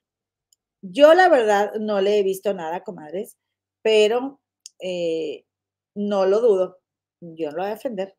Yo 0.82 1.14
la 1.14 1.28
verdad 1.28 1.74
no 1.80 2.00
le 2.00 2.18
he 2.18 2.22
visto 2.22 2.54
nada, 2.54 2.82
comadres, 2.82 3.36
pero 3.82 4.40
eh, 4.80 5.44
no 5.94 6.26
lo 6.26 6.40
dudo. 6.40 6.78
Yo 7.20 7.50
no 7.50 7.56
lo 7.56 7.62
voy 7.62 7.72
a 7.72 7.74
defender. 7.74 8.16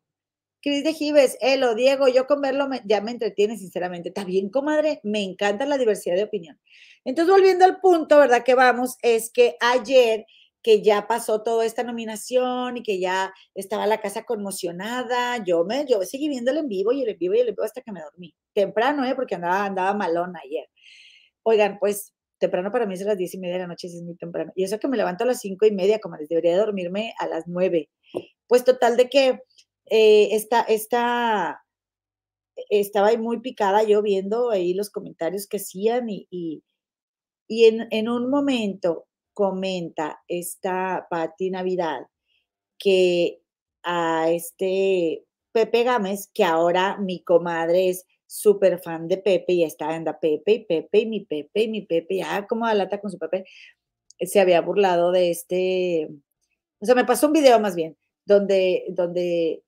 Cris 0.60 0.84
de 0.84 0.92
Gives, 0.92 1.38
Elo, 1.40 1.74
Diego, 1.74 2.08
yo 2.08 2.26
con 2.26 2.40
verlo 2.40 2.68
ya 2.84 3.00
me 3.00 3.12
entretiene, 3.12 3.56
sinceramente. 3.56 4.08
Está 4.10 4.24
bien, 4.24 4.50
comadre, 4.50 5.00
me 5.04 5.22
encanta 5.22 5.66
la 5.66 5.78
diversidad 5.78 6.16
de 6.16 6.24
opinión. 6.24 6.60
Entonces, 7.04 7.32
volviendo 7.32 7.64
al 7.64 7.80
punto, 7.80 8.18
¿verdad? 8.18 8.42
Que 8.44 8.54
vamos, 8.54 8.96
es 9.02 9.30
que 9.30 9.56
ayer 9.60 10.26
que 10.62 10.82
ya 10.82 11.06
pasó 11.06 11.42
toda 11.42 11.64
esta 11.64 11.84
nominación 11.84 12.76
y 12.76 12.82
que 12.82 13.00
ya 13.00 13.32
estaba 13.54 13.86
la 13.86 14.00
casa 14.00 14.24
conmocionada, 14.24 15.42
yo 15.44 15.64
me, 15.64 15.86
yo 15.86 16.02
seguí 16.02 16.28
viéndolo 16.28 16.60
en 16.60 16.68
vivo 16.68 16.92
y 16.92 17.02
en 17.02 17.18
vivo 17.18 17.34
y 17.34 17.40
el 17.40 17.48
en 17.48 17.54
vivo 17.54 17.64
hasta 17.64 17.80
que 17.80 17.92
me 17.92 18.00
dormí. 18.00 18.34
Temprano, 18.52 19.04
¿eh? 19.04 19.14
Porque 19.14 19.36
andaba, 19.36 19.64
andaba 19.64 19.94
malón 19.94 20.34
ayer. 20.36 20.68
Oigan, 21.42 21.78
pues 21.78 22.12
temprano 22.38 22.70
para 22.72 22.86
mí 22.86 22.94
es 22.94 23.02
a 23.02 23.06
las 23.06 23.18
diez 23.18 23.34
y 23.34 23.38
media 23.38 23.54
de 23.54 23.60
la 23.60 23.66
noche, 23.68 23.88
es 23.88 24.02
muy 24.02 24.16
temprano. 24.16 24.52
Y 24.54 24.64
eso 24.64 24.78
que 24.78 24.88
me 24.88 24.96
levanto 24.96 25.24
a 25.24 25.26
las 25.26 25.40
cinco 25.40 25.66
y 25.66 25.72
media, 25.72 26.00
como 26.00 26.16
les 26.16 26.28
debería 26.28 26.56
dormirme 26.56 27.14
a 27.18 27.26
las 27.26 27.44
nueve. 27.46 27.90
Pues 28.46 28.64
total 28.64 28.96
de 28.96 29.08
que 29.08 29.40
eh, 29.86 30.28
esta, 30.32 30.62
esta, 30.62 31.64
estaba 32.70 33.08
ahí 33.08 33.18
muy 33.18 33.40
picada 33.40 33.82
yo 33.82 34.02
viendo 34.02 34.50
ahí 34.50 34.74
los 34.74 34.90
comentarios 34.90 35.46
que 35.46 35.58
hacían 35.58 36.08
y, 36.08 36.26
y, 36.30 37.64
en, 37.64 37.88
en, 37.90 38.08
un 38.08 38.30
momento 38.30 39.06
comenta 39.38 40.20
esta 40.26 41.06
Patti 41.08 41.50
Navidad 41.50 42.08
que 42.76 43.40
a 43.84 44.32
este 44.32 45.26
Pepe 45.52 45.84
Gámez, 45.84 46.28
que 46.34 46.42
ahora 46.42 46.96
mi 46.98 47.22
comadre 47.22 47.88
es 47.90 48.04
súper 48.26 48.80
fan 48.80 49.06
de 49.06 49.18
Pepe 49.18 49.52
y 49.52 49.62
está 49.62 49.94
en 49.94 50.04
la 50.04 50.18
Pepe 50.18 50.54
y 50.54 50.64
Pepe 50.64 50.98
y 50.98 51.06
mi 51.06 51.20
Pepe 51.20 51.62
y 51.62 51.68
mi 51.68 51.82
Pepe, 51.82 52.16
ya 52.16 52.48
como 52.48 52.66
alata 52.66 53.00
con 53.00 53.12
su 53.12 53.18
Pepe, 53.18 53.44
se 54.18 54.40
había 54.40 54.60
burlado 54.60 55.12
de 55.12 55.30
este, 55.30 56.08
o 56.80 56.84
sea, 56.84 56.96
me 56.96 57.04
pasó 57.04 57.28
un 57.28 57.34
video 57.34 57.60
más 57.60 57.76
bien, 57.76 57.96
donde, 58.24 58.86
donde 58.88 59.62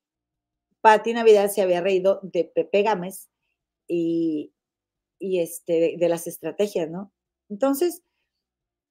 Navidad 0.82 1.48
se 1.48 1.62
había 1.62 1.80
reído 1.80 2.18
de 2.24 2.42
Pepe 2.42 2.82
Gámez 2.82 3.30
y, 3.86 4.52
y 5.20 5.38
este, 5.38 5.96
de, 5.96 6.08
las 6.08 6.26
estrategias, 6.26 6.90
¿no? 6.90 7.12
Entonces, 7.48 8.02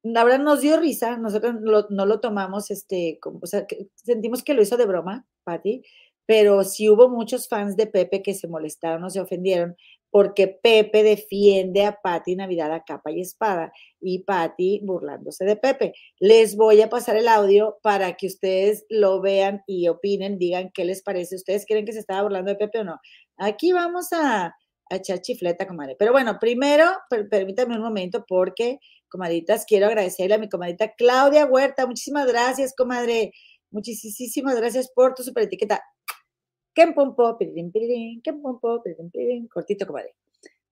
la 0.03 0.23
verdad 0.23 0.39
nos 0.39 0.61
dio 0.61 0.79
risa, 0.79 1.17
nosotros 1.17 1.55
no 1.89 2.05
lo 2.05 2.19
tomamos, 2.19 2.71
este, 2.71 3.19
como, 3.21 3.39
o 3.41 3.47
sea, 3.47 3.65
sentimos 3.95 4.43
que 4.43 4.53
lo 4.53 4.61
hizo 4.61 4.77
de 4.77 4.85
broma, 4.85 5.25
Patti, 5.43 5.83
pero 6.25 6.63
sí 6.63 6.89
hubo 6.89 7.09
muchos 7.09 7.47
fans 7.47 7.75
de 7.75 7.87
Pepe 7.87 8.21
que 8.21 8.33
se 8.33 8.47
molestaron 8.47 9.03
o 9.03 9.09
se 9.09 9.19
ofendieron 9.19 9.75
porque 10.11 10.47
Pepe 10.47 11.03
defiende 11.03 11.85
a 11.85 11.99
Patti 12.01 12.35
Navidad 12.35 12.73
a 12.73 12.83
capa 12.83 13.11
y 13.11 13.21
espada 13.21 13.71
y 13.99 14.19
Patti 14.19 14.81
burlándose 14.83 15.45
de 15.45 15.55
Pepe. 15.55 15.93
Les 16.19 16.55
voy 16.55 16.81
a 16.81 16.89
pasar 16.89 17.15
el 17.15 17.27
audio 17.27 17.77
para 17.83 18.13
que 18.13 18.27
ustedes 18.27 18.85
lo 18.89 19.21
vean 19.21 19.61
y 19.67 19.87
opinen, 19.87 20.37
digan 20.39 20.71
qué 20.73 20.85
les 20.85 21.03
parece. 21.03 21.35
¿Ustedes 21.35 21.65
creen 21.67 21.85
que 21.85 21.93
se 21.93 21.99
estaba 21.99 22.23
burlando 22.23 22.51
de 22.51 22.57
Pepe 22.57 22.79
o 22.79 22.83
no? 22.83 22.99
Aquí 23.37 23.71
vamos 23.71 24.11
a, 24.13 24.55
a 24.89 24.95
echar 24.95 25.21
chifleta, 25.21 25.67
comadre. 25.67 25.95
Pero 25.97 26.11
bueno, 26.11 26.37
primero, 26.39 26.85
permítanme 27.29 27.75
un 27.75 27.83
momento 27.83 28.25
porque, 28.27 28.79
comadritas, 29.09 29.65
quiero 29.65 29.87
agradecerle 29.87 30.35
a 30.35 30.37
mi 30.37 30.47
comadrita 30.47 30.93
Claudia 30.95 31.45
Huerta. 31.45 31.85
Muchísimas 31.85 32.27
gracias, 32.27 32.73
comadre. 32.75 33.33
Muchísimas 33.71 34.55
gracias 34.55 34.89
por 34.91 35.13
tu 35.15 35.23
super 35.23 35.43
etiqueta. 35.43 35.83
Cortito, 39.51 39.85
comadre. 39.85 40.15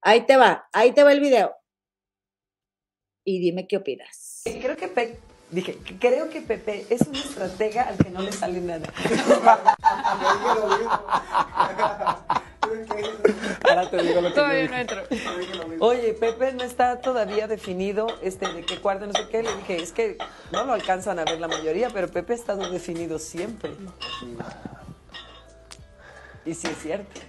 Ahí 0.01 0.25
te 0.25 0.37
va, 0.37 0.67
ahí 0.71 0.93
te 0.93 1.03
va 1.03 1.11
el 1.11 1.19
video. 1.19 1.53
Y 3.25 3.39
dime 3.39 3.67
qué 3.67 3.77
opinas. 3.77 4.43
Creo 4.45 4.77
que 4.77 4.87
Pepe, 4.87 5.19
dije, 5.51 5.77
creo 5.99 6.29
que 6.29 6.41
Pepe 6.41 6.85
es 6.89 7.01
un 7.01 7.15
estratega 7.15 7.83
al 7.89 7.97
que 7.97 8.09
no 8.09 8.21
le 8.21 8.31
sale 8.31 8.61
nada. 8.61 8.87
Ahora 13.63 13.89
te 13.89 14.01
digo 14.01 14.21
lo 14.21 14.29
que 14.29 14.35
Todavía 14.35 14.67
no 14.67 14.77
entro. 14.77 15.03
Oye, 15.79 16.13
Pepe 16.13 16.53
no 16.53 16.63
está 16.63 17.01
todavía 17.01 17.47
definido 17.47 18.07
este 18.21 18.47
de 18.51 18.63
qué 18.63 18.79
cuarto, 18.79 19.05
no 19.05 19.13
sé 19.13 19.27
qué. 19.29 19.43
Le 19.43 19.55
dije, 19.57 19.81
es 19.81 19.91
que 19.91 20.17
no 20.51 20.65
lo 20.65 20.73
alcanzan 20.73 21.19
a 21.19 21.25
ver 21.25 21.39
la 21.39 21.47
mayoría, 21.47 21.89
pero 21.89 22.07
Pepe 22.07 22.33
ha 22.33 22.35
estado 22.35 22.69
definido 22.69 23.19
siempre. 23.19 23.71
Y 26.45 26.53
sí 26.53 26.67
es 26.67 26.77
cierto. 26.81 27.21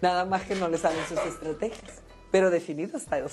Nada 0.00 0.24
más 0.24 0.42
que 0.42 0.54
no 0.56 0.68
le 0.68 0.78
salen 0.78 1.06
sus 1.06 1.18
estrategias. 1.18 2.01
Pero 2.32 2.50
definido 2.50 2.96
está 2.96 3.18
eh, 3.18 3.24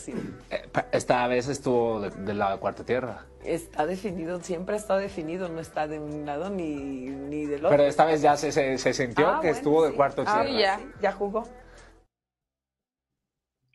Esta 0.91 1.25
vez 1.27 1.47
estuvo 1.47 2.01
de, 2.01 2.33
la 2.33 2.57
cuarta 2.57 2.83
tierra. 2.83 3.25
Está 3.45 3.85
definido, 3.85 4.41
siempre 4.41 4.75
estado 4.75 4.99
definido, 4.99 5.47
no 5.47 5.61
está 5.61 5.87
de 5.87 5.99
un 5.99 6.25
lado 6.25 6.49
ni, 6.49 6.75
ni 6.75 7.45
del 7.45 7.65
otro. 7.65 7.69
Pero 7.69 7.83
esta 7.85 8.03
vez 8.03 8.21
ya 8.21 8.35
se, 8.35 8.51
se, 8.51 8.93
sintió 8.93 9.29
ah, 9.29 9.39
que 9.41 9.51
estuvo 9.51 9.85
de 9.85 9.93
cuarto 9.93 10.25
ah, 10.27 10.43
tierra. 10.43 10.59
ya, 10.59 10.81
ya 11.01 11.13
jugó. 11.13 11.47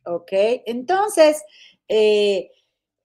Ok, 0.05 0.31
entonces, 0.67 1.43
eh, 1.89 2.51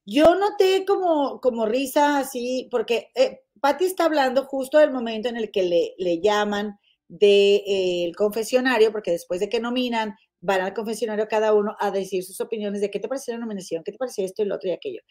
yo 0.05 0.36
noté 0.36 0.84
como, 0.86 1.39
como 1.39 1.65
risa 1.65 2.20
así, 2.20 2.67
porque 2.70 3.11
eh, 3.15 3.43
Patti 3.61 3.86
está 3.86 4.03
hablando 4.03 4.43
justo 4.43 4.78
del 4.78 4.91
momento 4.91 5.30
en 5.30 5.38
el 5.38 5.51
que 5.51 5.63
le, 5.63 5.93
le 5.97 6.20
llaman 6.20 6.78
del 7.07 7.61
eh, 7.65 8.11
confesionario, 8.17 8.91
porque 8.91 9.11
después 9.11 9.39
de 9.39 9.47
que 9.47 9.61
nominan, 9.61 10.17
van 10.42 10.62
al 10.62 10.74
confesionario 10.74 11.28
cada 11.28 11.54
uno 11.54 11.76
a 11.80 11.92
decir 11.92 12.24
sus 12.24 12.40
opiniones 12.42 12.82
de 12.82 12.90
qué 12.90 13.00
te 13.00 13.08
pareció 13.08 13.34
la 13.34 13.42
nominación, 13.42 13.84
qué 13.84 13.92
te 13.92 13.98
pareció 13.98 14.26
esto 14.26 14.44
y 14.44 14.46
lo 14.46 14.56
otro 14.56 14.70
y 14.70 14.74
aquello. 14.74 15.02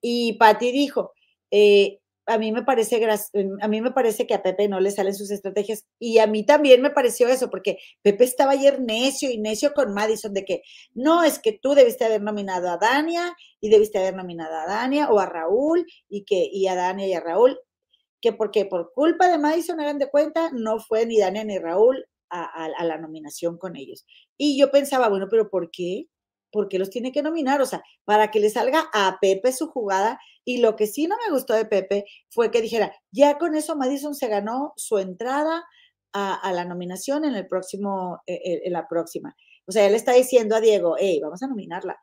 Y 0.00 0.34
Patti 0.34 0.72
dijo, 0.72 1.12
eh, 1.50 1.98
a 2.28 2.36
mí 2.36 2.52
me 2.52 2.62
parece 2.62 3.00
a 3.62 3.68
mí 3.68 3.80
me 3.80 3.90
parece 3.90 4.26
que 4.26 4.34
a 4.34 4.42
Pepe 4.42 4.68
no 4.68 4.80
le 4.80 4.90
salen 4.90 5.14
sus 5.14 5.30
estrategias 5.30 5.86
y 5.98 6.18
a 6.18 6.26
mí 6.26 6.44
también 6.44 6.82
me 6.82 6.90
pareció 6.90 7.26
eso 7.28 7.48
porque 7.48 7.78
Pepe 8.02 8.24
estaba 8.24 8.52
ayer 8.52 8.80
necio 8.82 9.30
y 9.30 9.38
necio 9.38 9.72
con 9.72 9.94
Madison 9.94 10.34
de 10.34 10.44
que 10.44 10.62
no 10.92 11.24
es 11.24 11.38
que 11.38 11.52
tú 11.52 11.74
debiste 11.74 12.04
haber 12.04 12.22
nominado 12.22 12.68
a 12.68 12.76
Dania 12.76 13.34
y 13.60 13.70
debiste 13.70 13.98
haber 13.98 14.14
nominado 14.14 14.54
a 14.54 14.66
Dania 14.66 15.08
o 15.08 15.18
a 15.18 15.26
Raúl 15.26 15.86
y 16.10 16.24
que 16.24 16.46
y 16.52 16.66
a 16.66 16.74
Dania 16.74 17.06
y 17.06 17.14
a 17.14 17.20
Raúl 17.20 17.58
que 18.20 18.32
porque 18.32 18.66
por 18.66 18.92
culpa 18.92 19.28
de 19.28 19.38
Madison, 19.38 19.80
hagan 19.80 19.98
de 19.98 20.10
cuenta, 20.10 20.50
no 20.52 20.80
fue 20.80 21.06
ni 21.06 21.18
Dania 21.18 21.44
ni 21.44 21.58
Raúl 21.58 22.04
a, 22.30 22.84
la 22.84 22.98
nominación 22.98 23.58
con 23.58 23.76
ellos. 23.76 24.04
Y 24.36 24.58
yo 24.58 24.70
pensaba, 24.70 25.08
bueno, 25.08 25.26
pero 25.30 25.50
¿por 25.50 25.70
qué? 25.70 26.06
¿Por 26.50 26.68
qué 26.68 26.78
los 26.78 26.90
tiene 26.90 27.12
que 27.12 27.22
nominar? 27.22 27.60
O 27.60 27.66
sea, 27.66 27.82
para 28.04 28.30
que 28.30 28.40
le 28.40 28.50
salga 28.50 28.88
a 28.94 29.18
Pepe 29.20 29.52
su 29.52 29.68
jugada. 29.68 30.18
Y 30.44 30.58
lo 30.58 30.76
que 30.76 30.86
sí 30.86 31.06
no 31.06 31.16
me 31.26 31.32
gustó 31.32 31.54
de 31.54 31.66
Pepe 31.66 32.04
fue 32.30 32.50
que 32.50 32.62
dijera, 32.62 32.92
ya 33.12 33.38
con 33.38 33.54
eso 33.54 33.76
Madison 33.76 34.14
se 34.14 34.28
ganó 34.28 34.72
su 34.76 34.98
entrada 34.98 35.64
a, 36.14 36.52
la 36.52 36.64
nominación 36.64 37.24
en 37.24 37.34
el 37.34 37.46
próximo, 37.46 38.20
e, 38.26 38.34
e, 38.34 38.60
en 38.64 38.72
la 38.72 38.88
próxima. 38.88 39.36
O 39.66 39.72
sea, 39.72 39.86
él 39.86 39.94
está 39.94 40.12
diciendo 40.12 40.56
a 40.56 40.60
Diego, 40.60 40.96
hey, 40.98 41.20
vamos 41.22 41.42
a 41.42 41.48
nominarla. 41.48 41.98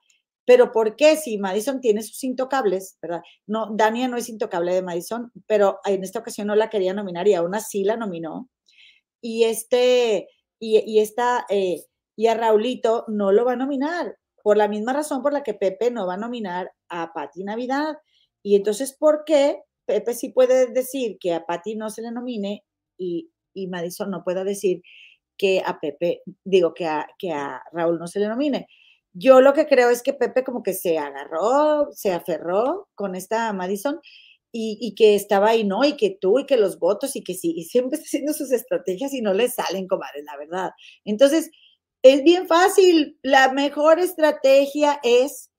Pero 0.45 0.71
¿por 0.71 0.95
qué 0.95 1.17
si 1.17 1.37
Madison 1.39 1.81
tiene 1.81 2.03
sus 2.03 2.23
intocables, 2.23 2.97
verdad? 3.01 3.21
No, 3.47 3.75
Dania 3.75 4.07
no 4.07 4.17
es 4.17 4.29
intocable 4.29 4.73
de 4.73 4.83
Madison, 4.83 5.31
pero 5.47 5.79
en 5.85 6.03
esta 6.03 6.19
ocasión 6.19 6.47
no 6.47 6.55
la 6.55 6.69
quería 6.69 6.93
nominar 6.93 7.27
y 7.27 7.33
aún 7.33 7.55
así 7.55 7.83
la 7.83 7.97
nominó. 7.97 8.49
Y 9.27 9.45
este, 9.45 10.29
y, 10.59 10.99
esta, 10.99 11.47
eh, 11.49 11.81
y 12.15 12.27
a 12.27 12.35
Raulito 12.35 13.05
no 13.07 13.31
lo 13.31 13.43
va 13.43 13.53
a 13.53 13.55
nominar, 13.55 14.15
por 14.43 14.55
la 14.55 14.67
misma 14.67 14.93
razón 14.93 15.23
por 15.23 15.33
la 15.33 15.41
que 15.41 15.55
Pepe 15.55 15.89
no 15.89 16.05
va 16.05 16.13
a 16.13 16.17
nominar 16.17 16.71
a 16.89 17.11
Patti 17.11 17.43
Navidad. 17.43 17.95
Y 18.43 18.55
entonces, 18.55 18.95
¿por 18.95 19.23
qué 19.25 19.63
Pepe 19.87 20.13
sí 20.13 20.29
puede 20.29 20.67
decir 20.67 21.17
que 21.19 21.33
a 21.33 21.43
Patti 21.43 21.75
no 21.75 21.89
se 21.89 22.03
le 22.03 22.11
nomine 22.11 22.63
y, 22.99 23.31
y 23.55 23.65
Madison 23.65 24.11
no 24.11 24.23
pueda 24.23 24.43
decir 24.43 24.83
que 25.39 25.63
a 25.65 25.79
Pepe, 25.79 26.21
digo, 26.43 26.75
que 26.75 26.85
a, 26.85 27.07
que 27.17 27.31
a 27.31 27.63
Raúl 27.71 27.97
no 27.97 28.05
se 28.05 28.19
le 28.19 28.27
nomine? 28.27 28.67
Yo 29.11 29.41
lo 29.41 29.53
que 29.53 29.65
creo 29.65 29.89
es 29.89 30.03
que 30.03 30.13
Pepe 30.13 30.43
como 30.43 30.61
que 30.61 30.73
se 30.73 30.99
agarró, 30.99 31.87
se 31.93 32.13
aferró 32.13 32.89
con 32.93 33.15
esta 33.15 33.51
Madison 33.53 33.99
y, 34.51 34.95
que 34.95 35.15
estaba 35.15 35.49
ahí, 35.49 35.65
¿no? 35.65 35.83
Y 35.83 35.97
que 35.97 36.17
tú 36.19 36.39
y 36.39 36.45
que 36.45 36.55
los 36.55 36.79
votos 36.79 37.15
y 37.15 37.23
que 37.23 37.33
sí, 37.33 37.53
y 37.57 37.65
siempre 37.65 37.97
está 37.97 38.05
haciendo 38.07 38.33
sus 38.33 38.51
estrategias 38.51 39.13
y 39.13 39.21
no 39.21 39.33
le 39.33 39.49
salen, 39.49 39.87
comadre, 39.87 40.23
la 40.23 40.37
verdad. 40.37 40.71
Entonces, 41.03 41.51
es 42.01 42.23
bien 42.23 42.47
fácil. 42.47 43.19
La 43.21 43.51
mejor 43.51 43.99
estrategia 43.99 44.99
es 45.03 45.51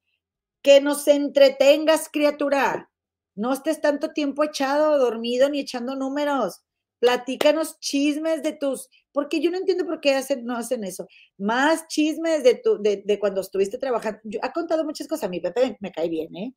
que 0.63 0.81
nos 0.81 1.07
entretengas, 1.09 2.09
criatura. 2.11 2.91
No 3.35 3.53
estés 3.53 3.83
tanto 3.83 4.13
tiempo 4.13 4.45
echado, 4.45 4.99
dormido, 4.99 5.51
ni 5.51 5.61
echando 5.61 5.95
números. 5.95 6.63
Platícanos 6.99 7.79
chismes 7.81 8.43
de 8.43 8.55
tus 8.55 8.89
porque 9.17 9.41
yo 9.41 9.51
no 9.51 9.57
entiendo 9.57 9.87
por 9.87 10.03
qué 10.03 10.15
hacen, 10.15 10.45
no 10.45 10.59
hacen 10.59 10.85
eso. 10.85 11.09
Más 11.39 11.89
chismes 11.89 12.45
de, 12.45 12.57
tu, 12.57 12.83
de, 12.83 13.03
de 13.03 13.19
cuando 13.19 13.41
estuviste 13.41 13.79
trabajando. 13.79 14.21
Yo, 14.25 14.39
ha 14.43 14.53
contado 14.53 14.85
muchas 14.85 15.09
cosas, 15.09 15.25
a 15.25 15.29
mi 15.31 15.41
Pepe 15.41 15.75
me, 15.81 15.91
cae 15.91 16.11
bien, 16.11 16.37
¿eh? 16.37 16.53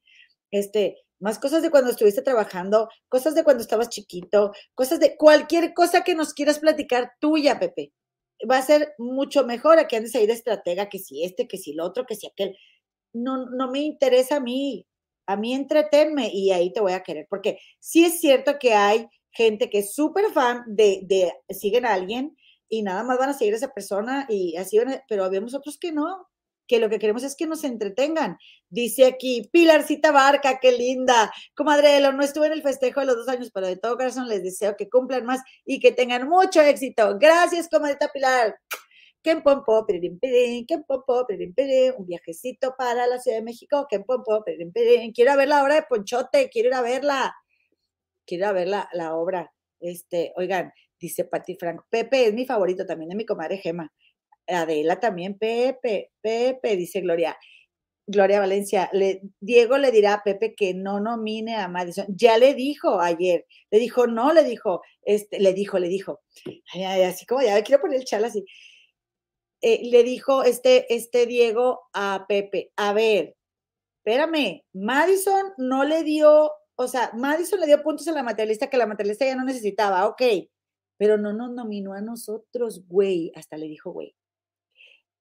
Este, 0.51 0.97
más 1.19 1.39
cosas 1.39 1.61
de 1.61 1.69
cuando 1.69 1.91
estuviste 1.91 2.21
trabajando, 2.21 2.89
cosas 3.09 3.35
de 3.35 3.43
cuando 3.43 3.61
estabas 3.61 3.89
chiquito, 3.89 4.53
cosas 4.73 4.99
de 4.99 5.15
cualquier 5.17 5.73
cosa 5.73 6.03
que 6.03 6.15
nos 6.15 6.33
quieras 6.33 6.59
platicar 6.59 7.13
tuya, 7.19 7.59
Pepe. 7.59 7.93
va 8.49 8.57
a 8.57 8.61
ser 8.61 8.93
mucho 8.97 9.45
mejor 9.45 9.79
a 9.79 9.87
que 9.87 9.97
andes 9.97 10.15
ahí 10.15 10.27
de 10.27 10.33
estratega, 10.33 10.89
que 10.89 10.99
si 10.99 11.23
este, 11.23 11.47
que 11.47 11.57
si 11.57 11.71
el 11.71 11.81
otro, 11.81 12.05
que 12.05 12.15
si 12.15 12.27
aquel. 12.27 12.55
No, 13.13 13.45
no 13.47 13.71
me 13.71 13.79
interesa 13.79 14.37
a 14.37 14.39
mí, 14.39 14.85
a 15.27 15.35
mí 15.37 15.53
entretenme 15.53 16.31
y 16.33 16.51
ahí 16.51 16.71
te 16.73 16.81
voy 16.81 16.93
a 16.93 17.03
querer, 17.03 17.27
porque 17.29 17.59
sí 17.79 18.05
es 18.05 18.19
cierto 18.19 18.57
que 18.59 18.73
hay 18.73 19.07
gente 19.31 19.69
que 19.69 19.79
es 19.79 19.93
súper 19.93 20.31
fan 20.33 20.63
de, 20.67 21.01
de, 21.03 21.33
siguen 21.53 21.85
a 21.85 21.93
alguien 21.93 22.35
y 22.67 22.83
nada 22.83 23.03
más 23.03 23.17
van 23.17 23.29
a 23.29 23.33
seguir 23.33 23.53
a 23.53 23.57
esa 23.57 23.73
persona 23.73 24.25
y 24.29 24.55
así 24.57 24.79
pero 25.07 25.23
habemos 25.23 25.53
otros 25.53 25.77
que 25.77 25.91
no, 25.91 26.27
que 26.69 26.79
lo 26.79 26.87
que 26.87 26.99
queremos 26.99 27.23
es 27.23 27.35
que 27.35 27.47
nos 27.47 27.63
entretengan. 27.63 28.37
Dice 28.69 29.07
aquí, 29.07 29.49
Pilarcita 29.51 30.11
Barca, 30.11 30.59
qué 30.61 30.71
linda. 30.71 31.33
Comadrelo, 31.55 32.13
no 32.13 32.23
estuve 32.23 32.45
en 32.45 32.53
el 32.53 32.61
festejo 32.61 32.99
de 32.99 33.07
los 33.07 33.15
dos 33.15 33.27
años, 33.27 33.49
pero 33.51 33.65
de 33.65 33.75
todo 33.75 33.97
corazón 33.97 34.29
les 34.29 34.43
deseo 34.43 34.77
que 34.77 34.87
cumplan 34.87 35.25
más 35.25 35.41
y 35.65 35.79
que 35.79 35.91
tengan 35.91 36.29
mucho 36.29 36.61
éxito. 36.61 37.17
Gracias, 37.19 37.67
comadrita 37.69 38.09
Pilar. 38.13 38.55
Ken 39.23 39.41
Pompo, 39.41 39.83
pirin, 39.85 40.19
pirin, 40.19 40.65
Ken 40.67 40.83
Pompo, 40.87 41.25
pirin, 41.27 41.53
pirin, 41.53 41.93
un 41.97 42.05
viajecito 42.05 42.75
para 42.77 43.07
la 43.07 43.19
Ciudad 43.19 43.37
de 43.37 43.43
México, 43.43 43.87
Ken 43.89 44.03
Pompo, 44.03 44.43
pirin. 44.45 44.71
Quiero 45.11 45.35
ver 45.35 45.47
la 45.47 45.63
obra 45.63 45.75
de 45.75 45.83
Ponchote, 45.89 46.49
quiero 46.49 46.69
ir 46.69 46.75
a 46.75 46.81
verla. 46.83 47.35
Quiero 48.27 48.43
ir 48.43 48.49
a 48.49 48.51
ver 48.53 48.67
la, 48.67 48.89
la 48.93 49.15
obra. 49.15 49.51
Este, 49.79 50.33
oigan, 50.35 50.71
dice 50.99 51.25
Patti 51.25 51.55
Frank, 51.55 51.81
Pepe 51.89 52.27
es 52.27 52.33
mi 52.33 52.45
favorito 52.45 52.85
también 52.85 53.09
de 53.09 53.15
mi 53.15 53.25
comadre 53.25 53.57
Gema. 53.57 53.91
Adela 54.49 54.99
también, 54.99 55.37
Pepe, 55.37 56.11
Pepe, 56.21 56.75
dice 56.75 57.01
Gloria. 57.01 57.37
Gloria 58.11 58.39
Valencia, 58.39 58.89
le, 58.91 59.21
Diego 59.39 59.77
le 59.77 59.91
dirá 59.91 60.15
a 60.15 60.23
Pepe 60.23 60.55
que 60.55 60.73
no 60.73 60.99
nomine 60.99 61.55
a 61.57 61.67
Madison. 61.67 62.07
Ya 62.09 62.39
le 62.39 62.55
dijo 62.55 62.99
ayer, 62.99 63.45
le 63.69 63.77
dijo, 63.77 64.07
no, 64.07 64.33
le 64.33 64.43
dijo, 64.43 64.81
este, 65.03 65.39
le 65.39 65.53
dijo, 65.53 65.77
le 65.77 65.89
dijo, 65.89 66.21
así 66.87 67.25
como 67.27 67.43
ya 67.43 67.61
quiero 67.63 67.81
poner 67.81 67.99
el 67.99 68.05
chal 68.05 68.25
así. 68.25 68.43
Eh, 69.61 69.81
le 69.91 70.03
dijo 70.03 70.43
este, 70.43 70.91
este 70.93 71.27
Diego 71.27 71.81
a 71.93 72.25
Pepe, 72.27 72.71
a 72.77 72.93
ver, 72.93 73.35
espérame, 73.97 74.63
Madison 74.73 75.53
no 75.57 75.83
le 75.83 76.03
dio, 76.03 76.51
o 76.75 76.87
sea, 76.87 77.11
Madison 77.13 77.59
le 77.59 77.67
dio 77.67 77.83
puntos 77.83 78.07
a 78.07 78.11
la 78.13 78.23
materialista 78.23 78.69
que 78.69 78.77
la 78.77 78.87
materialista 78.87 79.25
ya 79.25 79.35
no 79.35 79.43
necesitaba, 79.43 80.07
ok, 80.07 80.21
pero 80.97 81.17
no 81.17 81.33
nos 81.33 81.51
nominó 81.51 81.93
a 81.93 82.01
nosotros, 82.01 82.87
güey, 82.87 83.31
hasta 83.35 83.57
le 83.57 83.67
dijo, 83.67 83.91
güey. 83.91 84.15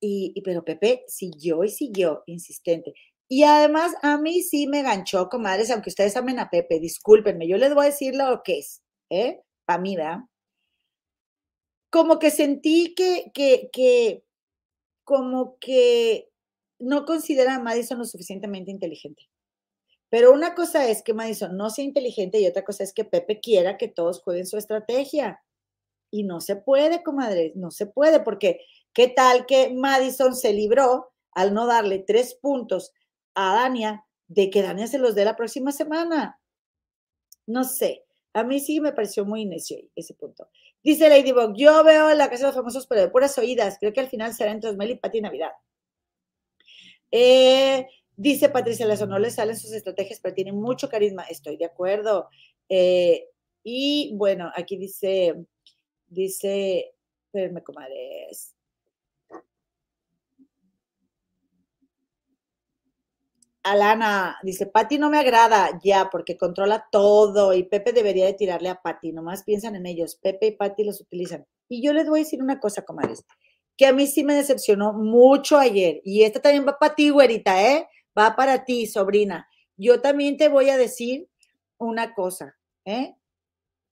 Y, 0.01 0.41
pero 0.43 0.65
Pepe 0.65 1.05
siguió 1.09 1.65
y 1.65 1.70
siguió, 1.70 2.23
insistente. 2.27 2.95
Y 3.29 3.43
además 3.43 3.95
a 4.03 4.19
mí 4.19 4.43
sí 4.43 4.66
me 4.66 4.83
ganchó, 4.83 5.29
comadres, 5.29 5.70
aunque 5.70 5.91
ustedes 5.91 6.16
amen 6.16 6.39
a 6.39 6.51
Pepe, 6.51 6.81
discúlpenme, 6.81 7.49
yo 7.49 7.59
les 7.59 7.75
voy 7.75 7.85
a 7.85 7.91
decir 7.91 8.15
lo 8.15 8.43
que 8.43 8.59
es, 8.61 8.83
¿eh? 9.11 9.41
Para 9.66 9.81
mí, 9.81 9.97
¿verdad? 9.97 10.20
Como 11.91 12.19
que 12.19 12.31
sentí 12.31 12.95
que, 12.95 13.31
que, 13.35 13.70
que, 13.73 14.25
como 15.05 15.59
que 15.59 16.29
no 16.79 17.05
considera 17.05 17.57
a 17.57 17.61
Madison 17.61 17.99
lo 17.99 18.05
suficientemente 18.05 18.70
inteligente. 18.70 19.25
Pero 20.11 20.33
una 20.33 20.55
cosa 20.55 20.89
es 20.89 21.03
que 21.03 21.15
Madison 21.15 21.57
no 21.57 21.70
sea 21.70 21.85
inteligente 21.85 22.41
y 22.41 22.47
otra 22.47 22.65
cosa 22.65 22.85
es 22.85 22.93
que 22.95 23.05
Pepe 23.05 23.41
quiera 23.41 23.77
que 23.77 23.89
todos 23.89 24.23
jueguen 24.23 24.47
su 24.47 24.57
estrategia. 24.57 25.43
Y 26.11 26.25
no 26.25 26.41
se 26.41 26.57
puede, 26.57 27.03
comadres, 27.03 27.55
no 27.57 27.70
se 27.70 27.87
puede, 27.87 28.20
porque 28.20 28.61
¿Qué 28.93 29.09
tal 29.09 29.47
que 29.47 29.70
Madison 29.70 30.35
se 30.35 30.52
libró 30.52 31.12
al 31.32 31.55
no 31.55 31.66
darle 31.66 32.01
tres 32.01 32.35
puntos 32.35 32.93
a 33.35 33.55
Dania 33.55 34.05
de 34.27 34.51
que 34.51 34.62
Dania 34.62 34.86
se 34.86 34.98
los 34.98 35.15
dé 35.15 35.24
la 35.24 35.36
próxima 35.36 35.73
semana? 35.73 36.40
No 37.47 37.65
sé. 37.65 38.05
A 38.35 38.44
mí 38.44 38.60
sí 38.60 38.81
me 38.81 38.93
pareció 38.93 39.24
muy 39.24 39.44
necio 39.44 39.78
ese 39.97 40.15
punto. 40.15 40.48
Dice 40.82 41.09
Ladybug, 41.09 41.55
yo 41.56 41.82
veo 41.82 42.15
la 42.15 42.28
Casa 42.28 42.43
de 42.43 42.48
los 42.48 42.55
Famosos, 42.55 42.86
pero 42.86 43.01
de 43.01 43.09
puras 43.09 43.36
oídas. 43.39 43.78
Creo 43.81 43.93
que 43.93 44.01
al 44.01 44.09
final 44.09 44.35
será 44.35 44.52
entre 44.52 44.70
Osmel 44.70 45.01
y 45.12 45.20
Navidad. 45.20 45.52
Eh, 47.10 47.86
dice 48.16 48.48
Patricia 48.48 48.86
Lazo, 48.86 49.06
no 49.06 49.19
le 49.19 49.31
salen 49.31 49.56
sus 49.56 49.73
estrategias, 49.73 50.20
pero 50.20 50.35
tiene 50.35 50.52
mucho 50.52 50.89
carisma. 50.89 51.24
Estoy 51.24 51.56
de 51.56 51.65
acuerdo. 51.65 52.28
Eh, 52.69 53.28
y 53.65 54.12
bueno, 54.15 54.52
aquí 54.55 54.77
dice, 54.77 55.35
dice, 56.06 56.94
espérenme, 57.27 57.62
comadres. 57.62 58.55
Alana 63.70 64.39
dice, 64.43 64.66
Patti 64.66 64.99
no 64.99 65.11
me 65.11 65.19
agrada 65.19 65.78
ya 65.82 66.09
porque 66.11 66.36
controla 66.36 66.86
todo 66.90 67.55
y 67.55 67.65
Pepe 67.65 67.93
debería 67.93 68.27
de 68.27 68.35
tirarle 68.35 68.69
a 68.69 68.81
Patti, 68.81 69.12
nomás 69.12 69.45
piensan 69.45 69.77
en 69.77 69.86
ellos, 69.86 70.16
Pepe 70.16 70.47
y 70.47 70.57
Patti 70.57 70.85
los 70.85 71.01
utilizan. 71.01 71.47
Y 71.69 71.82
yo 71.82 71.93
les 71.93 72.09
voy 72.09 72.20
a 72.20 72.24
decir 72.24 72.43
una 72.43 72.61
cosa, 72.61 72.85
comadres, 72.85 73.24
que 73.77 73.86
a 73.86 73.93
mí 73.93 74.07
sí 74.07 74.24
me 74.24 74.35
decepcionó 74.35 74.93
mucho 74.93 75.59
ayer 75.59 76.01
y 76.05 76.23
esta 76.23 76.40
también 76.40 76.66
va 76.66 76.78
para 76.78 76.95
ti, 76.95 77.11
güerita, 77.11 77.62
¿eh? 77.62 77.89
Va 78.19 78.35
para 78.35 78.65
ti, 78.65 78.86
sobrina. 78.86 79.49
Yo 79.77 80.01
también 80.01 80.36
te 80.36 80.49
voy 80.49 80.70
a 80.70 80.77
decir 80.77 81.28
una 81.78 82.15
cosa, 82.15 82.57
¿eh? 82.85 83.15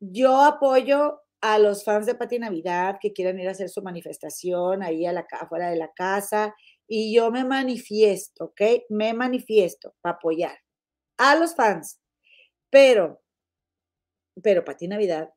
Yo 0.00 0.42
apoyo 0.42 1.20
a 1.40 1.58
los 1.58 1.84
fans 1.84 2.06
de 2.06 2.14
Pati 2.14 2.38
Navidad 2.38 2.98
que 3.00 3.12
quieran 3.12 3.38
ir 3.38 3.48
a 3.48 3.52
hacer 3.52 3.68
su 3.68 3.82
manifestación 3.82 4.82
ahí 4.82 5.06
a 5.06 5.12
la, 5.12 5.26
afuera 5.40 5.70
de 5.70 5.76
la 5.76 5.92
casa 5.92 6.54
y 6.88 7.14
yo 7.14 7.30
me 7.30 7.44
manifiesto, 7.44 8.46
¿ok? 8.46 8.60
Me 8.88 9.12
manifiesto 9.14 9.94
para 10.00 10.16
apoyar 10.16 10.56
a 11.18 11.34
los 11.36 11.54
fans, 11.54 12.00
pero, 12.70 13.22
pero 14.42 14.64
Pati 14.64 14.88
Navidad, 14.88 15.32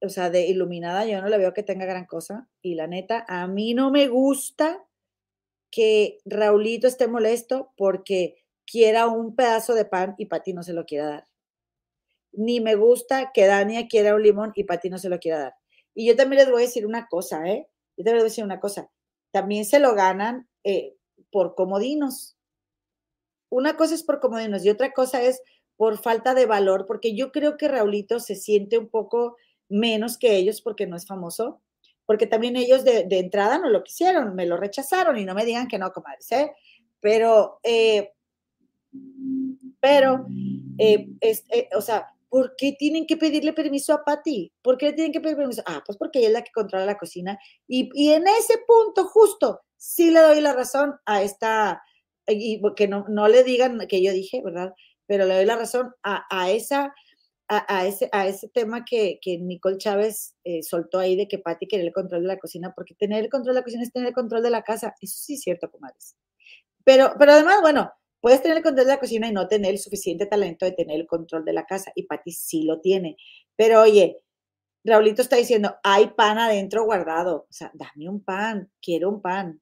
o 0.00 0.08
sea, 0.08 0.30
de 0.30 0.46
iluminada 0.46 1.06
yo 1.06 1.20
no 1.22 1.28
le 1.28 1.38
veo 1.38 1.52
que 1.52 1.62
tenga 1.62 1.86
gran 1.86 2.06
cosa 2.06 2.48
y 2.60 2.74
la 2.74 2.86
neta, 2.86 3.24
a 3.28 3.46
mí 3.46 3.74
no 3.74 3.90
me 3.90 4.08
gusta 4.08 4.84
que 5.70 6.18
Raulito 6.24 6.86
esté 6.86 7.08
molesto 7.08 7.72
porque 7.76 8.44
quiera 8.66 9.06
un 9.06 9.34
pedazo 9.34 9.74
de 9.74 9.84
pan 9.84 10.14
y 10.18 10.26
Pati 10.26 10.52
no 10.52 10.62
se 10.62 10.74
lo 10.74 10.84
quiera 10.84 11.06
dar. 11.06 11.24
Ni 12.32 12.60
me 12.60 12.74
gusta 12.74 13.30
que 13.32 13.46
Dania 13.46 13.88
quiera 13.88 14.14
un 14.14 14.22
limón 14.22 14.52
y 14.54 14.64
Pati 14.64 14.90
no 14.90 14.98
se 14.98 15.08
lo 15.08 15.18
quiera 15.18 15.38
dar. 15.38 15.54
Y 15.94 16.06
yo 16.06 16.16
también 16.16 16.40
les 16.40 16.50
voy 16.50 16.62
a 16.62 16.66
decir 16.66 16.86
una 16.86 17.06
cosa, 17.08 17.46
¿eh? 17.48 17.68
Yo 17.96 18.04
también 18.04 18.16
les 18.16 18.22
voy 18.22 18.28
a 18.28 18.30
decir 18.30 18.44
una 18.44 18.60
cosa. 18.60 18.90
También 19.32 19.64
se 19.64 19.78
lo 19.78 19.94
ganan 19.94 20.48
eh, 20.64 20.94
por 21.30 21.54
comodinos. 21.54 22.36
Una 23.48 23.76
cosa 23.76 23.94
es 23.94 24.02
por 24.02 24.20
comodinos 24.20 24.64
y 24.64 24.70
otra 24.70 24.92
cosa 24.92 25.22
es 25.22 25.42
por 25.76 25.98
falta 25.98 26.34
de 26.34 26.46
valor, 26.46 26.86
porque 26.86 27.14
yo 27.14 27.32
creo 27.32 27.56
que 27.56 27.68
Raulito 27.68 28.20
se 28.20 28.36
siente 28.36 28.78
un 28.78 28.88
poco 28.88 29.36
menos 29.68 30.18
que 30.18 30.36
ellos 30.36 30.60
porque 30.60 30.86
no 30.86 30.96
es 30.96 31.06
famoso, 31.06 31.60
porque 32.06 32.26
también 32.26 32.56
ellos 32.56 32.84
de, 32.84 33.06
entrada 33.10 33.58
no 33.58 33.68
lo 33.68 33.82
quisieron, 33.82 34.34
me 34.34 34.46
lo 34.46 34.56
rechazaron 34.56 35.18
y 35.18 35.24
no 35.24 35.34
me 35.34 35.44
digan 35.44 35.66
que 35.66 35.78
no, 35.78 35.92
comadres, 35.92 36.30
¿eh? 36.32 36.52
Pero, 37.00 37.58
eh, 37.62 38.12
pero, 39.80 40.26
eh, 40.78 41.08
o 41.74 41.80
sea, 41.80 42.06
¿por 42.28 42.54
qué 42.56 42.76
tienen 42.78 43.06
que 43.06 43.16
pedirle 43.16 43.52
permiso 43.52 43.92
a 43.92 44.04
Patty? 44.04 44.52
¿Por 44.62 44.78
qué 44.78 44.86
le 44.86 44.92
tienen 44.92 45.12
que 45.12 45.20
pedir 45.20 45.36
permiso? 45.36 45.62
Ah, 45.66 45.82
pues 45.84 45.98
porque 45.98 46.20
ella 46.20 46.28
es 46.28 46.34
la 46.34 46.44
que 46.44 46.52
controla 46.52 46.86
la 46.86 46.98
cocina. 46.98 47.38
Y 47.66 48.10
en 48.10 48.26
ese 48.28 48.58
punto, 48.66 49.06
justo, 49.06 49.62
sí 49.82 50.12
le 50.12 50.20
doy 50.20 50.40
la 50.40 50.52
razón 50.52 50.94
a 51.06 51.22
esta, 51.22 51.82
y 52.28 52.62
que 52.76 52.86
no, 52.86 53.04
no 53.08 53.26
le 53.26 53.42
digan 53.42 53.80
que 53.88 54.00
yo 54.00 54.12
dije, 54.12 54.40
¿verdad? 54.44 54.74
Pero 55.06 55.26
le 55.26 55.34
doy 55.34 55.44
la 55.44 55.56
razón 55.56 55.92
a, 56.04 56.24
a 56.30 56.52
esa, 56.52 56.94
a, 57.48 57.84
ese, 57.84 58.08
a 58.12 58.28
ese 58.28 58.48
tema 58.48 58.84
que, 58.84 59.18
que 59.20 59.38
Nicole 59.38 59.78
Chávez 59.78 60.36
eh, 60.44 60.62
soltó 60.62 61.00
ahí 61.00 61.16
de 61.16 61.26
que 61.26 61.38
Patti 61.38 61.66
quería 61.66 61.86
el 61.86 61.92
control 61.92 62.22
de 62.22 62.28
la 62.28 62.38
cocina, 62.38 62.72
porque 62.76 62.94
tener 62.94 63.24
el 63.24 63.28
control 63.28 63.56
de 63.56 63.60
la 63.60 63.64
cocina 63.64 63.82
es 63.82 63.92
tener 63.92 64.08
el 64.08 64.14
control 64.14 64.42
de 64.44 64.50
la 64.50 64.62
casa. 64.62 64.94
Eso 65.00 65.20
sí 65.20 65.34
es 65.34 65.40
cierto, 65.40 65.68
comadres. 65.68 66.14
Pero, 66.84 67.14
pero 67.18 67.32
además, 67.32 67.60
bueno, 67.60 67.90
puedes 68.20 68.40
tener 68.40 68.58
el 68.58 68.62
control 68.62 68.86
de 68.86 68.92
la 68.92 69.00
cocina 69.00 69.26
y 69.26 69.32
no 69.32 69.48
tener 69.48 69.72
el 69.72 69.78
suficiente 69.80 70.26
talento 70.26 70.64
de 70.64 70.72
tener 70.72 71.00
el 71.00 71.08
control 71.08 71.44
de 71.44 71.54
la 71.54 71.66
casa. 71.66 71.90
Y 71.96 72.04
Patti 72.04 72.30
sí 72.30 72.62
lo 72.62 72.80
tiene. 72.80 73.16
Pero 73.56 73.82
oye, 73.82 74.20
Raulito 74.84 75.22
está 75.22 75.36
diciendo, 75.36 75.74
hay 75.82 76.06
pan 76.16 76.38
adentro 76.38 76.84
guardado. 76.84 77.46
O 77.50 77.52
sea, 77.52 77.72
dame 77.74 78.08
un 78.08 78.22
pan, 78.24 78.70
quiero 78.80 79.08
un 79.10 79.20
pan 79.20 79.60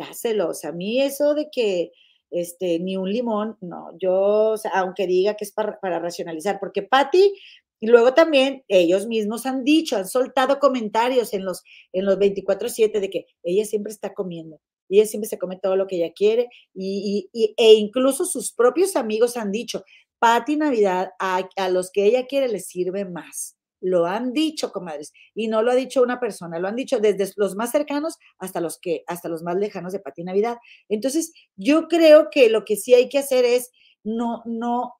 dáselos. 0.00 0.64
A 0.64 0.72
mí 0.72 1.00
eso 1.00 1.34
de 1.34 1.48
que 1.52 1.92
este, 2.30 2.78
ni 2.78 2.96
un 2.96 3.10
limón, 3.10 3.56
no, 3.60 3.88
yo, 4.00 4.54
aunque 4.72 5.06
diga 5.06 5.34
que 5.34 5.44
es 5.44 5.52
para, 5.52 5.78
racionalizar, 5.82 6.58
porque 6.60 6.82
Patti, 6.82 7.34
y 7.80 7.86
luego 7.86 8.14
también 8.14 8.62
ellos 8.68 9.06
mismos 9.06 9.46
han 9.46 9.64
dicho, 9.64 9.96
han 9.96 10.06
soltado 10.06 10.58
comentarios 10.58 11.32
en 11.32 11.44
los, 11.44 11.62
en 11.92 12.04
los 12.04 12.18
24-7 12.18 13.00
de 13.00 13.10
que 13.10 13.26
ella 13.42 13.64
siempre 13.64 13.92
está 13.92 14.14
comiendo, 14.14 14.60
ella 14.88 15.06
siempre 15.06 15.28
se 15.28 15.38
come 15.38 15.58
todo 15.60 15.76
lo 15.76 15.86
que 15.86 15.96
ella 15.96 16.12
quiere, 16.14 16.48
y, 16.74 17.28
e 17.32 17.74
incluso 17.74 18.24
sus 18.24 18.52
propios 18.52 18.96
amigos 18.96 19.36
han 19.36 19.50
dicho, 19.50 19.82
Patti 20.18 20.56
Navidad, 20.56 21.10
a, 21.18 21.48
a 21.56 21.68
los 21.68 21.90
que 21.90 22.04
ella 22.04 22.26
quiere 22.26 22.48
les 22.48 22.66
sirve 22.66 23.06
más. 23.06 23.56
Lo 23.80 24.06
han 24.06 24.32
dicho, 24.32 24.72
comadres, 24.72 25.12
y 25.34 25.48
no 25.48 25.62
lo 25.62 25.70
ha 25.70 25.74
dicho 25.74 26.02
una 26.02 26.20
persona, 26.20 26.58
lo 26.58 26.68
han 26.68 26.76
dicho 26.76 26.98
desde 27.00 27.32
los 27.36 27.56
más 27.56 27.70
cercanos 27.70 28.16
hasta 28.38 28.60
los 28.60 28.78
que, 28.78 29.04
hasta 29.06 29.28
los 29.28 29.42
más 29.42 29.56
lejanos 29.56 29.92
de 29.92 30.00
Pati 30.00 30.24
Navidad. 30.24 30.58
Entonces, 30.88 31.32
yo 31.56 31.88
creo 31.88 32.28
que 32.30 32.50
lo 32.50 32.64
que 32.64 32.76
sí 32.76 32.94
hay 32.94 33.08
que 33.08 33.18
hacer 33.18 33.44
es 33.44 33.70
no, 34.04 34.42
no, 34.44 34.94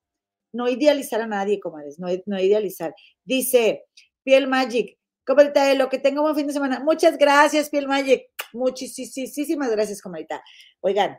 no 0.53 0.69
idealizar 0.69 1.21
a 1.21 1.27
nadie, 1.27 1.61
comadres, 1.61 1.99
no, 1.99 2.09
no 2.27 2.41
idealizar. 2.41 2.95
Dice 3.25 3.85
Piel 4.25 4.49
Magic, 4.49 4.99
Comadita 5.31 5.65
de 5.65 5.77
lo 5.77 5.89
que 5.89 5.99
tengo 5.99 6.23
buen 6.23 6.35
fin 6.35 6.47
de 6.47 6.53
semana. 6.53 6.81
Muchas 6.81 7.17
gracias, 7.17 7.71
Piel 7.71 7.87
Magic. 7.87 8.25
Muchísimas 8.53 9.71
gracias, 9.71 10.03
comadita. 10.03 10.43
Oigan, 10.81 11.19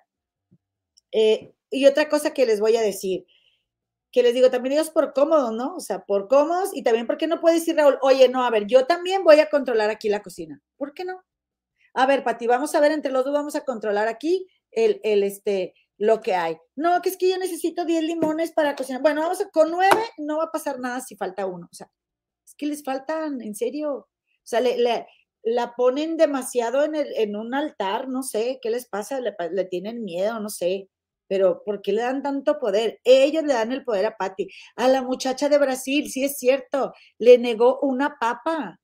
eh, 1.13 1.53
y 1.69 1.85
otra 1.85 2.09
cosa 2.09 2.33
que 2.33 2.45
les 2.45 2.59
voy 2.59 2.75
a 2.75 2.81
decir, 2.81 3.25
que 4.11 4.23
les 4.23 4.33
digo, 4.33 4.51
también 4.51 4.73
ellos 4.73 4.89
por 4.89 5.13
cómodos, 5.13 5.53
¿no? 5.53 5.75
O 5.75 5.79
sea, 5.79 6.05
por 6.05 6.27
cómodos 6.27 6.71
y 6.73 6.83
también 6.83 7.07
porque 7.07 7.27
no 7.27 7.39
puede 7.39 7.55
decir 7.55 7.75
Raúl, 7.75 7.97
oye, 8.01 8.27
no, 8.29 8.43
a 8.43 8.49
ver, 8.49 8.67
yo 8.67 8.85
también 8.85 9.23
voy 9.23 9.39
a 9.39 9.49
controlar 9.49 9.89
aquí 9.89 10.09
la 10.09 10.21
cocina. 10.21 10.61
¿Por 10.77 10.93
qué 10.93 11.05
no? 11.05 11.23
A 11.93 12.05
ver, 12.05 12.23
Pati, 12.23 12.47
vamos 12.47 12.75
a 12.75 12.79
ver, 12.79 12.91
entre 12.91 13.11
los 13.11 13.23
dos 13.23 13.33
vamos 13.33 13.55
a 13.55 13.63
controlar 13.63 14.07
aquí 14.07 14.47
el, 14.71 14.99
el, 15.03 15.23
este, 15.23 15.73
lo 15.97 16.21
que 16.21 16.35
hay. 16.35 16.57
No, 16.75 17.01
que 17.01 17.09
es 17.09 17.17
que 17.17 17.29
yo 17.29 17.37
necesito 17.37 17.85
10 17.85 18.03
limones 18.03 18.51
para 18.51 18.75
cocinar. 18.75 19.01
Bueno, 19.01 19.21
vamos 19.21 19.41
a, 19.41 19.49
con 19.49 19.71
9 19.71 19.89
no 20.17 20.37
va 20.37 20.45
a 20.45 20.51
pasar 20.51 20.79
nada 20.79 20.99
si 21.01 21.15
falta 21.15 21.45
uno. 21.45 21.67
O 21.71 21.75
sea, 21.75 21.89
es 22.45 22.55
que 22.55 22.65
les 22.65 22.83
faltan, 22.83 23.41
en 23.41 23.55
serio. 23.55 23.93
O 23.93 24.07
sea, 24.43 24.59
le, 24.61 25.05
la 25.43 25.75
ponen 25.75 26.17
demasiado 26.17 26.83
en, 26.83 26.95
el, 26.95 27.13
en 27.15 27.35
un 27.35 27.53
altar, 27.53 28.09
no 28.09 28.23
sé, 28.23 28.59
¿qué 28.61 28.69
les 28.69 28.87
pasa? 28.87 29.19
Le, 29.21 29.35
le 29.51 29.65
tienen 29.65 30.03
miedo, 30.03 30.39
no 30.39 30.49
sé 30.49 30.89
pero 31.31 31.63
¿por 31.63 31.81
qué 31.81 31.93
le 31.93 32.01
dan 32.01 32.21
tanto 32.21 32.59
poder? 32.59 32.99
Ellos 33.05 33.43
le 33.45 33.53
dan 33.53 33.71
el 33.71 33.85
poder 33.85 34.05
a 34.05 34.17
Patty. 34.17 34.49
A 34.75 34.89
la 34.89 35.01
muchacha 35.01 35.47
de 35.47 35.57
Brasil, 35.57 36.11
sí 36.11 36.25
es 36.25 36.37
cierto, 36.37 36.93
le 37.19 37.37
negó 37.37 37.79
una 37.79 38.17
papa 38.19 38.81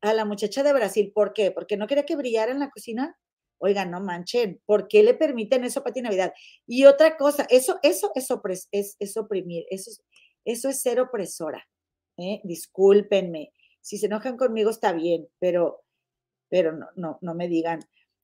a 0.00 0.14
la 0.14 0.24
muchacha 0.24 0.62
de 0.62 0.72
Brasil. 0.72 1.10
¿Por 1.12 1.32
qué? 1.32 1.50
Porque 1.50 1.76
no 1.76 1.88
quería 1.88 2.06
que 2.06 2.14
brillara 2.14 2.52
en 2.52 2.60
la 2.60 2.70
cocina. 2.70 3.18
Oigan, 3.58 3.90
no 3.90 4.00
manchen, 4.00 4.62
¿por 4.66 4.86
qué 4.86 5.02
le 5.02 5.14
permiten 5.14 5.64
eso 5.64 5.80
a 5.80 5.82
Pati 5.82 6.00
Navidad? 6.00 6.32
Y 6.64 6.84
otra 6.84 7.16
cosa, 7.16 7.44
eso, 7.50 7.80
eso 7.82 8.12
es, 8.14 8.68
es, 8.70 8.96
es 9.00 9.16
oprimir, 9.16 9.64
eso 9.68 9.90
es, 9.90 10.00
eso 10.44 10.68
es 10.68 10.80
ser 10.80 11.00
opresora. 11.00 11.66
¿eh? 12.18 12.40
Discúlpenme, 12.44 13.52
si 13.80 13.98
se 13.98 14.06
enojan 14.06 14.36
conmigo 14.36 14.70
está 14.70 14.92
bien, 14.92 15.26
pero, 15.40 15.82
pero 16.48 16.70
no, 16.70 16.86
no, 16.94 17.18
no 17.20 17.34
me 17.34 17.48
digan, 17.48 17.80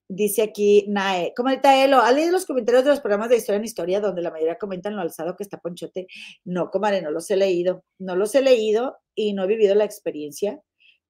Dice 0.09 0.41
aquí 0.41 0.85
Nae, 0.87 1.33
comadita 1.35 1.83
Elo, 1.83 1.99
¿ha 1.99 2.11
leído 2.13 2.31
los 2.31 2.45
comentarios 2.45 2.85
de 2.85 2.91
los 2.91 3.01
programas 3.01 3.29
de 3.29 3.37
historia 3.37 3.57
en 3.57 3.65
historia 3.65 3.99
donde 3.99 4.21
la 4.21 4.31
mayoría 4.31 4.57
comentan 4.57 4.95
lo 4.95 5.01
alzado 5.01 5.35
que 5.35 5.43
está 5.43 5.59
Ponchote? 5.59 6.07
No, 6.45 6.71
comadre, 6.71 7.01
no 7.01 7.11
los 7.11 7.29
he 7.29 7.35
leído. 7.35 7.83
No 7.99 8.15
los 8.15 8.33
he 8.35 8.41
leído 8.41 8.97
y 9.15 9.33
no 9.33 9.43
he 9.43 9.47
vivido 9.47 9.75
la 9.75 9.83
experiencia, 9.83 10.61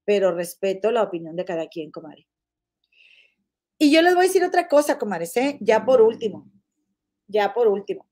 pero 0.04 0.34
respeto 0.34 0.92
la 0.92 1.04
opinión 1.04 1.36
de 1.36 1.46
cada 1.46 1.68
quien, 1.68 1.92
comadre. 1.92 2.28
Y 3.78 3.92
yo 3.92 4.02
les 4.02 4.16
voy 4.16 4.26
a 4.26 4.28
decir 4.28 4.44
otra 4.44 4.68
cosa, 4.68 4.98
comadres, 4.98 5.38
¿eh? 5.38 5.58
ya 5.62 5.86
por 5.86 6.02
último, 6.02 6.50
ya 7.28 7.54
por 7.54 7.68
último. 7.68 8.08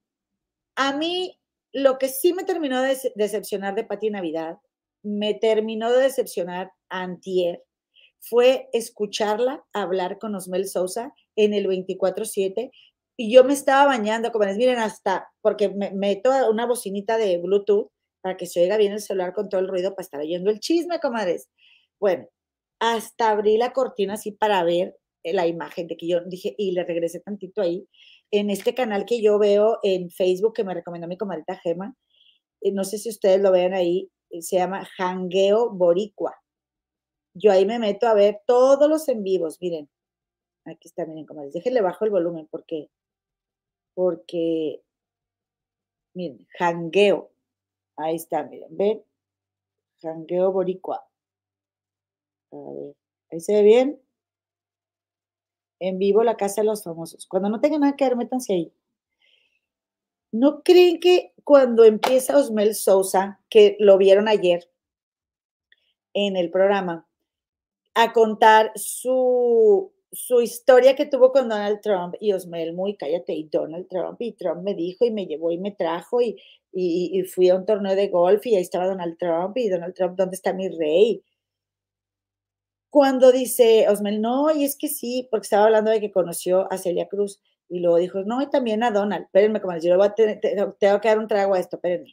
A 0.76 0.95
mí, 0.95 1.40
lo 1.74 1.98
que 1.98 2.10
sí 2.10 2.34
me 2.34 2.44
terminó 2.44 2.82
de 2.84 2.95
decepcionar 3.16 3.74
de 3.74 3.84
Pati 3.84 4.12
Navidad, 4.12 4.60
me 5.02 5.34
terminó 5.34 5.91
de 5.91 6.03
decepcionar 6.03 6.72
antier, 6.90 7.64
fue 8.30 8.70
escucharla 8.74 9.64
hablar 9.74 10.18
con 10.20 10.36
Osmel 10.36 10.68
Sousa 10.68 11.14
en 11.36 11.54
el 11.54 11.68
24-7 11.68 12.72
y 13.18 13.34
yo 13.34 13.44
me 13.44 13.54
estaba 13.54 13.86
bañando, 13.86 14.32
como 14.32 14.46
les 14.46 14.58
miren, 14.58 14.80
hasta 14.80 15.32
porque 15.42 15.70
me 15.70 15.92
meto 15.92 16.32
una 16.50 16.66
bocinita 16.66 17.18
de 17.18 17.38
Bluetooth 17.38 17.90
para 18.22 18.36
que 18.36 18.46
se 18.46 18.62
oiga 18.62 18.78
bien 18.78 18.94
el 18.94 19.02
celular 19.02 19.34
con 19.34 19.48
todo 19.48 19.62
el 19.62 19.68
ruido 19.68 19.92
para 19.96 20.04
estar 20.04 20.20
oyendo 20.20 20.50
el 20.50 20.60
chisme, 20.60 21.00
comadres. 21.00 21.50
Bueno, 22.00 22.28
hasta 22.80 23.30
abrí 23.30 23.58
la 23.58 23.72
cortina 23.72 24.16
así 24.16 24.32
para 24.32 24.64
ver 24.64 24.98
la 25.24 25.48
imagen 25.48 25.88
de 25.88 25.96
que 25.96 26.08
yo 26.08 26.20
dije, 26.26 26.56
y 26.58 26.72
le 26.72 26.84
regresé 26.84 27.20
tantito 27.20 27.62
ahí, 27.62 27.88
en 28.32 28.50
este 28.50 28.76
canal 28.76 29.06
que 29.06 29.22
yo 29.22 29.40
veo 29.40 29.80
en 29.84 30.10
Facebook 30.10 30.54
que 30.54 30.64
me 30.64 30.74
recomendó 30.74 31.08
mi 31.08 31.18
comadita 31.18 31.56
Gema, 31.58 31.96
eh, 32.62 32.72
no 32.72 32.84
sé 32.84 32.98
si 32.98 33.10
ustedes 33.10 33.42
lo 33.42 33.52
vean 33.52 33.74
ahí, 33.74 34.12
eh, 34.30 34.42
se 34.42 34.58
llama 34.58 34.88
Jangueo 34.98 35.72
Boricua 35.72 36.36
yo 37.36 37.52
ahí 37.52 37.66
me 37.66 37.80
meto 37.80 38.07
a 38.07 38.14
ver 38.14 38.41
todos 38.48 38.90
los 38.90 39.07
en 39.10 39.22
vivos. 39.22 39.62
Miren, 39.62 39.90
aquí 40.64 40.88
está, 40.88 41.06
miren, 41.06 41.26
comadres. 41.26 41.53
Déjenle 41.53 41.82
bajo 41.82 42.06
el 42.06 42.12
volumen 42.12 42.48
porque, 42.49 42.90
porque, 43.94 44.82
miren, 46.14 46.48
jangueo. 46.57 47.32
Ahí 47.98 48.16
está, 48.16 48.44
miren, 48.44 48.76
ven. 48.76 49.03
Jangueo 50.02 50.52
boricua. 50.52 51.06
A 52.52 52.56
ver, 52.56 52.95
ahí 53.32 53.40
se 53.41 53.53
ve 53.53 53.64
bien. 53.64 54.02
En 55.80 55.99
vivo 55.99 56.24
la 56.24 56.38
casa 56.38 56.62
de 56.62 56.68
los 56.68 56.84
famosos. 56.84 57.28
Cuando 57.28 57.49
no 57.49 57.60
tengan 57.60 57.82
nada 57.82 57.98
que 57.98 58.06
ver, 58.06 58.16
métanse 58.16 58.53
ahí. 58.53 58.74
¿No 60.32 60.64
creen 60.64 61.02
que 61.02 61.34
cuando 61.44 61.84
empieza 61.84 62.38
Osmel 62.38 62.76
Sousa, 62.76 63.41
que 63.49 63.76
lo 63.80 63.98
vieron 63.98 64.30
ayer 64.30 64.70
en 66.14 66.38
el 66.38 66.49
programa, 66.49 67.05
a 67.96 68.14
contar 68.14 68.72
su, 68.76 69.92
su 70.12 70.42
historia 70.42 70.96
que 70.96 71.06
tuvo 71.06 71.32
con 71.32 71.50
Donald 71.50 71.82
Trump 71.82 72.16
y 72.20 72.34
Osmel, 72.34 72.74
muy 72.74 72.96
cállate, 72.98 73.34
y 73.34 73.46
Donald 73.50 73.88
Trump, 73.90 74.22
y 74.22 74.34
Trump 74.34 74.64
me 74.64 74.76
dijo 74.76 75.06
y 75.06 75.12
me 75.12 75.26
llevó 75.26 75.52
y 75.52 75.58
me 75.58 75.72
trajo 75.72 76.22
y, 76.22 76.38
y, 76.74 77.24
fui 77.24 77.50
a 77.50 77.56
un 77.56 77.66
torneo 77.66 77.96
de 77.96 78.10
golf 78.10 78.46
y 78.46 78.56
ahí 78.56 78.62
estaba 78.62 78.88
Donald 78.88 79.18
Trump 79.18 79.58
y 79.58 79.70
Donald 79.70 79.94
Trump, 79.96 80.18
¿dónde 80.18 80.36
está 80.36 80.54
mi 80.54 80.70
rey? 80.70 81.24
Cuando 82.90 83.32
dice 83.32 83.88
Osmel, 83.90 84.22
no, 84.22 84.52
y 84.56 84.64
es 84.64 84.78
que 84.78 84.88
sí, 84.88 85.28
porque 85.30 85.46
estaba 85.46 85.66
hablando 85.66 85.92
de 85.92 86.00
que 86.02 86.12
conoció 86.12 86.72
a 86.72 86.78
Celia 86.78 87.08
Cruz 87.08 87.42
y 87.70 87.80
luego 87.80 87.98
dijo, 87.98 88.24
no, 88.24 88.42
y 88.42 88.50
también 88.50 88.84
a 88.84 88.92
Donald, 88.92 89.26
espérenme, 89.26 89.62
como 89.62 89.78
yo 89.78 89.98
voy 89.98 90.08
a 90.08 90.14
tener, 90.16 90.40
que 90.40 90.86
dar 90.88 91.20
un 91.20 91.28
trago 91.28 91.54
a 91.56 91.60
esto, 91.60 91.78
espérenme. 91.78 92.12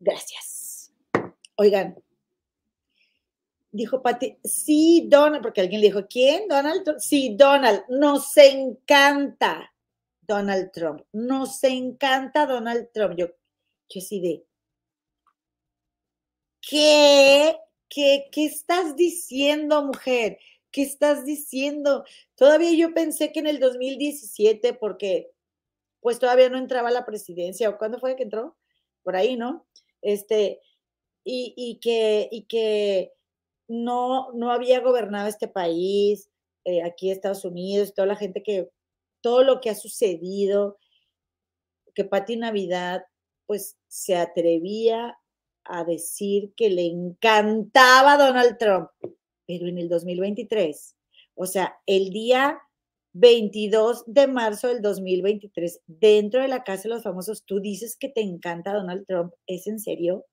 Gracias. 0.00 0.55
Oigan, 1.56 1.96
dijo 3.72 4.02
Pati, 4.02 4.38
sí, 4.44 5.06
Donald, 5.08 5.42
porque 5.42 5.60
alguien 5.60 5.80
le 5.80 5.88
dijo, 5.88 6.06
¿quién? 6.08 6.48
Donald 6.48 6.98
Sí, 6.98 7.34
Donald, 7.36 7.84
nos 7.88 8.36
encanta 8.36 9.72
Donald 10.22 10.70
Trump, 10.72 11.02
nos 11.12 11.62
encanta 11.64 12.46
Donald 12.46 12.88
Trump. 12.92 13.14
Yo, 13.16 13.28
yo 13.88 14.00
sí 14.00 14.20
de, 14.20 14.44
¿qué? 16.60 17.56
¿Qué, 17.88 18.28
¿Qué 18.32 18.46
estás 18.46 18.96
diciendo, 18.96 19.82
mujer? 19.84 20.38
¿Qué 20.70 20.82
estás 20.82 21.24
diciendo? 21.24 22.04
Todavía 22.34 22.72
yo 22.72 22.92
pensé 22.92 23.32
que 23.32 23.38
en 23.40 23.46
el 23.46 23.60
2017, 23.60 24.74
porque 24.74 25.30
pues 26.00 26.18
todavía 26.18 26.48
no 26.50 26.58
entraba 26.58 26.88
a 26.88 26.92
la 26.92 27.06
presidencia, 27.06 27.68
o 27.70 27.78
cuándo 27.78 27.98
fue 27.98 28.16
que 28.16 28.24
entró, 28.24 28.56
por 29.02 29.16
ahí, 29.16 29.36
¿no? 29.36 29.66
Este, 30.02 30.60
y, 31.28 31.80
que, 31.80 32.28
y 32.30 32.44
que 32.44 33.12
no, 33.68 34.32
no 34.32 34.52
había 34.52 34.80
gobernado 34.80 35.28
este 35.28 35.48
país, 35.48 36.30
eh, 36.64 36.82
aquí 36.82 37.10
Estados 37.10 37.44
Unidos, 37.44 37.94
toda 37.94 38.06
la 38.06 38.16
gente 38.16 38.42
que, 38.42 38.70
todo 39.20 39.42
lo 39.42 39.60
que 39.60 39.70
ha 39.70 39.74
sucedido, 39.74 40.78
que 41.94 42.04
Pati 42.04 42.36
Navidad 42.36 43.02
pues 43.46 43.76
se 43.88 44.16
atrevía 44.16 45.18
a 45.64 45.84
decir 45.84 46.52
que 46.56 46.70
le 46.70 46.86
encantaba 46.86 48.16
Donald 48.16 48.56
Trump, 48.58 48.88
pero 49.46 49.66
en 49.66 49.78
el 49.78 49.88
2023, 49.88 50.96
o 51.34 51.46
sea, 51.46 51.76
el 51.86 52.10
día 52.10 52.60
22 53.14 54.04
de 54.06 54.28
marzo 54.28 54.68
del 54.68 54.80
2023, 54.80 55.80
dentro 55.86 56.40
de 56.40 56.48
la 56.48 56.62
Casa 56.62 56.84
de 56.84 56.90
los 56.90 57.02
Famosos, 57.02 57.44
tú 57.44 57.60
dices 57.60 57.96
que 57.96 58.08
te 58.08 58.20
encanta 58.20 58.74
Donald 58.74 59.06
Trump, 59.06 59.32
¿es 59.46 59.66
en 59.66 59.80
serio? 59.80 60.26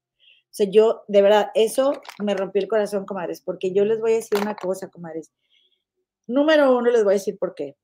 O 0.53 0.55
sea, 0.55 0.69
yo, 0.69 1.03
de 1.07 1.23
verdad, 1.23 1.49
eso 1.55 1.99
me 2.19 2.35
rompió 2.35 2.61
el 2.61 2.67
corazón, 2.67 3.07
comadres, 3.07 3.41
porque 3.41 3.73
yo 3.73 3.85
les 3.85 3.99
voy 3.99 4.11
a 4.11 4.15
decir 4.17 4.37
una 4.39 4.55
cosa, 4.55 4.87
comadres. 4.87 5.31
Número 6.27 6.77
uno, 6.77 6.91
les 6.91 7.03
voy 7.03 7.13
a 7.13 7.17
decir 7.17 7.39
por 7.39 7.55
qué. 7.55 7.75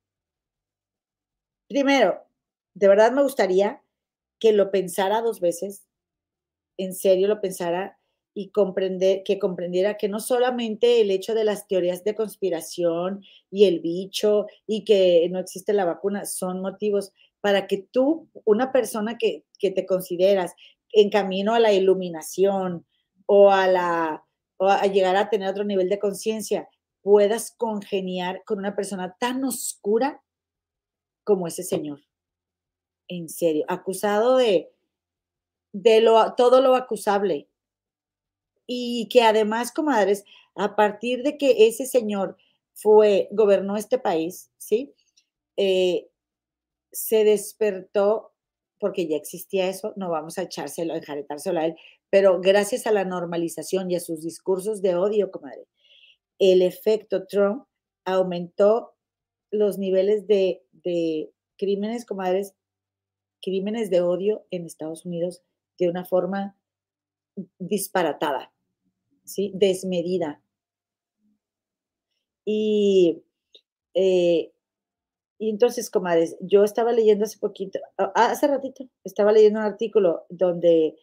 Primero, 1.67 2.21
de 2.75 2.87
verdad 2.87 3.11
me 3.11 3.23
gustaría 3.23 3.81
que 4.37 4.53
lo 4.53 4.69
pensara 4.69 5.21
dos 5.21 5.39
veces, 5.39 5.87
en 6.77 6.93
serio 6.93 7.27
lo 7.27 7.41
pensara 7.41 7.97
y 8.35 8.51
comprender, 8.51 9.23
que 9.23 9.39
comprendiera 9.39 9.97
que 9.97 10.07
no 10.07 10.19
solamente 10.19 11.01
el 11.01 11.09
hecho 11.09 11.33
de 11.33 11.45
las 11.45 11.67
teorías 11.67 12.03
de 12.03 12.13
conspiración 12.13 13.23
y 13.49 13.65
el 13.65 13.79
bicho 13.79 14.45
y 14.67 14.83
que 14.83 15.27
no 15.31 15.39
existe 15.39 15.73
la 15.73 15.85
vacuna 15.85 16.25
son 16.25 16.61
motivos 16.61 17.13
para 17.41 17.65
que 17.65 17.87
tú, 17.91 18.29
una 18.45 18.71
persona 18.71 19.17
que, 19.17 19.43
que 19.57 19.71
te 19.71 19.87
consideras 19.87 20.53
en 20.91 21.09
camino 21.09 21.53
a 21.53 21.59
la 21.59 21.73
iluminación 21.73 22.85
o 23.25 23.51
a, 23.51 23.67
la, 23.67 24.25
a 24.59 24.87
llegar 24.87 25.15
a 25.15 25.29
tener 25.29 25.49
otro 25.49 25.63
nivel 25.63 25.89
de 25.89 25.99
conciencia, 25.99 26.67
puedas 27.01 27.51
congeniar 27.51 28.43
con 28.45 28.59
una 28.59 28.75
persona 28.75 29.15
tan 29.19 29.43
oscura 29.43 30.21
como 31.23 31.47
ese 31.47 31.63
señor. 31.63 32.01
En 33.07 33.29
serio, 33.29 33.65
acusado 33.67 34.37
de, 34.37 34.71
de 35.71 36.01
lo, 36.01 36.33
todo 36.35 36.61
lo 36.61 36.75
acusable. 36.75 37.49
Y 38.67 39.07
que 39.09 39.23
además, 39.23 39.71
comadres, 39.71 40.25
a 40.55 40.75
partir 40.75 41.23
de 41.23 41.37
que 41.37 41.67
ese 41.67 41.85
señor 41.85 42.37
fue, 42.73 43.27
gobernó 43.31 43.77
este 43.77 43.97
país, 43.97 44.51
¿sí? 44.57 44.93
Eh, 45.57 46.09
se 46.91 47.23
despertó 47.23 48.33
porque 48.79 49.07
ya 49.07 49.17
existía 49.17 49.67
eso, 49.67 49.93
no 49.95 50.09
vamos 50.09 50.37
a 50.37 50.43
echárselo, 50.43 50.95
enjaretárselo 50.95 51.59
a 51.59 51.65
él, 51.65 51.75
pero 52.09 52.39
gracias 52.41 52.87
a 52.87 52.91
la 52.91 53.05
normalización 53.05 53.91
y 53.91 53.95
a 53.95 53.99
sus 53.99 54.21
discursos 54.21 54.81
de 54.81 54.95
odio, 54.95 55.31
comadre, 55.31 55.67
el 56.39 56.61
efecto 56.61 57.25
Trump 57.27 57.65
aumentó 58.05 58.93
los 59.51 59.77
niveles 59.77 60.27
de, 60.27 60.63
de 60.71 61.31
crímenes, 61.57 62.05
comadres, 62.05 62.55
crímenes 63.41 63.89
de 63.89 64.01
odio 64.01 64.45
en 64.51 64.65
Estados 64.65 65.05
Unidos 65.05 65.43
de 65.77 65.89
una 65.89 66.05
forma 66.05 66.57
disparatada, 67.57 68.51
¿sí? 69.23 69.51
Desmedida. 69.55 70.41
Y, 72.45 73.23
eh, 73.93 74.51
y 75.39 75.49
entonces, 75.49 75.89
comadres, 75.89 76.37
yo 76.41 76.63
estaba 76.65 76.91
leyendo 76.91 77.23
hace 77.23 77.39
poquito, 77.39 77.79
hace 78.13 78.47
ratito, 78.47 78.85
estaba 79.05 79.31
leyendo 79.31 79.59
un 79.59 79.65
artículo 79.65 80.25
donde 80.29 80.95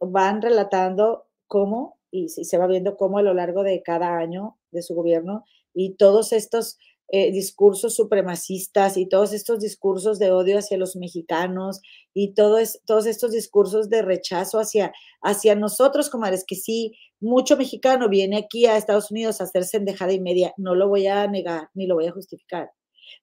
van 0.00 0.40
relatando 0.40 1.26
cómo, 1.46 1.98
y 2.10 2.28
se 2.28 2.58
va 2.58 2.66
viendo 2.66 2.96
cómo 2.96 3.18
a 3.18 3.22
lo 3.22 3.34
largo 3.34 3.62
de 3.62 3.82
cada 3.82 4.16
año 4.16 4.56
de 4.70 4.82
su 4.82 4.94
gobierno 4.94 5.44
y 5.74 5.96
todos 5.96 6.32
estos 6.32 6.78
eh, 7.08 7.30
discursos 7.30 7.94
supremacistas 7.94 8.96
y 8.96 9.06
todos 9.06 9.32
estos 9.32 9.60
discursos 9.60 10.18
de 10.18 10.30
odio 10.32 10.58
hacia 10.58 10.78
los 10.78 10.96
mexicanos 10.96 11.80
y 12.14 12.32
todo 12.34 12.58
todos 12.86 13.06
estos 13.06 13.32
discursos 13.32 13.88
de 13.90 14.02
rechazo 14.02 14.58
hacia, 14.58 14.92
hacia 15.20 15.54
nosotros, 15.54 16.10
comadres, 16.10 16.44
que 16.46 16.56
sí, 16.56 16.96
mucho 17.20 17.56
mexicano 17.56 18.08
viene 18.08 18.38
aquí 18.38 18.66
a 18.66 18.76
Estados 18.76 19.10
Unidos 19.10 19.40
a 19.40 19.44
hacerse 19.44 19.76
endejada 19.76 20.12
y 20.12 20.20
media, 20.20 20.54
no 20.56 20.74
lo 20.74 20.88
voy 20.88 21.06
a 21.06 21.26
negar 21.28 21.68
ni 21.74 21.86
lo 21.86 21.96
voy 21.96 22.06
a 22.06 22.12
justificar. 22.12 22.70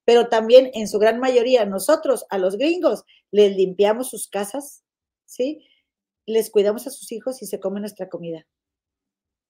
Pero 0.06 0.28
también 0.28 0.72
en 0.74 0.88
su 0.88 1.00
gran 1.00 1.20
mayoría, 1.20 1.66
nosotros, 1.66 2.26
a 2.30 2.38
los 2.38 2.58
gringos, 2.58 3.04
les 3.32 3.56
limpiamos 3.56 4.10
sus 4.10 4.28
casas, 4.28 4.84
¿sí? 5.26 5.66
Les 6.26 6.50
cuidamos 6.50 6.88
a 6.88 6.92
sus 6.92 7.12
hijos 7.12 7.42
y 7.42 7.48
se 7.48 7.60
come 7.60 7.80
nuestra 7.80 8.10
comida. 8.10 8.48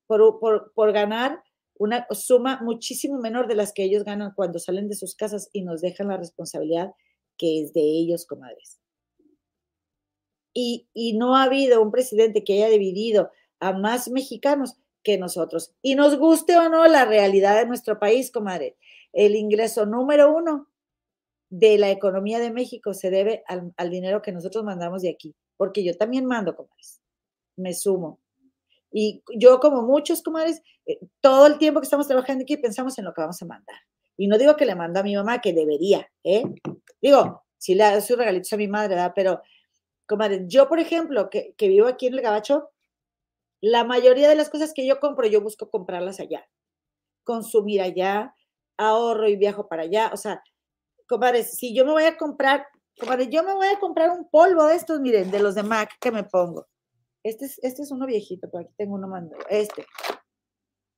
Por, 0.08 0.40
por, 0.74 0.92
ganar 0.92 1.44
una 1.76 2.06
suma 2.12 2.60
muchísimo 2.62 3.18
menor 3.18 3.48
de 3.48 3.56
las 3.56 3.74
que 3.74 3.84
ellos 3.84 4.04
ganan 4.04 4.34
cuando 4.36 4.60
salen 4.60 4.90
de 4.90 4.96
sus 4.96 5.16
casas 5.16 5.50
y 5.54 5.64
nos 5.64 5.82
dejan 5.82 6.10
la 6.10 6.18
responsabilidad 6.18 6.94
que 7.38 7.62
es 7.62 7.74
de 7.74 7.82
ellos, 7.82 8.26
comadres. 8.26 8.80
Y, 10.54 10.88
y 10.94 11.18
no 11.18 11.36
ha 11.36 11.44
habido 11.44 11.82
un 11.82 11.92
presidente 11.92 12.44
que 12.44 12.54
haya 12.54 12.70
dividido 12.70 13.32
a 13.60 13.74
más 13.74 14.10
mexicanos 14.10 14.76
que 15.04 15.18
nosotros. 15.18 15.74
Y 15.82 15.96
nos 15.96 16.18
guste 16.18 16.58
o 16.58 16.70
no 16.70 16.88
la 16.88 17.06
realidad 17.06 17.58
de 17.58 17.66
nuestro 17.66 18.00
país, 18.00 18.32
comadre, 18.32 18.78
el 19.14 19.36
ingreso 19.36 19.86
número 19.86 20.36
uno 20.36 20.68
de 21.50 21.78
la 21.78 21.92
economía 21.92 22.40
de 22.40 22.52
México 22.52 22.94
se 22.96 23.12
debe 23.12 23.44
al, 23.48 23.90
dinero 23.90 24.24
que 24.24 24.32
nosotros 24.32 24.64
mandamos 24.64 25.04
de 25.04 25.12
aquí, 25.12 25.36
porque 25.56 25.84
yo 25.84 25.96
también 25.96 26.26
mando, 26.26 26.56
comadres. 26.56 27.00
Me 27.56 27.74
sumo. 27.74 28.20
Y 28.92 29.24
yo, 29.38 29.60
como 29.60 29.84
muchos 29.84 30.24
comadres, 30.24 30.62
eh, 30.88 31.00
todo 31.22 31.46
el 31.46 31.60
tiempo 31.60 31.80
que 31.80 31.86
estamos 31.86 32.08
trabajando 32.08 32.42
aquí 32.42 32.58
pensamos 32.58 32.98
en 32.98 33.06
lo 33.06 33.14
que 33.14 33.22
vamos 33.22 33.40
a 33.42 33.46
mandar. 33.46 33.78
Y 34.18 34.28
no 34.28 34.38
digo 34.38 34.56
que 34.56 34.66
le 34.66 34.76
mando 34.76 35.00
a 35.00 35.04
mi 35.04 35.16
mamá, 35.16 35.42
que 35.42 35.54
debería, 35.54 36.08
¿eh? 36.24 36.44
Digo, 37.02 37.44
si 37.58 37.76
le 37.76 37.84
doy 37.84 38.16
regalitos 38.18 38.52
a 38.54 38.58
mi 38.58 38.68
madre, 38.68 38.96
¿verdad? 38.96 39.14
Pero, 39.16 39.42
comadre, 40.08 40.46
yo, 40.48 40.68
por 40.68 40.80
ejemplo, 40.80 41.30
que, 41.30 41.54
que 41.56 41.68
vivo 41.68 41.88
aquí 41.88 42.08
en 42.08 42.16
el 42.16 42.22
Gabacho, 42.22 42.72
la 43.62 43.84
mayoría 43.84 44.28
de 44.28 44.36
las 44.36 44.50
cosas 44.50 44.74
que 44.74 44.86
yo 44.86 45.00
compro, 45.00 45.28
yo 45.28 45.42
busco 45.42 45.70
comprarlas 45.70 46.20
allá. 46.20 46.48
Consumir 47.24 47.82
allá, 47.82 48.36
ahorro 48.78 49.28
y 49.28 49.36
viajo 49.36 49.68
para 49.68 49.84
allá. 49.84 50.12
O 50.14 50.18
sea, 50.18 50.42
comadre, 51.08 51.44
si 51.44 51.76
yo 51.76 51.86
me 51.86 51.92
voy 51.92 52.04
a 52.04 52.18
comprar, 52.18 52.68
comadre, 53.00 53.30
yo 53.30 53.44
me 53.44 53.54
voy 53.54 53.68
a 53.68 53.80
comprar 53.80 54.12
un 54.12 54.30
polvo 54.30 54.66
de 54.66 54.76
estos, 54.76 55.00
miren, 55.00 55.32
de 55.32 55.40
los 55.40 55.56
de 55.56 55.64
MAC 55.64 55.92
que 56.00 56.12
me 56.12 56.24
pongo 56.24 56.68
este 57.24 57.46
es, 57.46 57.60
este 57.64 57.82
es 57.82 57.92
uno 57.92 58.06
viejito, 58.06 58.50
pero 58.52 58.66
aquí 58.66 58.74
tengo 58.78 58.96
uno 58.96 59.08
más 59.08 59.24
Este. 59.50 59.86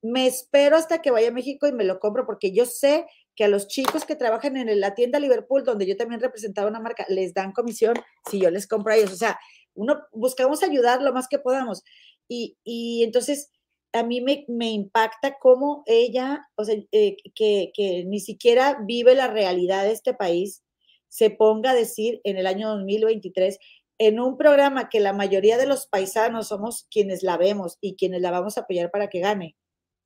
Me 0.02 0.26
espero 0.26 0.76
hasta 0.76 1.00
que 1.00 1.10
vaya 1.10 1.28
a 1.28 1.32
México 1.32 1.66
y 1.66 1.72
me 1.72 1.84
lo 1.84 1.98
compro 1.98 2.26
porque 2.26 2.52
yo 2.52 2.66
sé 2.66 3.06
que 3.34 3.44
a 3.44 3.48
los 3.48 3.66
chicos 3.66 4.04
que 4.04 4.16
trabajan 4.16 4.56
en 4.56 4.80
la 4.80 4.94
tienda 4.94 5.18
Liverpool, 5.18 5.64
donde 5.64 5.86
yo 5.86 5.96
también 5.96 6.20
representaba 6.20 6.68
una 6.68 6.80
marca, 6.80 7.04
les 7.08 7.34
dan 7.34 7.52
comisión 7.52 7.94
si 8.30 8.40
yo 8.40 8.50
les 8.50 8.66
compro 8.66 8.92
a 8.92 8.96
ellos. 8.96 9.12
O 9.12 9.16
sea, 9.16 9.38
uno 9.74 10.00
buscamos 10.12 10.62
ayudar 10.62 11.02
lo 11.02 11.12
más 11.12 11.28
que 11.28 11.38
podamos. 11.38 11.82
Y, 12.28 12.58
y 12.64 13.04
entonces 13.04 13.50
a 13.96 14.02
mí 14.02 14.20
me, 14.20 14.70
impacta 14.70 15.36
cómo 15.40 15.82
ella, 15.86 16.46
o 16.56 16.64
sea, 16.64 16.76
eh, 16.92 17.16
que, 17.34 17.70
que 17.74 18.04
ni 18.06 18.20
siquiera 18.20 18.78
vive 18.84 19.14
la 19.14 19.28
realidad 19.28 19.84
de 19.84 19.92
este 19.92 20.14
país, 20.14 20.62
se 21.08 21.30
ponga 21.30 21.70
a 21.70 21.74
decir 21.74 22.20
en 22.24 22.36
el 22.36 22.46
año 22.46 22.68
2023 22.70 23.58
en 23.98 24.20
un 24.20 24.36
programa 24.36 24.88
que 24.88 25.00
la 25.00 25.12
mayoría 25.12 25.56
de 25.56 25.66
los 25.66 25.86
paisanos 25.86 26.48
somos 26.48 26.86
quienes 26.90 27.22
la 27.22 27.36
vemos 27.36 27.78
y 27.80 27.96
quienes 27.96 28.20
la 28.20 28.30
vamos 28.30 28.58
a 28.58 28.62
apoyar 28.62 28.90
para 28.90 29.08
que 29.08 29.20
gane, 29.20 29.56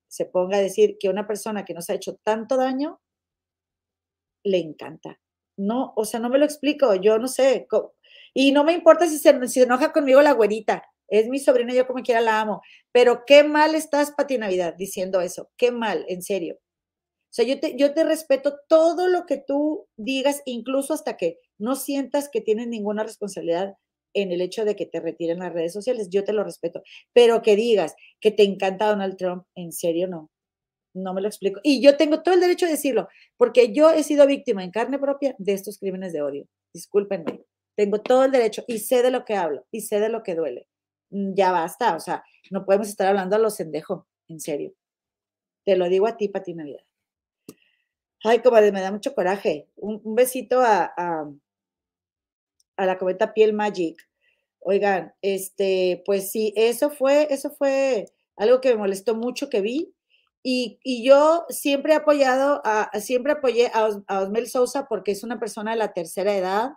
se 0.08 0.26
ponga 0.26 0.58
a 0.58 0.60
decir 0.60 0.96
que 0.98 1.08
una 1.08 1.26
persona 1.26 1.64
que 1.64 1.74
nos 1.74 1.90
ha 1.90 1.94
hecho 1.94 2.16
tanto 2.22 2.56
daño, 2.56 3.00
le 4.44 4.58
encanta. 4.58 5.20
No, 5.56 5.92
o 5.96 6.04
sea, 6.04 6.20
no 6.20 6.30
me 6.30 6.38
lo 6.38 6.44
explico, 6.44 6.94
yo 6.94 7.18
no 7.18 7.28
sé. 7.28 7.66
Y 8.32 8.52
no 8.52 8.64
me 8.64 8.72
importa 8.72 9.06
si 9.06 9.18
se, 9.18 9.30
enoja 9.62 9.92
conmigo 9.92 10.22
la 10.22 10.32
güerita, 10.32 10.89
es 11.10 11.28
mi 11.28 11.38
sobrina, 11.38 11.74
yo 11.74 11.86
como 11.86 12.02
quiera 12.02 12.20
la 12.20 12.40
amo, 12.40 12.62
pero 12.92 13.24
qué 13.26 13.44
mal 13.44 13.74
estás, 13.74 14.12
Pati 14.12 14.38
Navidad, 14.38 14.74
diciendo 14.78 15.20
eso, 15.20 15.50
qué 15.56 15.72
mal, 15.72 16.04
en 16.08 16.22
serio. 16.22 16.58
O 17.30 17.32
sea, 17.32 17.44
yo 17.44 17.60
te, 17.60 18.04
respeto 18.04 18.58
todo 18.68 19.06
lo 19.06 19.24
que 19.24 19.36
tú 19.38 19.86
digas, 19.96 20.42
incluso 20.46 20.94
hasta 20.94 21.16
que 21.16 21.38
no 21.58 21.76
sientas 21.76 22.28
que 22.28 22.40
tienes 22.40 22.66
ninguna 22.66 23.04
responsabilidad 23.04 23.74
en 24.14 24.32
el 24.32 24.40
hecho 24.40 24.64
de 24.64 24.74
que 24.74 24.86
te 24.86 24.98
retiren 24.98 25.38
las 25.38 25.52
redes 25.52 25.72
sociales, 25.72 26.08
yo 26.10 26.24
te 26.24 26.32
lo 26.32 26.42
respeto, 26.42 26.82
pero 27.12 27.42
que 27.42 27.54
digas 27.54 27.94
que 28.20 28.32
te 28.32 28.42
encanta 28.42 28.88
Donald 28.88 29.16
Trump, 29.16 29.44
en 29.54 29.70
serio 29.70 30.08
no, 30.08 30.28
no 30.92 31.14
me 31.14 31.20
lo 31.20 31.28
explico. 31.28 31.60
Y 31.62 31.80
yo 31.80 31.96
tengo 31.96 32.22
todo 32.22 32.34
el 32.34 32.40
derecho 32.40 32.66
de 32.66 32.72
decirlo, 32.72 33.08
porque 33.36 33.72
yo 33.72 33.90
he 33.90 34.02
sido 34.02 34.26
víctima 34.26 34.64
en 34.64 34.72
carne 34.72 34.98
propia 34.98 35.36
de 35.38 35.52
estos 35.52 35.78
crímenes 35.78 36.12
de 36.12 36.22
odio. 36.22 36.46
Discúlpenme, 36.74 37.44
tengo 37.76 38.00
todo 38.00 38.24
el 38.24 38.32
derecho 38.32 38.64
y 38.66 38.78
sé 38.78 39.02
de 39.02 39.12
lo 39.12 39.24
que 39.24 39.34
hablo 39.34 39.66
y 39.70 39.82
sé 39.82 40.00
de 40.00 40.08
lo 40.08 40.24
que 40.24 40.34
duele. 40.34 40.66
Mm, 41.10 41.34
ya 41.34 41.52
basta, 41.52 41.96
o 41.96 42.00
sea, 42.00 42.24
no 42.50 42.64
podemos 42.64 42.88
estar 42.88 43.06
hablando 43.08 43.36
a 43.36 43.38
los 43.38 43.58
endejos, 43.60 44.04
en 44.28 44.40
serio. 44.40 44.74
Te 45.64 45.76
lo 45.76 45.88
digo 45.88 46.06
a 46.06 46.16
ti, 46.16 46.28
Pati 46.28 46.54
Navidad. 46.54 46.84
Ay, 48.22 48.40
comadre, 48.40 48.72
me 48.72 48.80
da 48.80 48.92
mucho 48.92 49.14
coraje. 49.14 49.68
Un, 49.76 50.14
besito 50.14 50.60
a, 50.60 50.92
a, 52.76 52.86
la 52.86 52.98
cometa 52.98 53.32
Piel 53.32 53.52
Magic. 53.52 53.96
Oigan, 54.60 55.14
este, 55.22 56.02
pues 56.04 56.30
sí, 56.30 56.52
eso 56.56 56.90
fue, 56.90 57.28
eso 57.30 57.50
fue 57.50 58.06
algo 58.36 58.60
que 58.60 58.70
me 58.70 58.76
molestó 58.76 59.14
mucho 59.14 59.48
que 59.48 59.60
vi. 59.62 59.94
Y, 60.42 60.78
yo 61.04 61.46
siempre 61.48 61.92
he 61.94 61.96
apoyado, 61.96 62.60
a, 62.64 62.90
siempre 63.00 63.32
apoyé 63.32 63.68
a, 63.74 63.88
a 64.06 64.20
Osmel 64.20 64.48
Sousa 64.48 64.86
porque 64.88 65.12
es 65.12 65.22
una 65.24 65.38
persona 65.38 65.72
de 65.72 65.78
la 65.78 65.92
tercera 65.92 66.36
edad 66.36 66.72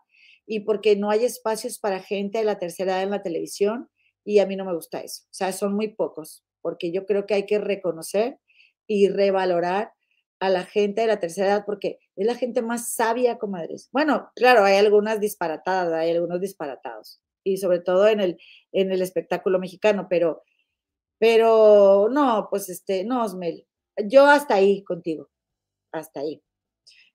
y 0.45 0.61
porque 0.61 0.95
no 0.95 1.09
hay 1.09 1.25
espacios 1.25 1.79
para 1.79 2.01
gente 2.01 2.39
de 2.39 2.45
la 2.45 2.59
tercera 2.59 2.93
edad 2.93 3.03
en 3.03 3.11
la 3.11 3.23
televisión 3.23 3.89
y 4.23 4.39
a 4.39 4.45
mí 4.45 4.55
no 4.55 4.65
me 4.65 4.73
gusta 4.73 5.01
eso. 5.01 5.23
O 5.25 5.33
sea, 5.33 5.51
son 5.51 5.73
muy 5.73 5.89
pocos, 5.89 6.43
porque 6.61 6.91
yo 6.91 7.05
creo 7.05 7.25
que 7.25 7.33
hay 7.33 7.45
que 7.45 7.59
reconocer 7.59 8.39
y 8.87 9.09
revalorar 9.09 9.93
a 10.39 10.49
la 10.49 10.63
gente 10.65 11.01
de 11.01 11.07
la 11.07 11.19
tercera 11.19 11.47
edad 11.47 11.63
porque 11.65 11.99
es 12.15 12.27
la 12.27 12.35
gente 12.35 12.61
más 12.61 12.93
sabia, 12.93 13.37
comadres. 13.37 13.89
Bueno, 13.91 14.29
claro, 14.35 14.65
hay 14.65 14.77
algunas 14.77 15.19
disparatadas, 15.19 15.93
hay 15.93 16.11
algunos 16.11 16.41
disparatados, 16.41 17.21
y 17.45 17.57
sobre 17.57 17.79
todo 17.79 18.07
en 18.07 18.19
el, 18.19 18.37
en 18.71 18.91
el 18.91 19.01
espectáculo 19.01 19.59
mexicano, 19.59 20.07
pero, 20.09 20.43
pero 21.17 22.09
no, 22.11 22.47
pues 22.49 22.69
este, 22.69 23.05
no, 23.05 23.23
Osmel, 23.23 23.65
yo 24.05 24.25
hasta 24.25 24.55
ahí 24.55 24.83
contigo, 24.83 25.29
hasta 25.93 26.21
ahí. 26.21 26.43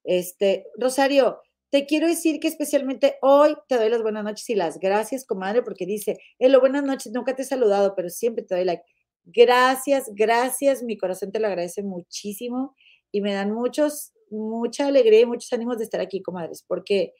Este, 0.04 0.66
Rosario, 0.78 1.42
te 1.70 1.86
quiero 1.86 2.06
decir 2.06 2.40
que 2.40 2.48
especialmente 2.48 3.16
hoy 3.20 3.54
te 3.68 3.76
doy 3.76 3.90
las 3.90 4.02
buenas 4.02 4.24
noches 4.24 4.48
y 4.50 4.54
las 4.54 4.78
gracias, 4.78 5.24
comadre, 5.24 5.62
porque 5.62 5.86
dice, 5.86 6.18
lo 6.38 6.60
buenas 6.60 6.84
noches, 6.84 7.12
nunca 7.12 7.34
te 7.34 7.42
he 7.42 7.44
saludado, 7.44 7.94
pero 7.94 8.08
siempre 8.08 8.44
te 8.44 8.54
doy 8.54 8.64
like. 8.64 8.82
Gracias, 9.24 10.10
gracias, 10.14 10.82
mi 10.82 10.96
corazón 10.96 11.30
te 11.32 11.40
lo 11.40 11.48
agradece 11.48 11.82
muchísimo 11.82 12.74
y 13.12 13.20
me 13.20 13.34
dan 13.34 13.52
muchos, 13.52 14.12
mucha 14.30 14.86
alegría 14.86 15.20
y 15.20 15.26
muchos 15.26 15.52
ánimos 15.52 15.78
de 15.78 15.84
estar 15.84 16.00
aquí, 16.00 16.22
comadres, 16.22 16.64
porque 16.66 17.12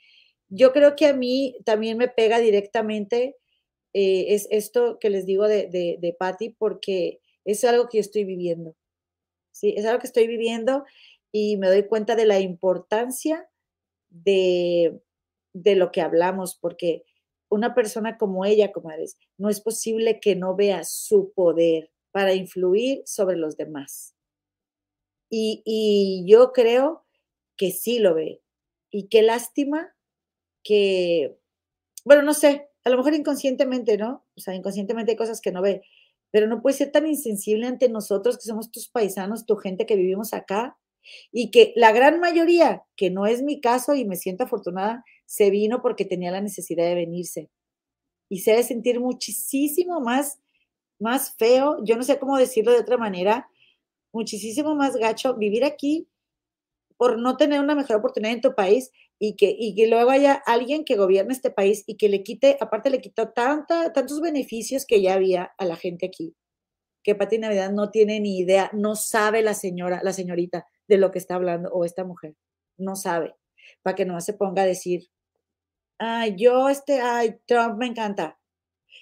yo 0.48 0.72
creo 0.72 0.96
que 0.96 1.06
a 1.06 1.12
mí 1.12 1.56
también 1.66 1.98
me 1.98 2.08
pega 2.08 2.38
directamente 2.40 3.36
eh, 3.94 4.34
es 4.34 4.46
esto 4.50 4.98
que 5.00 5.10
les 5.10 5.26
digo 5.26 5.48
de, 5.48 5.66
de, 5.66 5.98
de 6.00 6.16
porque 6.58 7.20
es 7.44 7.64
algo 7.64 7.88
que 7.88 7.98
yo 7.98 8.00
estoy 8.00 8.24
viviendo. 8.24 8.76
Sí, 9.52 9.74
es 9.76 9.84
algo 9.86 9.98
que 10.00 10.06
estoy 10.06 10.26
viviendo 10.26 10.84
y 11.32 11.56
me 11.56 11.68
doy 11.68 11.84
cuenta 11.84 12.16
de 12.16 12.26
la 12.26 12.40
importancia 12.40 13.48
de, 14.10 15.00
de 15.52 15.76
lo 15.76 15.90
que 15.92 16.00
hablamos, 16.00 16.56
porque 16.56 17.04
una 17.50 17.74
persona 17.74 18.18
como 18.18 18.44
ella, 18.44 18.72
comadres, 18.72 19.16
no 19.38 19.48
es 19.48 19.60
posible 19.60 20.20
que 20.20 20.36
no 20.36 20.54
vea 20.54 20.84
su 20.84 21.32
poder 21.32 21.90
para 22.10 22.34
influir 22.34 23.02
sobre 23.06 23.36
los 23.36 23.56
demás. 23.56 24.14
Y, 25.30 26.24
yo 26.26 26.52
creo 26.52 27.04
que 27.56 27.70
sí 27.70 27.98
lo 27.98 28.14
ve. 28.14 28.42
Y 28.90 29.08
qué 29.08 29.22
lástima 29.22 29.94
que, 30.64 31.38
bueno, 32.04 32.22
no 32.22 32.34
sé, 32.34 32.70
a 32.84 32.90
lo 32.90 32.96
mejor 32.96 33.14
inconscientemente, 33.14 33.98
¿no? 33.98 34.26
O 34.36 34.40
sea, 34.40 34.54
inconscientemente 34.54 35.12
hay 35.12 35.16
cosas 35.16 35.40
que 35.40 35.52
no 35.52 35.60
ve, 35.60 35.82
pero 36.30 36.46
no 36.46 36.62
puede 36.62 36.76
ser 36.76 36.92
tan 36.92 37.06
insensible 37.06 37.66
ante 37.66 37.88
nosotros 37.88 38.38
que 38.38 38.44
somos 38.44 38.70
tus 38.70 38.88
paisanos, 38.88 39.46
tu 39.46 39.56
gente 39.56 39.86
que 39.86 39.96
vivimos 39.96 40.32
acá 40.32 40.78
y 41.32 41.50
que 41.50 41.72
la 41.76 41.92
gran 41.92 42.20
mayoría, 42.20 42.84
que 42.96 43.10
no 43.10 43.26
es 43.26 43.42
mi 43.42 43.60
caso 43.60 43.94
y 43.94 44.04
me 44.04 44.16
siento 44.16 44.44
afortunada, 44.44 45.04
se 45.26 45.50
vino 45.50 45.82
porque 45.82 46.04
tenía 46.04 46.30
la 46.30 46.40
necesidad 46.40 46.84
de 46.84 46.94
venirse. 46.94 47.50
Y 48.30 48.40
se 48.40 48.52
debe 48.52 48.62
sentir 48.62 49.00
muchísimo 49.00 50.00
más, 50.00 50.40
más 50.98 51.34
feo, 51.36 51.76
yo 51.84 51.96
no 51.96 52.02
sé 52.02 52.18
cómo 52.18 52.36
decirlo 52.38 52.72
de 52.72 52.80
otra 52.80 52.96
manera, 52.96 53.48
muchísimo 54.12 54.74
más 54.74 54.96
gacho 54.96 55.34
vivir 55.36 55.64
aquí 55.64 56.08
por 56.96 57.18
no 57.18 57.36
tener 57.36 57.60
una 57.60 57.74
mejor 57.74 57.96
oportunidad 57.96 58.34
en 58.34 58.40
tu 58.40 58.54
país 58.54 58.90
y 59.18 59.36
que, 59.36 59.54
y 59.56 59.74
que 59.74 59.86
luego 59.86 60.10
haya 60.10 60.34
alguien 60.34 60.84
que 60.84 60.96
gobierne 60.96 61.32
este 61.32 61.50
país 61.50 61.84
y 61.86 61.96
que 61.96 62.08
le 62.08 62.22
quite, 62.22 62.56
aparte 62.60 62.90
le 62.90 63.00
quitó 63.00 63.30
tanta, 63.30 63.92
tantos 63.92 64.20
beneficios 64.20 64.84
que 64.86 65.00
ya 65.00 65.14
había 65.14 65.52
a 65.58 65.64
la 65.64 65.76
gente 65.76 66.06
aquí, 66.06 66.34
que 67.02 67.14
Pati 67.14 67.38
Navidad 67.38 67.70
no 67.72 67.90
tiene 67.90 68.20
ni 68.20 68.38
idea, 68.38 68.70
no 68.72 68.96
sabe 68.96 69.42
la 69.42 69.54
señora, 69.54 70.00
la 70.02 70.12
señorita 70.12 70.66
de 70.88 70.98
lo 70.98 71.10
que 71.10 71.18
está 71.18 71.36
hablando 71.36 71.70
o 71.70 71.84
esta 71.84 72.04
mujer, 72.04 72.34
no 72.76 72.96
sabe, 72.96 73.36
para 73.82 73.94
que 73.94 74.04
no 74.04 74.20
se 74.20 74.32
ponga 74.32 74.62
a 74.62 74.66
decir, 74.66 75.08
ay, 75.98 76.34
yo 76.36 76.68
este, 76.68 77.00
ay, 77.00 77.36
Trump 77.46 77.78
me 77.78 77.86
encanta. 77.86 78.38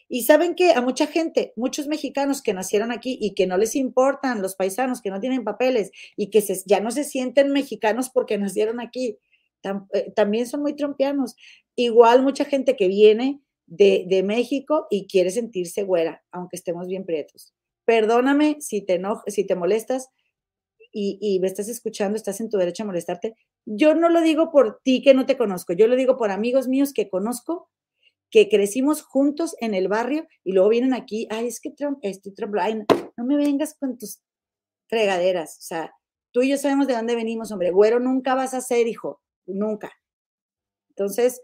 Y 0.09 0.23
saben 0.23 0.55
que 0.55 0.73
a 0.73 0.81
mucha 0.81 1.07
gente, 1.07 1.53
muchos 1.57 1.89
mexicanos 1.89 2.43
que 2.43 2.55
nacieron 2.55 2.93
aquí 2.93 3.19
y 3.21 3.35
que 3.35 3.47
no 3.47 3.57
les 3.57 3.75
importan 3.75 4.43
los 4.43 4.55
paisanos, 4.55 5.01
que 5.01 5.11
no 5.11 5.21
tienen 5.21 5.45
papeles 5.45 5.91
y 6.17 6.31
que 6.31 6.45
ya 6.65 6.81
no 6.81 6.91
se 6.91 7.05
sienten 7.05 7.53
mexicanos 7.53 8.11
porque 8.11 8.39
nacieron 8.39 8.81
aquí, 8.81 9.19
eh, 9.93 10.13
también 10.15 10.47
son 10.47 10.63
muy 10.63 10.75
trompianos. 10.75 11.37
Igual 11.75 12.23
mucha 12.23 12.45
gente 12.45 12.77
que 12.77 12.89
viene 12.89 13.41
de, 13.67 14.05
de, 14.09 14.23
México 14.23 14.87
y 14.91 15.09
quiere 15.09 15.31
sentirse 15.31 15.83
güera, 15.83 16.25
aunque 16.31 16.57
estemos 16.57 16.87
bien 16.87 17.05
prietos. 17.05 17.53
Perdóname 17.85 18.59
si 18.61 18.81
te, 18.83 19.01
si 19.27 19.45
te 19.45 19.57
molestas 19.57 20.09
y, 20.99 21.39
me 21.41 21.47
estás 21.47 21.69
escuchando, 21.69 22.17
estás 22.17 22.41
en 22.41 22.49
tu 22.49 22.57
derecho 22.57 22.83
a 22.83 22.87
molestarte. 22.87 23.37
Yo 23.67 23.95
no 23.95 24.09
lo 24.09 24.23
digo 24.23 24.51
por 24.51 24.81
ti 24.83 25.03
que 25.03 25.13
no 25.13 25.27
te 25.27 25.37
conozco, 25.37 25.75
yo 25.75 25.89
lo 25.89 25.97
digo 25.97 26.17
por 26.17 26.31
amigos 26.31 26.69
míos 26.69 26.95
que 26.95 27.11
conozco, 27.11 27.71
que 28.31 28.49
crecimos 28.49 29.03
juntos 29.03 29.55
en 29.61 29.75
el 29.75 29.89
barrio 29.89 30.27
y 30.43 30.53
luego 30.53 30.71
vienen 30.71 30.95
aquí, 30.95 31.29
ay, 31.31 31.49
es 31.49 31.61
que 31.61 31.71
Trump, 31.71 31.99
estoy 32.01 32.33
Trump, 32.33 32.55
no, 33.17 33.25
me 33.25 33.37
vengas 33.37 33.77
con 33.79 33.99
tus 33.99 34.23
fregaderas, 34.89 35.59
o 35.59 35.63
sea, 35.63 35.93
tú 36.33 36.41
y 36.43 36.49
yo 36.49 36.57
sabemos 36.57 36.87
de 36.87 36.95
dónde 36.95 37.15
venimos, 37.15 37.53
hombre, 37.53 37.71
güero 37.71 38.01
nunca 38.01 38.35
vas 38.35 38.55
a 38.55 38.63
ser, 38.63 38.89
hijo, 38.89 39.21
nunca. 39.45 39.93
Entonces, 40.91 41.43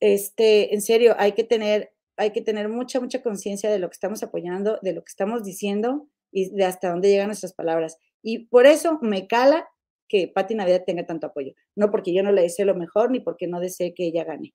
este, 0.00 0.74
en 0.74 0.82
serio, 0.82 1.14
hay 1.16 1.32
que 1.32 1.44
tener, 1.44 1.94
hay 2.16 2.32
que 2.32 2.42
tener 2.42 2.68
mucha, 2.68 2.98
mucha 2.98 3.22
conciencia 3.22 3.70
de 3.70 3.78
lo 3.78 3.88
que 3.88 3.94
estamos 3.94 4.24
apoyando, 4.24 4.80
de 4.82 4.94
lo 4.94 5.04
que 5.04 5.10
estamos 5.10 5.44
diciendo 5.44 6.08
y 6.32 6.50
de 6.50 6.64
hasta 6.64 6.90
dónde 6.90 7.08
llegan 7.08 7.28
nuestras 7.28 7.54
palabras. 7.54 7.98
Y 8.22 8.46
por 8.46 8.66
eso 8.66 8.98
me 9.02 9.26
cala 9.26 9.68
que 10.08 10.28
Patti 10.28 10.54
Navidad 10.54 10.84
tenga 10.86 11.06
tanto 11.06 11.26
apoyo. 11.26 11.54
No 11.74 11.90
porque 11.90 12.12
yo 12.12 12.22
no 12.22 12.32
le 12.32 12.42
desee 12.42 12.64
lo 12.64 12.74
mejor, 12.74 13.10
ni 13.10 13.20
porque 13.20 13.46
no 13.46 13.60
desee 13.60 13.94
que 13.94 14.06
ella 14.06 14.24
gane. 14.24 14.54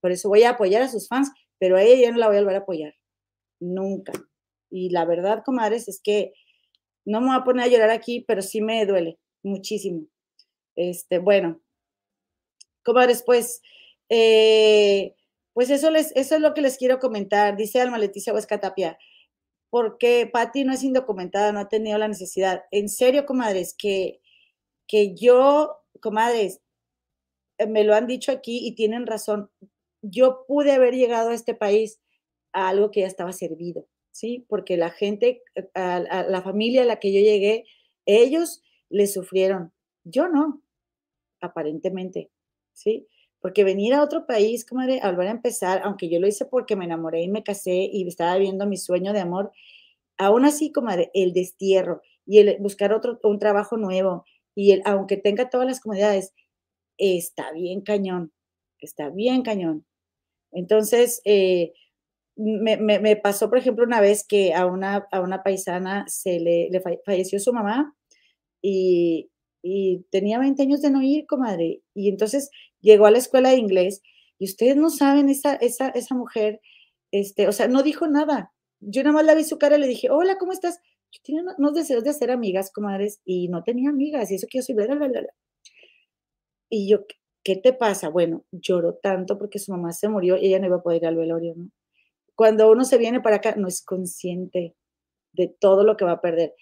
Por 0.00 0.12
eso 0.12 0.28
voy 0.28 0.42
a 0.42 0.50
apoyar 0.50 0.82
a 0.82 0.88
sus 0.88 1.08
fans, 1.08 1.30
pero 1.58 1.76
a 1.76 1.82
ella 1.82 2.06
ya 2.06 2.12
no 2.12 2.18
la 2.18 2.26
voy 2.26 2.36
a 2.36 2.40
volver 2.40 2.56
a 2.56 2.60
apoyar. 2.60 2.94
Nunca. 3.60 4.12
Y 4.70 4.90
la 4.90 5.04
verdad, 5.04 5.42
comadres, 5.44 5.88
es 5.88 6.00
que 6.02 6.32
no 7.04 7.20
me 7.20 7.28
voy 7.28 7.36
a 7.36 7.44
poner 7.44 7.64
a 7.64 7.68
llorar 7.68 7.90
aquí, 7.90 8.24
pero 8.26 8.42
sí 8.42 8.60
me 8.60 8.84
duele 8.86 9.18
muchísimo. 9.42 10.06
Este, 10.74 11.18
bueno, 11.18 11.60
comadres, 12.82 13.22
pues, 13.24 13.62
eh, 14.08 15.14
pues 15.52 15.70
eso, 15.70 15.90
les, 15.90 16.12
eso 16.16 16.34
es 16.34 16.40
lo 16.40 16.54
que 16.54 16.62
les 16.62 16.76
quiero 16.76 16.98
comentar. 16.98 17.56
Dice 17.56 17.80
Alma 17.80 17.98
Leticia 17.98 18.32
Huesca 18.32 18.60
Tapia, 18.60 18.98
porque 19.74 20.30
Patti 20.32 20.62
no 20.62 20.72
es 20.72 20.84
indocumentada, 20.84 21.50
no 21.50 21.58
ha 21.58 21.68
tenido 21.68 21.98
la 21.98 22.06
necesidad. 22.06 22.62
En 22.70 22.88
serio, 22.88 23.26
comadres, 23.26 23.74
que 23.76 24.20
que 24.86 25.16
yo, 25.16 25.80
comadres, 26.00 26.60
eh, 27.58 27.66
me 27.66 27.82
lo 27.82 27.96
han 27.96 28.06
dicho 28.06 28.30
aquí 28.30 28.64
y 28.64 28.76
tienen 28.76 29.04
razón, 29.04 29.50
yo 30.00 30.44
pude 30.46 30.70
haber 30.70 30.94
llegado 30.94 31.30
a 31.30 31.34
este 31.34 31.54
país 31.56 32.00
a 32.52 32.68
algo 32.68 32.92
que 32.92 33.00
ya 33.00 33.08
estaba 33.08 33.32
servido, 33.32 33.88
¿sí? 34.12 34.46
Porque 34.48 34.76
la 34.76 34.90
gente, 34.90 35.42
eh, 35.56 35.64
la 35.74 36.42
familia 36.44 36.82
a 36.82 36.84
la 36.84 37.00
que 37.00 37.12
yo 37.12 37.18
llegué, 37.18 37.64
ellos 38.06 38.62
le 38.90 39.08
sufrieron, 39.08 39.72
yo 40.04 40.28
no, 40.28 40.62
aparentemente, 41.40 42.30
¿sí? 42.74 43.08
Porque 43.44 43.62
venir 43.62 43.92
a 43.92 44.02
otro 44.02 44.24
país, 44.24 44.64
comadre, 44.64 45.00
a 45.02 45.10
volver 45.10 45.28
a 45.28 45.32
empezar, 45.32 45.82
aunque 45.84 46.08
yo 46.08 46.18
lo 46.18 46.26
hice 46.26 46.46
porque 46.46 46.76
me 46.76 46.86
enamoré 46.86 47.20
y 47.20 47.28
me 47.28 47.42
casé 47.42 47.90
y 47.92 48.08
estaba 48.08 48.38
viendo 48.38 48.66
mi 48.66 48.78
sueño 48.78 49.12
de 49.12 49.20
amor, 49.20 49.52
aún 50.16 50.46
así, 50.46 50.72
comadre, 50.72 51.10
el 51.12 51.34
destierro 51.34 52.00
y 52.24 52.38
el 52.38 52.56
buscar 52.60 52.94
otro, 52.94 53.20
un 53.22 53.38
trabajo 53.38 53.76
nuevo 53.76 54.24
y 54.54 54.80
aunque 54.86 55.18
tenga 55.18 55.50
todas 55.50 55.66
las 55.66 55.80
comodidades, 55.80 56.32
está 56.96 57.52
bien 57.52 57.82
cañón, 57.82 58.32
está 58.78 59.10
bien 59.10 59.42
cañón. 59.42 59.84
Entonces, 60.50 61.20
eh, 61.26 61.74
me, 62.36 63.16
pasó, 63.16 63.50
por 63.50 63.58
ejemplo, 63.58 63.84
una 63.84 64.00
vez 64.00 64.26
que 64.26 64.54
a 64.54 64.64
una, 64.64 65.06
a 65.12 65.20
una 65.20 65.42
paisana 65.42 66.06
se 66.08 66.40
le, 66.40 66.70
falleció 67.04 67.38
su 67.38 67.52
mamá 67.52 67.94
y, 68.62 69.28
tenía 70.10 70.38
20 70.38 70.62
años 70.62 70.80
de 70.80 70.90
no 70.90 71.02
ir, 71.02 71.26
comadre. 71.26 71.82
Y 71.94 72.08
entonces 72.08 72.50
llegó 72.84 73.06
a 73.06 73.10
la 73.10 73.18
escuela 73.18 73.50
de 73.50 73.56
inglés 73.56 74.02
y 74.38 74.46
ustedes 74.46 74.76
no 74.76 74.90
saben, 74.90 75.28
esa, 75.28 75.54
esa, 75.56 75.88
esa 75.88 76.14
mujer, 76.14 76.60
este, 77.10 77.48
o 77.48 77.52
sea, 77.52 77.68
no 77.68 77.82
dijo 77.82 78.06
nada. 78.06 78.52
Yo 78.80 79.02
nada 79.02 79.14
más 79.14 79.24
la 79.24 79.34
vi 79.34 79.44
su 79.44 79.58
cara 79.58 79.76
y 79.76 79.80
le 79.80 79.86
dije, 79.88 80.10
hola, 80.10 80.38
¿cómo 80.38 80.52
estás? 80.52 80.80
yo 81.14 81.20
tenía 81.22 81.42
unos 81.58 81.74
deseos 81.74 82.02
de 82.02 82.10
hacer 82.10 82.30
amigas, 82.30 82.72
comadres, 82.72 83.20
y 83.24 83.48
no 83.48 83.62
tenía 83.62 83.90
amigas, 83.90 84.30
y 84.30 84.34
eso 84.34 84.46
que 84.50 84.58
yo 84.58 84.62
soy, 84.62 84.74
bla, 84.74 84.86
bla, 84.86 85.08
bla, 85.08 85.22
Y 86.68 86.88
yo, 86.88 87.04
¿qué 87.44 87.56
te 87.56 87.72
pasa? 87.72 88.08
Bueno, 88.08 88.44
lloró 88.50 88.94
tanto 88.96 89.38
porque 89.38 89.58
su 89.58 89.72
mamá 89.72 89.92
se 89.92 90.08
murió 90.08 90.36
y 90.36 90.46
ella 90.46 90.58
no 90.58 90.66
iba 90.66 90.76
a 90.76 90.82
poder 90.82 91.02
ir 91.02 91.06
al 91.06 91.16
velorio, 91.16 91.54
¿no? 91.56 91.70
Cuando 92.34 92.70
uno 92.70 92.84
se 92.84 92.98
viene 92.98 93.20
para 93.20 93.36
acá, 93.36 93.54
no 93.56 93.68
es 93.68 93.84
consciente 93.84 94.74
de 95.32 95.48
todo 95.60 95.84
lo 95.84 95.96
que 95.96 96.04
va 96.04 96.12
a 96.12 96.20
perder. 96.20 96.54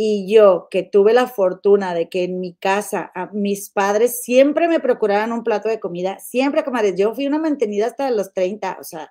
Y 0.00 0.32
yo, 0.32 0.68
que 0.70 0.84
tuve 0.84 1.12
la 1.12 1.26
fortuna 1.26 1.92
de 1.92 2.08
que 2.08 2.22
en 2.22 2.38
mi 2.38 2.54
casa 2.54 3.10
mis 3.32 3.68
padres 3.68 4.22
siempre 4.22 4.68
me 4.68 4.78
procuraban 4.78 5.32
un 5.32 5.42
plato 5.42 5.68
de 5.68 5.80
comida, 5.80 6.20
siempre, 6.20 6.62
comadres, 6.62 6.94
yo 6.96 7.16
fui 7.16 7.26
una 7.26 7.40
mantenida 7.40 7.86
hasta 7.86 8.08
los 8.12 8.32
30, 8.32 8.76
o 8.80 8.84
sea, 8.84 9.10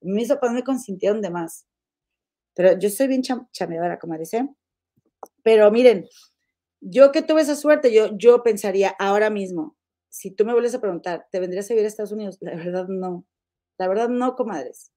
mis 0.00 0.26
papás 0.26 0.50
me 0.50 0.64
consintieron 0.64 1.20
de 1.22 1.30
más. 1.30 1.68
Pero 2.52 2.76
yo 2.76 2.90
soy 2.90 3.06
bien 3.06 3.22
chameadora, 3.22 4.00
como 4.00 4.18
dice. 4.18 4.48
Pero 5.44 5.70
miren, 5.70 6.08
yo 6.80 7.12
que 7.12 7.22
tuve 7.22 7.42
esa 7.42 7.54
suerte, 7.54 7.94
yo, 7.94 8.18
yo 8.18 8.42
pensaría 8.42 8.88
ahora 8.98 9.30
mismo, 9.30 9.76
si 10.08 10.32
tú 10.32 10.44
me 10.44 10.52
vuelves 10.52 10.74
a 10.74 10.80
preguntar, 10.80 11.28
¿te 11.30 11.38
vendrías 11.38 11.70
a 11.70 11.74
vivir 11.74 11.84
a 11.84 11.88
Estados 11.88 12.10
Unidos? 12.10 12.38
La 12.40 12.56
verdad 12.56 12.88
no. 12.88 13.24
La 13.78 13.86
verdad 13.86 14.08
no, 14.08 14.34
comadres. 14.34 14.92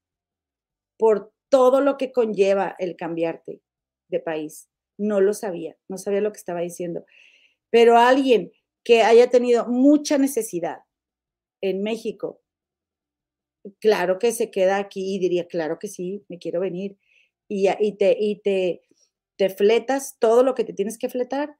Por 0.97 1.31
todo 1.49 1.79
lo 1.81 1.95
que 1.95 2.11
conlleva 2.11 2.75
el 2.79 2.95
cambiarte 2.95 3.61
de 4.07 4.19
país. 4.19 4.67
No 4.97 5.21
lo 5.21 5.33
sabía, 5.33 5.77
no 5.87 5.97
sabía 5.97 6.21
lo 6.21 6.31
que 6.31 6.39
estaba 6.39 6.61
diciendo. 6.61 7.05
Pero 7.69 7.97
alguien 7.97 8.51
que 8.83 9.03
haya 9.03 9.29
tenido 9.29 9.67
mucha 9.67 10.17
necesidad 10.17 10.79
en 11.61 11.83
México, 11.83 12.41
claro 13.79 14.19
que 14.19 14.31
se 14.31 14.51
queda 14.51 14.77
aquí 14.77 15.15
y 15.15 15.19
diría, 15.19 15.47
claro 15.47 15.77
que 15.79 15.87
sí, 15.87 16.23
me 16.29 16.39
quiero 16.39 16.59
venir 16.61 16.97
y, 17.49 17.67
te, 17.97 18.17
y 18.19 18.41
te, 18.41 18.81
te 19.37 19.49
fletas 19.49 20.17
todo 20.19 20.43
lo 20.43 20.55
que 20.55 20.63
te 20.63 20.73
tienes 20.73 20.97
que 20.97 21.09
fletar 21.09 21.57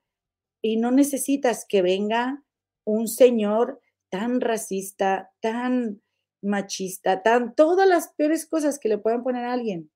y 0.61 0.77
no 0.77 0.91
necesitas 0.91 1.65
que 1.67 1.81
venga 1.81 2.43
un 2.85 3.07
señor 3.07 3.81
tan 4.09 4.41
racista, 4.41 5.31
tan 5.41 6.01
machista, 6.41 7.23
tan 7.23 7.55
todas 7.55 7.87
las 7.87 8.13
peores 8.13 8.45
cosas 8.45 8.79
que 8.79 8.89
le 8.89 8.97
puedan 8.97 9.23
poner 9.23 9.45
a 9.45 9.53
alguien. 9.53 9.91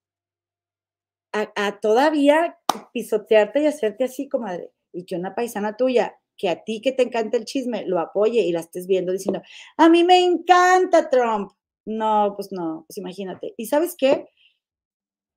A, 1.34 1.80
todavía 1.80 2.60
pisotearte 2.94 3.62
y 3.62 3.68
hacerte 3.68 4.04
así, 4.04 4.28
comadre. 4.30 4.72
Y 4.94 5.06
que 5.06 5.16
una 5.16 5.36
paisana 5.36 5.78
tuya, 5.78 6.20
que 6.38 6.50
a 6.50 6.64
ti 6.64 6.82
que 6.82 6.92
te 6.92 7.04
encanta 7.04 7.38
el 7.38 7.46
chisme, 7.46 7.86
lo 7.86 8.00
apoye 8.00 8.42
y 8.42 8.52
la 8.52 8.62
estés 8.62 8.88
viendo 8.88 9.12
diciendo, 9.12 9.42
a 9.78 9.90
mí 9.90 10.04
me 10.04 10.24
encanta 10.24 11.10
Trump. 11.10 11.52
No, 11.86 12.34
pues 12.36 12.52
no, 12.52 12.86
pues 12.88 12.98
imagínate. 12.98 13.54
¿Y 13.58 13.66
sabes 13.66 13.96
qué? 13.98 14.28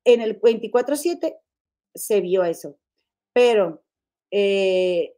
en 0.05 0.21
el 0.21 0.41
24-7 0.41 1.37
se 1.95 2.21
vio 2.21 2.45
eso. 2.45 2.79
Pero, 3.33 3.83
eh, 4.31 5.15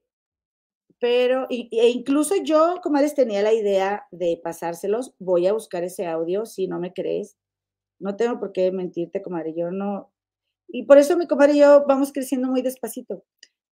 pero, 0.98 1.46
e 1.50 1.88
incluso 1.90 2.36
yo, 2.42 2.80
comadres, 2.82 3.14
tenía 3.14 3.42
la 3.42 3.52
idea 3.52 4.06
de 4.10 4.40
pasárselos. 4.42 5.14
Voy 5.18 5.46
a 5.46 5.52
buscar 5.52 5.84
ese 5.84 6.06
audio 6.06 6.46
si 6.46 6.68
no 6.68 6.78
me 6.78 6.92
crees. 6.92 7.36
No 7.98 8.16
tengo 8.16 8.38
por 8.38 8.52
qué 8.52 8.72
mentirte, 8.72 9.22
comadre. 9.22 9.54
Yo 9.54 9.70
no. 9.70 10.12
Y 10.68 10.84
por 10.84 10.98
eso 10.98 11.16
mi 11.16 11.26
comadre 11.26 11.54
y 11.54 11.58
yo 11.60 11.84
vamos 11.86 12.12
creciendo 12.12 12.48
muy 12.48 12.62
despacito. 12.62 13.24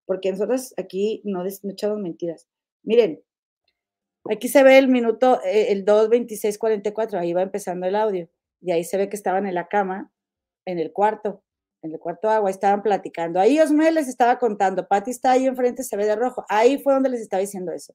Porque 0.07 0.31
nosotros 0.31 0.75
aquí 0.77 1.23
no, 1.25 1.45
echamos 1.47 1.99
mentiras. 1.99 2.47
Miren, 2.83 3.23
aquí 4.31 4.49
se 4.49 4.63
ve 4.63 4.79
el 4.79 4.89
minuto, 4.89 5.41
eh, 5.45 5.73
el 5.73 5.85
2.26.44. 5.85 7.19
Ahí 7.19 7.33
va 7.33 7.43
empezando 7.43 7.87
el 7.87 7.97
audio. 7.97 8.29
y 8.61 8.73
ahí 8.73 8.85
se 8.85 8.97
ve 8.97 9.09
que 9.09 9.17
estaban 9.17 9.47
en 9.47 9.55
la 9.55 9.69
cama, 9.69 10.11
en 10.65 10.79
el 10.79 10.93
cuarto, 10.93 11.43
en 11.83 11.93
el 11.93 11.99
cuarto 11.99 12.31
agua, 12.31 12.51
estaban 12.51 12.83
platicando. 12.83 13.39
Ahí 13.41 13.61
Osme 13.61 13.91
les 13.93 14.09
estaba 14.09 14.39
contando, 14.39 14.89
Patti 14.89 15.11
está 15.11 15.33
ahí 15.33 15.47
enfrente, 15.47 15.83
se 15.83 15.97
ve 15.97 16.07
de 16.07 16.17
rojo. 16.17 16.45
Ahí 16.49 16.79
fue 16.79 16.95
donde 16.95 17.11
les 17.11 17.21
estaba 17.21 17.41
diciendo 17.43 17.73
eso. 17.73 17.95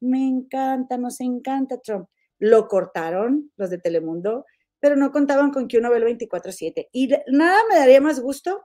Me 0.00 0.26
encanta, 0.26 0.98
nos 0.98 1.20
encanta 1.20 1.78
Trump. 1.80 2.08
Lo 2.38 2.68
cortaron 2.68 3.50
los 3.56 3.70
de 3.70 3.78
Telemundo, 3.78 4.44
pero 4.80 4.96
no 4.96 5.12
contaban 5.12 5.50
con 5.50 5.68
que 5.68 5.78
uno 5.78 5.90
ve 5.90 5.98
el 5.98 6.04
24-7. 6.04 6.88
Y 6.92 7.08
nada 7.28 7.60
me 7.68 7.76
daría 7.76 8.00
más 8.00 8.20
gusto, 8.20 8.62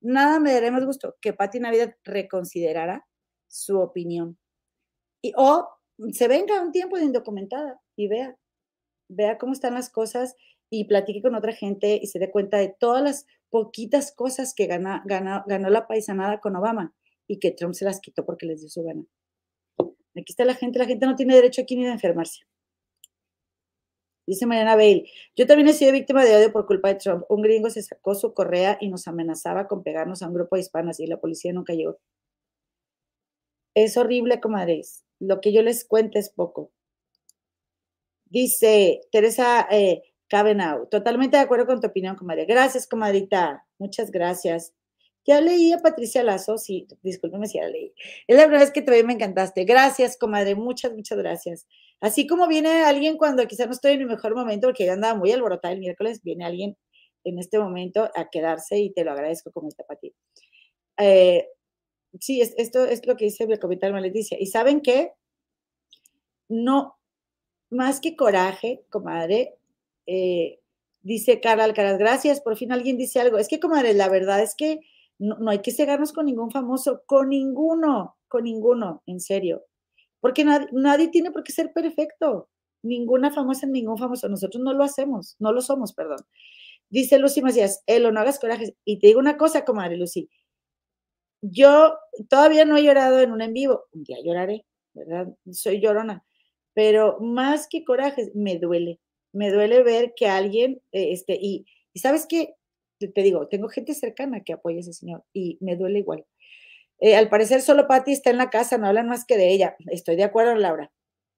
nada 0.00 0.40
me 0.40 0.52
daría 0.52 0.72
más 0.72 0.84
gusto 0.84 1.16
que 1.20 1.32
Patti 1.32 1.60
Navidad 1.60 1.94
reconsiderara 2.04 3.06
su 3.48 3.78
opinión. 3.78 4.38
Y, 5.22 5.32
o 5.36 5.68
se 6.12 6.26
venga 6.26 6.60
un 6.62 6.72
tiempo 6.72 6.96
de 6.96 7.04
indocumentada 7.04 7.80
y 7.96 8.08
vea, 8.08 8.36
vea 9.08 9.38
cómo 9.38 9.52
están 9.52 9.74
las 9.74 9.90
cosas 9.90 10.34
y 10.70 10.86
platique 10.86 11.22
con 11.22 11.34
otra 11.34 11.52
gente 11.52 12.00
y 12.02 12.06
se 12.06 12.18
dé 12.18 12.30
cuenta 12.30 12.56
de 12.56 12.74
todas 12.78 13.02
las 13.02 13.26
poquitas 13.50 14.12
cosas 14.12 14.54
que 14.54 14.66
ganó 14.66 15.02
la 15.04 15.86
paisanada 15.86 16.40
con 16.40 16.56
Obama 16.56 16.94
y 17.28 17.38
que 17.38 17.50
Trump 17.50 17.74
se 17.74 17.84
las 17.84 18.00
quitó 18.00 18.24
porque 18.24 18.46
les 18.46 18.60
dio 18.60 18.70
su 18.70 18.82
gana. 18.82 19.04
Aquí 19.78 20.30
está 20.30 20.44
la 20.44 20.54
gente, 20.54 20.78
la 20.78 20.86
gente 20.86 21.06
no 21.06 21.14
tiene 21.14 21.34
derecho 21.34 21.62
aquí 21.62 21.76
ni 21.76 21.84
de 21.84 21.92
enfermarse. 21.92 22.46
Dice 24.26 24.46
Mariana 24.46 24.76
Bale, 24.76 25.04
yo 25.36 25.46
también 25.46 25.68
he 25.68 25.72
sido 25.72 25.92
víctima 25.92 26.24
de 26.24 26.36
odio 26.36 26.52
por 26.52 26.66
culpa 26.66 26.88
de 26.88 26.94
Trump. 26.96 27.24
Un 27.28 27.42
gringo 27.42 27.70
se 27.70 27.82
sacó 27.82 28.14
su 28.14 28.32
correa 28.34 28.78
y 28.80 28.88
nos 28.88 29.08
amenazaba 29.08 29.66
con 29.66 29.82
pegarnos 29.82 30.22
a 30.22 30.28
un 30.28 30.34
grupo 30.34 30.56
de 30.56 30.62
hispanas 30.62 31.00
y 31.00 31.06
la 31.06 31.18
policía 31.20 31.52
nunca 31.52 31.74
llegó. 31.74 31.98
Es 33.74 33.96
horrible, 33.96 34.40
comadres. 34.40 35.04
Lo 35.18 35.40
que 35.40 35.52
yo 35.52 35.62
les 35.62 35.84
cuento 35.84 36.18
es 36.18 36.30
poco. 36.30 36.70
Dice 38.26 39.00
Teresa 39.10 39.66
eh, 39.70 40.02
totalmente 40.90 41.36
de 41.36 41.42
acuerdo 41.42 41.66
con 41.66 41.80
tu 41.80 41.86
opinión, 41.88 42.16
comadre. 42.16 42.46
Gracias, 42.46 42.86
comadrita. 42.86 43.66
Muchas 43.78 44.10
gracias. 44.10 44.72
Ya 45.24 45.40
leí 45.40 45.72
a 45.72 45.78
Patricia 45.78 46.22
Lazo, 46.24 46.58
sí, 46.58 46.88
discúlpeme 47.02 47.46
si 47.46 47.58
ya 47.58 47.68
leí. 47.68 47.94
Es 48.26 48.36
la 48.36 48.44
primera 48.44 48.64
vez 48.64 48.72
que 48.72 48.82
todavía 48.82 49.06
me 49.06 49.12
encantaste. 49.12 49.64
Gracias, 49.64 50.16
comadre, 50.16 50.54
muchas, 50.54 50.92
muchas 50.94 51.18
gracias. 51.18 51.66
Así 52.02 52.26
como 52.26 52.48
viene 52.48 52.82
alguien 52.84 53.16
cuando 53.16 53.46
quizá 53.46 53.64
no 53.66 53.72
estoy 53.72 53.92
en 53.92 54.00
mi 54.00 54.06
mejor 54.06 54.34
momento, 54.34 54.66
porque 54.66 54.84
yo 54.84 54.92
andaba 54.92 55.16
muy 55.16 55.30
alborotada 55.30 55.72
el 55.72 55.80
miércoles, 55.80 56.20
viene 56.22 56.44
alguien 56.44 56.76
en 57.24 57.38
este 57.38 57.60
momento 57.60 58.10
a 58.16 58.28
quedarse 58.28 58.78
y 58.80 58.92
te 58.92 59.04
lo 59.04 59.12
agradezco 59.12 59.52
como 59.52 59.68
está 59.68 59.84
para 59.84 60.00
ti. 60.00 60.12
Eh, 60.98 61.46
sí, 62.20 62.40
esto 62.40 62.84
es 62.84 63.06
lo 63.06 63.16
que 63.16 63.26
dice 63.26 63.44
el 63.44 63.58
comentario 63.60 63.96
Leticia. 63.98 64.36
¿Y 64.40 64.46
saben 64.46 64.80
qué? 64.80 65.12
No, 66.48 66.96
más 67.70 68.00
que 68.00 68.16
coraje, 68.16 68.84
comadre, 68.90 69.54
eh, 70.06 70.58
dice 71.02 71.40
Carla 71.40 71.64
Alcaraz, 71.64 71.98
gracias, 71.98 72.40
por 72.40 72.56
fin 72.56 72.72
alguien 72.72 72.98
dice 72.98 73.20
algo. 73.20 73.38
Es 73.38 73.46
que, 73.46 73.60
comadre, 73.60 73.94
la 73.94 74.08
verdad 74.08 74.42
es 74.42 74.56
que 74.56 74.80
no, 75.20 75.36
hay 75.50 75.60
que 75.60 75.70
cegarnos 75.70 76.12
con 76.12 76.26
ningún 76.26 76.50
famoso, 76.50 77.04
con 77.06 77.28
ninguno, 77.28 78.16
con 78.26 78.42
ninguno, 78.42 79.04
en 79.06 79.20
serio. 79.20 79.64
Porque 80.22 80.44
nadie, 80.44 81.08
tiene 81.08 81.32
por 81.32 81.42
qué 81.42 81.50
ser 81.50 81.72
perfecto. 81.72 82.48
Ninguna 82.84 83.32
famosa, 83.32 83.66
ningún 83.66 83.98
famoso. 83.98 84.28
Nosotros 84.28 84.62
no 84.62 84.72
lo 84.72 84.84
hacemos, 84.84 85.34
no 85.40 85.52
lo 85.52 85.60
somos, 85.60 85.92
perdón. 85.92 86.18
Dice 86.90 87.18
Lucy 87.18 87.42
Macías, 87.42 87.82
Elo, 87.86 88.12
no 88.12 88.20
hagas 88.20 88.38
corajes. 88.38 88.72
Y 88.84 89.00
te 89.00 89.08
digo 89.08 89.18
una 89.18 89.36
cosa, 89.36 89.64
comadre 89.64 89.96
Lucy. 89.96 90.30
Yo 91.42 91.94
todavía 92.28 92.64
no 92.64 92.76
he 92.76 92.84
llorado 92.84 93.18
en 93.18 93.32
un 93.32 93.42
en 93.42 93.52
vivo. 93.52 93.86
Un 93.92 94.04
día 94.04 94.18
lloraré, 94.24 94.64
¿verdad? 94.94 95.26
Soy 95.50 95.80
llorona. 95.80 96.24
Pero 96.72 97.18
más 97.20 97.66
que 97.68 97.84
corajes, 97.84 98.30
me 98.36 98.58
duele. 98.60 99.00
Me 99.32 99.50
duele 99.50 99.82
ver 99.82 100.14
que 100.14 100.28
alguien, 100.28 100.80
eh, 100.92 101.10
este, 101.10 101.36
y, 101.40 101.66
y 101.92 101.98
sabes 101.98 102.26
qué, 102.28 102.54
te 103.00 103.22
digo, 103.22 103.48
tengo 103.48 103.68
gente 103.68 103.92
cercana 103.94 104.44
que 104.44 104.52
apoya 104.52 104.76
a 104.76 104.80
ese 104.80 104.92
señor 104.92 105.24
y 105.32 105.58
me 105.60 105.74
duele 105.76 105.98
igual. 105.98 106.24
Eh, 107.00 107.16
al 107.16 107.28
parecer 107.28 107.62
solo 107.62 107.86
Patti 107.88 108.12
está 108.12 108.30
en 108.30 108.38
la 108.38 108.50
casa, 108.50 108.78
no 108.78 108.86
hablan 108.86 109.08
más 109.08 109.24
que 109.24 109.36
de 109.36 109.50
ella. 109.52 109.76
Estoy 109.90 110.16
de 110.16 110.24
acuerdo, 110.24 110.54
Laura. 110.54 110.90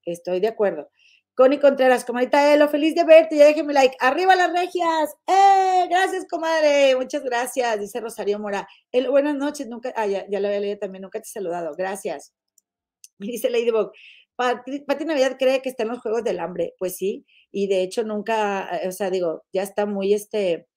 Estoy 0.04 0.40
de 0.40 0.48
acuerdo. 0.48 0.90
Connie 1.36 1.58
Contreras, 1.58 2.04
comadita 2.04 2.54
Elo, 2.54 2.68
feliz 2.68 2.94
de 2.94 3.02
verte, 3.04 3.36
ya 3.36 3.46
déjeme 3.46 3.72
like. 3.72 3.96
¡Arriba 3.98 4.36
las 4.36 4.52
regias! 4.52 5.16
¡Eh! 5.26 5.86
Gracias, 5.90 6.26
comadre. 6.30 6.94
Muchas 6.94 7.24
gracias, 7.24 7.80
dice 7.80 8.00
Rosario 8.00 8.38
Mora. 8.38 8.68
Buenas 9.10 9.34
noches, 9.34 9.66
nunca, 9.66 9.92
ah, 9.96 10.06
ya, 10.06 10.24
lo 10.28 10.46
había 10.46 10.60
leído 10.60 10.78
también, 10.78 11.02
nunca 11.02 11.18
te 11.20 11.26
he 11.26 11.32
saludado. 11.32 11.74
Gracias. 11.76 12.32
dice 13.18 13.50
Ladybug, 13.50 13.90
Pati 14.36 15.04
Navidad 15.04 15.36
cree 15.38 15.62
que 15.62 15.68
está 15.70 15.82
en 15.84 15.90
los 15.90 16.00
Juegos 16.00 16.22
del 16.24 16.38
Hambre. 16.40 16.74
Pues 16.78 16.96
sí, 16.96 17.26
y 17.50 17.66
de 17.68 17.82
hecho 17.82 18.04
nunca, 18.04 18.68
o 18.86 18.92
sea, 18.92 19.10
digo, 19.10 19.44
ya 19.52 19.62
está 19.62 19.86
muy, 19.86 20.14
este, 20.14 20.68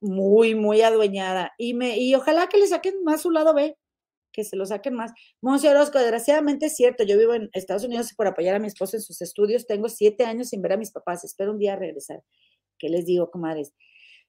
muy, 0.00 0.54
muy 0.54 0.82
adueñada. 0.82 1.52
Y, 1.58 1.74
me, 1.74 1.98
y 1.98 2.14
ojalá 2.14 2.48
que 2.48 2.58
le 2.58 2.66
saquen 2.66 3.04
más 3.04 3.22
su 3.22 3.30
lado 3.30 3.54
B, 3.54 3.76
que 4.32 4.44
se 4.44 4.56
lo 4.56 4.66
saquen 4.66 4.94
más. 4.94 5.12
Monse 5.40 5.68
Orozco, 5.68 5.98
desgraciadamente 5.98 6.66
es 6.66 6.76
cierto, 6.76 7.04
yo 7.04 7.18
vivo 7.18 7.34
en 7.34 7.50
Estados 7.52 7.84
Unidos 7.84 8.12
por 8.16 8.26
apoyar 8.26 8.54
a 8.56 8.58
mi 8.58 8.66
esposo 8.66 8.96
en 8.96 9.02
sus 9.02 9.20
estudios. 9.22 9.66
Tengo 9.66 9.88
siete 9.88 10.24
años 10.24 10.48
sin 10.48 10.62
ver 10.62 10.74
a 10.74 10.76
mis 10.76 10.90
papás. 10.90 11.24
Espero 11.24 11.52
un 11.52 11.58
día 11.58 11.76
regresar. 11.76 12.22
¿Qué 12.78 12.88
les 12.88 13.06
digo, 13.06 13.30
comadres? 13.30 13.72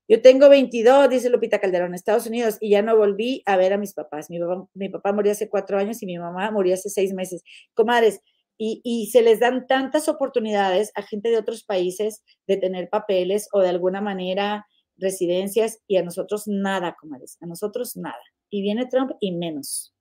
Yo 0.07 0.22
tengo 0.22 0.49
22, 0.49 1.10
dice 1.10 1.30
Lupita 1.30 1.60
Calderón, 1.60 1.94
Estados 1.94 2.28
Unidos, 2.28 2.57
y 2.60 2.72
ya 2.72 2.82
no 2.82 2.98
volví 2.98 3.44
a 3.45 3.56
ver 3.56 3.72
a 3.72 3.78
mis 3.78 3.94
papás. 3.94 4.30
Mi 4.30 4.40
papá, 4.40 4.68
mi 4.73 4.90
papá 4.90 5.14
murió 5.14 5.32
hace 5.32 5.48
cuatro 5.48 5.78
años 5.78 6.02
y 6.03 6.06
mi 6.06 6.18
mamá 6.18 6.52
murió 6.52 6.73
hace 6.73 6.90
seis 6.90 7.14
meses. 7.14 7.44
Comadres, 7.73 8.19
y, 8.57 8.82
y, 8.84 9.07
se 9.07 9.22
les 9.22 9.40
dan 9.40 9.65
tantas 9.68 10.07
oportunidades 10.07 10.91
a 10.95 11.02
gente 11.02 11.30
de 11.30 11.38
otros 11.38 11.64
países 11.64 12.23
de 12.45 12.57
tener 12.57 12.90
papeles 12.90 13.48
o 13.53 13.61
de 13.61 13.69
alguna 13.69 14.02
manera 14.02 14.68
residencias 14.98 15.80
y 15.88 15.98
a 15.98 16.03
nosotros 16.03 16.44
nada, 16.45 16.95
comadres, 16.99 17.38
a 17.41 17.48
nosotros 17.48 17.95
nada. 17.95 18.22
Y 18.52 18.61
viene 18.61 18.86
Trump 18.86 19.14
y 19.19 19.32
menos. 19.32 19.95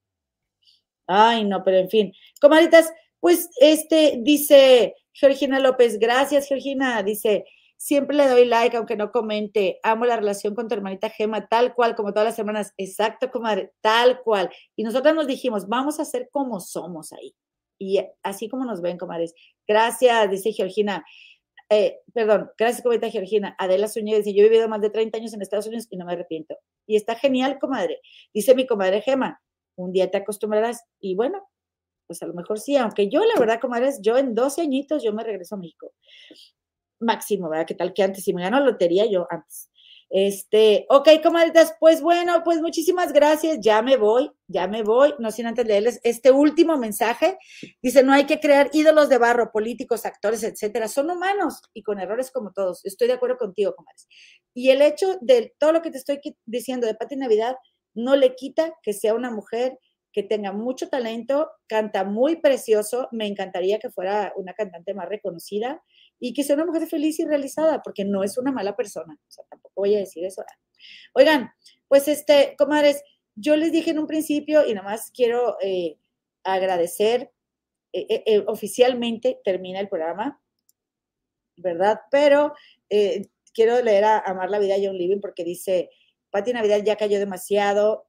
Ay, 1.07 1.43
no, 1.43 1.63
pero 1.63 1.77
en 1.77 1.89
fin. 1.89 2.13
Comadritas, 2.39 2.93
pues 3.19 3.49
este 3.59 4.19
dice 4.21 4.95
Georgina 5.13 5.59
López, 5.59 5.97
gracias 5.97 6.47
Georgina, 6.47 7.03
dice, 7.03 7.45
siempre 7.81 8.15
le 8.15 8.27
doy 8.27 8.45
like 8.45 8.77
aunque 8.77 8.95
no 8.95 9.11
comente, 9.11 9.79
amo 9.81 10.05
la 10.05 10.15
relación 10.15 10.53
con 10.53 10.67
tu 10.67 10.75
hermanita 10.75 11.09
Gema, 11.09 11.47
tal 11.47 11.73
cual, 11.73 11.95
como 11.95 12.11
todas 12.11 12.27
las 12.27 12.35
semanas, 12.35 12.73
exacto, 12.77 13.31
comadre, 13.31 13.73
tal 13.81 14.21
cual. 14.21 14.51
Y 14.75 14.83
nosotras 14.83 15.15
nos 15.15 15.25
dijimos, 15.25 15.67
vamos 15.67 15.99
a 15.99 16.05
ser 16.05 16.29
como 16.31 16.59
somos 16.59 17.11
ahí. 17.11 17.33
Y 17.79 17.99
así 18.21 18.47
como 18.47 18.65
nos 18.65 18.81
ven, 18.81 18.99
comadres. 18.99 19.33
Gracias, 19.67 20.29
dice 20.29 20.51
Georgina. 20.53 21.03
Eh, 21.73 22.01
perdón, 22.13 22.51
gracias, 22.57 22.83
comenta 22.83 23.09
Georgina. 23.09 23.55
Adela 23.57 23.87
Zúñiga 23.87 24.17
dice, 24.17 24.33
yo 24.33 24.43
he 24.43 24.49
vivido 24.49 24.67
más 24.67 24.81
de 24.81 24.89
30 24.89 25.17
años 25.17 25.33
en 25.33 25.41
Estados 25.41 25.67
Unidos 25.67 25.87
y 25.89 25.95
no 25.95 26.05
me 26.05 26.11
arrepiento. 26.11 26.57
Y 26.85 26.97
está 26.97 27.15
genial, 27.15 27.59
comadre. 27.59 28.01
Dice 28.33 28.53
mi 28.55 28.67
comadre 28.67 29.01
Gema, 29.01 29.41
un 29.77 29.93
día 29.93 30.11
te 30.11 30.17
acostumbrarás. 30.17 30.83
Y 30.99 31.15
bueno, 31.15 31.41
pues 32.07 32.21
a 32.23 32.25
lo 32.25 32.33
mejor 32.33 32.59
sí, 32.59 32.75
aunque 32.75 33.07
yo, 33.07 33.23
la 33.23 33.39
verdad, 33.39 33.61
comadres, 33.61 34.01
yo 34.01 34.17
en 34.17 34.35
12 34.35 34.61
añitos 34.61 35.01
yo 35.01 35.13
me 35.13 35.23
regreso 35.23 35.55
a 35.55 35.59
México. 35.59 35.93
Máximo, 36.99 37.49
¿verdad? 37.49 37.65
¿Qué 37.65 37.75
tal 37.75 37.93
que 37.93 38.03
antes? 38.03 38.25
Si 38.25 38.33
me 38.33 38.41
gano 38.41 38.59
la 38.59 38.65
lotería, 38.65 39.05
yo 39.05 39.25
antes. 39.29 39.70
Este, 40.13 40.85
ok, 40.89 41.07
comadritas, 41.23 41.73
pues 41.79 42.01
bueno, 42.01 42.43
pues 42.43 42.59
muchísimas 42.59 43.13
gracias, 43.13 43.59
ya 43.61 43.81
me 43.81 43.95
voy, 43.95 44.29
ya 44.45 44.67
me 44.67 44.83
voy, 44.83 45.13
no 45.19 45.31
sin 45.31 45.45
antes 45.45 45.65
leerles 45.65 46.01
este 46.03 46.31
último 46.31 46.77
mensaje. 46.77 47.37
Dice, 47.81 48.03
no 48.03 48.11
hay 48.11 48.25
que 48.25 48.41
crear 48.41 48.69
ídolos 48.73 49.07
de 49.07 49.17
barro, 49.17 49.53
políticos, 49.53 50.05
actores, 50.05 50.43
etcétera, 50.43 50.89
son 50.89 51.09
humanos 51.11 51.61
y 51.73 51.81
con 51.81 51.97
errores 51.97 52.29
como 52.29 52.51
todos. 52.51 52.83
Estoy 52.83 53.07
de 53.07 53.13
acuerdo 53.13 53.37
contigo, 53.37 53.73
comadres. 53.73 54.09
Y 54.53 54.71
el 54.71 54.81
hecho 54.81 55.17
de 55.21 55.53
todo 55.57 55.71
lo 55.71 55.81
que 55.81 55.91
te 55.91 55.97
estoy 55.97 56.19
diciendo 56.45 56.87
de 56.87 56.95
Pati 56.95 57.15
Navidad 57.15 57.55
no 57.93 58.17
le 58.17 58.35
quita 58.35 58.73
que 58.83 58.91
sea 58.91 59.13
una 59.13 59.31
mujer 59.31 59.79
que 60.11 60.23
tenga 60.23 60.51
mucho 60.51 60.89
talento, 60.89 61.49
canta 61.67 62.03
muy 62.03 62.35
precioso, 62.41 63.07
me 63.13 63.27
encantaría 63.27 63.79
que 63.79 63.89
fuera 63.89 64.33
una 64.35 64.53
cantante 64.53 64.93
más 64.93 65.07
reconocida 65.07 65.81
y 66.23 66.33
que 66.33 66.43
sea 66.43 66.55
una 66.55 66.67
mujer 66.67 66.87
feliz 66.87 67.19
y 67.19 67.25
realizada, 67.25 67.81
porque 67.81 68.05
no 68.05 68.23
es 68.23 68.37
una 68.37 68.51
mala 68.51 68.75
persona. 68.75 69.17
O 69.27 69.31
sea, 69.31 69.43
tampoco 69.49 69.73
voy 69.75 69.95
a 69.95 69.99
decir 69.99 70.23
eso. 70.23 70.43
Oigan, 71.13 71.49
pues 71.87 72.07
este, 72.07 72.55
comadres, 72.59 73.03
yo 73.35 73.55
les 73.55 73.71
dije 73.71 73.89
en 73.89 73.97
un 73.97 74.05
principio 74.05 74.63
y 74.65 74.75
nada 74.75 74.87
más 74.87 75.09
quiero 75.11 75.57
eh, 75.61 75.97
agradecer, 76.43 77.31
eh, 77.91 78.23
eh, 78.27 78.43
oficialmente 78.45 79.41
termina 79.43 79.79
el 79.79 79.89
programa, 79.89 80.39
¿verdad? 81.57 81.99
Pero 82.11 82.53
quiero 83.53 83.81
leer 83.81 84.03
a 84.03 84.19
Amar 84.19 84.51
la 84.51 84.59
Vida 84.59 84.75
John 84.81 84.97
Living 84.97 85.21
porque 85.21 85.43
dice, 85.43 85.89
Pati 86.29 86.53
Navidad 86.53 86.83
ya 86.85 86.97
cayó 86.97 87.17
demasiado, 87.17 88.05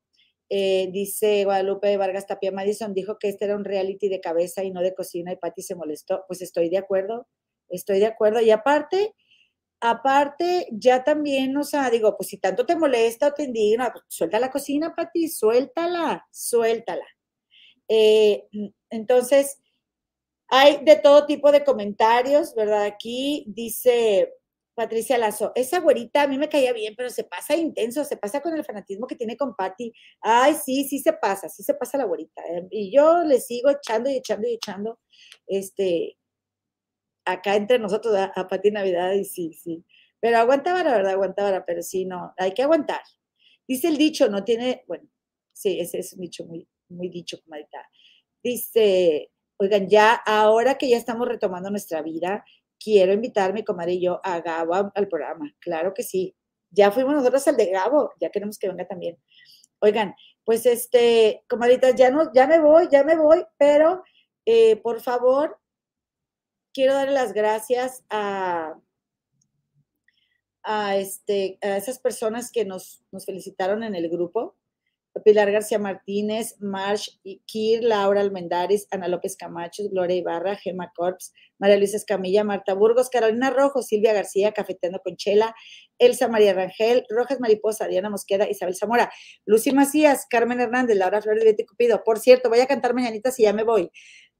dice 0.50 1.44
Guadalupe 1.44 1.96
Vargas 1.96 2.26
Tapia 2.26 2.52
Madison, 2.52 2.92
dijo 2.92 3.18
que 3.18 3.30
este 3.30 3.46
era 3.46 3.56
un 3.56 3.64
reality 3.64 4.10
de 4.10 4.20
cabeza 4.20 4.62
y 4.64 4.70
no 4.70 4.82
de 4.82 4.94
cocina 4.94 5.32
y 5.32 5.36
Pati 5.36 5.62
se 5.62 5.74
molestó. 5.74 6.24
Pues 6.28 6.42
estoy 6.42 6.68
de 6.68 6.76
acuerdo. 6.76 7.26
Estoy 7.72 8.00
de 8.00 8.06
acuerdo. 8.06 8.40
Y 8.40 8.50
aparte, 8.50 9.14
aparte, 9.80 10.68
ya 10.72 11.04
también, 11.04 11.56
o 11.56 11.64
sea, 11.64 11.90
digo, 11.90 12.16
pues 12.16 12.28
si 12.30 12.38
tanto 12.38 12.66
te 12.66 12.76
molesta 12.76 13.28
o 13.28 13.34
te 13.34 13.44
indigna, 13.44 13.92
pues, 13.92 14.04
suelta 14.08 14.40
la 14.40 14.50
cocina, 14.50 14.94
Pati, 14.96 15.28
suéltala, 15.28 16.26
suéltala. 16.32 17.06
Eh, 17.88 18.48
entonces, 18.90 19.58
hay 20.48 20.84
de 20.84 20.96
todo 20.96 21.26
tipo 21.26 21.50
de 21.52 21.64
comentarios, 21.64 22.54
¿verdad? 22.54 22.84
Aquí 22.84 23.44
dice 23.48 24.32
Patricia 24.74 25.18
Lazo, 25.18 25.52
esa 25.54 25.80
güerita 25.80 26.22
a 26.22 26.28
mí 26.28 26.38
me 26.38 26.48
caía 26.48 26.72
bien, 26.72 26.94
pero 26.96 27.10
se 27.10 27.24
pasa 27.24 27.56
intenso, 27.56 28.04
se 28.04 28.16
pasa 28.16 28.40
con 28.42 28.54
el 28.56 28.64
fanatismo 28.64 29.06
que 29.06 29.16
tiene 29.16 29.36
con 29.36 29.54
Patty. 29.56 29.92
Ay, 30.20 30.54
sí, 30.54 30.84
sí 30.84 30.98
se 31.00 31.12
pasa, 31.14 31.48
sí 31.48 31.62
se 31.62 31.74
pasa 31.74 31.98
la 31.98 32.04
güerita. 32.04 32.42
¿eh? 32.48 32.66
Y 32.70 32.94
yo 32.94 33.22
le 33.24 33.40
sigo 33.40 33.70
echando 33.70 34.10
y 34.10 34.16
echando 34.16 34.48
y 34.48 34.54
echando, 34.54 34.98
este, 35.46 36.18
acá 37.24 37.56
entre 37.56 37.78
nosotros 37.78 38.14
a, 38.14 38.24
a 38.34 38.48
Pati 38.48 38.70
Navidad 38.70 39.12
y 39.12 39.24
sí, 39.24 39.52
sí. 39.54 39.84
Pero 40.20 40.38
aguantaba, 40.38 40.84
la 40.84 40.92
verdad, 40.92 41.12
aguantaba, 41.12 41.64
pero 41.64 41.82
sí, 41.82 42.04
no, 42.04 42.32
hay 42.36 42.52
que 42.52 42.62
aguantar. 42.62 43.02
Dice 43.66 43.88
el 43.88 43.96
dicho, 43.96 44.28
no 44.28 44.44
tiene, 44.44 44.84
bueno, 44.86 45.08
sí, 45.52 45.80
ese 45.80 45.98
es 45.98 46.12
un 46.12 46.20
dicho 46.20 46.44
muy, 46.44 46.68
muy 46.88 47.08
dicho, 47.08 47.40
comadita. 47.42 47.88
Dice, 48.42 49.30
oigan, 49.56 49.88
ya 49.88 50.14
ahora 50.14 50.76
que 50.76 50.88
ya 50.88 50.96
estamos 50.96 51.28
retomando 51.28 51.70
nuestra 51.70 52.02
vida, 52.02 52.44
quiero 52.78 53.12
invitar 53.12 53.52
mi 53.52 53.64
comadre 53.64 53.94
y 53.94 54.02
yo 54.02 54.20
a 54.24 54.40
Gabo 54.40 54.92
al 54.94 55.08
programa. 55.08 55.54
Claro 55.60 55.94
que 55.94 56.02
sí. 56.02 56.34
Ya 56.70 56.90
fuimos 56.90 57.14
nosotros 57.14 57.46
al 57.48 57.56
de 57.56 57.66
Gabo, 57.70 58.12
ya 58.20 58.30
queremos 58.30 58.58
que 58.58 58.68
venga 58.68 58.86
también. 58.86 59.18
Oigan, 59.80 60.14
pues 60.44 60.66
este, 60.66 61.44
comadritas, 61.48 61.94
ya 61.94 62.10
no, 62.10 62.32
ya 62.32 62.46
me 62.46 62.60
voy, 62.60 62.88
ya 62.90 63.04
me 63.04 63.16
voy, 63.16 63.44
pero 63.58 64.02
eh, 64.46 64.76
por 64.76 65.00
favor, 65.00 65.58
quiero 66.72 66.94
darle 66.94 67.14
las 67.14 67.32
gracias 67.32 68.04
a, 68.10 68.74
este, 70.94 71.58
a 71.62 71.76
esas 71.76 71.98
personas 71.98 72.50
que 72.50 72.64
nos, 72.64 73.04
nos 73.10 73.26
felicitaron 73.26 73.82
en 73.82 73.94
el 73.94 74.08
grupo. 74.08 74.56
Pilar 75.24 75.52
García 75.52 75.78
Martínez, 75.78 76.56
Marsh 76.60 77.18
Kir, 77.44 77.84
Laura 77.84 78.22
Almendares, 78.22 78.88
Ana 78.90 79.08
López 79.08 79.36
Camacho, 79.36 79.82
Gloria 79.90 80.16
Ibarra, 80.16 80.56
Gema 80.56 80.90
Corps, 80.94 81.34
María 81.58 81.76
Luisa 81.76 81.98
Escamilla, 81.98 82.44
Marta 82.44 82.72
Burgos, 82.72 83.10
Carolina 83.10 83.50
Rojo, 83.50 83.82
Silvia 83.82 84.14
García, 84.14 84.52
Cafeteando 84.52 85.00
con 85.00 85.16
Chela, 85.16 85.54
Elsa 85.98 86.28
María 86.28 86.54
Rangel, 86.54 87.04
Rojas 87.10 87.40
Mariposa, 87.40 87.88
Diana 87.88 88.08
Mosqueda, 88.08 88.48
Isabel 88.48 88.74
Zamora, 88.74 89.12
Lucy 89.44 89.72
Macías, 89.72 90.26
Carmen 90.30 90.60
Hernández, 90.60 90.96
Laura 90.96 91.20
Flores 91.20 91.44
Betty 91.44 91.66
Cupido. 91.66 92.02
Por 92.04 92.18
cierto, 92.18 92.48
voy 92.48 92.60
a 92.60 92.66
cantar 92.66 92.94
mañanitas 92.94 93.38
y 93.38 93.42
ya 93.42 93.52
me 93.52 93.64
voy. 93.64 93.90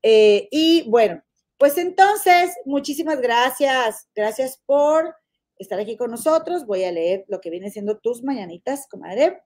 Eh, 0.03 0.49
y 0.51 0.89
bueno, 0.89 1.23
pues 1.63 1.79
entonces, 1.79 2.57
muchísimas 2.65 3.21
gracias. 3.21 4.09
Gracias 4.17 4.61
por 4.67 5.15
estar 5.57 5.79
aquí 5.79 5.97
con 5.97 6.11
nosotros. 6.11 6.67
Voy 6.67 6.83
a 6.83 6.91
leer 6.91 7.25
lo 7.29 7.41
que 7.41 7.51
viene 7.51 7.71
siendo 7.71 8.01
tus 8.01 8.25
mañanitas, 8.25 8.89
comadre. 8.89 9.45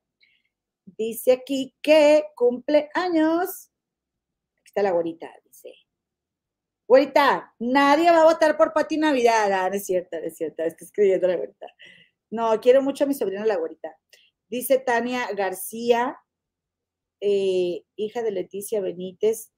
Dice 0.86 1.32
aquí 1.32 1.74
que 1.82 2.24
cumple 2.34 2.88
años. 2.94 3.70
Aquí 4.54 4.64
está 4.64 4.82
la 4.82 4.92
güerita, 4.92 5.30
dice. 5.44 5.74
Güerita, 6.88 7.54
nadie 7.58 8.10
va 8.10 8.22
a 8.22 8.32
votar 8.32 8.56
por 8.56 8.72
Pati 8.72 8.96
Navidad. 8.96 9.52
Ah, 9.52 9.68
no 9.68 9.76
es 9.76 9.84
cierto, 9.84 10.18
no 10.18 10.24
es 10.24 10.38
cierto. 10.38 10.62
Es 10.62 10.74
que 10.74 10.86
escribiendo 10.86 11.28
la 11.28 11.36
güerita. 11.36 11.66
No, 12.30 12.58
quiero 12.62 12.80
mucho 12.80 13.04
a 13.04 13.08
mi 13.08 13.12
sobrina 13.12 13.44
la 13.44 13.56
güerita. 13.56 13.94
Dice 14.48 14.78
Tania 14.78 15.28
García, 15.34 16.18
eh, 17.20 17.84
hija 17.94 18.22
de 18.22 18.30
Leticia 18.30 18.80
Benítez, 18.80 19.52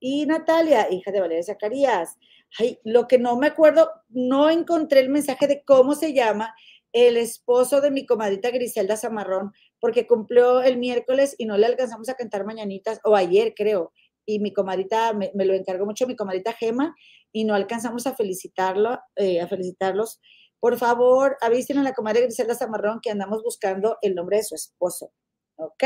y 0.00 0.26
Natalia, 0.26 0.88
hija 0.90 1.12
de 1.12 1.20
Valeria 1.20 1.44
Zacarías. 1.44 2.16
Ay, 2.58 2.80
lo 2.84 3.06
que 3.06 3.18
no 3.18 3.36
me 3.36 3.48
acuerdo, 3.48 3.90
no 4.08 4.50
encontré 4.50 5.00
el 5.00 5.10
mensaje 5.10 5.46
de 5.46 5.62
cómo 5.62 5.94
se 5.94 6.14
llama 6.14 6.54
el 6.92 7.16
esposo 7.16 7.80
de 7.80 7.90
mi 7.90 8.06
comadita 8.06 8.50
Griselda 8.50 8.96
Zamarrón, 8.96 9.52
porque 9.78 10.06
cumplió 10.06 10.62
el 10.62 10.78
miércoles 10.78 11.36
y 11.38 11.44
no 11.44 11.56
le 11.56 11.66
alcanzamos 11.66 12.08
a 12.08 12.14
cantar 12.14 12.44
mañanitas, 12.44 12.98
o 13.04 13.14
ayer 13.14 13.54
creo, 13.54 13.92
y 14.26 14.40
mi 14.40 14.52
comadita, 14.52 15.12
me, 15.12 15.30
lo 15.34 15.54
encargó 15.54 15.86
mucho 15.86 16.06
mi 16.06 16.16
comadita 16.16 16.52
Gema, 16.52 16.96
y 17.32 17.44
no 17.44 17.54
alcanzamos 17.54 18.06
a 18.06 18.16
felicitarlo, 18.16 18.98
eh, 19.14 19.40
a 19.40 19.46
felicitarlos. 19.46 20.20
Por 20.58 20.76
favor, 20.78 21.36
avisen 21.40 21.78
a 21.78 21.82
la 21.82 21.94
comadre 21.94 22.22
Griselda 22.22 22.56
Zamarrón 22.56 23.00
que 23.00 23.10
andamos 23.10 23.42
buscando 23.42 23.98
el 24.02 24.14
nombre 24.14 24.38
de 24.38 24.44
su 24.44 24.56
esposo. 24.56 25.12
¿Ok? 25.56 25.84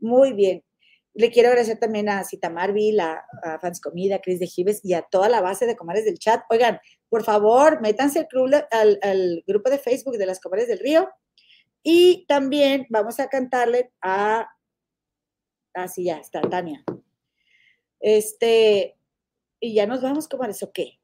Muy 0.00 0.32
bien. 0.32 0.64
Le 1.14 1.30
quiero 1.30 1.50
agradecer 1.50 1.78
también 1.78 2.08
a 2.08 2.24
Cita 2.24 2.48
Marvil, 2.48 2.98
a, 3.00 3.22
Fans 3.60 3.80
Comida, 3.80 4.16
a 4.16 4.20
Cris 4.20 4.40
de 4.40 4.46
Gives 4.46 4.80
y 4.82 4.94
a 4.94 5.02
toda 5.02 5.28
la 5.28 5.42
base 5.42 5.66
de 5.66 5.76
comadres 5.76 6.06
del 6.06 6.18
chat. 6.18 6.42
Oigan, 6.48 6.80
por 7.08 7.22
favor, 7.22 7.80
métanse 7.82 8.26
al, 8.70 9.44
grupo 9.46 9.68
de 9.68 9.78
Facebook 9.78 10.16
de 10.16 10.26
las 10.26 10.40
comadres 10.40 10.68
del 10.68 10.78
río. 10.78 11.08
Y 11.82 12.24
también 12.26 12.86
vamos 12.88 13.20
a 13.20 13.28
cantarle 13.28 13.92
a. 14.00 14.48
Así 15.74 16.08
ah, 16.08 16.14
ya 16.14 16.20
está, 16.20 16.40
Tania. 16.42 16.84
Este. 18.00 18.96
Y 19.60 19.74
ya 19.74 19.86
nos 19.86 20.00
vamos, 20.00 20.28
comadres, 20.28 20.62
¿o 20.62 20.72
qué? 20.72 20.98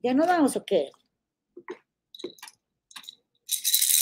¿Ya 0.00 0.12
nos 0.12 0.26
vamos 0.26 0.56
o 0.56 0.64
qué? 0.64 0.90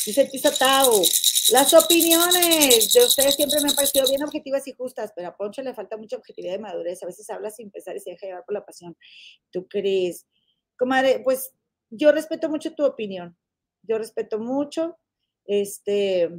Dice 0.04 0.50
Tao. 0.58 1.02
Las 1.50 1.74
opiniones 1.74 2.92
de 2.92 3.04
ustedes 3.04 3.34
siempre 3.34 3.60
me 3.60 3.70
han 3.70 3.74
parecido 3.74 4.06
bien 4.06 4.22
objetivas 4.22 4.66
y 4.68 4.72
justas, 4.72 5.12
pero 5.16 5.28
a 5.28 5.36
Poncho 5.36 5.62
le 5.62 5.74
falta 5.74 5.96
mucha 5.96 6.16
objetividad 6.16 6.54
y 6.54 6.58
madurez. 6.58 7.02
A 7.02 7.06
veces 7.06 7.28
habla 7.30 7.50
sin 7.50 7.70
pensar 7.70 7.96
y 7.96 8.00
se 8.00 8.10
deja 8.10 8.26
llevar 8.26 8.44
por 8.44 8.54
la 8.54 8.64
pasión. 8.64 8.96
¿Tú 9.50 9.66
crees? 9.66 10.26
Comadre, 10.76 11.20
pues 11.24 11.52
yo 11.90 12.12
respeto 12.12 12.48
mucho 12.48 12.74
tu 12.74 12.84
opinión. 12.84 13.36
Yo 13.82 13.98
respeto 13.98 14.38
mucho. 14.38 14.98
Este, 15.44 16.30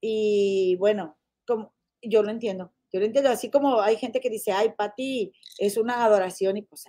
y 0.00 0.76
bueno, 0.76 1.18
como, 1.46 1.74
yo 2.02 2.22
lo 2.22 2.30
entiendo. 2.30 2.74
Yo 2.92 3.00
lo 3.00 3.06
entiendo. 3.06 3.30
Así 3.30 3.50
como 3.50 3.80
hay 3.80 3.96
gente 3.96 4.20
que 4.20 4.28
dice, 4.28 4.52
ay, 4.52 4.74
Pati, 4.76 5.32
es 5.58 5.78
una 5.78 6.04
adoración 6.04 6.58
y 6.58 6.62
pues 6.62 6.84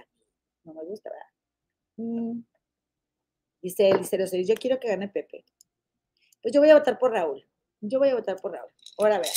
no 0.63 0.73
me 0.73 0.83
gusta, 0.83 1.09
¿verdad? 1.09 1.25
Mm. 1.97 2.43
Dice 3.61 3.89
el 3.89 4.45
yo 4.45 4.55
quiero 4.55 4.79
que 4.79 4.87
gane 4.87 5.07
Pepe. 5.07 5.45
Pues 6.41 6.53
yo 6.53 6.59
voy 6.59 6.69
a 6.69 6.75
votar 6.75 6.97
por 6.97 7.11
Raúl. 7.11 7.45
Yo 7.81 7.99
voy 7.99 8.09
a 8.09 8.15
votar 8.15 8.37
por 8.37 8.51
Raúl. 8.51 8.71
Ahora 8.97 9.19
vean. 9.19 9.33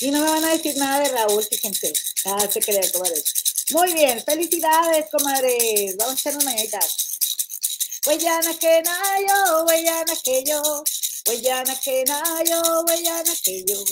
Y 0.00 0.10
no 0.10 0.20
me 0.20 0.30
van 0.30 0.44
a 0.44 0.52
decir 0.52 0.76
nada 0.76 1.00
de 1.00 1.08
Raúl, 1.08 1.44
fíjense. 1.44 1.92
Ah, 2.26 2.46
se 2.50 2.60
crean, 2.60 2.88
comadres. 2.90 3.24
Muy 3.70 3.92
bien, 3.94 4.22
felicidades, 4.22 5.06
comadres. 5.10 5.96
Vamos 5.96 6.12
a 6.12 6.14
hacer 6.14 6.36
una 6.36 6.44
mañanita. 6.44 6.80
Huellana 8.06 8.58
que 8.58 8.82
nayo, 8.82 9.64
huellana 9.64 10.12
que 10.22 10.44
yo. 10.44 10.84
Huellana 11.26 11.80
que 11.80 12.04
nayo, 12.04 12.82
huellana 12.82 13.32
que 13.42 13.64
yo. 13.64 13.82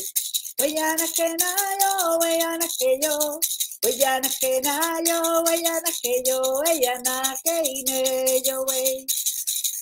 Huellana 0.59 1.09
que 1.17 1.29
nayo, 1.31 2.19
huellana 2.19 2.69
que 2.79 2.99
yo. 3.01 3.41
Huellana 3.83 4.29
que 4.39 4.61
nayo, 4.61 5.43
huellana 5.43 5.91
que 6.03 6.23
yo. 6.27 6.43
Huellana 6.61 7.37
que 7.43 8.43
yo, 8.45 8.63
wey. 8.65 9.07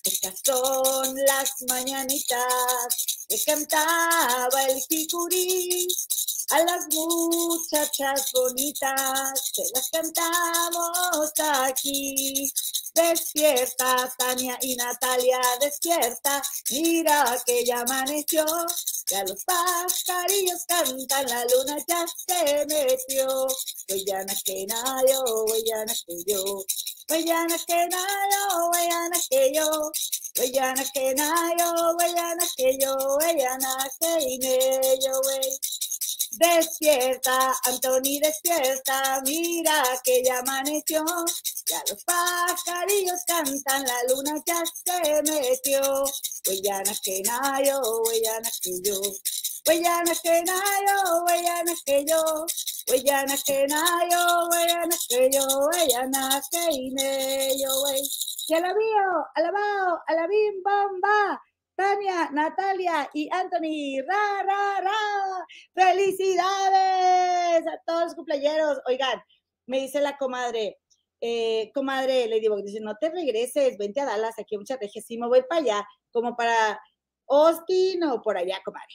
Estas 0.05 0.35
son 0.45 1.15
las 1.27 1.53
mañanitas 1.69 3.19
que 3.29 3.43
cantaba 3.45 4.65
el 4.69 4.83
picurí. 4.89 5.87
A 6.51 6.59
las 6.65 6.87
muchachas 6.93 8.31
bonitas 8.33 9.53
se 9.53 9.63
las 9.75 9.91
cantamos 9.91 11.33
aquí. 11.67 12.51
Despierta, 12.95 14.13
Tania 14.19 14.59
y 14.63 14.75
Natalia, 14.75 15.39
despierta. 15.61 16.43
Mira 16.71 17.41
que 17.47 17.65
ya 17.65 17.81
amaneció. 17.83 18.45
Ya 19.11 19.25
los 19.25 19.45
pajarillos 19.45 20.65
cantan, 20.67 21.27
la 21.29 21.45
luna 21.47 21.79
ya 21.89 22.07
se 22.27 22.67
metió. 22.67 23.49
Huellana 23.89 24.35
que 24.45 24.67
nayo, 24.67 25.25
huellana 25.47 25.93
que 26.07 26.17
yo. 26.27 26.65
Huellana 27.09 27.59
que 27.67 27.89
nayo, 27.89 28.71
huellana 28.71 29.19
que 29.29 29.53
yo. 29.53 29.93
Huellana 30.39 30.85
que 30.95 31.15
nayo, 31.15 31.97
huellana 31.97 32.45
que 32.57 32.79
yo. 32.81 32.97
Huellana 33.19 33.89
que 34.01 34.99
yo, 35.03 35.21
wey. 35.27 35.59
Despierta, 36.33 37.53
Antoni, 37.67 38.21
despierta, 38.21 39.21
mira 39.27 39.83
que 40.05 40.23
ya 40.23 40.39
amaneció. 40.39 41.05
Ya 41.67 41.83
los 41.89 42.05
pajarillos 42.05 43.25
cantan, 43.27 43.85
la 43.85 43.99
luna 44.09 44.41
ya 44.47 44.63
se 44.65 45.23
metió. 45.23 46.05
Huellana 46.47 46.93
que 47.03 47.23
nayo, 47.23 47.81
huellana 48.05 48.51
que 48.63 48.81
yo. 48.83 49.01
Huellana 49.67 50.15
que 50.23 50.43
nayo, 50.45 51.25
huellana 51.27 51.75
que 51.85 52.05
yo. 52.07 52.47
Huellana 52.89 53.37
que 53.45 53.67
nayo, 53.67 54.49
huellana 54.51 54.97
que 55.09 55.31
yo. 55.33 55.47
Huellana 55.67 56.43
que 56.51 56.65
ine 56.71 57.59
yo, 57.59 57.83
wey. 57.83 58.03
Alabao, 59.35 60.01
alabim, 60.07 60.63
bomba. 60.63 61.43
Tania, 61.81 62.31
Natalia 62.31 63.09
y 63.15 63.27
Anthony. 63.33 64.05
¡Ra, 64.07 64.43
ra, 64.43 64.81
ra! 64.83 65.47
¡Felicidades 65.73 67.67
a 67.67 67.81
todos 67.87 68.05
los 68.05 68.15
cumpleaños! 68.15 68.79
Oigan, 68.87 69.19
me 69.67 69.81
dice 69.81 69.99
la 70.03 70.19
comadre, 70.19 70.77
eh, 71.23 71.71
comadre, 71.75 72.29
digo, 72.39 72.61
dice, 72.61 72.81
no 72.81 72.97
te 72.97 73.09
regreses, 73.09 73.79
vente 73.79 74.01
a 74.01 74.05
Dallas, 74.05 74.39
aquí 74.39 74.57
hay 74.57 74.59
mucha 74.59 74.77
regia, 74.77 75.01
sí 75.01 75.17
me 75.17 75.27
voy 75.27 75.43
para 75.49 75.63
allá, 75.63 75.89
como 76.13 76.37
para 76.37 76.79
Austin 77.29 78.05
o 78.05 78.21
por 78.21 78.37
allá, 78.37 78.61
comadre. 78.63 78.95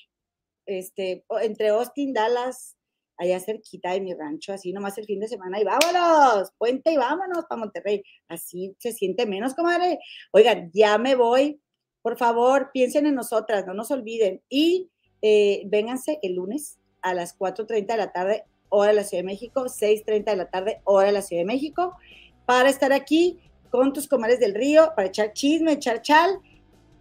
Este, 0.67 1.25
entre 1.41 1.69
Austin, 1.69 2.13
Dallas, 2.13 2.77
allá 3.17 3.39
cerquita 3.39 3.93
de 3.93 4.01
mi 4.01 4.13
rancho, 4.13 4.53
así 4.53 4.73
nomás 4.73 4.95
el 4.99 5.05
fin 5.05 5.19
de 5.21 5.27
semana 5.27 5.59
y 5.59 5.63
vámonos, 5.63 6.51
puente 6.59 6.91
y 6.91 6.97
vámonos 6.97 7.45
para 7.49 7.61
Monterrey. 7.61 8.03
Así 8.27 8.75
se 8.77 8.91
siente 8.91 9.25
menos, 9.25 9.55
comadre. 9.55 9.97
Oigan, 10.33 10.69
ya 10.71 10.99
me 10.99 11.15
voy. 11.15 11.59
Por 12.05 12.19
favor, 12.19 12.69
piensen 12.71 13.07
en 13.07 13.15
nosotras, 13.15 13.65
no 13.65 13.73
nos 13.73 13.89
olviden. 13.89 14.39
Y 14.47 14.91
eh, 15.23 15.63
vénganse 15.65 16.19
el 16.21 16.35
lunes 16.35 16.77
a 17.01 17.15
las 17.15 17.35
4.30 17.35 17.87
de 17.87 17.97
la 17.97 18.11
tarde, 18.11 18.43
hora 18.69 18.89
de 18.91 18.97
la 18.97 19.03
Ciudad 19.03 19.23
de 19.23 19.25
México, 19.25 19.63
6.30 19.63 20.23
de 20.25 20.35
la 20.35 20.45
tarde, 20.51 20.81
hora 20.83 21.07
de 21.07 21.13
la 21.13 21.23
Ciudad 21.23 21.41
de 21.41 21.47
México, 21.47 21.97
para 22.45 22.69
estar 22.69 22.93
aquí 22.93 23.39
con 23.71 23.91
tus 23.91 24.07
comadres 24.07 24.39
del 24.39 24.53
río, 24.53 24.93
para 24.95 25.07
echar 25.07 25.33
chisme, 25.33 25.71
echar 25.71 26.03
chal. 26.03 26.37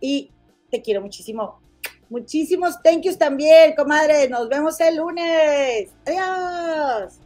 Y 0.01 0.31
te 0.71 0.81
quiero 0.81 1.03
muchísimo. 1.03 1.61
Muchísimos 2.09 2.81
thank 2.83 3.03
yous 3.03 3.19
también, 3.19 3.75
comadre. 3.75 4.27
Nos 4.31 4.49
vemos 4.49 4.81
el 4.81 4.97
lunes. 4.97 5.91
Adiós. 6.07 7.19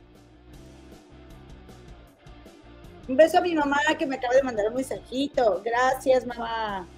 Un 3.07 3.17
beso 3.17 3.39
a 3.39 3.41
mi 3.41 3.55
mamá 3.55 3.79
que 3.97 4.05
me 4.05 4.17
acaba 4.17 4.35
de 4.35 4.43
mandar 4.43 4.67
un 4.67 4.75
mensajito. 4.75 5.63
Gracias, 5.65 6.27
mamá. 6.27 6.89